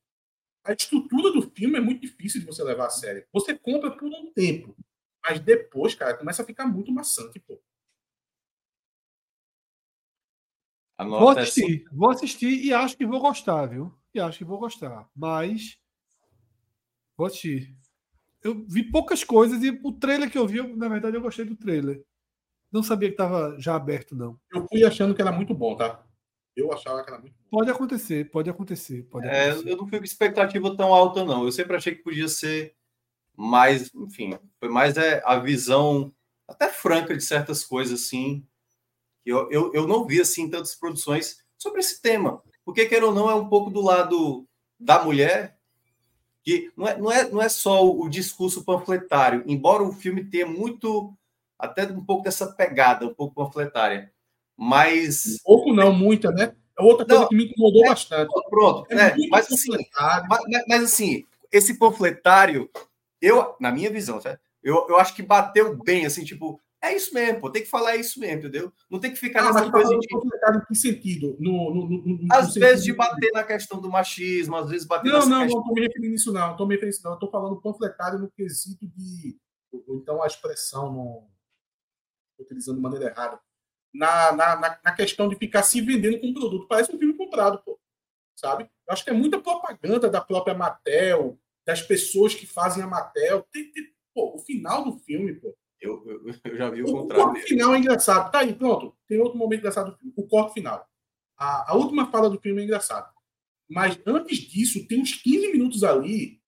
[0.63, 3.25] A estrutura do filme é muito difícil de você levar a sério.
[3.33, 4.75] Você compra por um tempo.
[5.21, 7.61] Mas depois, cara, começa a ficar muito maçante, pô.
[11.09, 13.93] Vou assistir, vou assistir e acho que vou gostar, viu?
[14.13, 15.09] e acho que vou gostar.
[15.15, 15.77] Mas
[17.17, 17.75] vou assistir.
[18.43, 21.45] Eu vi poucas coisas e o trailer que eu vi, eu, na verdade, eu gostei
[21.45, 22.03] do trailer.
[22.71, 24.39] Não sabia que estava já aberto, não.
[24.51, 26.03] Eu fui achando que era muito bom, tá?
[26.55, 27.57] Eu achava que era muito bom.
[27.57, 29.03] Pode acontecer, pode acontecer.
[29.03, 29.69] Pode é, acontecer.
[29.69, 31.45] eu não fui com expectativa tão alta, não.
[31.45, 32.75] Eu sempre achei que podia ser
[33.35, 36.13] mais, enfim, foi mais é, a visão
[36.47, 38.45] até franca de certas coisas, assim.
[39.25, 42.41] Eu, eu, eu não vi, assim, tantas produções sobre esse tema.
[42.65, 44.45] Porque, quer ou não, é um pouco do lado
[44.79, 45.57] da mulher,
[46.43, 50.45] que não é, não é, não é só o, discurso panfletário, embora o filme tenha
[50.45, 51.13] muito,
[51.57, 54.11] até um pouco dessa pegada, um pouco panfletária.
[54.57, 55.39] Mas.
[55.41, 56.53] Um pouco não, muita, né?
[56.77, 58.33] É outra coisa não, que me incomodou é, bastante.
[58.49, 59.69] Pronto, é, é mas, assim,
[60.27, 62.69] mas, mas, assim, esse panfletário,
[63.21, 64.41] eu, na minha visão, certo?
[64.61, 67.95] Eu, eu acho que bateu bem, assim, tipo, é isso mesmo, pô, tem que falar
[67.95, 68.73] isso mesmo, entendeu?
[68.91, 70.05] Não tem que ficar ah, nessa coisa de.
[70.05, 71.37] Em que sentido?
[71.39, 75.09] No, no, no, no às vezes de bater na questão do machismo, às vezes bater
[75.09, 75.39] Não, não, questão...
[75.39, 76.51] não estou me referindo nisso, não.
[76.51, 77.13] Estou me referindo não.
[77.13, 79.37] Estou falando panfletário no quesito de.
[79.73, 81.29] Então, a expressão, no...
[82.37, 83.39] utilizando de maneira errada.
[83.93, 86.67] Na, na, na, questão de ficar se vendendo com produto.
[86.67, 87.79] Parece um filme comprado, pô.
[88.35, 88.69] Sabe?
[88.85, 93.47] Eu acho que é muita propaganda da própria Mattel, das pessoas que fazem a Mattel.
[93.53, 96.91] Tem, tem, pô, o final do filme, pô eu, eu, eu já vi o, o
[96.91, 97.23] contrário.
[97.23, 98.31] O corte final é engraçado.
[98.31, 98.95] Tá aí, pronto.
[99.07, 100.13] Tem outro momento engraçado do filme.
[100.15, 100.87] O corte final.
[101.37, 103.09] A, a última fala do filme é engraçada.
[103.69, 106.41] Mas antes disso, tem uns 15 minutos ali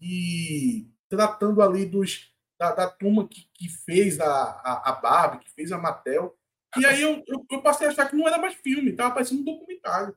[0.00, 5.50] e tratando ali dos, da, da turma que, que fez a, a, a Barbie, que
[5.50, 6.36] fez a Mattel.
[6.76, 9.42] E aí eu, eu, eu, passei a achar que não era mais filme, estava parecendo
[9.42, 10.14] um documentário.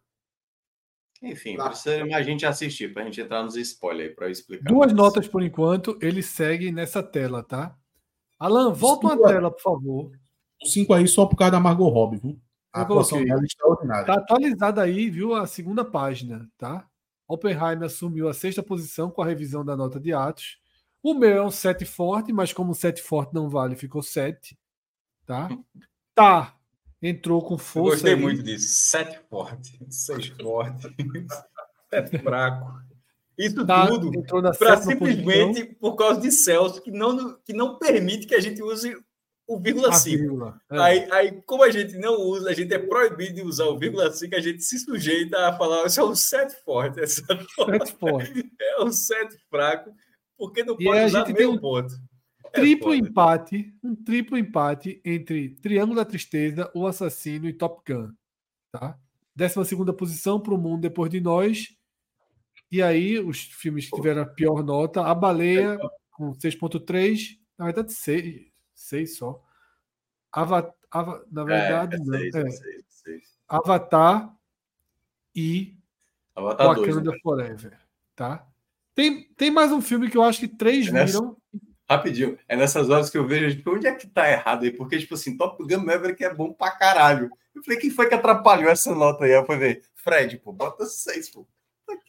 [1.21, 1.69] Enfim, tá.
[1.69, 4.65] precisa mais gente assistir, para a gente entrar nos spoilers aí, para explicar.
[4.65, 7.75] Duas notas por enquanto, ele segue nessa tela, tá?
[8.39, 10.11] Alan, volta uma tela, por favor.
[10.63, 12.39] Cinco aí só por causa da Margot Robbie, viu?
[12.73, 14.05] A atuação dela é extraordinária.
[14.05, 15.33] Tá atualizada aí, viu?
[15.33, 16.87] A segunda página, tá?
[17.27, 20.57] Oppenheimer assumiu a sexta posição com a revisão da nota de atos.
[21.03, 24.57] O meu é um 7 forte, mas como 7 forte não vale, ficou 7.
[25.25, 25.49] Tá?
[26.15, 26.55] Tá.
[26.99, 27.77] Entrou com força.
[27.77, 28.19] Eu gostei aí.
[28.19, 28.73] muito disso.
[28.89, 30.95] 7 forte, 6 forte,
[31.91, 32.86] 7 fraco.
[33.37, 34.11] Isso tá, tudo
[34.57, 38.95] para simplesmente por causa de Celso, que não, que não permite que a gente use
[39.47, 40.53] o vírgula 5.
[40.71, 40.79] É.
[40.79, 44.11] Aí, aí, como a gente não usa, a gente é proibido de usar o vírgula
[44.11, 46.99] 5, a gente se sujeita a falar, isso é um set forte.
[46.99, 48.51] Essa set forte.
[48.59, 49.91] É um set fraco,
[50.37, 51.93] porque não pode usar meio um ponto.
[52.43, 58.11] É triplo empate, um triplo empate entre Triângulo da Tristeza, O Assassino e Top Gun.
[58.71, 58.97] Tá?
[59.35, 61.76] Décima segunda posição para o mundo depois de nós.
[62.71, 65.77] E aí, os filmes que tiveram a pior nota, A Baleia
[66.11, 69.41] com 6.3, na verdade 6, 6 só.
[70.31, 72.15] Avatar, Ava, na é, verdade, é, é não.
[72.15, 72.49] É.
[72.51, 73.23] Seis, seis.
[73.47, 74.33] Avatar
[75.35, 75.77] e
[76.35, 77.19] Avatar Wakanda 2, né?
[77.21, 77.79] Forever,
[78.15, 78.47] tá?
[78.95, 81.37] Tem, tem mais um filme que eu acho que três é viram.
[81.89, 84.71] Rapidinho, é nessas horas que eu vejo, tipo, onde é que tá errado aí?
[84.71, 87.29] Porque, tipo assim, Top Gun Maverick é bom pra caralho.
[87.55, 89.31] Eu falei, quem foi que atrapalhou essa nota aí?
[89.31, 91.47] Eu fui ver, Fred, pô, bota seis, pô.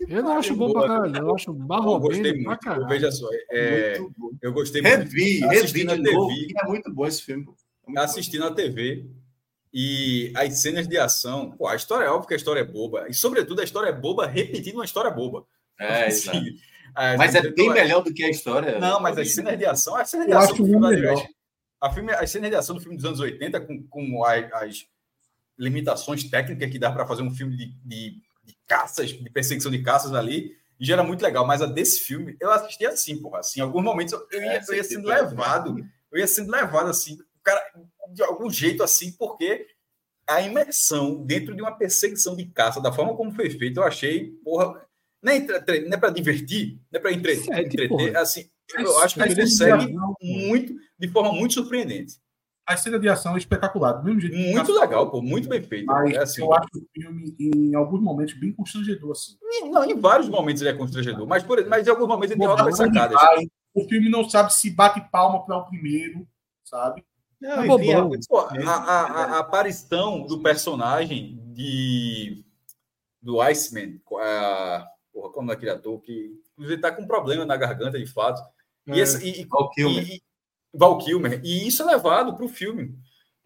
[0.08, 2.88] Eu não acho bom pra caralho, eu acho marromeno pra caralho.
[2.88, 3.98] Veja só, é,
[4.40, 4.96] eu gostei muito.
[4.96, 7.46] Revi, revi de novo, é muito bom esse filme.
[7.94, 9.08] É assistindo a TV
[9.72, 13.06] e as cenas de ação, pô, a história é óbvia que a história é boba,
[13.08, 15.44] e sobretudo a história é boba repetindo uma história boba.
[15.78, 16.58] É, assim,
[17.16, 18.78] mas é bem melhor do que a história.
[18.78, 21.26] Não, mas as cenas de ação, as cenas de ação do filme, melhor.
[21.80, 24.86] A filme, as cenas de ação do filme dos anos 80, com, com as, as
[25.56, 28.27] limitações técnicas que dá para fazer um filme de de
[28.68, 31.46] caças, de perseguição de caças ali, e já era muito legal.
[31.46, 33.40] Mas a desse filme, eu assisti assim, porra.
[33.40, 35.76] Assim, em alguns momentos eu ia, eu ia sendo levado,
[36.12, 37.60] eu ia sendo levado assim, o cara,
[38.12, 39.66] de algum jeito assim, porque
[40.28, 44.32] a imersão dentro de uma perseguição de caça, da forma como foi feito, eu achei,
[44.44, 44.86] porra,
[45.22, 49.22] não é, não é para divertir, não é para entre, entreter, assim, eu acho que
[49.22, 52.14] ele consegue muito, de forma muito surpreendente
[52.68, 53.92] a cena de ação é espetacular.
[53.94, 55.86] Do mesmo jeito muito legal, pô, muito bem feito.
[55.86, 56.42] Mas é assim.
[56.42, 59.12] eu acho o filme, em alguns momentos, bem constrangedor.
[59.12, 59.38] Assim.
[59.70, 62.48] Não, em vários momentos ele é constrangedor, mas, por, mas em alguns momentos ele tem
[62.48, 63.18] ótimas sacadas.
[63.74, 66.28] O filme não sabe se bate palma para o primeiro,
[66.62, 67.02] sabe?
[67.40, 72.44] Não, é enfim, pô, a, a, a, a, aparição do personagem de
[73.22, 77.56] do Iceman, a, porra, como é aquele ator que ele tá com um problema na
[77.56, 78.42] garganta de fato.
[78.86, 78.98] E, é.
[78.98, 80.22] esse, e, e, e,
[80.74, 82.94] Val Kilmer, e isso é levado para o filme.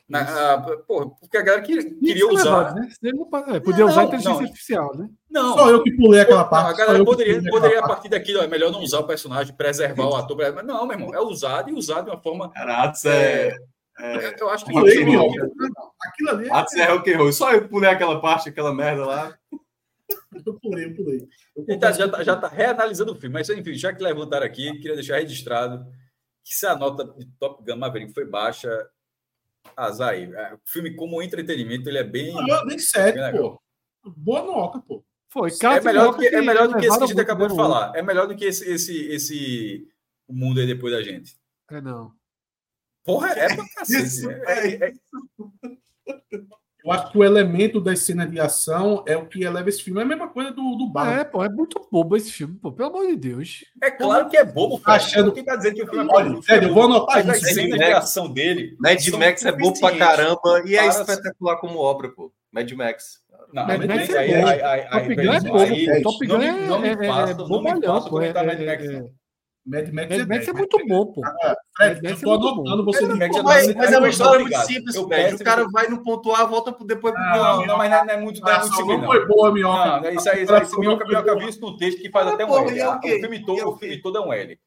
[0.09, 2.59] Na, a, pô, porque a galera queria, queria é usar.
[2.59, 2.89] Levado, né?
[3.03, 5.09] não, é, podia usar inteligência não, artificial, né?
[5.31, 5.55] Não.
[5.55, 6.75] Só eu que pulei aquela parte.
[6.75, 10.15] a galera poderia, poderia a partir daquilo, é melhor não usar o personagem, preservar o
[10.15, 10.37] ator.
[10.55, 12.51] Mas não, meu irmão, é usado e usado de uma forma.
[12.51, 13.57] Caraca, é,
[13.99, 14.73] é, eu acho que.
[14.73, 15.31] Pulei, meu,
[16.03, 16.49] aquilo ali.
[16.51, 19.35] É, é rock and Só eu pulei aquela parte, aquela merda lá.
[20.45, 21.29] Eu pulei, eu pulei.
[21.57, 24.73] Eu então, já está já tá reanalisando o filme, mas enfim, já que levantaram aqui,
[24.79, 25.87] queria deixar registrado
[26.45, 28.89] que se a nota de Top Gun Maverick foi baixa,
[29.77, 30.33] azar aí.
[30.33, 32.33] É, o filme como entretenimento, ele é bem...
[32.35, 33.59] Não, nem sério,
[34.03, 34.11] pô.
[34.11, 35.05] Boa nota, pô.
[35.29, 37.97] Foi, é melhor, que, é melhor do que esse que a gente acabou de falar.
[37.97, 39.89] É melhor do que esse, esse, esse
[40.29, 41.39] o mundo aí depois da gente.
[41.71, 42.15] É não.
[43.03, 44.29] Porra, é pra cacete.
[44.47, 44.93] é, é, é...
[46.85, 50.01] Eu acho que o elemento da cena de ação é o que eleva esse filme.
[50.01, 51.21] É a mesma coisa do, do bar.
[51.21, 53.65] É, pô, é muito bobo esse filme, pô, pelo amor de Deus.
[53.81, 54.97] É claro que é bobo, cara.
[54.97, 55.29] Achando...
[55.29, 56.43] O que quer dizer que o filme é bobo?
[56.43, 57.31] Sério, eu vou anotar isso.
[57.31, 58.77] A cena de ação dele.
[58.81, 62.33] Mad Max é bobo pra caramba e é espetacular como obra, pô.
[62.51, 63.23] Mad Max.
[63.53, 64.93] Não, Mad Max é bom.
[64.93, 66.03] Top Gun é bobo.
[66.03, 68.21] Top Gun é bobalhão, pô.
[69.65, 71.23] Mad Max, Mad Max é, é, muito bom, pô.
[71.25, 73.07] Ah, eu anotando você.
[73.07, 74.97] Mad Max mas, é uma história muito simples.
[74.97, 75.09] O
[75.45, 78.51] cara vai no ponto A, volta depois pro Não, não, mas não é muito, não
[78.51, 79.07] é muito não.
[79.07, 80.01] foi boa, Minhoca.
[80.01, 82.83] Não, isso aí, isso Minhoca, Minhoca viu isso no texto que faz até um L.
[82.83, 84.59] O filme todo, o filme todo é um L.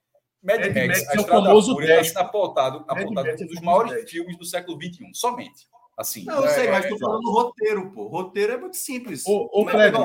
[0.42, 4.46] Mad Max, a Estrada da Fúria, está apontado, apontado como um dos maiores filmes do
[4.46, 5.68] século XXI, somente.
[5.98, 6.26] Assim.
[6.26, 8.04] Não, eu sei, mas estou falando do roteiro, pô.
[8.04, 9.24] O roteiro é muito simples.
[9.26, 9.98] Ô, Fred,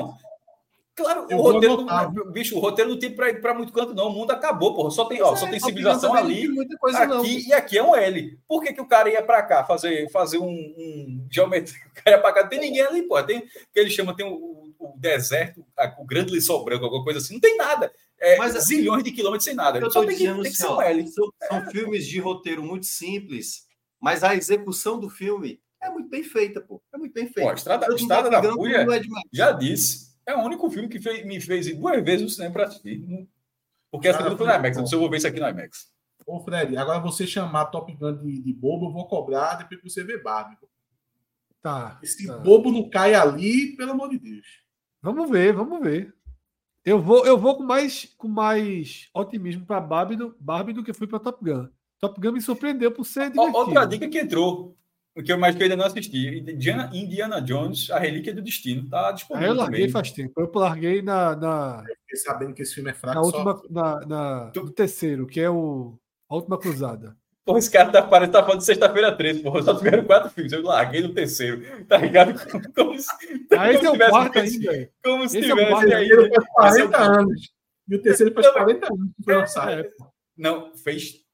[1.00, 4.08] Claro, o roteiro, não, bicho, o roteiro não tem para ir para muito canto, não.
[4.08, 4.90] O mundo acabou, porra.
[4.90, 7.24] Só tem, ó, só é, tem civilização ali, aqui, não.
[7.24, 8.38] e aqui é um L.
[8.46, 11.80] Por que, que o cara ia para cá fazer, fazer um, um geometria?
[11.90, 13.22] O cara ia para cá, não tem ninguém ali, pô.
[13.22, 15.64] Tem que ele chama, tem o, o deserto,
[15.98, 17.34] o grande lençol branco, alguma coisa assim.
[17.34, 17.92] Não tem nada.
[18.18, 19.78] É, Mas assim, zilhões de quilômetros sem nada.
[19.78, 21.06] Eu só tem que, tem que assim, ser um L.
[21.08, 21.70] São, são é.
[21.70, 23.66] filmes de roteiro muito simples,
[23.98, 26.82] mas a execução do filme é muito bem feita, pô.
[26.92, 27.42] É muito bem feita.
[27.42, 28.86] Pô, a Estrada, a Estrada da Fúria
[29.32, 32.52] já disse é o único filme que fez, me fez ir duas vezes no cinema
[32.52, 33.28] para assistir.
[33.90, 34.76] Porque essa segunda foi no IMAX.
[34.76, 35.92] Não sei se eu vou ver isso aqui no IMAX.
[36.26, 39.90] Ô, Fred, agora você chamar Top Gun de, de bobo, eu vou cobrar depois que
[39.90, 40.56] você ver Barbie.
[41.60, 41.98] Tá.
[42.02, 42.38] Esse tá.
[42.38, 44.46] bobo não cai ali, pelo amor de Deus.
[45.02, 46.14] Vamos ver, vamos ver.
[46.84, 50.92] Eu vou, eu vou com mais, com mais otimismo para Barbie, do, Barbie do que
[50.92, 51.68] fui para Top Gun.
[51.98, 53.58] Top Gun me surpreendeu por ser divertido.
[53.58, 54.76] Outra dica que entrou.
[55.16, 56.38] O que eu mais que eu ainda não assisti.
[56.38, 58.88] Indiana, Indiana Jones, a Relíquia do Destino.
[58.88, 59.48] Tá disponível.
[59.48, 59.92] Aí eu larguei também.
[59.92, 60.40] faz tempo.
[60.40, 61.34] Eu larguei na.
[61.34, 61.84] na...
[62.02, 63.16] fiquei sabendo que esse filme é fraco.
[63.16, 63.64] Na última, só...
[63.68, 64.64] na, na, tu...
[64.64, 65.98] no terceiro, que é o
[66.28, 67.16] A Última Cruzada.
[67.44, 69.62] Porra, esse cara tá, parece, tá falando de sexta-feira 13, porra.
[69.62, 70.52] Só tiveram quatro filmes.
[70.52, 71.84] Eu larguei no terceiro.
[71.86, 72.34] Tá ligado?
[72.74, 73.08] Como, se,
[73.58, 74.90] ah, esse é o quarto ainda.
[75.02, 76.08] Como se esse tivesse é aí.
[76.54, 77.52] Faz 40 é anos.
[77.88, 79.56] E o terceiro faz 40 anos.
[79.56, 79.90] É.
[80.36, 81.24] Não, fez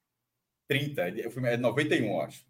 [0.68, 1.28] 30.
[1.28, 2.45] O filme é 91, acho.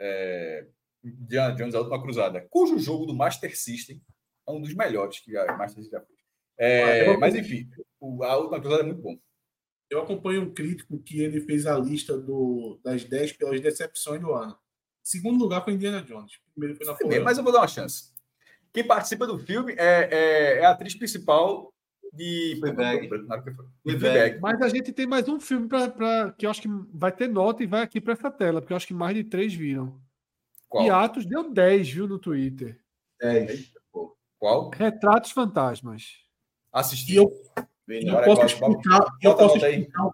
[0.00, 0.66] É,
[1.02, 4.00] Indiana Jones, A Última Cruzada, cujo jogo do Master System
[4.46, 6.18] é um dos melhores que a Master System já fez.
[6.58, 7.68] É, mas, enfim,
[8.00, 9.16] o, A Última Cruzada é muito bom.
[9.90, 14.32] Eu acompanho um crítico que ele fez a lista do, das 10 pelas decepções do
[14.32, 14.58] ano.
[15.02, 16.32] Segundo lugar foi Indiana Jones.
[16.52, 17.24] Primeiro foi Napoleão.
[17.24, 18.12] Mas eu vou dar uma chance.
[18.72, 21.72] Quem participa do filme é, é, é a atriz principal
[22.12, 23.08] de Fleabag.
[24.40, 27.28] Mas a gente tem mais um filme pra, pra, que eu acho que vai ter
[27.28, 30.00] nota e vai aqui para essa tela, porque eu acho que mais de três viram.
[30.68, 30.84] Qual?
[30.84, 32.78] E Atos deu 10, viu, no Twitter.
[33.20, 33.72] 10.
[34.38, 34.70] Qual?
[34.70, 36.18] Retratos Fantasmas.
[36.72, 37.16] Assisti.
[37.16, 37.32] Eu,
[37.88, 40.10] eu posso explicar, eu posso explicar,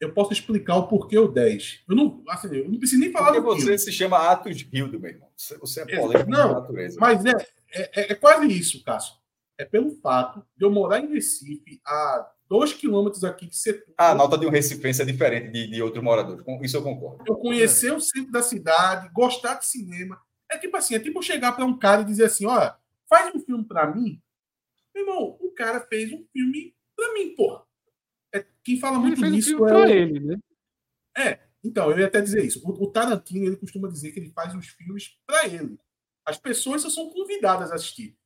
[0.00, 1.84] eu posso explicar o porquê o 10.
[1.88, 3.78] Eu não, assim, eu não preciso nem falar Porque do você filme.
[3.78, 5.28] se chama Atos Hildo, meu irmão.
[5.36, 6.98] Você é polêmico não, natureza.
[7.00, 7.32] Mas é,
[7.70, 9.14] é, é quase isso, Cássio.
[9.58, 13.94] É pelo fato de eu morar em Recife a dois quilômetros aqui de Setúbal.
[13.96, 16.44] A nota de um recifense é diferente de, de outro morador.
[16.62, 17.24] Isso eu concordo.
[17.26, 17.92] Eu conhecer é.
[17.94, 20.20] o centro da cidade, gostar de cinema.
[20.50, 22.76] É tipo assim, é tipo chegar para um cara e dizer assim, olha,
[23.08, 24.20] faz um filme para mim.
[24.94, 27.62] Meu irmão, o cara fez um filme para mim, porra.
[28.34, 29.84] É, quem fala muito ele fez um é o...
[29.86, 30.38] ele, né?
[31.16, 32.60] É, então, eu ia até dizer isso.
[32.64, 35.78] O, o Tarantino, ele costuma dizer que ele faz os filmes para ele.
[36.24, 38.16] As pessoas só são convidadas a assistir.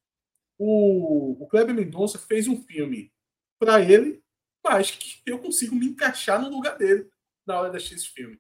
[0.59, 3.13] O, o Kleber Mendonça fez um filme
[3.59, 4.23] para ele,
[4.65, 7.09] mas que eu consigo me encaixar no lugar dele
[7.47, 8.39] na hora de assistir esse filme.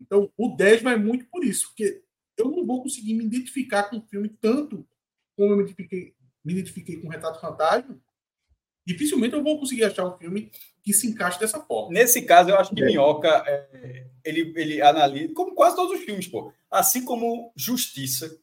[0.00, 2.02] Então, o 10 vai muito por isso, porque
[2.36, 4.86] eu não vou conseguir me identificar com o filme tanto
[5.36, 6.14] como eu me identifiquei,
[6.44, 7.98] me identifiquei com o Retrato Fantasma.
[8.86, 10.50] Dificilmente eu vou conseguir achar um filme
[10.82, 11.92] que se encaixe dessa forma.
[11.92, 12.86] Nesse caso, eu acho que é.
[12.86, 16.52] Minhoca é, ele, ele analisa, como quase todos os filmes, pô.
[16.70, 18.38] Assim como Justiça,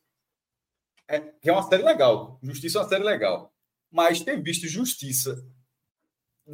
[1.07, 2.39] é, que é uma série legal.
[2.41, 3.53] Justiça é uma série legal.
[3.91, 5.43] Mas ter visto Justiça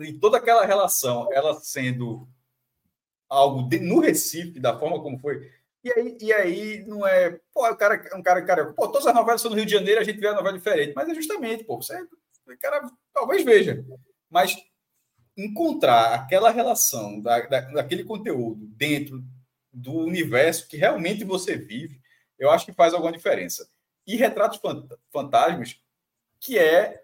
[0.01, 2.27] e toda aquela relação, ela sendo
[3.29, 5.51] algo de, no Recife, da forma como foi.
[5.83, 7.39] E aí, e aí não é.
[7.53, 8.73] Pô, o cara um cara, cara.
[8.73, 10.93] Pô, todas as novelas são no Rio de Janeiro, a gente vê a novela diferente.
[10.95, 12.01] Mas é justamente, pô, você.
[12.01, 13.85] O cara talvez veja.
[14.29, 14.55] Mas
[15.37, 19.23] encontrar aquela relação da, da, daquele conteúdo dentro
[19.71, 21.99] do universo que realmente você vive,
[22.37, 23.67] eu acho que faz alguma diferença.
[24.05, 24.59] E Retratos
[25.11, 25.77] Fantasmas,
[26.39, 27.01] que é.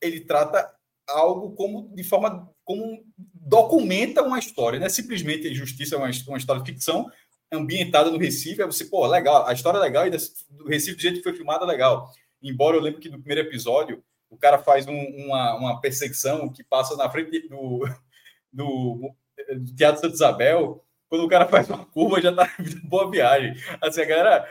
[0.00, 0.74] Ele trata
[1.08, 6.38] algo como de forma como documenta uma história, não é simplesmente justiça, é uma, uma
[6.38, 7.10] história de ficção
[7.52, 11.02] ambientada no Recife, é você, pô, legal, a história é legal e do Recife do
[11.02, 12.10] jeito que foi filmada é legal.
[12.42, 16.64] Embora eu lembro que no primeiro episódio o cara faz um, uma, uma perseguição que
[16.64, 17.86] passa na frente do,
[18.52, 19.14] do,
[19.56, 22.50] do Teatro Santa Isabel, quando o cara faz uma curva já tá
[22.84, 23.54] boa viagem.
[23.80, 24.48] Assim, a galera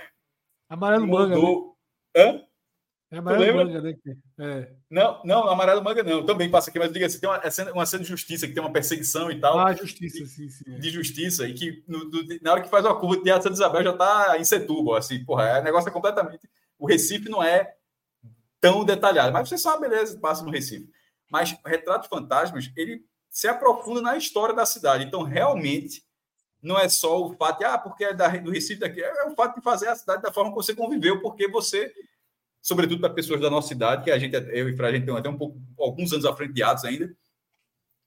[0.73, 1.35] Amarelo manga.
[1.35, 1.71] Né?
[2.17, 2.41] Hã?
[3.11, 3.95] É amarelo manga, né?
[4.39, 4.73] É.
[4.89, 6.25] Não, não, amarelo manga não.
[6.25, 7.39] Também passa aqui, mas diga assim, tem uma,
[7.73, 9.59] uma cena de justiça que tem uma perseguição e tal.
[9.59, 10.79] Ah, justiça, de, sim, sim.
[10.79, 13.55] De justiça, e que no, do, na hora que faz uma curva de Teatro Santa
[13.55, 16.49] Isabel já tá em Setúbal, assim, porra, é, o negócio é completamente.
[16.79, 17.75] O Recife não é
[18.59, 20.89] tão detalhado, mas você sabe, beleza, passa no Recife.
[21.31, 25.05] Mas Retratos Fantasmas, ele se aprofunda na história da cidade.
[25.05, 26.03] Então, realmente,
[26.64, 29.35] não é só o fato de, ah, porque é da, do Recife daqui, é o
[29.35, 31.93] fato de fazer a cidade da forma que você conviveu, porque você
[32.64, 35.30] sobretudo para pessoas da nossa idade, que a gente, eu e a gente tem até
[35.30, 37.14] um pouco, alguns anos à frente de Atos ainda,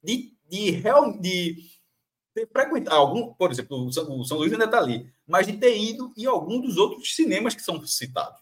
[0.03, 1.59] de, de, real, de
[2.33, 5.53] ter frequentado algum, por exemplo, o São, o São Luís ainda está ali, mas de
[5.59, 8.41] ter ido em algum dos outros cinemas que são citados.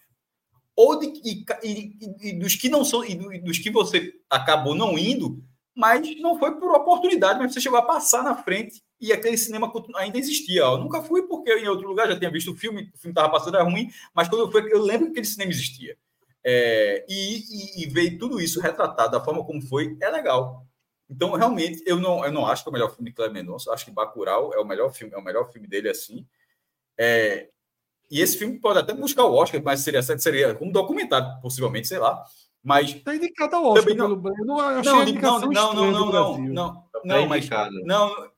[0.73, 4.97] Ou de, e, e, e dos que não são, e dos que você acabou não
[4.97, 5.43] indo,
[5.75, 9.71] mas não foi por oportunidade, mas você chegou a passar na frente e aquele cinema
[9.95, 10.61] ainda existia.
[10.61, 13.11] Eu nunca fui porque eu, em outro lugar já tinha visto o filme, o filme
[13.11, 15.97] estava passando, era ruim, mas quando eu fui, eu lembro que aquele cinema existia.
[16.43, 20.65] É, e, e, e, ver tudo isso retratado da forma como foi é legal.
[21.09, 23.71] Então, realmente, eu não, eu não acho que é o melhor filme de Cleber Mendonça.
[23.71, 26.25] Acho que Bacurau é o melhor filme, é o melhor filme dele assim.
[26.97, 27.49] É,
[28.09, 31.97] e esse filme pode até buscar o Oscar, mas seria seria como documentário, possivelmente, sei
[31.97, 32.23] lá.
[32.63, 33.95] Mas está indicado ao Oscar.
[33.95, 34.37] Não, pelo...
[34.39, 37.49] eu não achei não, não, não, não, não, não, não, não, mas
[37.83, 38.31] não,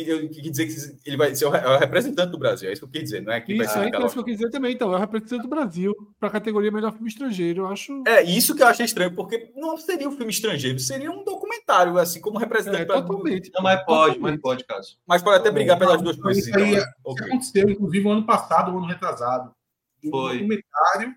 [0.00, 2.92] eu quis dizer que ele vai ser o representante do Brasil, é isso que eu
[2.92, 4.72] quis dizer, não é que Isso, vai ser é isso que eu quis dizer também,
[4.72, 8.02] então, é o representante do Brasil para a categoria melhor filme estrangeiro, eu acho.
[8.06, 11.98] É, isso que eu achei estranho, porque não seria um filme estrangeiro, seria um documentário,
[11.98, 12.82] assim, como representante.
[12.82, 13.50] É, totalmente.
[13.54, 14.98] Não, mas pode, mas pode, caso.
[15.06, 16.46] Mas pode até brigar pelas duas coisas.
[16.46, 16.92] Isso aí então.
[17.04, 17.26] okay.
[17.26, 19.52] aconteceu, inclusive, no ano passado, o ano retrasado.
[20.02, 21.14] do documentário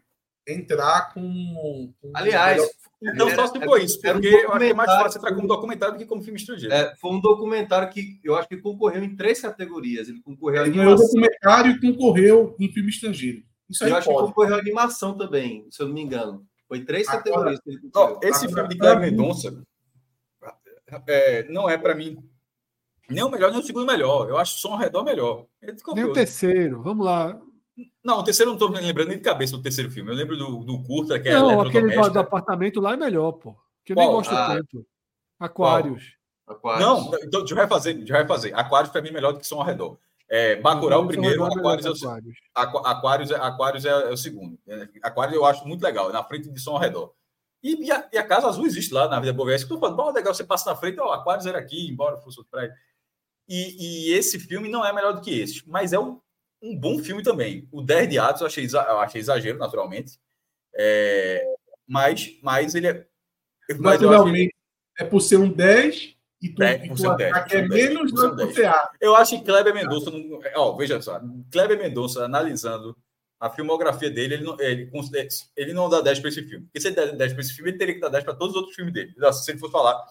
[0.48, 1.94] entrar com.
[2.02, 2.62] com Aliás,
[3.14, 5.48] então só se for isso, porque um eu acho que é mais fácil entrar como
[5.48, 6.74] documentário do que como filme estrangeiro.
[6.74, 10.10] É, foi um documentário que eu acho que concorreu em três categorias.
[10.10, 11.06] Ele concorreu em animação.
[11.06, 13.44] documentário e concorreu em filme estrangeiro.
[13.70, 14.20] Isso aí eu acho pode.
[14.20, 16.46] que concorreu em animação também, se eu não me engano.
[16.68, 17.60] Foi três Agora, categorias.
[17.96, 19.64] Ó, esse Agora, filme de Cleber Mendonça
[21.08, 22.18] é, não é para mim
[23.10, 24.30] nem o melhor, nem o segundo melhor.
[24.30, 25.46] Eu acho o som ao redor melhor.
[25.94, 26.82] Nem o terceiro.
[26.82, 27.40] Vamos lá.
[28.06, 30.12] Não, o terceiro não estou lembrando nem de cabeça do terceiro filme.
[30.12, 33.32] Eu lembro do, do curta, que é Não, aquele do, do, apartamento lá é melhor,
[33.32, 33.56] pô.
[33.84, 34.06] Que eu Qual?
[34.06, 34.86] nem gosto ah, tanto.
[35.40, 36.14] Aquários.
[36.80, 38.56] Não, então deixa eu refazer, deixa eu refazer.
[38.56, 39.98] Aquários para mim é melhor do que som ao redor.
[40.30, 42.38] É, Bacurau o primeiro, Aquários, é o, Aquários.
[42.54, 44.60] Aquários, é, Aquários é, é, o segundo.
[44.68, 47.12] É, Aquários eu acho muito legal, na frente de som ao redor.
[47.64, 49.32] E, e, a, e a, Casa Azul existe lá na Vida.
[49.52, 52.38] É eu tô falando, legal, você passa na frente, ó, Aquários era aqui, embora fosse
[52.38, 52.76] outro prédio.
[53.48, 56.20] E, e, esse filme não é melhor do que esse, mas é um,
[56.66, 57.68] um bom filme também.
[57.72, 60.20] O 10 de Atos eu achei, eu achei exagero, naturalmente.
[60.76, 61.46] É,
[61.88, 63.06] mas, mas ele é.
[63.70, 64.54] Mas naturalmente,
[65.00, 68.36] é por ser um 10 e tu, é, por ser um 10, é menos do
[68.36, 68.72] que você.
[69.00, 70.10] Eu acho que Kleber Mendonça.
[70.12, 71.22] Não, ó, veja só,
[71.52, 72.98] Kleber Mendonça, analisando
[73.40, 74.90] a filmografia dele, ele não, ele,
[75.56, 76.66] ele não dá 10 para esse filme.
[76.66, 78.56] Porque se ele der 10 para esse filme, ele teria que dar 10 para todos
[78.56, 79.14] os outros filmes dele.
[79.34, 80.04] Se ele for falar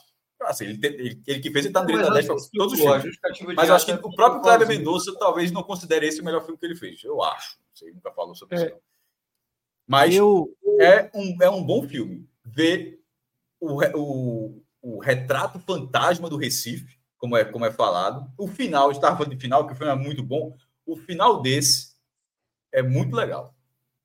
[0.47, 2.81] Assim, ele, ele, ele que fez, ele tá no direito da 10 para todos os
[2.81, 3.19] filmes.
[3.57, 6.59] Mas eu acho que o próprio Kleber Mendonça talvez não considere esse o melhor filme
[6.59, 7.03] que ele fez.
[7.03, 7.57] Eu acho.
[7.59, 8.77] Não sei, nunca falou sobre é, isso.
[9.87, 10.55] Mas eu...
[10.81, 12.29] é, um, é um bom filme.
[12.45, 13.01] Ver
[13.61, 18.31] o, o, o retrato fantasma do Recife, como é, como é falado.
[18.39, 20.57] O final, estava falando de final, que o filme é muito bom.
[20.85, 21.95] O final desse
[22.71, 23.55] é muito legal.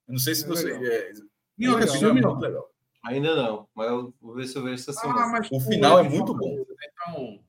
[0.08, 0.72] Eu não sei se é você.
[0.72, 2.69] É, é, é, filme, muito legal.
[3.02, 5.38] Ainda não, mas eu vou ver se eu vejo essa ah, semana.
[5.38, 6.64] Ah, o final é muito bom.
[6.82, 7.40] Então,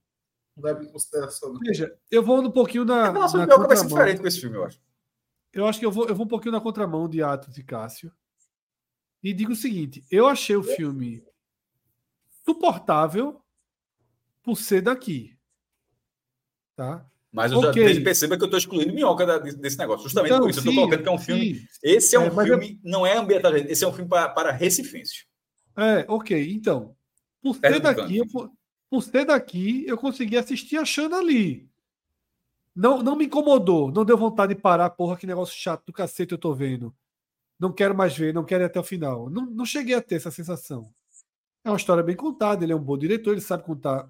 [0.55, 1.57] não leva em consideração.
[1.59, 3.11] Veja, eu vou um pouquinho na.
[3.11, 4.79] Nossa, na vai ser diferente com esse filme, eu acho.
[5.53, 8.11] Eu acho que eu vou, eu vou um pouquinho na contramão de Atos e Cássio.
[9.21, 11.23] E digo o seguinte: eu achei o filme
[12.45, 13.41] suportável
[14.41, 15.37] por ser daqui.
[16.75, 17.05] Tá?
[17.31, 17.93] Mas eu okay.
[17.93, 20.03] já perceba que eu estou excluindo minhoca desse negócio.
[20.03, 20.61] Justamente então, por isso.
[20.61, 21.55] Sim, eu estou colocando que é um filme.
[21.55, 21.67] Sim.
[21.83, 22.91] Esse é um é, filme, eu...
[22.91, 23.55] não é ambientado.
[23.55, 25.25] Esse é um filme para, para recifenses.
[25.75, 26.53] É, ok.
[26.53, 26.95] Então,
[27.41, 28.25] por ser daqui, eu,
[28.89, 31.69] por ser daqui, eu consegui assistir achando ali.
[32.75, 36.31] Não, não me incomodou, não deu vontade de parar, porra, que negócio chato do cacete
[36.31, 36.95] eu tô vendo.
[37.59, 39.29] Não quero mais ver, não quero ir até o final.
[39.29, 40.91] Não, não cheguei a ter essa sensação.
[41.63, 44.09] É uma história bem contada, ele é um bom diretor, ele sabe contar.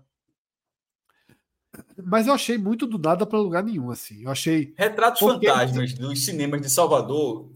[2.04, 4.24] Mas eu achei muito do nada para lugar nenhum, assim.
[4.24, 4.74] Eu achei.
[4.78, 5.48] Retratos porque...
[5.48, 7.52] fantasmas dos cinemas de Salvador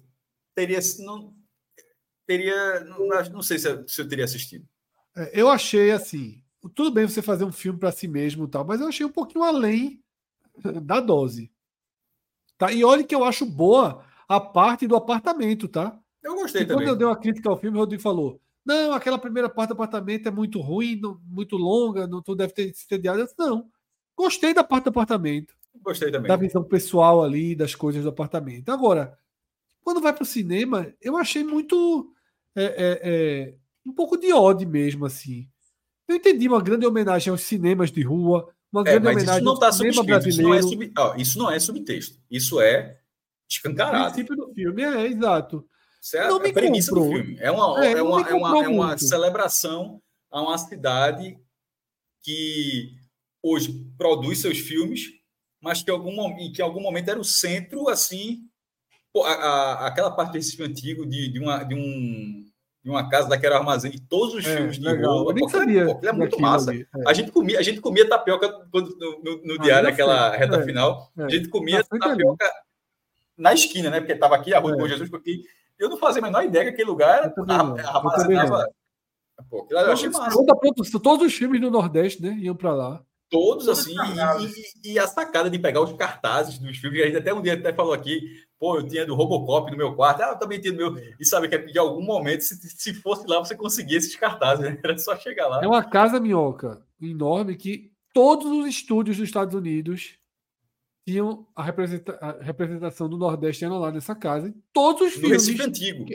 [0.54, 0.80] teria.
[1.00, 1.34] Não,
[2.26, 2.82] teria.
[2.82, 4.68] Não, não sei se eu, se eu teria assistido.
[5.16, 6.42] É, eu achei assim.
[6.74, 9.44] Tudo bem você fazer um filme para si mesmo tal, mas eu achei um pouquinho
[9.44, 10.04] além
[10.82, 11.52] da dose.
[12.58, 12.72] Tá?
[12.72, 16.00] E olha que eu acho boa a parte do apartamento, tá?
[16.24, 16.84] Eu gostei e também.
[16.84, 19.74] Quando eu dei uma crítica ao filme, o Rodrigo falou: não, aquela primeira parte do
[19.74, 23.20] apartamento é muito ruim, não, muito longa, não tu deve ter se entediado.
[23.20, 23.70] Eu disse, não,
[24.18, 25.54] gostei da parte do apartamento.
[25.84, 26.28] Gostei também.
[26.28, 28.70] Da visão pessoal ali, das coisas do apartamento.
[28.70, 29.16] Agora,
[29.84, 32.12] quando vai para o cinema, eu achei muito
[32.56, 33.54] é, é, é,
[33.86, 35.48] um pouco de ódio mesmo, assim.
[36.08, 39.60] Eu entendi uma grande homenagem aos cinemas de rua, uma é, grande homenagem isso não
[39.60, 40.30] tá ao cinema brasileiro.
[40.30, 42.20] Isso não, é sub, ó, isso não é subtexto.
[42.30, 43.00] Isso é
[43.50, 44.10] escancarado.
[44.10, 45.68] O princípio do filme é, exato.
[46.02, 47.10] Isso é não a, a premissa comprou.
[47.10, 47.38] do filme.
[47.40, 50.02] É uma, é, é uma, é uma, é uma celebração
[50.32, 51.40] a uma cidade
[52.22, 52.94] que
[53.42, 55.12] hoje produz seus filmes,
[55.62, 58.42] mas que, algum, que em algum momento era o centro, assim,
[59.16, 62.45] a, a, aquela parte desse filme antigo de, de, uma, de, um,
[62.86, 64.86] de uma casa daquela armazém de todos os é, filmes de.
[64.86, 65.88] Eu nem sabia.
[65.88, 66.72] Pô, é muito massa.
[66.72, 66.86] É.
[67.08, 70.58] A, gente comia, a gente comia tapioca quando, no, no, no ah, diário, naquela reta
[70.58, 71.12] é, final.
[71.18, 72.54] A gente comia tapioca ali.
[73.36, 74.00] na esquina, né?
[74.00, 75.10] Porque estava aqui a rua do Jesus.
[75.26, 75.42] E
[75.80, 77.34] eu não fazia a menor ideia que aquele lugar
[77.88, 78.70] armazenava.
[79.50, 80.38] Pô, eu achei massa.
[81.02, 82.38] Todos os filmes do Nordeste, né?
[82.40, 83.04] Iam para lá.
[83.30, 83.96] Todos assim,
[84.84, 87.56] e, e, a sacada de pegar os cartazes dos filmes, a gente até um dia
[87.56, 88.22] até falou aqui,
[88.60, 91.26] pô, eu tinha do Robocop no meu quarto, ah, eu também tinha do meu, e
[91.26, 94.80] sabe que de algum momento, se, se fosse lá, você conseguia esses cartazes, né?
[94.84, 95.64] era só chegar lá.
[95.64, 100.20] É uma casa minhoca enorme que todos os estúdios dos Estados Unidos
[101.08, 105.60] tinham a, representa a representação do Nordeste lá nessa casa, e todos os no filmes...
[105.60, 106.06] antigo.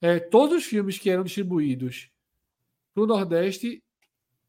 [0.00, 2.10] É, todos os filmes que eram distribuídos
[2.94, 3.82] para o Nordeste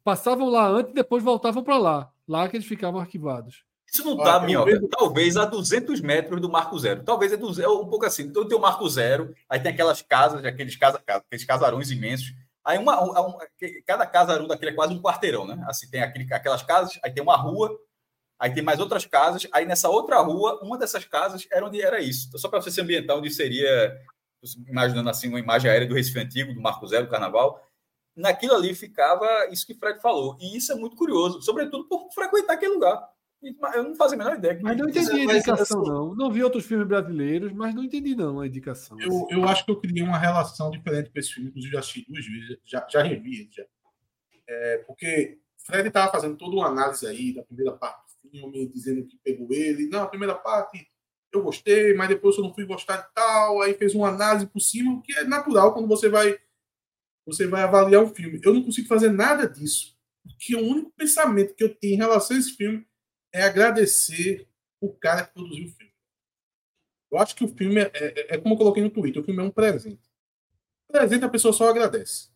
[0.04, 2.12] passavam lá antes e depois voltavam para lá.
[2.28, 3.64] Lá que eles ficavam arquivados.
[3.92, 7.04] Isso não está, ah, Minhoca, talvez a 200 metros do Marco Zero.
[7.04, 8.24] Talvez é, do, é um pouco assim.
[8.24, 12.34] Então tem o Marco Zero, aí tem aquelas casas, aqueles, casa, aqueles casarões imensos.
[12.66, 13.48] Aí uma, uma,
[13.86, 15.64] cada casarão daquele é quase um quarteirão, né?
[15.68, 17.78] Assim, tem aquele, aquelas casas, aí tem uma rua,
[18.44, 19.48] Aí tem mais outras casas.
[19.54, 22.38] Aí nessa outra rua, uma dessas casas era onde era isso.
[22.38, 23.98] Só para você se ambientar onde seria,
[24.68, 27.58] imaginando assim, uma imagem aérea do Recife Antigo, do Marco Zero, do Carnaval.
[28.16, 30.38] Naquilo ali ficava isso que o Fred falou.
[30.40, 33.10] E isso é muito curioso, sobretudo por frequentar aquele lugar.
[33.76, 34.58] Eu não fazia a menor ideia.
[34.62, 36.16] Mas não entendi a indicação, não.
[36.16, 38.98] Não vi outros filmes brasileiros, mas não entendi, não, a indicação.
[39.02, 42.06] Eu, eu acho que eu criei uma relação diferente com esse filme, inclusive já assisti
[42.10, 43.50] duas vezes, já, já revi ele.
[43.52, 43.64] Já.
[44.48, 49.06] É, porque Fred estava fazendo toda uma análise aí da primeira parte do filme, dizendo
[49.06, 49.90] que pegou ele.
[49.90, 50.88] Não, a primeira parte
[51.32, 53.62] eu gostei, mas depois eu não fui gostar de tal.
[53.62, 56.38] Aí fez uma análise por cima, o que é natural quando você vai
[57.26, 58.40] você vai avaliar um filme.
[58.44, 59.98] Eu não consigo fazer nada disso.
[60.24, 62.86] Porque o único pensamento que eu tenho em relação a esse filme
[63.32, 64.48] é agradecer
[64.80, 65.94] o cara que produziu o filme.
[67.12, 69.42] Eu acho que o filme é, é, é como eu coloquei no Twitter, o filme
[69.42, 70.02] é um presente.
[70.92, 72.34] Presente a pessoa só agradece.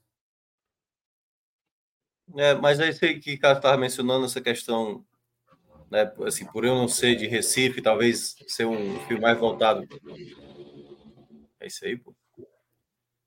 [2.35, 5.05] É, mas aí sei que o cara estava mencionando essa questão,
[5.89, 9.87] né, assim, por eu não ser de Recife, talvez ser um filme mais voltado.
[11.59, 12.15] É isso aí, pô.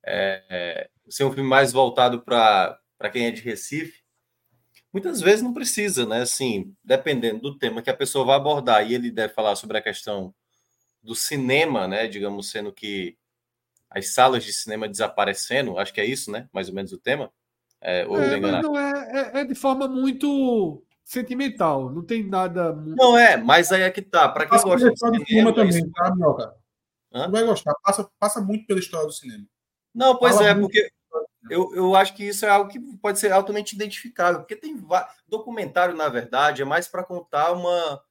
[0.04, 2.78] É, é, ser um filme mais voltado para
[3.12, 4.00] quem é de Recife,
[4.92, 6.22] muitas vezes não precisa, né?
[6.22, 9.82] Assim, dependendo do tema que a pessoa vai abordar, e ele deve falar sobre a
[9.82, 10.34] questão
[11.02, 12.06] do cinema, né?
[12.06, 13.16] Digamos, sendo que
[13.88, 16.48] as salas de cinema desaparecendo, acho que é isso, né?
[16.52, 17.32] Mais ou menos o tema.
[17.80, 22.72] É, ou é, mas não é, é, é, de forma muito sentimental, não tem nada.
[22.74, 24.28] Não é, mas aí é que tá.
[24.28, 26.54] Para quem gosta de cinema, também, tá, Mioca?
[27.10, 29.44] Não vai gostar, passa, passa muito pela história do cinema.
[29.92, 30.66] Não, pois Fala é, muito.
[30.66, 30.92] porque
[31.48, 34.76] eu, eu acho que isso é algo que pode ser altamente identificável, porque tem
[35.28, 38.02] documentário, na verdade, é mais para contar uma,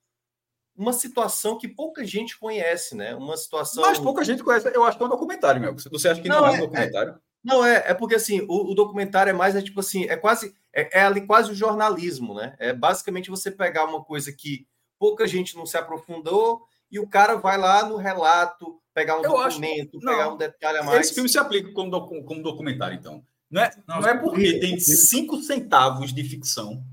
[0.76, 3.16] uma situação que pouca gente conhece, né?
[3.16, 3.84] Uma situação.
[3.84, 4.72] Mas pouca gente conhece.
[4.74, 5.76] Eu acho que é um documentário, meu.
[5.76, 7.12] Você acha que não, não é, um é, documentário?
[7.12, 10.18] É, não, é, é porque assim, o, o, documentário é mais, é tipo assim, é
[10.18, 12.56] quase, é, é ali quase o jornalismo, né?
[12.58, 14.68] É basicamente você pegar uma coisa que
[14.98, 19.32] pouca gente não se aprofundou e o cara vai lá no relato, pegar um eu
[19.32, 21.00] documento, acho, pegar não, um detalhe a mais.
[21.02, 23.24] Esse filme se aplica como, docu, como documentário, então.
[23.50, 26.84] Não é, não, não é porque tem cinco centavos de ficção,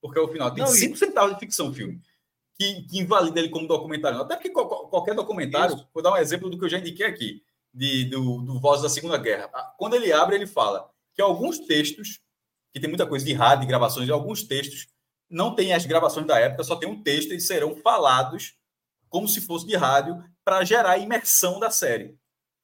[0.00, 2.00] porque ao final tem não, cinco centavos de ficção filme,
[2.58, 4.20] que, que, invalida ele como documentário.
[4.20, 5.88] Até porque qualquer documentário, Isso.
[5.92, 7.42] vou dar um exemplo do que eu já indiquei aqui,
[7.74, 9.50] de, do, do Voz da Segunda Guerra.
[9.52, 12.20] Ah, quando ele abre, ele fala que alguns textos,
[12.72, 14.86] que tem muita coisa de rádio, de gravações, de alguns textos,
[15.28, 18.54] não tem as gravações da época, só tem um texto e serão falados
[19.08, 22.16] como se fosse de rádio para gerar a imersão da série.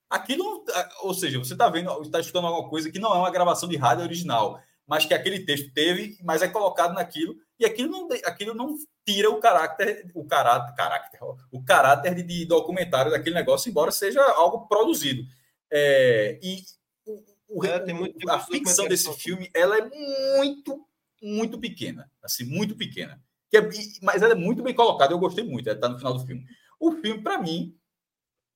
[0.09, 0.65] Aquilo,
[1.03, 3.77] ou seja, você está vendo, está estudando alguma coisa que não é uma gravação de
[3.77, 8.55] rádio original, mas que aquele texto teve, mas é colocado naquilo, e aquilo não, aquilo
[8.55, 11.19] não tira o caráter, o caráter, caráter
[11.51, 15.23] o caráter de, de documentário daquele negócio, embora seja algo produzido.
[15.71, 16.63] É, e
[17.07, 19.91] o, o, é, muito, tem a ficção desse filme ela é
[20.37, 20.87] muito,
[21.23, 23.21] muito pequena, assim, muito pequena.
[23.55, 23.71] Que é,
[24.03, 26.45] mas ela é muito bem colocada, eu gostei muito, está no final do filme.
[26.81, 27.73] O filme, para mim,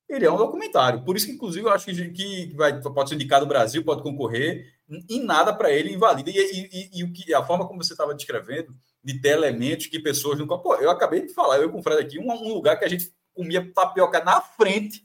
[0.09, 1.05] ele é um documentário.
[1.05, 4.03] Por isso que, inclusive, eu acho que, que vai, pode ser indicado no Brasil, pode
[4.03, 4.67] concorrer,
[5.09, 6.31] e nada para ele invalida.
[6.31, 10.01] E, e, e, o que, a forma como você estava descrevendo, de ter elementos que
[10.01, 10.47] pessoas não.
[10.47, 12.89] Pô, eu acabei de falar, eu com o Fred aqui, um, um lugar que a
[12.89, 15.05] gente comia tapioca na frente,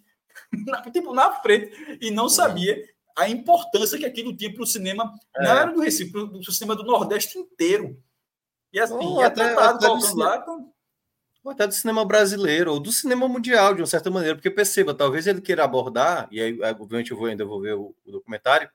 [0.66, 2.82] na, tipo, na frente, e não sabia
[3.16, 5.44] a importância que aquilo tinha para o cinema, é.
[5.44, 8.02] não era do Recife, para o cinema do Nordeste inteiro.
[8.74, 10.38] E assim, é até, até lá.
[10.38, 10.74] Então,
[11.44, 14.94] ou até do cinema brasileiro, ou do cinema mundial, de uma certa maneira, porque perceba,
[14.94, 18.70] talvez ele queira abordar, e aí, obviamente, eu vou ainda vou ver o, o documentário,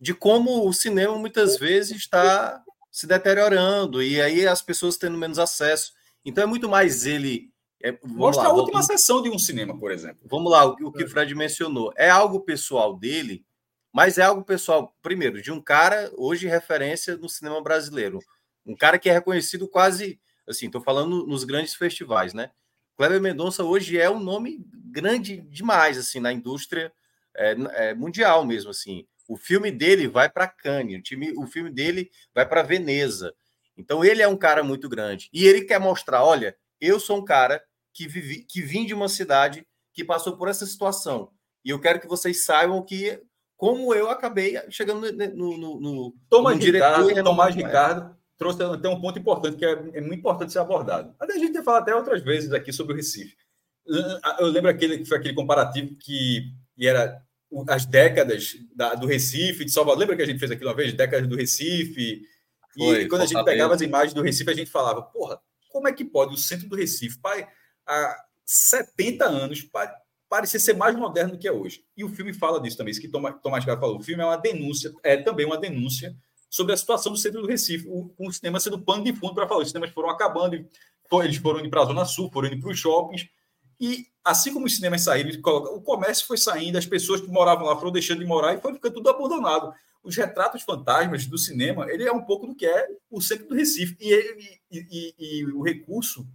[0.00, 5.38] de como o cinema muitas vezes está se deteriorando, e aí as pessoas tendo menos
[5.38, 5.92] acesso.
[6.24, 7.50] Então é muito mais ele.
[7.82, 10.20] É, Mostra lá, a última vamos, sessão de um cinema, por exemplo.
[10.24, 11.92] Vamos lá, o, o que o Fred mencionou.
[11.96, 13.44] É algo pessoal dele,
[13.92, 18.20] mas é algo pessoal, primeiro, de um cara hoje referência no cinema brasileiro.
[18.68, 22.50] Um cara que é reconhecido quase Assim, estou falando nos grandes festivais, né?
[22.96, 26.90] Kleber Mendonça hoje é um nome grande demais, assim, na indústria
[27.36, 29.06] é, é, mundial mesmo, assim.
[29.28, 33.34] O filme dele vai para Cannes, o, time, o filme dele vai para Veneza.
[33.76, 35.28] Então ele é um cara muito grande.
[35.32, 39.08] E ele quer mostrar, olha, eu sou um cara que, vivi, que vim de uma
[39.08, 41.30] cidade que passou por essa situação.
[41.62, 43.20] E eu quero que vocês saibam que
[43.54, 49.00] como eu acabei chegando no, no, no, Tomás no Ricardo, Tomás Ricardo trouxe até um
[49.00, 51.14] ponto importante que é, é muito importante ser abordado.
[51.20, 53.36] A gente tem falado até outras vezes aqui sobre o Recife.
[54.38, 57.20] Eu lembro aquele que foi aquele comparativo que era
[57.68, 59.98] as décadas da, do Recife, de Salvador.
[59.98, 62.22] Lembra que a gente fez aqui uma vez, décadas do Recife?
[62.76, 65.88] E foi, quando a gente pegava as imagens do Recife, a gente falava, porra, como
[65.88, 67.48] é que pode o centro do Recife, pai,
[67.86, 69.90] há 70 anos, pai,
[70.28, 71.82] parecer ser mais moderno do que é hoje?
[71.96, 73.98] E o filme fala disso também, isso que Tomás, Garo falou.
[73.98, 76.14] O filme é uma denúncia, é também uma denúncia
[76.48, 79.46] sobre a situação do centro do Recife, o, o cinema sendo pano de fundo para
[79.46, 80.54] falar, os cinemas foram acabando,
[81.22, 83.28] eles foram indo para a Zona Sul, foram indo para os shoppings,
[83.80, 85.30] e assim como os cinemas saíram,
[85.72, 88.74] o comércio foi saindo, as pessoas que moravam lá foram deixando de morar e foi
[88.74, 89.72] ficando tudo abandonado.
[90.02, 93.54] Os retratos fantasmas do cinema, ele é um pouco do que é o centro do
[93.54, 93.96] Recife.
[94.00, 96.26] E, ele, e, e, e o recurso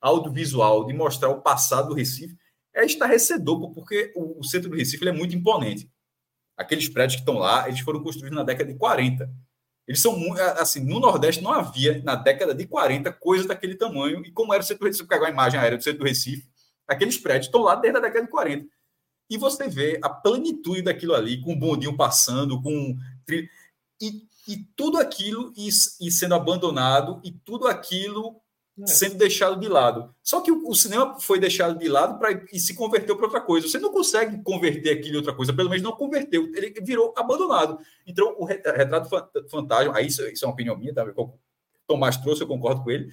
[0.00, 2.36] audiovisual de mostrar o passado do Recife
[2.72, 5.90] é estarrecedor, porque o, o centro do Recife é muito imponente.
[6.56, 9.28] Aqueles prédios que estão lá, eles foram construídos na década de 40.
[9.86, 10.16] Eles são
[10.58, 14.62] assim, no Nordeste não havia na década de 40 coisas daquele tamanho, e como era
[14.62, 16.48] o centro do Recife, pegar a imagem aérea do centro do Recife,
[16.88, 18.66] aqueles prédios estão lá desde a década de 40.
[19.30, 22.96] E você vê a plenitude daquilo ali, com o bondinho passando, com
[24.00, 28.40] e, e tudo aquilo e, e sendo abandonado, e tudo aquilo
[28.82, 28.86] é.
[28.86, 30.12] sendo deixado de lado.
[30.22, 33.40] Só que o, o cinema foi deixado de lado pra, e se converteu para outra
[33.40, 33.68] coisa.
[33.68, 36.50] Você não consegue converter aquilo em outra coisa, pelo menos não converteu.
[36.54, 37.78] Ele virou abandonado.
[38.06, 39.08] Então, o retrato
[39.48, 41.04] fantasma, aí isso, isso é uma opinião minha, tá?
[41.04, 41.38] o
[41.86, 43.12] Tomás trouxe, eu concordo com ele.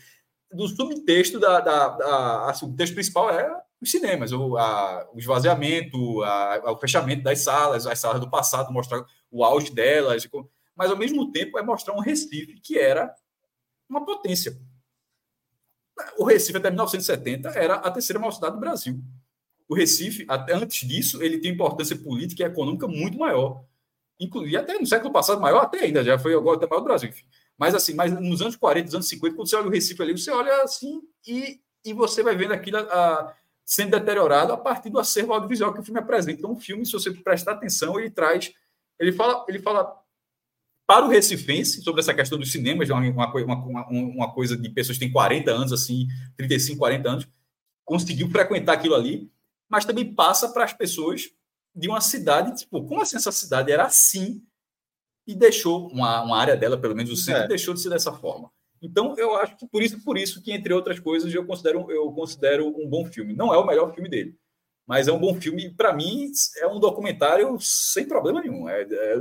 [0.52, 5.20] Do subtexto da, da, da assim, o texto principal é os cinemas, o, a, o
[5.20, 10.28] esvaziamento, a, o fechamento das salas, as salas do passado, mostrar o auge delas,
[10.76, 13.14] mas ao mesmo tempo é mostrar um Recife que era
[13.90, 14.60] uma potência
[16.18, 19.00] o Recife, até 1970, era a terceira maior cidade do Brasil.
[19.68, 23.64] O Recife, até antes disso, ele tem importância política e econômica muito maior.
[24.20, 27.10] Inclusive, até no século passado, maior até ainda, já foi agora até maior do Brasil.
[27.10, 27.26] Enfim.
[27.58, 30.18] Mas assim, mas nos anos 40, nos anos 50, quando você olha o Recife ali,
[30.18, 35.00] você olha assim e, e você vai vendo aquilo a, sendo deteriorado a partir do
[35.00, 36.40] acervo audiovisual que o filme apresenta.
[36.40, 38.52] Então, o filme, se você prestar atenção, ele traz.
[39.00, 40.01] Ele fala, ele fala
[40.92, 44.98] para o Recifense, sobre essa questão dos cinemas, uma, uma, uma, uma coisa de pessoas
[44.98, 46.06] que têm 40 anos, assim,
[46.36, 47.28] 35, 40 anos,
[47.86, 49.32] conseguiu frequentar aquilo ali,
[49.70, 51.30] mas também passa para as pessoas
[51.74, 54.44] de uma cidade, tipo, como assim essa cidade era assim
[55.26, 57.48] e deixou uma, uma área dela, pelo menos o centro, é.
[57.48, 58.52] deixou de ser dessa forma.
[58.82, 62.12] Então, eu acho que por isso, por isso que, entre outras coisas, eu considero, eu
[62.12, 63.34] considero um bom filme.
[63.34, 64.36] Não é o melhor filme dele,
[64.86, 65.74] mas é um bom filme.
[65.74, 68.68] Para mim, é um documentário sem problema nenhum.
[68.68, 69.16] É, é,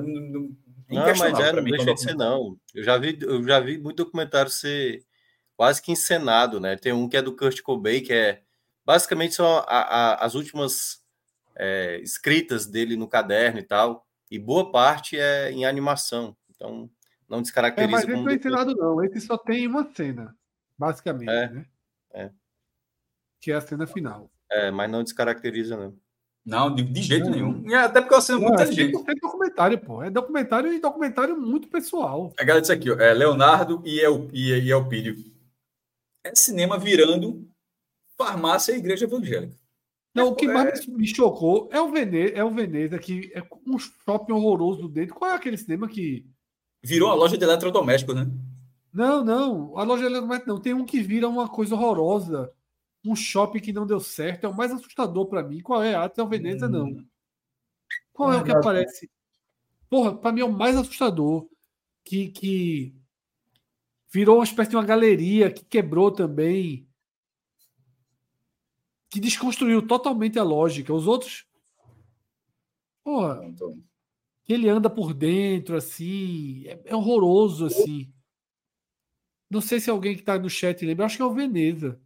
[0.96, 2.58] não, mas é, não deixa de ser, não.
[2.74, 5.04] Eu já, vi, eu já vi muito documentário ser
[5.56, 6.76] quase que encenado, né?
[6.76, 8.42] Tem um que é do Kurt Cobain, que é
[8.84, 11.02] basicamente são a, a, as últimas
[11.54, 16.36] é, escritas dele no caderno e tal, e boa parte é em animação.
[16.48, 16.90] Então,
[17.28, 17.88] não descaracteriza.
[17.88, 19.04] É, mas esse não é encenado, não.
[19.04, 20.34] Esse só tem uma cena,
[20.76, 21.66] basicamente, é, né?
[22.12, 22.30] É.
[23.40, 24.30] Que é a cena final.
[24.50, 25.96] É, mas não descaracteriza, não.
[26.50, 27.62] Não, de, de jeito nenhum.
[27.64, 29.04] E até porque eu sendo muito inteligente.
[29.08, 30.02] É documentário, pô.
[30.02, 32.32] É documentário e documentário muito pessoal.
[32.36, 35.16] A galera disse aqui, ó, é Leonardo e, El, e, e Elpídio.
[36.24, 37.48] É cinema virando
[38.18, 39.54] farmácia e igreja evangélica.
[40.12, 40.52] Não, o que é...
[40.52, 45.14] mais me chocou é o Veneza, é o Veneza que é um shopping horroroso dentro.
[45.14, 46.26] Qual é aquele cinema que
[46.82, 48.28] virou uma loja de eletrodomésticos, né?
[48.92, 50.60] Não, não, a loja de eletrodomésticos não.
[50.60, 52.52] Tem um que vira uma coisa horrorosa
[53.04, 54.44] um shopping que não deu certo.
[54.44, 55.60] É o mais assustador para mim.
[55.60, 55.94] Qual é?
[55.96, 56.86] O Veneza, não.
[56.86, 57.06] Hum.
[58.12, 59.10] Qual é o que aparece?
[59.88, 61.48] Porra, para mim é o mais assustador.
[62.04, 62.94] Que, que
[64.10, 66.86] virou uma espécie de uma galeria que quebrou também.
[69.08, 70.92] Que desconstruiu totalmente a lógica.
[70.92, 71.46] Os outros.
[73.02, 73.40] Porra.
[74.44, 76.66] Que ele anda por dentro, assim.
[76.66, 78.12] É, é horroroso, assim.
[79.48, 81.06] Não sei se alguém que está no chat lembra.
[81.06, 82.00] Acho que é o Veneza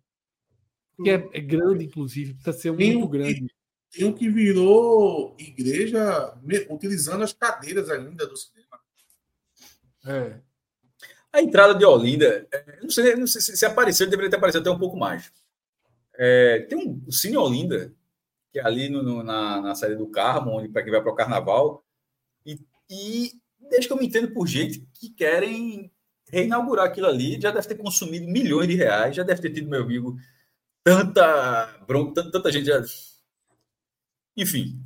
[1.03, 3.35] que é, é, grande, inclusive, precisa ser tem muito um grande.
[3.35, 3.55] Que,
[3.91, 6.37] tem um que virou igreja
[6.69, 8.81] utilizando as cadeiras ainda do cinema.
[10.07, 10.41] É.
[11.33, 14.63] A entrada de Olinda, é, não sei, não sei se, se apareceu, deveria ter aparecido
[14.63, 15.33] até um pouco mais.
[16.17, 17.93] É, tem um o Cine Olinda,
[18.53, 21.13] que é ali no, no, na, na série do Carmo, onde para quem vai para
[21.13, 21.85] o carnaval,
[22.47, 23.33] e, e
[23.69, 25.91] desde que eu me entendo por gente que querem
[26.31, 29.83] reinaugurar aquilo ali, já deve ter consumido milhões de reais, já deve ter tido, meu
[29.83, 30.17] amigo,
[30.85, 32.81] tanta bronca, tanta, tanta gente já.
[34.37, 34.81] Enfim,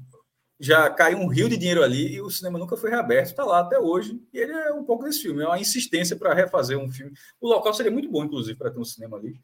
[0.60, 3.60] já caiu um rio de dinheiro ali e o cinema nunca foi reaberto, está lá
[3.60, 4.20] até hoje.
[4.32, 7.12] E ele é um pouco desse filme, é uma insistência para refazer um filme.
[7.40, 9.40] O local seria muito bom, inclusive, para ter um cinema ali.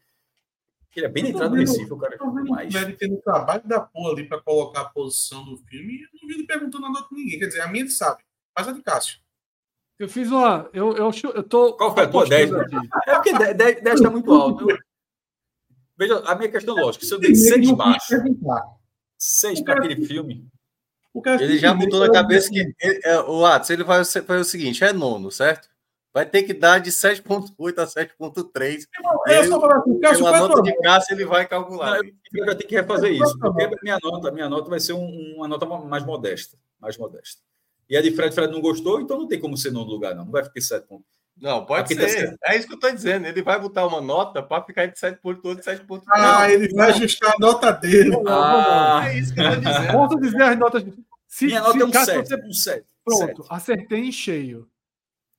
[0.95, 2.17] Ele é bem na entrada do Recife, o cara.
[2.47, 2.73] mais.
[2.73, 6.07] Deve ter no trabalho da porra ali para colocar a posição do filme e eu
[6.13, 7.37] não vi ele perguntando nada para ninguém.
[7.37, 8.23] Quer dizer, a minha ele sabe,
[8.57, 9.19] mas a de Cássio.
[9.99, 10.69] Eu fiz uma.
[10.73, 11.73] Eu, eu, eu tô.
[11.73, 12.51] Qual foi a tua 10?
[12.51, 14.67] É porque 10 está muito alto.
[15.97, 18.15] Veja, a minha questão lógica, se eu dei seis baixo,
[19.17, 20.47] seis para aquele filme.
[21.39, 24.83] Ele já botou na cabeça que ele, é, o Atos ele vai fazer o seguinte:
[24.83, 25.69] é nono, certo?
[26.13, 28.87] Vai ter que dar de 7,8 a 7,3.
[29.27, 32.01] É só falar assim, Cássio, a nota de Cássio ele vai calcular.
[32.01, 35.35] Não, eu vou ter que refazer isso, porque minha nota, minha nota vai ser um,
[35.35, 36.57] uma nota mais modesta.
[36.79, 37.41] Mais modesta.
[37.89, 40.23] E a de Fred, Fred não gostou, então não tem como ser nono lugar, não.
[40.23, 41.14] Não vai ficar 7 pontos.
[41.39, 42.37] Não, pode Aqui tá ser.
[42.37, 43.27] Tá é isso que eu estou dizendo.
[43.27, 46.03] Ele vai botar uma nota para ficar de 7.8 e 7.8.
[46.09, 48.11] Ah, ele vai ajustar a nota dele.
[48.11, 49.91] Não, ah, não, É isso que eu estou dizendo.
[49.91, 50.83] Posso dizer as notas.
[51.27, 52.27] Se, Minha nota é um 7.
[52.27, 52.35] Você...
[52.35, 52.85] Um 7.
[53.03, 53.47] Pronto, 7.
[53.49, 54.69] acertei em cheio.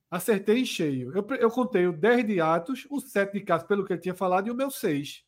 [0.09, 1.11] Acertei em cheio.
[1.15, 4.15] Eu, eu contei o 10 de Atos, o 7 de Cássio, pelo que ele tinha
[4.15, 5.23] falado, e o meu 6.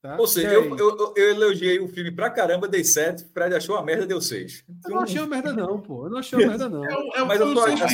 [0.00, 0.16] Tá?
[0.16, 3.74] Ou seja, eu, eu, eu, elogiei o filme pra caramba, dei 7, o Fred achou
[3.74, 4.64] uma merda, deu 6.
[4.68, 4.90] Então...
[4.92, 6.06] Eu não achei uma merda, não, pô.
[6.06, 6.84] Eu não achei uma merda, não.
[6.84, 7.88] É, é, Mas eu tô achando.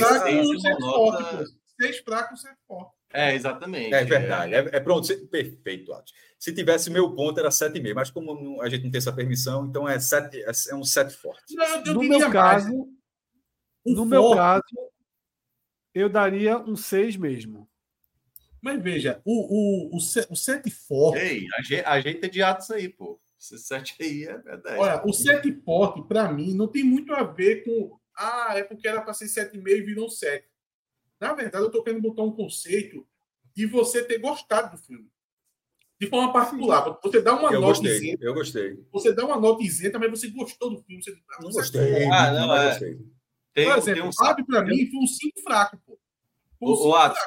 [0.61, 1.45] 6 forte,
[1.81, 2.93] 6 fraco, 7 forte.
[3.11, 3.95] É, exatamente.
[3.95, 4.55] É verdade.
[4.55, 5.09] É, é pronto.
[5.29, 6.13] Perfeito, Atos.
[6.39, 7.95] Se tivesse meu ponto, era 7,5.
[7.95, 11.55] Mas como a gente não tem essa permissão, então é, 7, é um 7 forte.
[11.55, 12.69] Não, no meu caso,
[13.87, 14.09] no forte.
[14.09, 14.91] meu caso,
[15.95, 17.67] eu daria um 6 mesmo.
[18.65, 21.19] Mas veja, o, o, o, o sete forte.
[21.21, 21.47] Ei,
[21.85, 23.21] ajeita de atos aí, pô.
[23.39, 24.79] Esse sete aí é verdade.
[24.79, 28.01] Olha, o sete forte, para mim, não tem muito a ver com.
[28.17, 30.49] Ah, é porque era para ser 7,5 e virou 7.
[31.21, 33.07] Na verdade, eu estou querendo botar um conceito
[33.55, 35.11] de você ter gostado do filme.
[36.01, 36.99] De forma particular.
[37.03, 38.25] Você dá uma eu nota gostei, isenta.
[38.25, 38.85] Eu gostei.
[38.93, 41.03] Você dá uma nota isenta, mas você gostou do filme.
[41.03, 42.05] Você, ah, não gostei.
[42.07, 42.71] Ah, não, não é.
[42.71, 42.99] gostei.
[43.53, 44.13] Tem, Por exemplo, tem um...
[44.13, 45.99] Fábio, para mim, foi um 5 fraco, pô.
[46.63, 47.21] Um o, o Atos,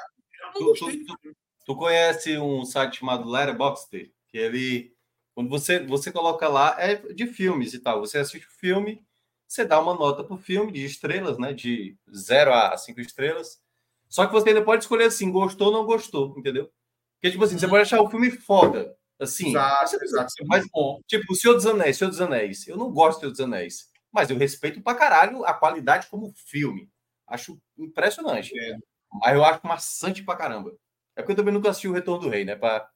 [0.57, 4.11] Tu, tu, tu, tu, conhece um site chamado Letterboxd?
[4.27, 4.93] Que ele,
[5.33, 7.99] quando você, você coloca lá, é de filmes e tal.
[7.99, 9.05] Você assiste o filme,
[9.47, 11.53] você dá uma nota pro filme de estrelas, né?
[11.53, 13.61] De 0 a 5 estrelas.
[14.09, 16.71] Só que você ainda pode escolher assim, gostou ou não gostou, entendeu?
[17.15, 17.59] Porque, tipo assim, uhum.
[17.59, 18.95] você pode achar o filme foda.
[19.19, 20.33] Assim, exato, exato.
[20.45, 22.67] Mas, bom, tipo, o Senhor dos Anéis, Senhor dos Anéis.
[22.67, 23.89] Eu não gosto do Senhor dos Anéis.
[24.11, 26.89] Mas eu respeito pra caralho a qualidade como filme.
[27.27, 28.57] Acho impressionante.
[28.57, 28.77] É.
[29.19, 30.77] Mas eu acho maçante pra caramba.
[31.15, 32.55] É porque eu também nunca assisti o Retorno do Rei, né?
[32.55, 32.89] Pra,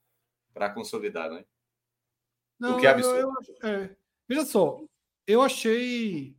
[0.53, 1.43] pra consolidar, né?
[2.59, 3.17] Não, o que é absurdo.
[3.63, 3.95] Eu, eu, é.
[4.27, 4.79] Veja só,
[5.25, 6.35] eu achei.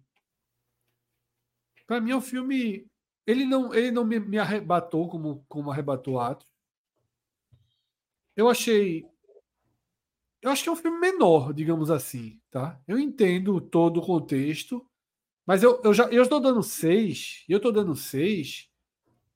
[1.86, 2.86] Para mim, o filme.
[3.26, 6.50] Ele não, ele não me, me arrebatou como, como arrebatou Atos.
[8.36, 9.04] Eu achei.
[10.40, 12.80] Eu acho que é um filme menor, digamos assim, tá?
[12.86, 14.84] Eu entendo todo o contexto,
[15.46, 18.71] mas eu, eu já eu estou dando seis, eu estou dando seis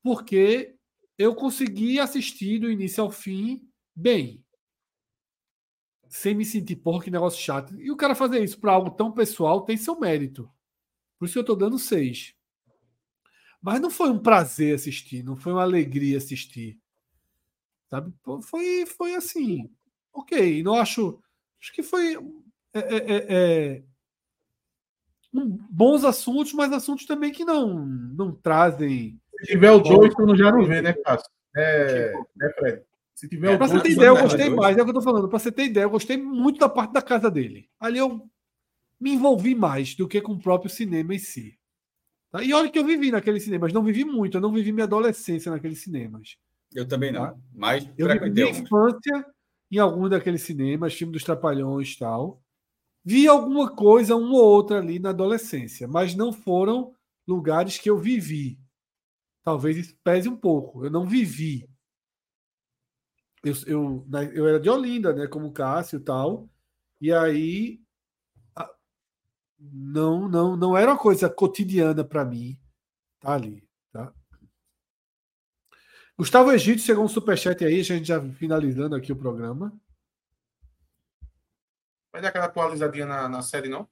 [0.06, 0.76] porque
[1.18, 4.40] eu consegui assistir do início ao fim bem.
[6.08, 7.74] Sem me sentir, porra, que negócio chato.
[7.80, 10.48] E o cara fazer isso para algo tão pessoal tem seu mérito.
[11.18, 12.36] Por isso eu estou dando seis.
[13.60, 16.78] Mas não foi um prazer assistir, não foi uma alegria assistir.
[17.90, 18.14] Sabe?
[18.42, 19.68] Foi, foi assim.
[20.12, 21.20] Ok, não acho.
[21.60, 22.14] Acho que foi.
[22.72, 23.26] É, é, é,
[23.74, 23.82] é
[25.32, 30.50] bons assuntos, mas assuntos também que não, não trazem se tiver o 2, tu já
[30.50, 31.30] não vê, né, Cássio?
[31.56, 32.82] É, né, Fred?
[33.14, 35.00] Se tiver é, pra você ter ideia, eu gostei mais, é o que eu tô
[35.00, 35.28] falando.
[35.28, 37.68] Pra você ter ideia, eu gostei muito da parte da casa dele.
[37.80, 38.28] Ali eu
[39.00, 41.58] me envolvi mais do que com o próprio cinema em si.
[42.30, 42.42] Tá?
[42.42, 45.50] E olha que eu vivi naqueles cinemas, não vivi muito, eu não vivi minha adolescência
[45.50, 46.36] naqueles cinemas.
[46.74, 47.36] Eu também não, tá?
[47.54, 49.26] mas eu vivi minha infância
[49.70, 52.42] em algum daqueles cinemas, filme dos Trapalhões e tal.
[53.02, 56.92] Vi alguma coisa, uma ou outra ali na adolescência, mas não foram
[57.26, 58.58] lugares que eu vivi
[59.46, 60.84] talvez isso pese um pouco.
[60.84, 61.70] Eu não vivi.
[63.44, 65.28] Eu, eu, eu era de Olinda, né?
[65.28, 66.50] Como Cássio e tal.
[67.00, 67.80] E aí
[69.56, 72.58] não, não, não era uma coisa cotidiana para mim
[73.20, 74.12] tá ali, tá?
[76.18, 79.72] Gustavo Egito chegou um superchat aí, a gente já finalizando aqui o programa.
[82.12, 83.88] Vai dar aquela atualizadinha na, na série, não?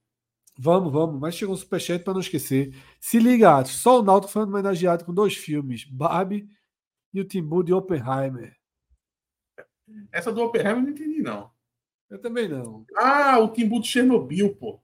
[0.57, 2.75] Vamos, vamos, mas chegou um superchat para não esquecer.
[3.01, 6.49] Se liga, só o Naldo foi homenageado com dois filmes, Barbie
[7.13, 8.57] e o Timbu de Oppenheimer.
[10.13, 11.51] Essa do Oppenheimer eu não entendi, não.
[12.09, 12.87] Eu também não.
[12.97, 14.81] Ah, o Timbu de Chernobyl, pô.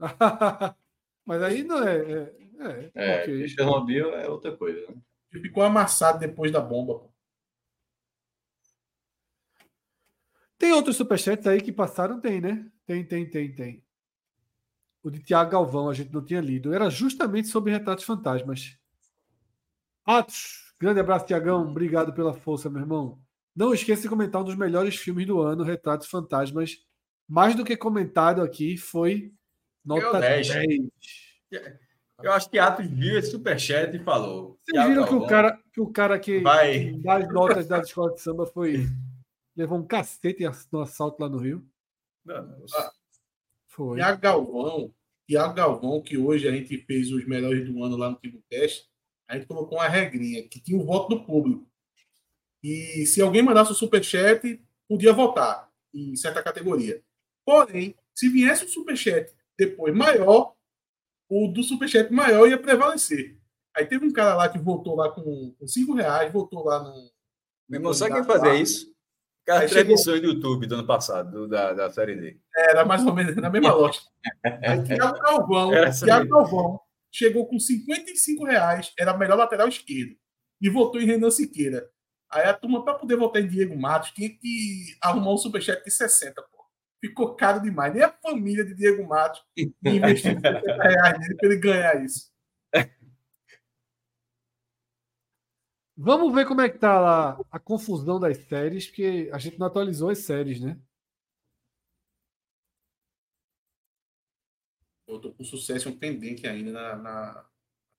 [1.24, 1.96] mas aí não é.
[1.98, 3.48] É, é, é okay.
[3.48, 4.80] Chernobyl é outra coisa.
[4.88, 4.96] Né?
[5.40, 7.12] Ficou amassado depois da bomba, pô.
[10.58, 12.20] Tem outros superchats aí que passaram?
[12.20, 12.68] Tem, né?
[12.84, 13.87] Tem, tem, tem, tem
[15.02, 16.74] o de Tiago Galvão, a gente não tinha lido.
[16.74, 18.76] Era justamente sobre retratos fantasmas.
[20.04, 21.68] Atos, grande abraço, Tiagão.
[21.68, 23.18] Obrigado pela força, meu irmão.
[23.54, 26.78] Não esqueça de comentar um dos melhores filmes do ano, Retratos Fantasmas.
[27.28, 29.32] Mais do que comentado aqui, foi
[29.84, 30.48] nota 10.
[30.48, 31.78] 10.
[32.22, 34.58] Eu acho que Atos viu esse superchat e falou.
[34.64, 36.92] Vocês viram que o, cara, que o cara que, vai.
[36.94, 38.86] das notas da escola de samba foi.
[39.56, 41.64] levou um cacete no assalto lá no Rio?
[42.24, 42.66] Não, não.
[43.78, 44.00] Foi.
[44.00, 44.92] a Galvão,
[45.24, 48.88] Tiago Galvão, que hoje a gente fez os melhores do ano lá no Tipo Teste,
[49.28, 51.64] a gente colocou uma regrinha que tinha o voto do público.
[52.60, 57.00] E se alguém mandasse o superchat, podia votar em certa categoria.
[57.46, 60.56] Porém, se viesse o superchat depois maior,
[61.28, 63.38] o do superchat maior ia prevalecer.
[63.76, 67.12] Aí teve um cara lá que voltou lá com, com cinco reais, voltou lá no.
[67.68, 68.92] Meu irmão, sabe quem fazia isso?
[69.48, 72.38] Cara, transmissões do YouTube do ano passado, do, da, da Série D.
[72.54, 74.04] Era mais ou menos na mesma lógica.
[74.44, 75.70] Aí Thiago Calvão,
[76.04, 80.14] Thiago Calvão chegou com 55 reais, era melhor lateral esquerdo,
[80.60, 81.88] e votou em Renan Siqueira.
[82.30, 85.90] Aí a turma, para poder votar em Diego Matos, tinha que arrumar um superchat de
[85.90, 86.58] 60, pô.
[87.00, 87.94] Ficou caro demais.
[87.94, 89.40] Nem a família de Diego Matos
[89.82, 92.30] investiu 50 reais nele para ele ganhar isso.
[96.00, 99.66] Vamos ver como é que tá lá a confusão das séries, porque a gente não
[99.66, 100.80] atualizou as séries, né?
[105.08, 107.46] Eu tô com sucesso um pendente ainda na, na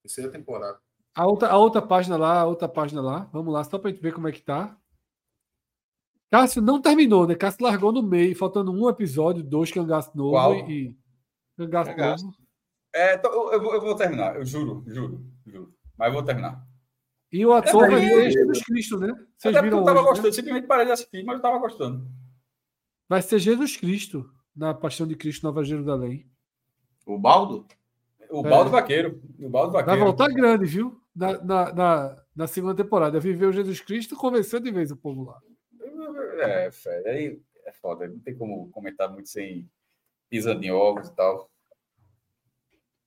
[0.02, 0.80] terceira temporada.
[1.14, 3.28] A outra, a outra página lá, a outra página lá.
[3.34, 4.80] Vamos lá, só pra gente ver como é que tá.
[6.30, 7.34] Cássio não terminou, né?
[7.34, 10.54] Cássio largou no meio, faltando um episódio, dois cangaço novo Qual?
[10.70, 10.96] e.
[11.58, 12.24] Cangaço, Cangaço.
[12.24, 12.38] novo.
[12.94, 15.74] É, então, eu, eu vou, eu vou terminar, eu juro, juro, juro.
[15.98, 16.69] Mas eu vou terminar.
[17.32, 18.30] E o ator É, vai é, é.
[18.30, 19.08] Jesus Cristo, né?
[19.38, 20.10] Vocês Até porque viram eu tava hoje, né?
[20.10, 22.06] gostando, simplesmente parei de assistir, mas eu tava gostando.
[23.08, 26.28] Vai ser Jesus Cristo na Paixão de Cristo Nova Jerusalém.
[27.06, 27.66] O Baldo?
[28.30, 28.50] O É.
[28.50, 29.20] baldo vaqueiro.
[29.40, 30.04] O baldo Vai vaqueiro.
[30.04, 31.00] voltar grande, viu?
[31.14, 33.18] Na, na, na, na segunda temporada.
[33.18, 35.40] Viveu Jesus Cristo convenceu de vez o povo lá.
[36.40, 38.06] É, Fred, aí é foda.
[38.08, 39.68] Não tem como comentar muito sem
[40.28, 41.50] pisando em ovos e tal.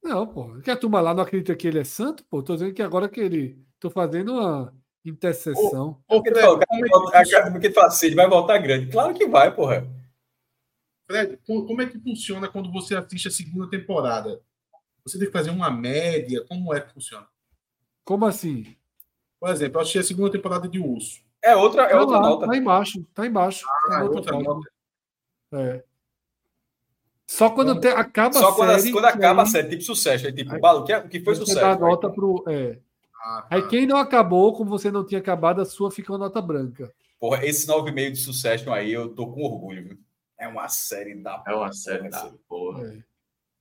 [0.03, 0.59] Não, pô.
[0.61, 2.43] Que a turma lá não acredita que ele é santo, pô.
[2.43, 3.57] Tô dizendo que agora que ele.
[3.83, 6.01] Tô fazendo uma intercessão.
[6.07, 6.65] Porque ele Fred,
[7.43, 8.89] como é que assim, vai voltar grande.
[8.89, 9.85] Claro que vai, porra.
[11.05, 14.41] Fred, co- como é que funciona quando você assiste a segunda temporada?
[15.03, 16.45] Você tem que fazer uma média?
[16.47, 17.27] Como é que funciona?
[18.05, 18.73] Como assim?
[19.37, 21.21] Por exemplo, eu assisti a segunda temporada de Urso.
[21.43, 22.47] É outra, é Tá outra lá, nota.
[22.47, 23.05] tá embaixo.
[23.13, 23.65] Tá embaixo.
[23.65, 24.69] tá Ah, na outra outra nota.
[25.55, 25.83] É.
[27.27, 28.91] Só quando te- acaba Só a quando, série.
[28.93, 30.25] quando acaba a aí série, tipo sucesso.
[30.25, 31.59] Aí, tipo, Aí- Balo, o que, é- o que foi você sucesso?
[31.59, 32.45] dá Aí, nota pro.
[32.47, 32.79] É.
[33.25, 33.67] Ah, Aí tá.
[33.69, 36.93] quem não acabou, como você não tinha acabado, a sua fica uma nota branca.
[37.19, 39.99] Porra, esse 9,5 de sucesso aí, eu tô com orgulho, viu?
[40.37, 42.85] É uma série da É uma série da porra.
[42.85, 43.03] É.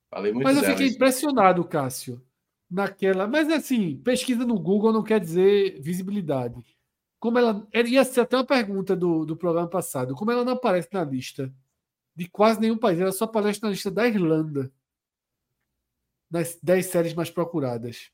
[0.09, 0.95] Falei muito Mas eu fiquei isso.
[0.95, 2.21] impressionado, Cássio,
[2.69, 3.25] naquela.
[3.25, 6.61] Mas assim, pesquisa no Google não quer dizer visibilidade.
[7.19, 7.65] Como ela.
[7.71, 10.13] era- Ia ser até uma pergunta do, do programa passado.
[10.13, 11.49] Como ela não aparece na lista
[12.13, 14.69] de quase nenhum país, ela só aparece na lista da Irlanda.
[16.29, 18.11] Nas 10 séries mais procuradas.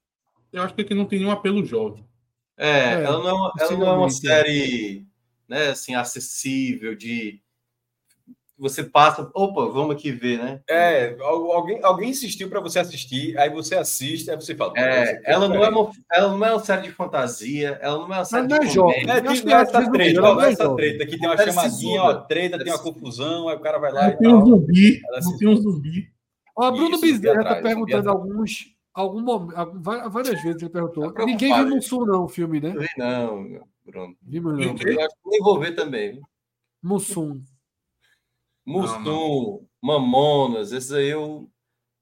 [0.52, 2.06] Eu acho que aqui não tem nenhum apelo jovem.
[2.58, 4.30] É, É, ela, não, é uma- ela não é uma possivelmente, é.
[4.36, 5.06] série
[5.48, 7.42] né, assim, acessível, de
[8.58, 10.60] você passa, opa, vamos aqui ver, né?
[10.69, 14.74] É, al- alguém, alguém insistiu pra você assistir, aí você assiste, aí você fala.
[14.74, 17.95] "Pô, É, ela, não é diferente." uma, ela não é uma série de fantasia, ela
[18.00, 19.06] não é uma série é de jovem.
[19.06, 20.76] Não é, Eu acho tipo, não é essa um treta, não é é essa jovem.
[20.76, 21.03] treta.
[21.06, 24.10] Aqui tem uma chamadinha, ó, treta, tem uma confusão, aí o cara vai lá Não
[24.14, 24.45] e tem um tal.
[24.48, 25.02] zumbi.
[25.08, 26.11] Ela Não tem um zumbi.
[26.58, 28.08] Ó, Bruno Bezerra vi perguntando atrás.
[28.08, 28.66] alguns.
[28.93, 31.11] Algum momento, várias vezes ele perguntou.
[31.14, 31.76] Tá Ninguém viu.
[31.76, 32.74] Mussum, não, o filme, né?
[32.74, 34.16] Não vi, não, Bruno.
[34.22, 34.61] Vimos não.
[34.61, 36.19] Eu acho que nem vou ver também.
[36.82, 37.42] Mussum.
[38.66, 41.50] Mussum, Mamonas, esses aí eu.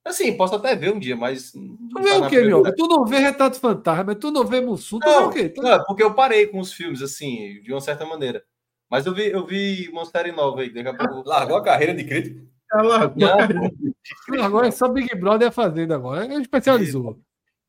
[0.03, 1.51] Assim, posso até ver um dia, mas.
[1.51, 2.64] Tu vê o quê, meu?
[2.75, 5.49] Tu não vê Retrato Fantasma, tu não vê Mussum, tu vê Não, o quê?
[5.49, 8.43] Tu- não, é porque eu parei com os filmes, assim, de uma certa maneira.
[8.90, 11.27] Mas eu vi, eu vi uma série nova aí, daqui a pouco.
[11.27, 12.48] Largou a carreira de crítico.
[12.73, 16.25] Não, Agora é só Big Brother e a Fazenda agora.
[16.25, 17.19] Ele especializou.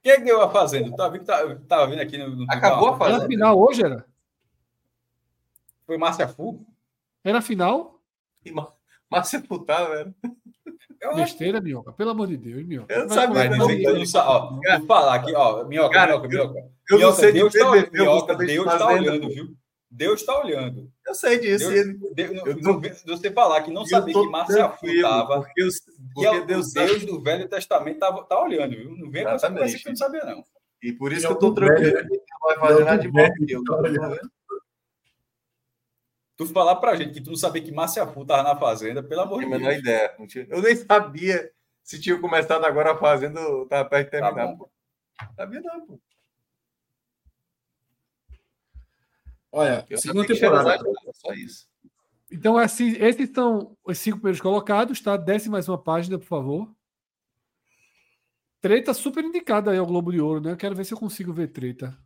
[0.02, 0.96] Quem é que deu a fazenda?
[0.96, 2.30] Tava vendo, tá- tava vendo aqui no.
[2.36, 3.18] no Acabou a no- Fazenda?
[3.18, 4.04] Era final hoje, era?
[5.86, 6.64] Foi Márcia Fu?
[7.24, 8.00] Era final?
[8.44, 8.72] E Ma-
[9.10, 10.14] Márcia Putar, velho.
[11.00, 11.92] Eu acho Besteira, Minhoca.
[11.92, 12.92] Pelo amor de Deus, Minhoca.
[12.92, 13.66] Eu não sabia, não.
[13.66, 15.64] que eu não sa- ó, Vou falar aqui, ó.
[15.64, 16.58] Minhoca, Cara, minhoca, minhoca.
[16.58, 19.54] Eu não Minhoca, sei de Deus tá, BBB, eu de Deus tá olhando, viu?
[19.90, 20.92] Deus tá olhando.
[21.06, 21.70] Eu sei disso.
[21.70, 24.68] Deus- ele- Deus, não- Eu não- você falar que não eu sabia tô que Márcia
[24.68, 25.40] Fu tranquilo, tava.
[25.42, 27.06] Porque, eu, Que é porque o Deus Deus, sabe.
[27.06, 28.90] do Velho Testamento tá, tá olhando, viu?
[28.96, 29.60] Não vem com essa Exatamente.
[29.60, 30.44] coisa que eu não sabia, não.
[30.82, 31.92] E por isso E que eu tô eu tô tranquilo.
[31.92, 32.08] velho.
[32.08, 34.10] que vai fazer Eu nada tô de velho, porque eu tô tô olhando.
[34.14, 34.30] vendo.
[36.36, 39.22] Tu falar pra gente que tu não sabia que Márcia Fu tava na fazenda, pelo
[39.22, 40.32] amor Não de tinha a menor Deus.
[40.32, 40.46] ideia.
[40.56, 41.50] Eu nem sabia
[41.82, 44.46] se tinha começado agora a fazenda, eu tava perto de Tá terminar.
[44.52, 44.58] bom.
[44.58, 44.70] pô.
[45.34, 46.00] Sabia não, pô.
[49.50, 50.78] Olha, Eu segunda temporada.
[51.14, 51.66] Só isso.
[52.30, 55.16] Então, assim, esses são os cinco primeiros colocados, tá?
[55.16, 56.74] Desce mais uma página, por favor.
[58.60, 60.52] Treta super indicada aí ao Globo de Ouro, né?
[60.52, 61.96] Eu quero ver se eu consigo ver treta.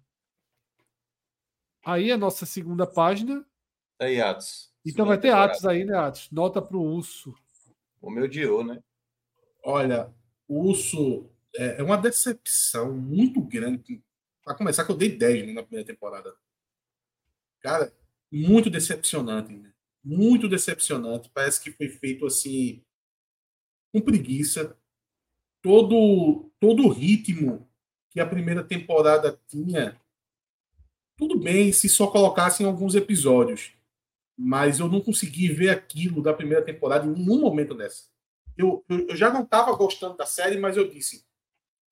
[1.85, 3.45] Aí a nossa segunda página.
[3.99, 4.73] Aí, Atos.
[4.85, 6.31] Então vai ter Atos aí, né, Atos?
[6.31, 7.35] Nota pro urso.
[8.01, 8.83] O meu odiou, né?
[9.65, 10.13] Olha,
[10.49, 14.03] o Urso é, é uma decepção muito grande.
[14.45, 16.35] Para começar, que eu dei 10 né, na primeira temporada.
[17.63, 17.93] Cara,
[18.31, 19.55] muito decepcionante.
[19.55, 19.73] Né?
[20.05, 21.31] Muito decepcionante.
[21.33, 22.83] Parece que foi feito assim,
[23.93, 24.77] com preguiça.
[25.63, 27.69] Todo, todo o ritmo
[28.11, 30.01] que a primeira temporada tinha.
[31.17, 33.73] Tudo bem se só colocassem alguns episódios,
[34.37, 38.11] mas eu não consegui ver aquilo da primeira temporada em nenhum momento dessa.
[38.57, 41.25] Eu, eu, eu já não estava gostando da série, mas eu disse: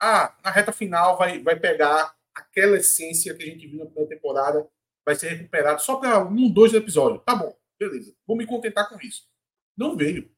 [0.00, 4.08] ah, na reta final vai, vai pegar aquela essência que a gente viu na primeira
[4.08, 4.68] temporada,
[5.04, 7.22] vai ser recuperado só para um, dois episódios.
[7.24, 9.28] Tá bom, beleza, vou me contentar com isso.
[9.76, 10.30] Não veio.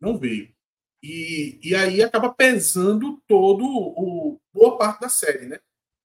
[0.00, 0.52] Não veio.
[1.02, 5.60] E, e aí acaba pesando todo o boa parte da série, né?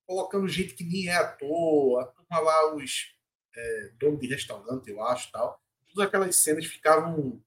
[0.08, 3.14] Colocando gente que nem é ator, a turma lá, os
[3.56, 5.62] é, donos de restaurante, eu acho, tal.
[5.88, 7.42] Todas aquelas cenas ficavam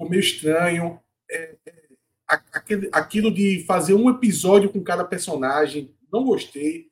[0.00, 1.00] meio estranho.
[1.30, 1.88] É, é,
[2.26, 6.89] aquele, aquilo de fazer um episódio com cada personagem, não gostei.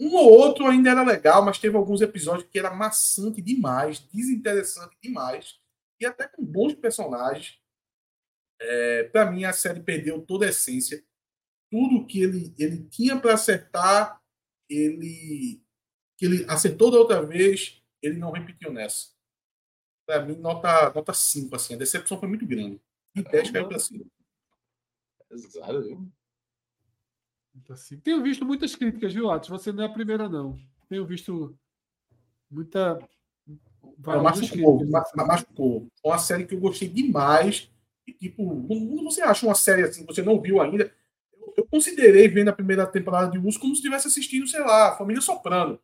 [0.00, 4.96] Um ou outro ainda era legal, mas teve alguns episódios que era maçante demais, desinteressante
[5.02, 5.60] demais,
[6.00, 7.60] e até com bons personagens.
[8.58, 11.04] É, para mim, a série perdeu toda a essência.
[11.70, 14.20] Tudo que ele, ele tinha para acertar,
[14.68, 15.62] ele
[16.16, 19.08] que ele acertou da outra vez, ele não repetiu nessa.
[20.06, 20.94] Para mim, nota 5.
[20.94, 22.80] Nota cinco, assim, a decepção foi muito grande.
[23.14, 24.04] E 10 caiu para cima.
[25.30, 26.12] Exato, viu?
[27.68, 27.98] Assim.
[27.98, 29.48] Tenho visto muitas críticas, viu, Atos?
[29.48, 30.58] Você não é a primeira, não.
[30.88, 31.56] Tenho visto
[32.50, 32.98] muita.
[33.98, 34.84] Machucou,
[35.26, 35.88] machucou.
[36.04, 37.70] Uma série que eu gostei demais
[38.06, 40.92] e, tipo, quando você acha uma série assim que você não viu ainda,
[41.32, 44.96] eu, eu considerei vendo a primeira temporada de Urso como se estivesse assistindo, sei lá,
[44.96, 45.78] Família Soprano,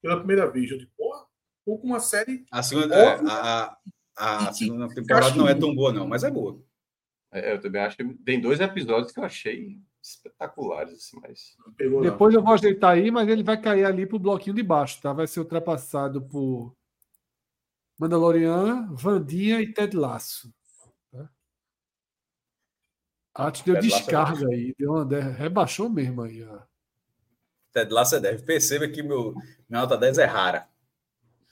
[0.00, 0.70] pela primeira vez.
[0.70, 1.26] Eu digo, porra,
[1.64, 2.46] tô com uma série.
[2.50, 3.76] A segunda, é, a,
[4.16, 6.62] a, a segunda temporada não é tão boa, não, mas é boa.
[7.32, 9.78] É, eu também acho que tem dois episódios que eu achei
[10.08, 11.56] espetaculares, assim, mas.
[12.02, 15.12] Depois eu vou ajeitar aí, mas ele vai cair ali pro bloquinho de baixo, tá?
[15.12, 16.74] Vai ser ultrapassado por
[17.98, 20.52] Mandalorian, Vandinha e Ted Laço.
[23.34, 26.42] Atos deu descarga aí, deu uma, rebaixou mesmo aí.
[26.42, 26.58] Ó.
[27.70, 28.42] Ted Lasso é 10.
[28.42, 29.34] Perceba que meu,
[29.68, 30.66] minha nota 10 é rara.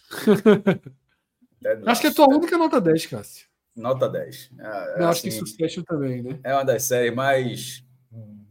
[1.86, 3.46] acho que é a tua única nota 10, Cássio.
[3.76, 4.52] Nota 10.
[4.58, 6.40] É, é Eu acho que assim, Succession também, né?
[6.42, 7.83] É uma das séries mais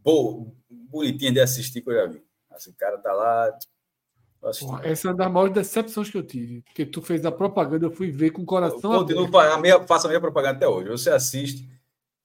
[0.04, 0.56] bo...
[0.70, 2.24] bonitinhas de assistir que eu já vi.
[2.52, 3.58] Assim, o cara tá lá.
[4.84, 6.62] essa é uma das maiores decepções que eu tive.
[6.62, 8.94] Porque tu fez a propaganda, eu fui ver com o coração.
[8.94, 10.90] Eu continuo, a minha, faço a minha propaganda até hoje.
[10.90, 11.70] Você assiste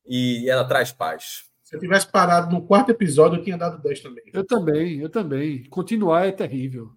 [0.07, 1.49] e ela traz paz.
[1.63, 4.25] Se eu tivesse parado no quarto episódio, eu tinha dado 10 também.
[4.33, 5.65] Eu também, eu também.
[5.65, 6.91] Continuar é terrível.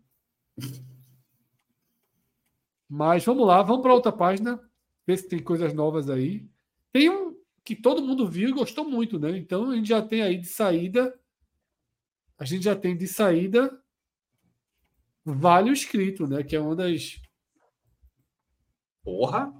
[2.88, 4.60] Mas vamos lá, vamos para outra página,
[5.06, 6.45] ver se tem coisas novas aí.
[6.92, 7.31] Tem um
[7.64, 9.38] que todo mundo viu e gostou muito, né?
[9.38, 11.17] Então a gente já tem aí de saída.
[12.38, 13.81] A gente já tem de saída
[15.23, 16.43] Vale o Escrito, né?
[16.43, 17.22] Que é uma das.
[19.03, 19.53] Porra!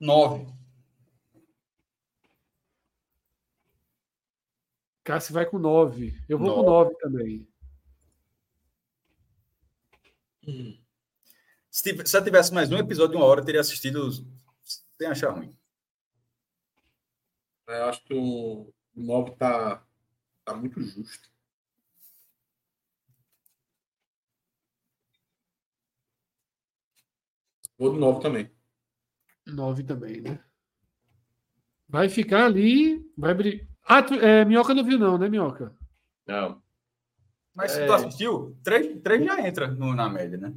[0.00, 0.46] Nove.
[5.02, 6.14] Cássio vai com nove.
[6.28, 6.60] Eu vou nove.
[6.60, 7.48] com nove também.
[10.46, 10.78] Hum.
[11.70, 14.10] Se, eu tivesse mais um episódio de uma hora, eu teria assistido
[14.98, 15.56] sem achar ruim.
[17.68, 19.86] É, eu acho que o 9 tá,
[20.44, 21.30] tá muito justo.
[27.78, 28.50] Vou de 9 também.
[29.46, 30.44] 9 também, né?
[31.88, 33.08] Vai ficar ali.
[33.16, 33.68] Vai abrir.
[33.84, 35.74] Ah, tu, é, Minhoca não viu, não, né, Minhoca?
[36.26, 36.60] Não.
[37.54, 37.86] Mas se é...
[37.86, 40.54] tu assistiu, três, três já entra no, na média, né?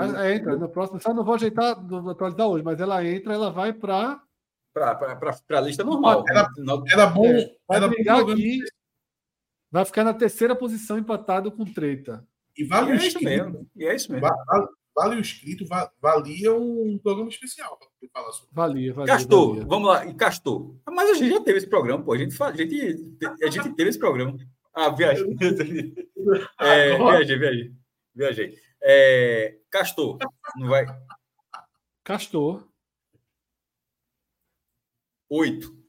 [0.00, 0.56] É, entra.
[0.56, 4.22] No próximo, só não vou ajeitar, não atualizar hoje, mas ela entra, ela vai para.
[4.72, 6.24] Para a lista normal.
[6.28, 6.48] Era,
[6.90, 7.26] era bom.
[7.26, 8.60] É, vai era brigar bom aqui.
[9.70, 12.26] Vai ficar na terceira posição empatado com treta.
[12.56, 13.70] E vale e é isso mesmo.
[13.74, 14.28] E é isso mesmo.
[14.46, 15.64] Vale, vale o inscrito,
[16.00, 18.54] valia um programa especial para falar sobre.
[18.54, 19.12] Valia, valia.
[19.14, 19.66] Castor, valia.
[19.66, 20.74] vamos lá, e Castor.
[20.86, 22.12] Mas a gente já teve esse programa, pô.
[22.12, 24.36] A gente, a gente, a gente teve esse programa.
[24.74, 25.36] Ah, viagem.
[26.60, 27.72] é, viajei, viajei.
[28.14, 28.58] Viajei.
[28.84, 30.18] É, Castor,
[30.56, 30.84] não vai?
[32.02, 32.68] Castor.
[35.28, 35.82] Oito.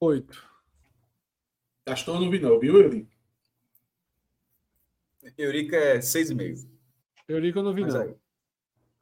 [0.00, 0.50] Oito.
[1.86, 3.10] Castor não vi não, viu, Eurico?
[5.38, 6.56] Eurico é seis e meio.
[7.28, 8.02] Eurico eu não vi, Mas não.
[8.02, 8.16] Aí.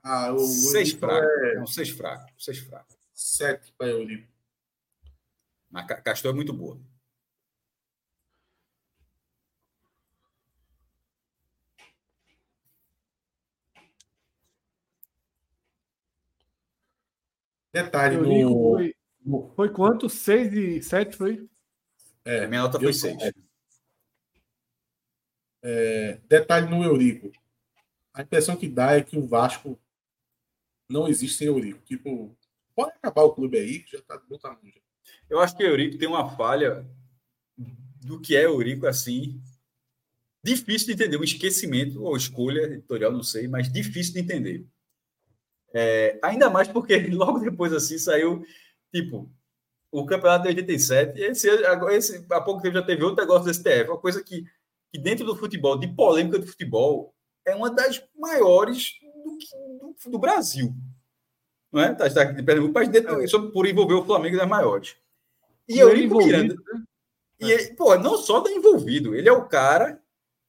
[0.02, 1.26] Ah, o seis fraco.
[1.26, 1.60] É...
[1.60, 2.30] Um seis fraco.
[2.38, 2.94] Seis fraco.
[3.14, 4.28] Sete para Eurico.
[5.72, 6.80] A Castor é muito boa.
[17.72, 18.72] Detalhe no...
[18.72, 18.94] Foi,
[19.54, 20.08] foi quanto?
[20.08, 21.48] Seis e sete foi?
[22.24, 23.16] É, minha nota foi seis.
[25.62, 27.32] É, detalhe no Eurico
[28.18, 29.78] a impressão que dá é que o Vasco
[30.88, 31.80] não existe sem Eurico.
[31.84, 32.36] Tipo,
[32.74, 34.74] pode acabar o clube aí, que já tá do tamanho.
[35.30, 36.84] Eu acho que Eurico tem uma falha
[37.56, 39.40] do que é Eurico assim.
[40.42, 44.66] Difícil de entender, um esquecimento ou escolha editorial, não sei, mas difícil de entender.
[45.74, 48.44] É, ainda mais porque logo depois assim saiu,
[48.92, 49.30] tipo,
[49.90, 51.48] o campeonato de 87, esse,
[51.90, 54.44] esse, há pouco tempo já teve outro negócio do STF, uma coisa que,
[54.92, 57.14] que dentro do futebol, de polêmica do futebol,
[57.46, 58.92] é uma das maiores
[59.24, 60.74] do, do, do Brasil.
[61.72, 61.94] Não é?
[61.94, 63.52] Tá, tá de Pernambuco, mas dentro, é.
[63.52, 64.96] por envolver o Flamengo das maiores.
[65.68, 66.54] E eu Miranda.
[66.54, 66.82] Né?
[67.40, 70.02] E ele, pô, não só tá envolvido, ele é o cara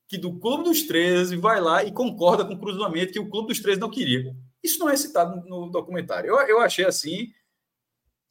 [0.08, 3.50] que do Clube dos 13 vai lá e concorda com o cruzamento que o Clube
[3.50, 4.36] dos 13 não queria.
[4.64, 6.30] Isso não é citado no, documentário.
[6.30, 7.32] Eu, eu achei assim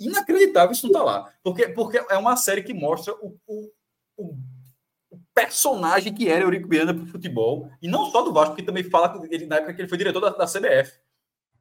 [0.00, 1.34] inacreditável isso não tá lá.
[1.42, 3.70] Porque, porque é uma série que mostra o, o,
[4.16, 4.38] o
[5.34, 8.84] personagem que era Eurico Miranda para o futebol, e não só do Vasco, porque também
[8.84, 10.98] fala ele, na época que ele foi diretor da, da CBF.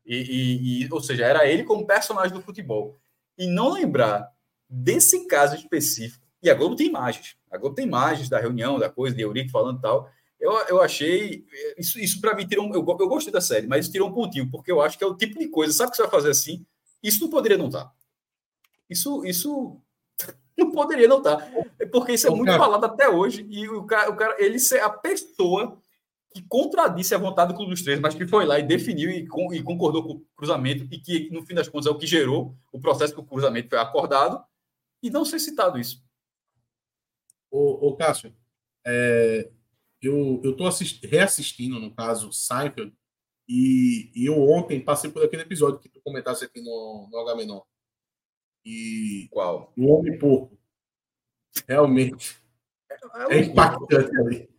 [0.06, 2.98] E, e, e, ou seja, era ele como personagem do futebol.
[3.38, 4.32] E não lembrar
[4.70, 8.90] desse caso específico, e a Globo tem imagens, a Globo tem imagens da reunião, da
[8.90, 10.10] coisa, de Eurico falando tal.
[10.40, 11.46] Eu, eu achei.
[11.78, 12.74] Isso, isso para mim tirou um.
[12.74, 15.08] Eu, eu gostei da série, mas isso tirou um pontinho, porque eu acho que é
[15.08, 16.66] o tipo de coisa, sabe que você vai fazer assim?
[17.02, 17.86] Isso não poderia não estar.
[17.86, 17.94] Tá.
[18.90, 19.82] Isso, isso
[20.58, 21.38] não poderia não estar.
[21.38, 21.88] Tá.
[21.92, 22.60] Porque isso é muito cara...
[22.60, 23.46] falado até hoje.
[23.50, 25.82] E o cara, o cara ele ser a pessoa
[26.34, 29.26] que contradisse a vontade do Clube dos Três, mas que foi lá e definiu e,
[29.26, 32.06] com, e, concordou com o cruzamento, e que, no fim das contas, é o que
[32.06, 34.44] gerou o processo que o cruzamento foi acordado,
[35.02, 36.04] e não ser citado isso.
[37.50, 38.36] Ô, ô Cássio,
[38.86, 39.50] é,
[40.02, 40.70] eu estou
[41.04, 42.94] reassistindo, no caso, Seinfeld,
[43.48, 47.64] e, e, eu ontem passei por aquele episódio que tu comentasse aqui no, no H-Menor.
[48.66, 49.74] E Qual?
[49.78, 50.58] O Homem Porco.
[51.66, 52.38] Realmente.
[52.92, 52.96] É,
[53.36, 54.50] é, é impactante ali.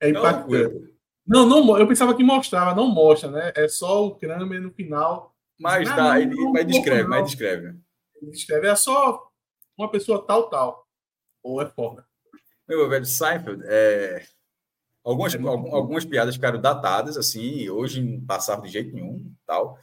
[0.00, 0.96] É impactante.
[1.26, 3.52] Não, não, eu pensava que mostrava, não mostra, né?
[3.56, 5.34] É só o Kramer no final.
[5.58, 7.10] Mas ah, dá, ele, não, mas descreve, não.
[7.10, 7.76] mas descreve.
[8.22, 9.28] Ele descreve, é só
[9.76, 10.86] uma pessoa tal, tal.
[11.42, 12.06] Ou é foda.
[12.68, 14.24] Meu velho, Seinfeld, é...
[15.06, 19.78] Algumas, é algumas piadas ficaram datadas, assim, hoje não passavam de jeito nenhum, tal.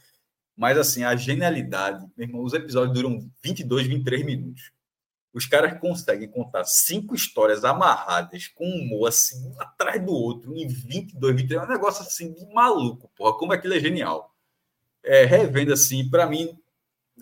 [0.54, 4.70] Mas, assim, a genialidade, meu irmão, os episódios duram 22, 23 minutos.
[5.32, 10.54] Os caras conseguem contar cinco histórias amarradas com um humor, assim, um atrás do outro,
[10.54, 11.62] em 22, 23.
[11.62, 13.32] É um negócio, assim, de maluco, porra.
[13.38, 14.30] Como aquilo é genial.
[15.02, 16.54] É, revendo, assim, para mim,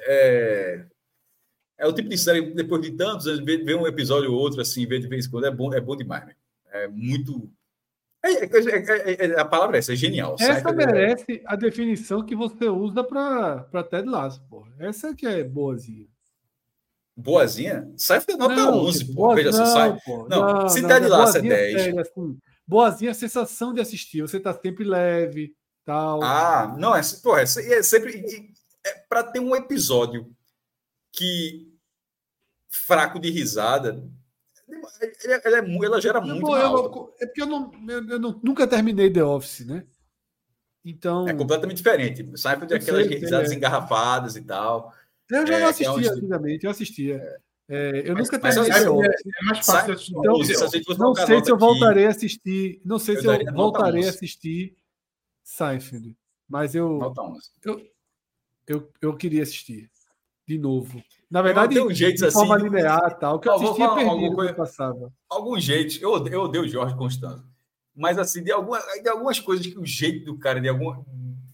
[0.00, 0.86] é...
[1.78, 4.86] é o tipo de série, depois de tantos anos, ver um episódio ou outro, assim,
[4.86, 6.34] ver de vez em quando, é bom, é bom demais, né?
[6.72, 7.48] É muito
[8.24, 10.36] é, é, é, é, a palavra é essa, é genial.
[10.38, 14.66] Essa merece a definição que você usa para Ted Lasso, pô.
[14.78, 16.06] Essa que é boazinha.
[17.16, 17.92] Boazinha?
[17.96, 19.12] Seinfeld nota não, 11, pô.
[19.12, 20.28] Boa, Veja não, só, pô.
[20.28, 21.82] Não, não, se Ted Lasso é 10.
[21.82, 24.22] Séria, assim, boazinha é a sensação de assistir.
[24.22, 26.22] Você tá sempre leve, tal.
[26.22, 28.52] Ah, não, é, pô, é, é sempre...
[28.84, 30.30] É, para ter um episódio
[31.12, 31.72] que
[32.68, 34.02] fraco de risada,
[35.44, 36.56] ela, é, ela gera muito.
[36.56, 39.84] Eu, é porque eu, não, eu, eu não, nunca terminei The Office, né?
[40.84, 41.28] Então.
[41.28, 42.26] É completamente diferente.
[42.36, 43.54] Seinfeld é aquelas risadas é.
[43.54, 44.92] engarrafadas e tal.
[45.30, 47.38] Eu já é, assisti é antigamente, eu assistia.
[47.68, 49.26] É, eu mas, nunca terminei The Office.
[49.26, 50.14] É, mais fácil assistir.
[50.16, 50.38] Então,
[50.98, 52.80] não sei se eu voltarei a assistir.
[52.84, 54.76] Não sei se eu voltarei a assistir
[55.42, 56.16] Seinfeld.
[56.48, 57.14] Mas eu,
[57.64, 57.90] eu,
[58.66, 59.90] eu, eu queria assistir
[60.46, 61.02] de novo.
[61.32, 64.52] Na verdade, tem um jeito de assim, forma linear tal, que eu assistia perdido coisa,
[64.52, 65.10] passava.
[65.30, 67.50] Algum jeito, eu odeio, eu odeio o Jorge Constantino.
[67.96, 71.02] Mas assim, de, alguma, de algumas coisas que o jeito do cara, de, algum,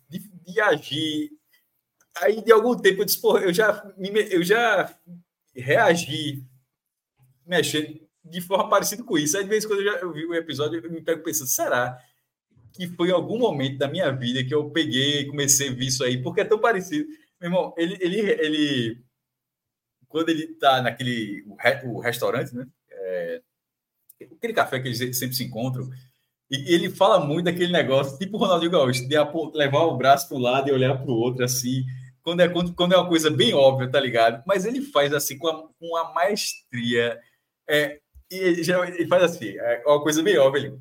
[0.08, 1.30] de, de agir.
[2.16, 3.88] Aí de algum tempo eu disse, porra, eu já,
[4.32, 4.92] eu já
[5.54, 6.44] reagi
[7.46, 9.36] mexendo de forma parecida com isso.
[9.36, 11.46] Aí de vez em quando eu, já, eu vi o episódio, eu me pego pensando,
[11.46, 11.96] será
[12.72, 16.02] que foi em algum momento da minha vida que eu peguei comecei a ver isso
[16.02, 16.20] aí?
[16.20, 17.08] Porque é tão parecido.
[17.40, 19.07] Meu irmão, ele, ele, ele
[20.08, 22.66] quando ele está naquele o, re, o, restaurante, né?
[22.90, 23.40] É,
[24.20, 25.88] aquele café que eles sempre se encontram,
[26.50, 29.14] e ele fala muito daquele negócio, tipo o Ronaldinho Gaúcho, de
[29.54, 31.84] levar o braço para um lado e olhar para o outro, assim,
[32.22, 34.42] quando é, quando, quando é uma coisa bem óbvia, tá ligado?
[34.46, 37.18] Mas ele faz assim com a, com a maestria.
[37.68, 40.60] É, e ele, ele faz assim, é uma coisa bem óbvia.
[40.60, 40.78] Ele,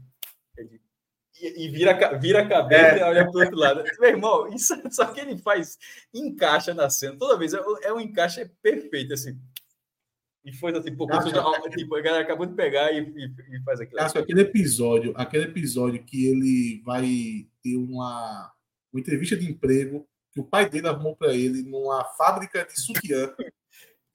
[1.42, 3.00] e, vira, vira a cabeça é.
[3.00, 3.84] e olha para o outro lado.
[4.00, 5.78] Meu irmão, isso, só que ele faz,
[6.14, 7.18] encaixa na cena.
[7.18, 9.40] Toda vez é, é um encaixe perfeito, assim.
[10.48, 13.82] E foi assim, pô, Acho, tipo, a galera acabou de pegar e, e, e faz
[13.82, 14.00] aquilo.
[14.00, 18.54] Aquele episódio, aquele episódio que ele vai ter uma,
[18.94, 23.34] uma entrevista de emprego que o pai dele arrumou para ele numa fábrica de sutiã.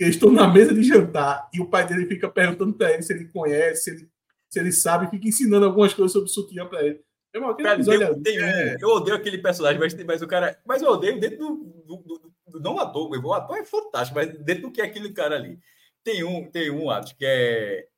[0.01, 3.13] Eles estão na mesa de jantar e o pai dele fica perguntando para ele se
[3.13, 4.11] ele conhece, se ele,
[4.49, 7.01] se ele sabe, fica ensinando algumas coisas sobre sutiã para ele.
[7.35, 8.77] Irmão, cara, tem, tem é...
[8.79, 10.61] Eu odeio aquele personagem, mas, mas o cara.
[10.67, 11.57] Mas eu odeio dentro do.
[11.87, 15.13] do, do, do não ator, o ator é fantástico, mas dentro do que é aquele
[15.13, 15.59] cara ali.
[16.05, 17.89] Tem um, tem um, acho que é.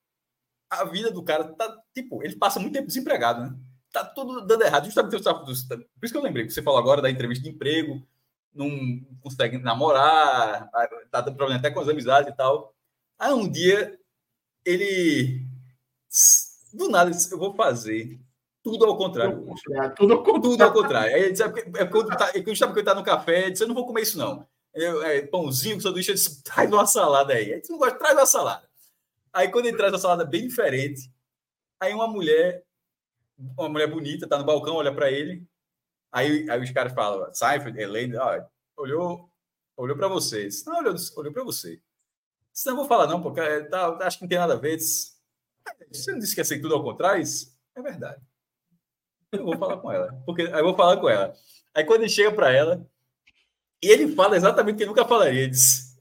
[0.71, 1.77] A vida do cara tá.
[1.93, 3.57] Tipo, ele passa muito tempo desempregado, né?
[3.93, 4.85] Tá tudo dando errado.
[4.85, 8.07] Justamente por isso que eu lembrei, que você falou agora da entrevista de emprego,
[8.55, 8.71] não
[9.21, 10.71] consegue namorar,
[11.11, 12.73] tá dando problema até com as amizades e tal.
[13.19, 13.99] Aí um dia
[14.65, 15.45] ele.
[16.73, 18.21] Do nada, eu vou fazer
[18.65, 19.37] tudo ao contrário.
[19.95, 20.41] Tudo ao contrário.
[20.41, 21.15] Tudo ao contrário.
[21.15, 23.63] Aí ele disse, é quando tá, é quando que eu tá no café, ele disse,
[23.63, 24.49] eu não vou comer isso, não.
[24.73, 27.51] Eu, é, pãozinho, sanduíche, eu disse, traz uma salada aí.
[27.51, 28.67] Ele disse, não gosta, traz uma salada.
[29.35, 31.13] Aí quando ele traz uma salada bem diferente,
[31.79, 32.65] aí uma mulher,
[33.37, 35.47] uma mulher bonita, tá no balcão, olha para ele.
[36.11, 38.43] Aí, aí os caras falam, Seinfeld, Elaine, ó,
[38.79, 39.31] olhou,
[39.77, 40.47] olhou para você.
[40.47, 41.83] Disse, não, olhou, olhou para você.
[42.51, 44.77] Disse, não vou falar não, porque é, tá, acho que não tem nada a ver.
[44.79, 45.13] Disse,
[45.93, 47.23] você não disse que ia ser tudo ao contrário?
[47.77, 48.23] É verdade.
[49.37, 50.23] Eu vou falar com ela.
[50.27, 51.35] Porque, aí eu vou falar com ela.
[51.75, 52.87] Aí quando ele chega para ela,
[53.83, 55.43] e ele fala exatamente o que nunca falaria.
[55.43, 55.95] Ele diz: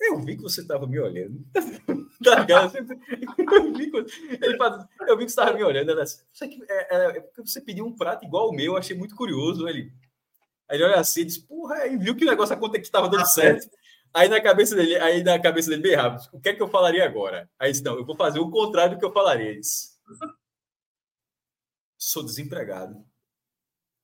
[0.00, 1.44] Eu vi que você estava me olhando.
[2.24, 3.96] Eu, vi que,
[4.42, 5.90] ele fala, eu vi que você estava me olhando.
[5.90, 8.96] Ela disse, é, é, é, porque você pediu um prato igual o meu, eu achei
[8.96, 9.68] muito curioso.
[9.68, 9.92] Ele,
[10.68, 13.08] aí ele olha assim e diz: Porra, aí viu que o negócio aconteceu que estava
[13.10, 13.68] dando certo.
[14.14, 16.68] Aí na cabeça dele, aí na cabeça dele, bem rápido, o que é que eu
[16.68, 17.50] falaria agora?
[17.58, 19.50] Aí disse, não, eu vou fazer o contrário do que eu falaria.
[19.50, 19.88] Ele disse,
[22.04, 23.02] Sou desempregado.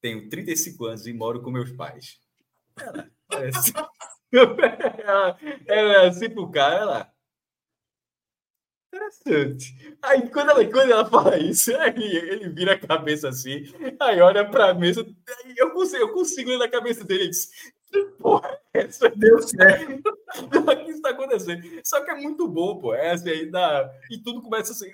[0.01, 2.19] Tenho 35 anos e moro com meus pais.
[2.81, 3.75] Ela, parece...
[4.33, 7.15] ela, ela é assim pro cara, ela.
[8.89, 9.99] Interessante.
[10.01, 13.65] Aí quando ela, quando ela fala isso, aí ele vira a cabeça assim,
[14.01, 15.07] aí olha pra mesa,
[15.55, 17.51] eu consigo, eu consigo ler na cabeça dele diz,
[18.19, 20.03] porra, essa deu certo.
[20.39, 21.63] o que está acontecendo?
[21.85, 22.95] Só que é muito bom, pô.
[22.95, 23.91] É assim, aí dá...
[24.11, 24.93] E tudo começa assim.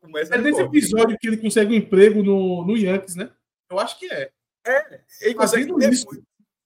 [0.00, 3.30] Começa é nesse episódio que ele consegue um emprego no, no Yankees, né?
[3.70, 4.30] Eu acho que é.
[4.64, 6.06] É, ele consegue isso.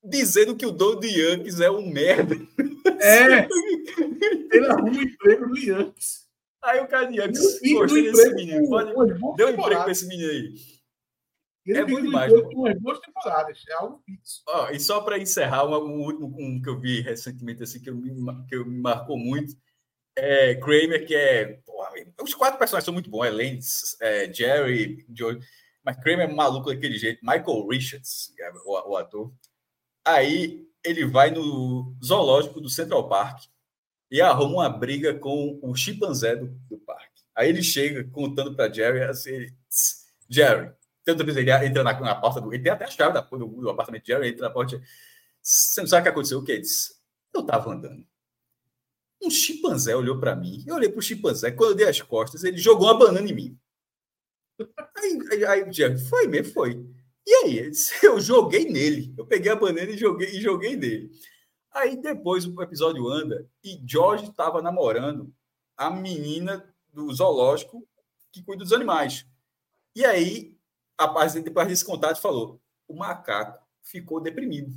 [0.04, 2.34] dizendo que o dono do Yankees é um merda.
[3.00, 3.48] É.
[4.52, 6.26] ele arruma um emprego no Yankees.
[6.62, 8.68] Aí o cara de Yankees gostei desse menino.
[8.68, 8.92] Pode...
[9.36, 10.54] Deu um emprego para esse menino aí.
[11.66, 12.32] Ele é muito demais.
[12.32, 14.42] Umas duas temporadas, é algo fixo.
[14.48, 17.90] Oh, e só para encerrar, um, um último um que eu vi recentemente, assim, que,
[17.90, 18.10] eu me,
[18.46, 19.54] que eu me marcou muito,
[20.14, 21.60] é Kramer, que é.
[21.66, 21.90] Porra,
[22.22, 25.38] os quatro personagens são muito bons: é Lance, é, Jerry, Joe.
[25.84, 27.20] Mas Kramer é maluco daquele jeito.
[27.22, 29.32] Michael Richards, é o, o ator.
[30.04, 33.44] Aí ele vai no zoológico do Central Park
[34.10, 37.22] e arruma uma briga com o chimpanzé do, do parque.
[37.34, 39.48] Aí ele chega contando para Jerry assim:
[40.28, 40.72] Jerry,
[41.06, 42.52] tanto vezes ele entra na, na, porta do.
[42.52, 44.82] Ele tem até a chave da, do, do apartamento de Jerry, entra na porta.
[45.40, 46.38] Você não sabe o que aconteceu?
[46.40, 46.50] O que?
[46.50, 46.96] Ele disse:
[47.32, 48.04] Eu estava andando.
[49.22, 50.64] Um chimpanzé olhou para mim.
[50.66, 51.52] Eu olhei para o chimpanzé.
[51.52, 53.58] Quando eu dei as costas, ele jogou uma banana em mim.
[54.96, 56.84] Aí, aí, aí Jerry, foi mesmo, foi.
[57.24, 57.70] E aí?
[57.70, 59.14] Disse, eu joguei nele.
[59.16, 61.10] Eu peguei a banana e joguei, e joguei nele.
[61.72, 65.32] Aí depois o episódio anda e George estava namorando
[65.76, 67.86] a menina do zoológico
[68.32, 69.24] que cuida dos animais.
[69.94, 70.55] E aí
[70.98, 74.72] a depois desse contato, falou: o macaco ficou deprimido.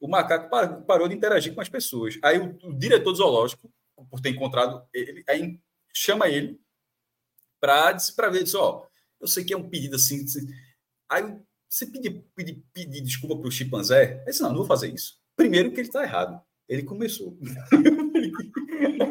[0.00, 0.50] O macaco
[0.86, 2.18] parou de interagir com as pessoas.
[2.22, 3.72] Aí o, o diretor do zoológico,
[4.10, 5.58] por ter encontrado ele, aí
[5.94, 6.60] chama ele
[7.60, 7.92] para
[8.30, 8.86] ver, disse, ó,
[9.20, 10.22] eu sei que é um pedido assim.
[10.24, 10.46] assim.
[11.08, 14.22] Aí você pedir, pedir, pedir desculpa para o chimpanzé?
[14.24, 15.18] Disse, não, não vou fazer isso.
[15.34, 16.40] Primeiro que ele está errado.
[16.68, 17.36] Ele começou.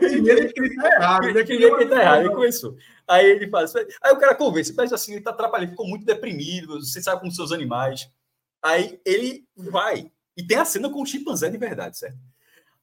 [0.01, 1.27] Ele está errado.
[1.27, 2.75] Ele que ele está errado, ele começou.
[3.07, 6.79] Aí ele assim, aí o cara convence, mas assim, ele está atrapalhando, ficou muito deprimido,
[6.79, 8.09] você sabe com seus animais.
[8.61, 12.17] Aí ele vai, e tem a cena com o chimpanzé de verdade, certo?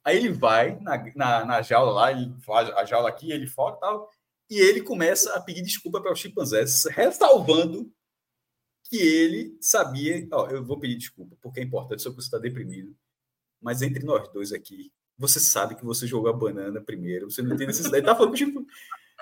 [0.03, 3.77] Aí ele vai na, na, na jaula lá, ele faz a jaula aqui, ele foca
[3.77, 4.09] e tal,
[4.49, 7.91] e ele começa a pedir desculpa para o chimpanzé, ressalvando
[8.89, 12.37] que ele sabia, ó, eu vou pedir desculpa, porque é importante, só que você está
[12.37, 12.95] deprimido,
[13.61, 17.55] mas entre nós dois aqui, você sabe que você jogou a banana primeiro, você não
[17.55, 18.05] tem necessidade.
[18.05, 18.65] Tá falando tipo.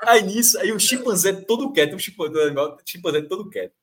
[0.02, 3.74] Aí nisso, aí o chimpanzé todo quieto, o chimpanzé, o chimpanzé todo quieto.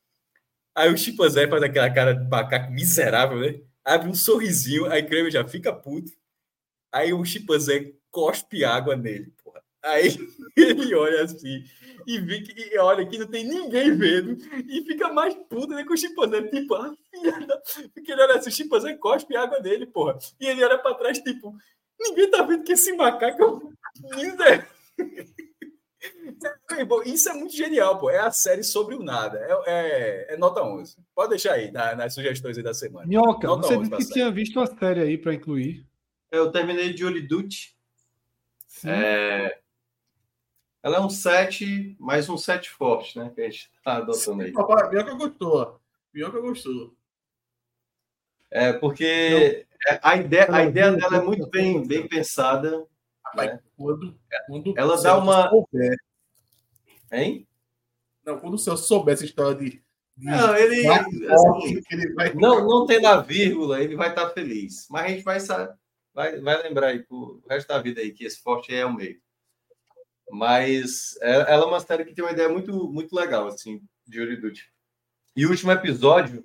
[0.75, 3.61] Aí o chimpanzé faz aquela cara de macaco miserável, né?
[3.85, 6.11] Abre um sorrisinho, aí Kramer já fica puto.
[6.91, 9.33] Aí o chimpanzé cospe água nele.
[9.87, 10.17] Aí
[10.57, 11.65] ele olha assim
[12.07, 14.37] e vê que e olha que não tem ninguém vendo
[14.69, 17.61] e fica mais puto né, com o chimpanzé, tipo, ah, filha da...
[17.93, 20.17] Porque ele olha assim, o chimpanzé cospe água nele, porra.
[20.41, 21.53] E ele olha para trás, tipo,
[21.99, 23.73] Ninguém tá vendo que esse macaco
[24.15, 24.67] é
[27.07, 28.11] Isso é muito genial, pô.
[28.11, 29.39] É a série sobre o nada.
[29.39, 30.97] É, é, é nota 11.
[31.15, 33.07] Pode deixar aí na, nas sugestões aí da semana.
[33.07, 35.85] Minhoca, nota você disse que tinha visto uma série aí para incluir.
[36.31, 37.75] Eu terminei de Julie Duty.
[38.85, 39.59] É...
[40.87, 43.33] Ela é um 7, mais um 7 forte, né?
[43.35, 44.53] Que a gente tá adotando aí.
[44.53, 45.81] Minhoca gostou.
[46.15, 46.95] Minhoca gostou.
[48.53, 49.67] É, porque
[50.01, 52.87] a ideia, a ideia dela é muito bem, bem pensada.
[53.35, 53.59] Né?
[53.77, 54.17] Quando,
[54.47, 55.51] quando Ela dá uma.
[55.51, 55.97] Souber,
[57.11, 57.49] hein?
[58.25, 59.83] Não, quando o Celso souber essa história de.
[60.17, 60.87] de não, ele.
[60.87, 62.33] Assim, ele vai...
[62.33, 64.87] Não, não tem na vírgula, ele vai estar feliz.
[64.89, 65.41] Mas a gente vai,
[66.15, 69.21] vai, vai lembrar aí pro resto da vida aí que esse forte é o meio.
[70.31, 74.21] Mas é, ela é uma série que tem uma ideia muito, muito legal, assim, de
[74.21, 74.73] Uriduti.
[75.35, 76.45] E o último episódio,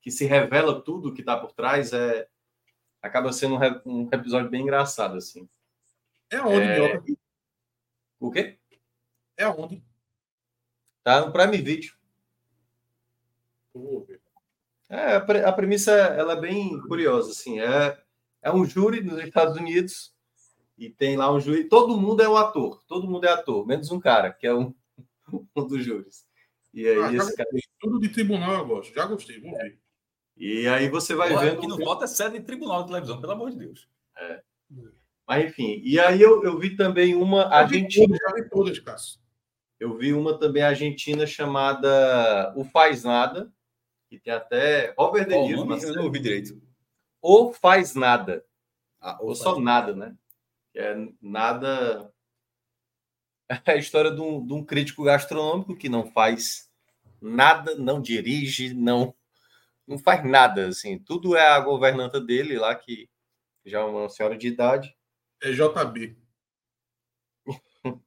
[0.00, 2.26] que se revela tudo que está por trás, é
[3.02, 5.48] acaba sendo um, um, episódio bem engraçado, assim.
[6.30, 7.02] É onde, é...
[8.18, 8.58] O quê?
[9.36, 9.82] É onde?
[11.02, 11.96] Tá no Prime Video.
[14.88, 17.60] É, a premissa ela é bem curiosa, assim.
[17.60, 17.98] É,
[18.42, 20.14] é um júri nos Estados Unidos
[20.78, 21.64] e tem lá um júri.
[21.64, 24.72] Todo mundo é um ator, todo mundo é ator, menos um cara, que é um,
[25.56, 26.26] um dos júris.
[26.72, 27.48] E aí, ah, esse cara...
[27.80, 29.78] Tudo de tribunal eu gosto, já gostei, vamos ver.
[30.36, 31.60] E aí você vai Olha, vendo.
[31.60, 33.88] que não falta é sede de tribunal de televisão, pelo amor de Deus.
[34.16, 34.42] É.
[35.26, 38.16] Mas enfim, e aí eu, eu vi também uma eu argentina.
[38.16, 39.20] já vi todas, Cássio.
[39.80, 43.52] Eu vi uma também argentina chamada O Faz Nada,
[44.08, 45.66] que tem até Robert De Niro.
[45.68, 46.60] Oh, eu não ouvi direito.
[47.20, 48.44] O Faz Nada.
[49.00, 50.16] Ah, ou só nada, né?
[50.74, 52.12] É nada.
[53.64, 56.70] É a história de um, de um crítico gastronômico que não faz
[57.18, 59.14] nada, não dirige, não
[59.88, 60.98] não faz nada, assim.
[60.98, 63.08] Tudo é a governanta dele lá, que
[63.64, 64.94] já é uma senhora de idade.
[65.42, 66.16] É JB.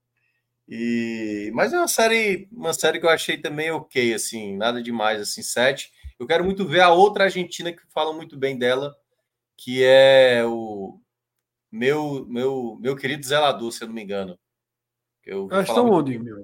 [0.67, 5.19] e mas é uma série, uma série que eu achei também ok, assim, nada demais,
[5.21, 5.91] assim, sete.
[6.19, 8.95] Eu quero muito ver a outra argentina que fala muito bem dela,
[9.57, 10.99] que é o
[11.71, 14.37] meu meu meu querido zelador, se eu não me engano.
[15.23, 16.43] Eu Elas estão onde, meu?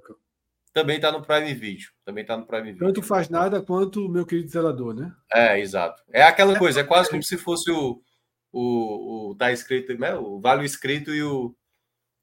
[0.71, 1.89] Também está no Prime Video.
[2.05, 2.85] Também está no Prime Video.
[2.85, 5.11] Tanto faz nada quanto meu querido zelador, né?
[5.33, 6.03] É, exato.
[6.13, 8.01] É aquela coisa, é quase como se fosse o.
[8.49, 10.15] O, o tá escrito, né?
[10.15, 11.55] o Vale escrito e o.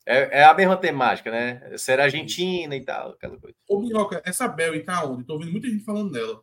[0.06, 1.76] É, é a mesma temática, né?
[1.76, 3.56] Ser Argentina e tal, aquela coisa.
[3.68, 5.24] Ô, Minhoca, essa Bel tá onde?
[5.24, 6.42] Tô ouvindo muita gente falando dela.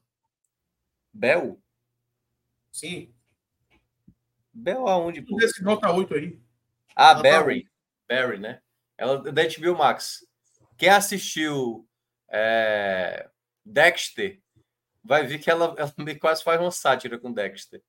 [1.14, 1.62] Bel?
[2.72, 3.14] Sim.
[4.54, 5.22] Bel aonde?
[5.22, 5.38] Pô?
[5.42, 6.40] Esse nota 8 aí.
[6.96, 7.64] Ah, Barry.
[7.64, 7.70] Tá
[8.10, 8.62] Barry, né?
[8.98, 10.26] Ela é da HBO Max.
[10.78, 11.88] Quem assistiu
[12.30, 13.30] é,
[13.66, 14.42] Dexter,
[15.04, 17.82] vai ver que ela, ela quase faz uma sátira com Dexter.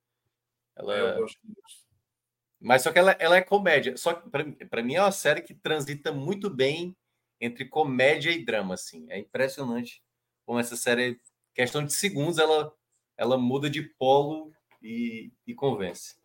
[0.76, 0.97] Ela...
[0.97, 1.82] É, eu gosto disso.
[2.60, 3.97] Mas só que ela, ela é comédia.
[3.97, 6.97] Só que para mim é uma série que transita muito bem
[7.40, 9.05] entre comédia e drama, assim.
[9.10, 10.00] É impressionante
[10.47, 11.20] como essa série,
[11.55, 12.72] questão de segundos, ela,
[13.16, 16.16] ela muda de polo e, e convence.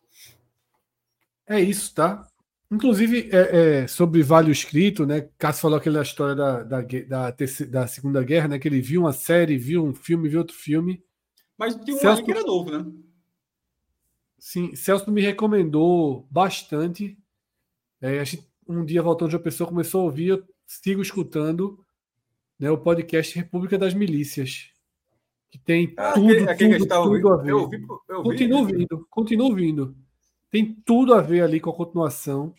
[1.46, 2.28] É isso, tá?
[2.70, 5.28] Inclusive, é, é, sobre Vale Escrito, né?
[5.38, 7.34] Cássio falou aquela história da, da, da,
[7.70, 8.58] da, Segunda Guerra, né?
[8.58, 11.02] Que ele viu uma série, viu um filme, viu outro filme.
[11.56, 12.84] Mas tem um Celso, que era novo, né?
[14.38, 17.18] Sim, Celso me recomendou bastante.
[18.02, 21.82] É, a gente, um dia voltando de uma pessoa começou a ouvir, eu sigo escutando
[22.58, 24.70] né, o podcast República das Milícias.
[25.50, 27.50] Que tem ah, tudo, aquele, aquele tudo, tudo a ver.
[27.50, 27.76] Eu ouvi,
[28.08, 29.96] eu ouvi, continuo ouvindo, continuo ouvindo
[30.50, 32.54] tem tudo a ver ali com a continuação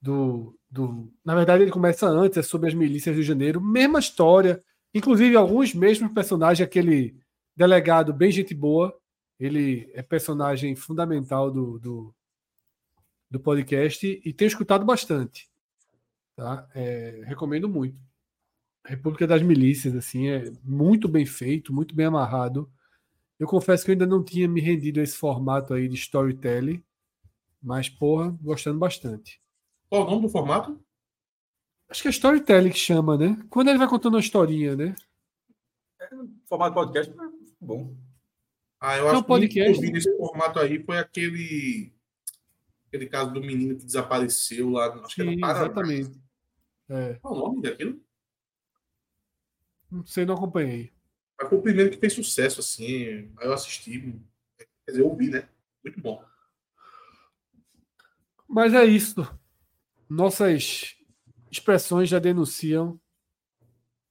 [0.00, 1.12] do, do.
[1.24, 4.62] Na verdade, ele começa antes, é sobre as milícias do Rio de Janeiro, mesma história,
[4.94, 7.16] inclusive alguns mesmos personagens, aquele
[7.54, 8.96] delegado bem gente boa,
[9.38, 12.14] ele é personagem fundamental do, do,
[13.30, 15.48] do podcast e tenho escutado bastante.
[16.34, 16.68] Tá?
[16.74, 18.00] É, recomendo muito.
[18.84, 22.70] República das Milícias, assim, é muito bem feito, muito bem amarrado.
[23.38, 26.82] Eu confesso que eu ainda não tinha me rendido a esse formato aí de storytelling,
[27.62, 29.40] mas, porra, gostando bastante.
[29.90, 30.80] Qual o nome do formato?
[31.88, 33.36] Acho que é storytelling que chama, né?
[33.50, 34.94] Quando ele vai contando uma historinha, né?
[36.00, 36.08] É,
[36.48, 37.14] formato podcast,
[37.60, 37.94] bom.
[38.80, 41.92] Ah, eu acho que podcast, que eu vi nesse formato aí foi aquele
[42.88, 45.64] aquele caso do menino que desapareceu lá, acho que era Paraná.
[45.64, 46.20] Exatamente.
[46.88, 47.14] É.
[47.14, 48.00] Qual o nome daquilo?
[49.90, 50.92] Não sei, não acompanhei.
[51.38, 53.30] Mas foi o primeiro que fez sucesso, assim.
[53.38, 54.00] Aí eu assisti.
[54.58, 55.48] Quer dizer, eu ouvi, né?
[55.84, 56.24] Muito bom.
[58.48, 59.26] Mas é isso.
[60.08, 60.96] Nossas
[61.50, 63.00] expressões já denunciam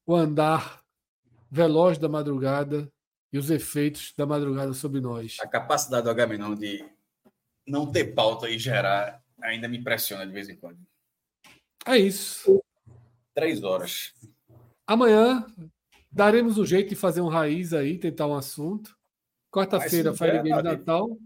[0.05, 0.83] o andar
[1.49, 2.91] veloz da madrugada
[3.31, 5.37] e os efeitos da madrugada sobre nós.
[5.39, 6.85] A capacidade do Agamenon de
[7.65, 10.79] não ter pauta e gerar ainda me impressiona de vez em quando.
[11.85, 12.61] É isso.
[13.33, 14.13] Três horas.
[14.87, 15.45] Amanhã
[16.15, 18.95] Daremos um jeito de fazer um raiz aí, tentar um assunto.
[19.51, 21.17] Quarta-feira, Fire Game Natal.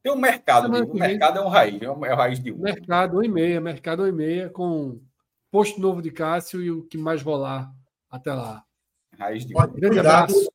[0.00, 2.58] Tem um mercado, o mercado é um raiz, é um, é raiz de um.
[2.58, 5.00] Mercado 1 e meia, mercado 1 e meia, com
[5.50, 7.74] posto novo de Cássio e o que mais rolar
[8.08, 8.64] até lá.
[9.18, 9.58] Raiz de um.
[9.58, 10.52] Grande Cuidado, abraço.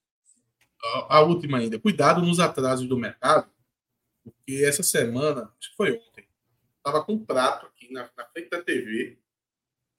[1.09, 1.77] A última ainda.
[1.77, 3.49] Cuidado nos atrasos do mercado,
[4.23, 6.25] porque essa semana, acho que foi ontem,
[6.81, 9.17] tava com um prato aqui na, na frente da TV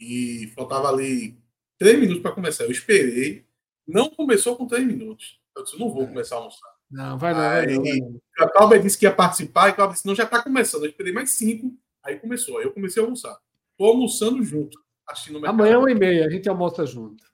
[0.01, 1.39] e faltava ali
[1.77, 2.65] três minutos para começar.
[2.65, 3.47] Eu esperei,
[3.89, 5.41] não começou com três minutos.
[5.57, 6.69] Eu disse, não vou começar a almoçar.
[6.91, 8.21] Não, vai não.
[8.39, 10.85] A Cláudia disse que ia participar, e a Cláudia disse, não, já está começando.
[10.85, 12.59] Eu esperei mais cinco, aí começou.
[12.59, 13.37] Aí eu comecei a almoçar.
[13.73, 17.25] Estou almoçando junto, assistindo Amanhã, uma e meia, a gente almoça junto.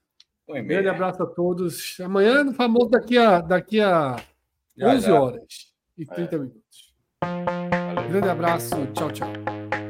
[0.48, 1.98] Um grande abraço a todos.
[2.00, 4.16] Amanhã, no famoso, daqui a, daqui a
[4.76, 5.20] já, 11 já.
[5.20, 6.38] horas e 30 é.
[6.38, 6.94] minutos.
[7.22, 8.08] Valeu.
[8.10, 8.86] Grande abraço.
[8.92, 9.83] Tchau, tchau.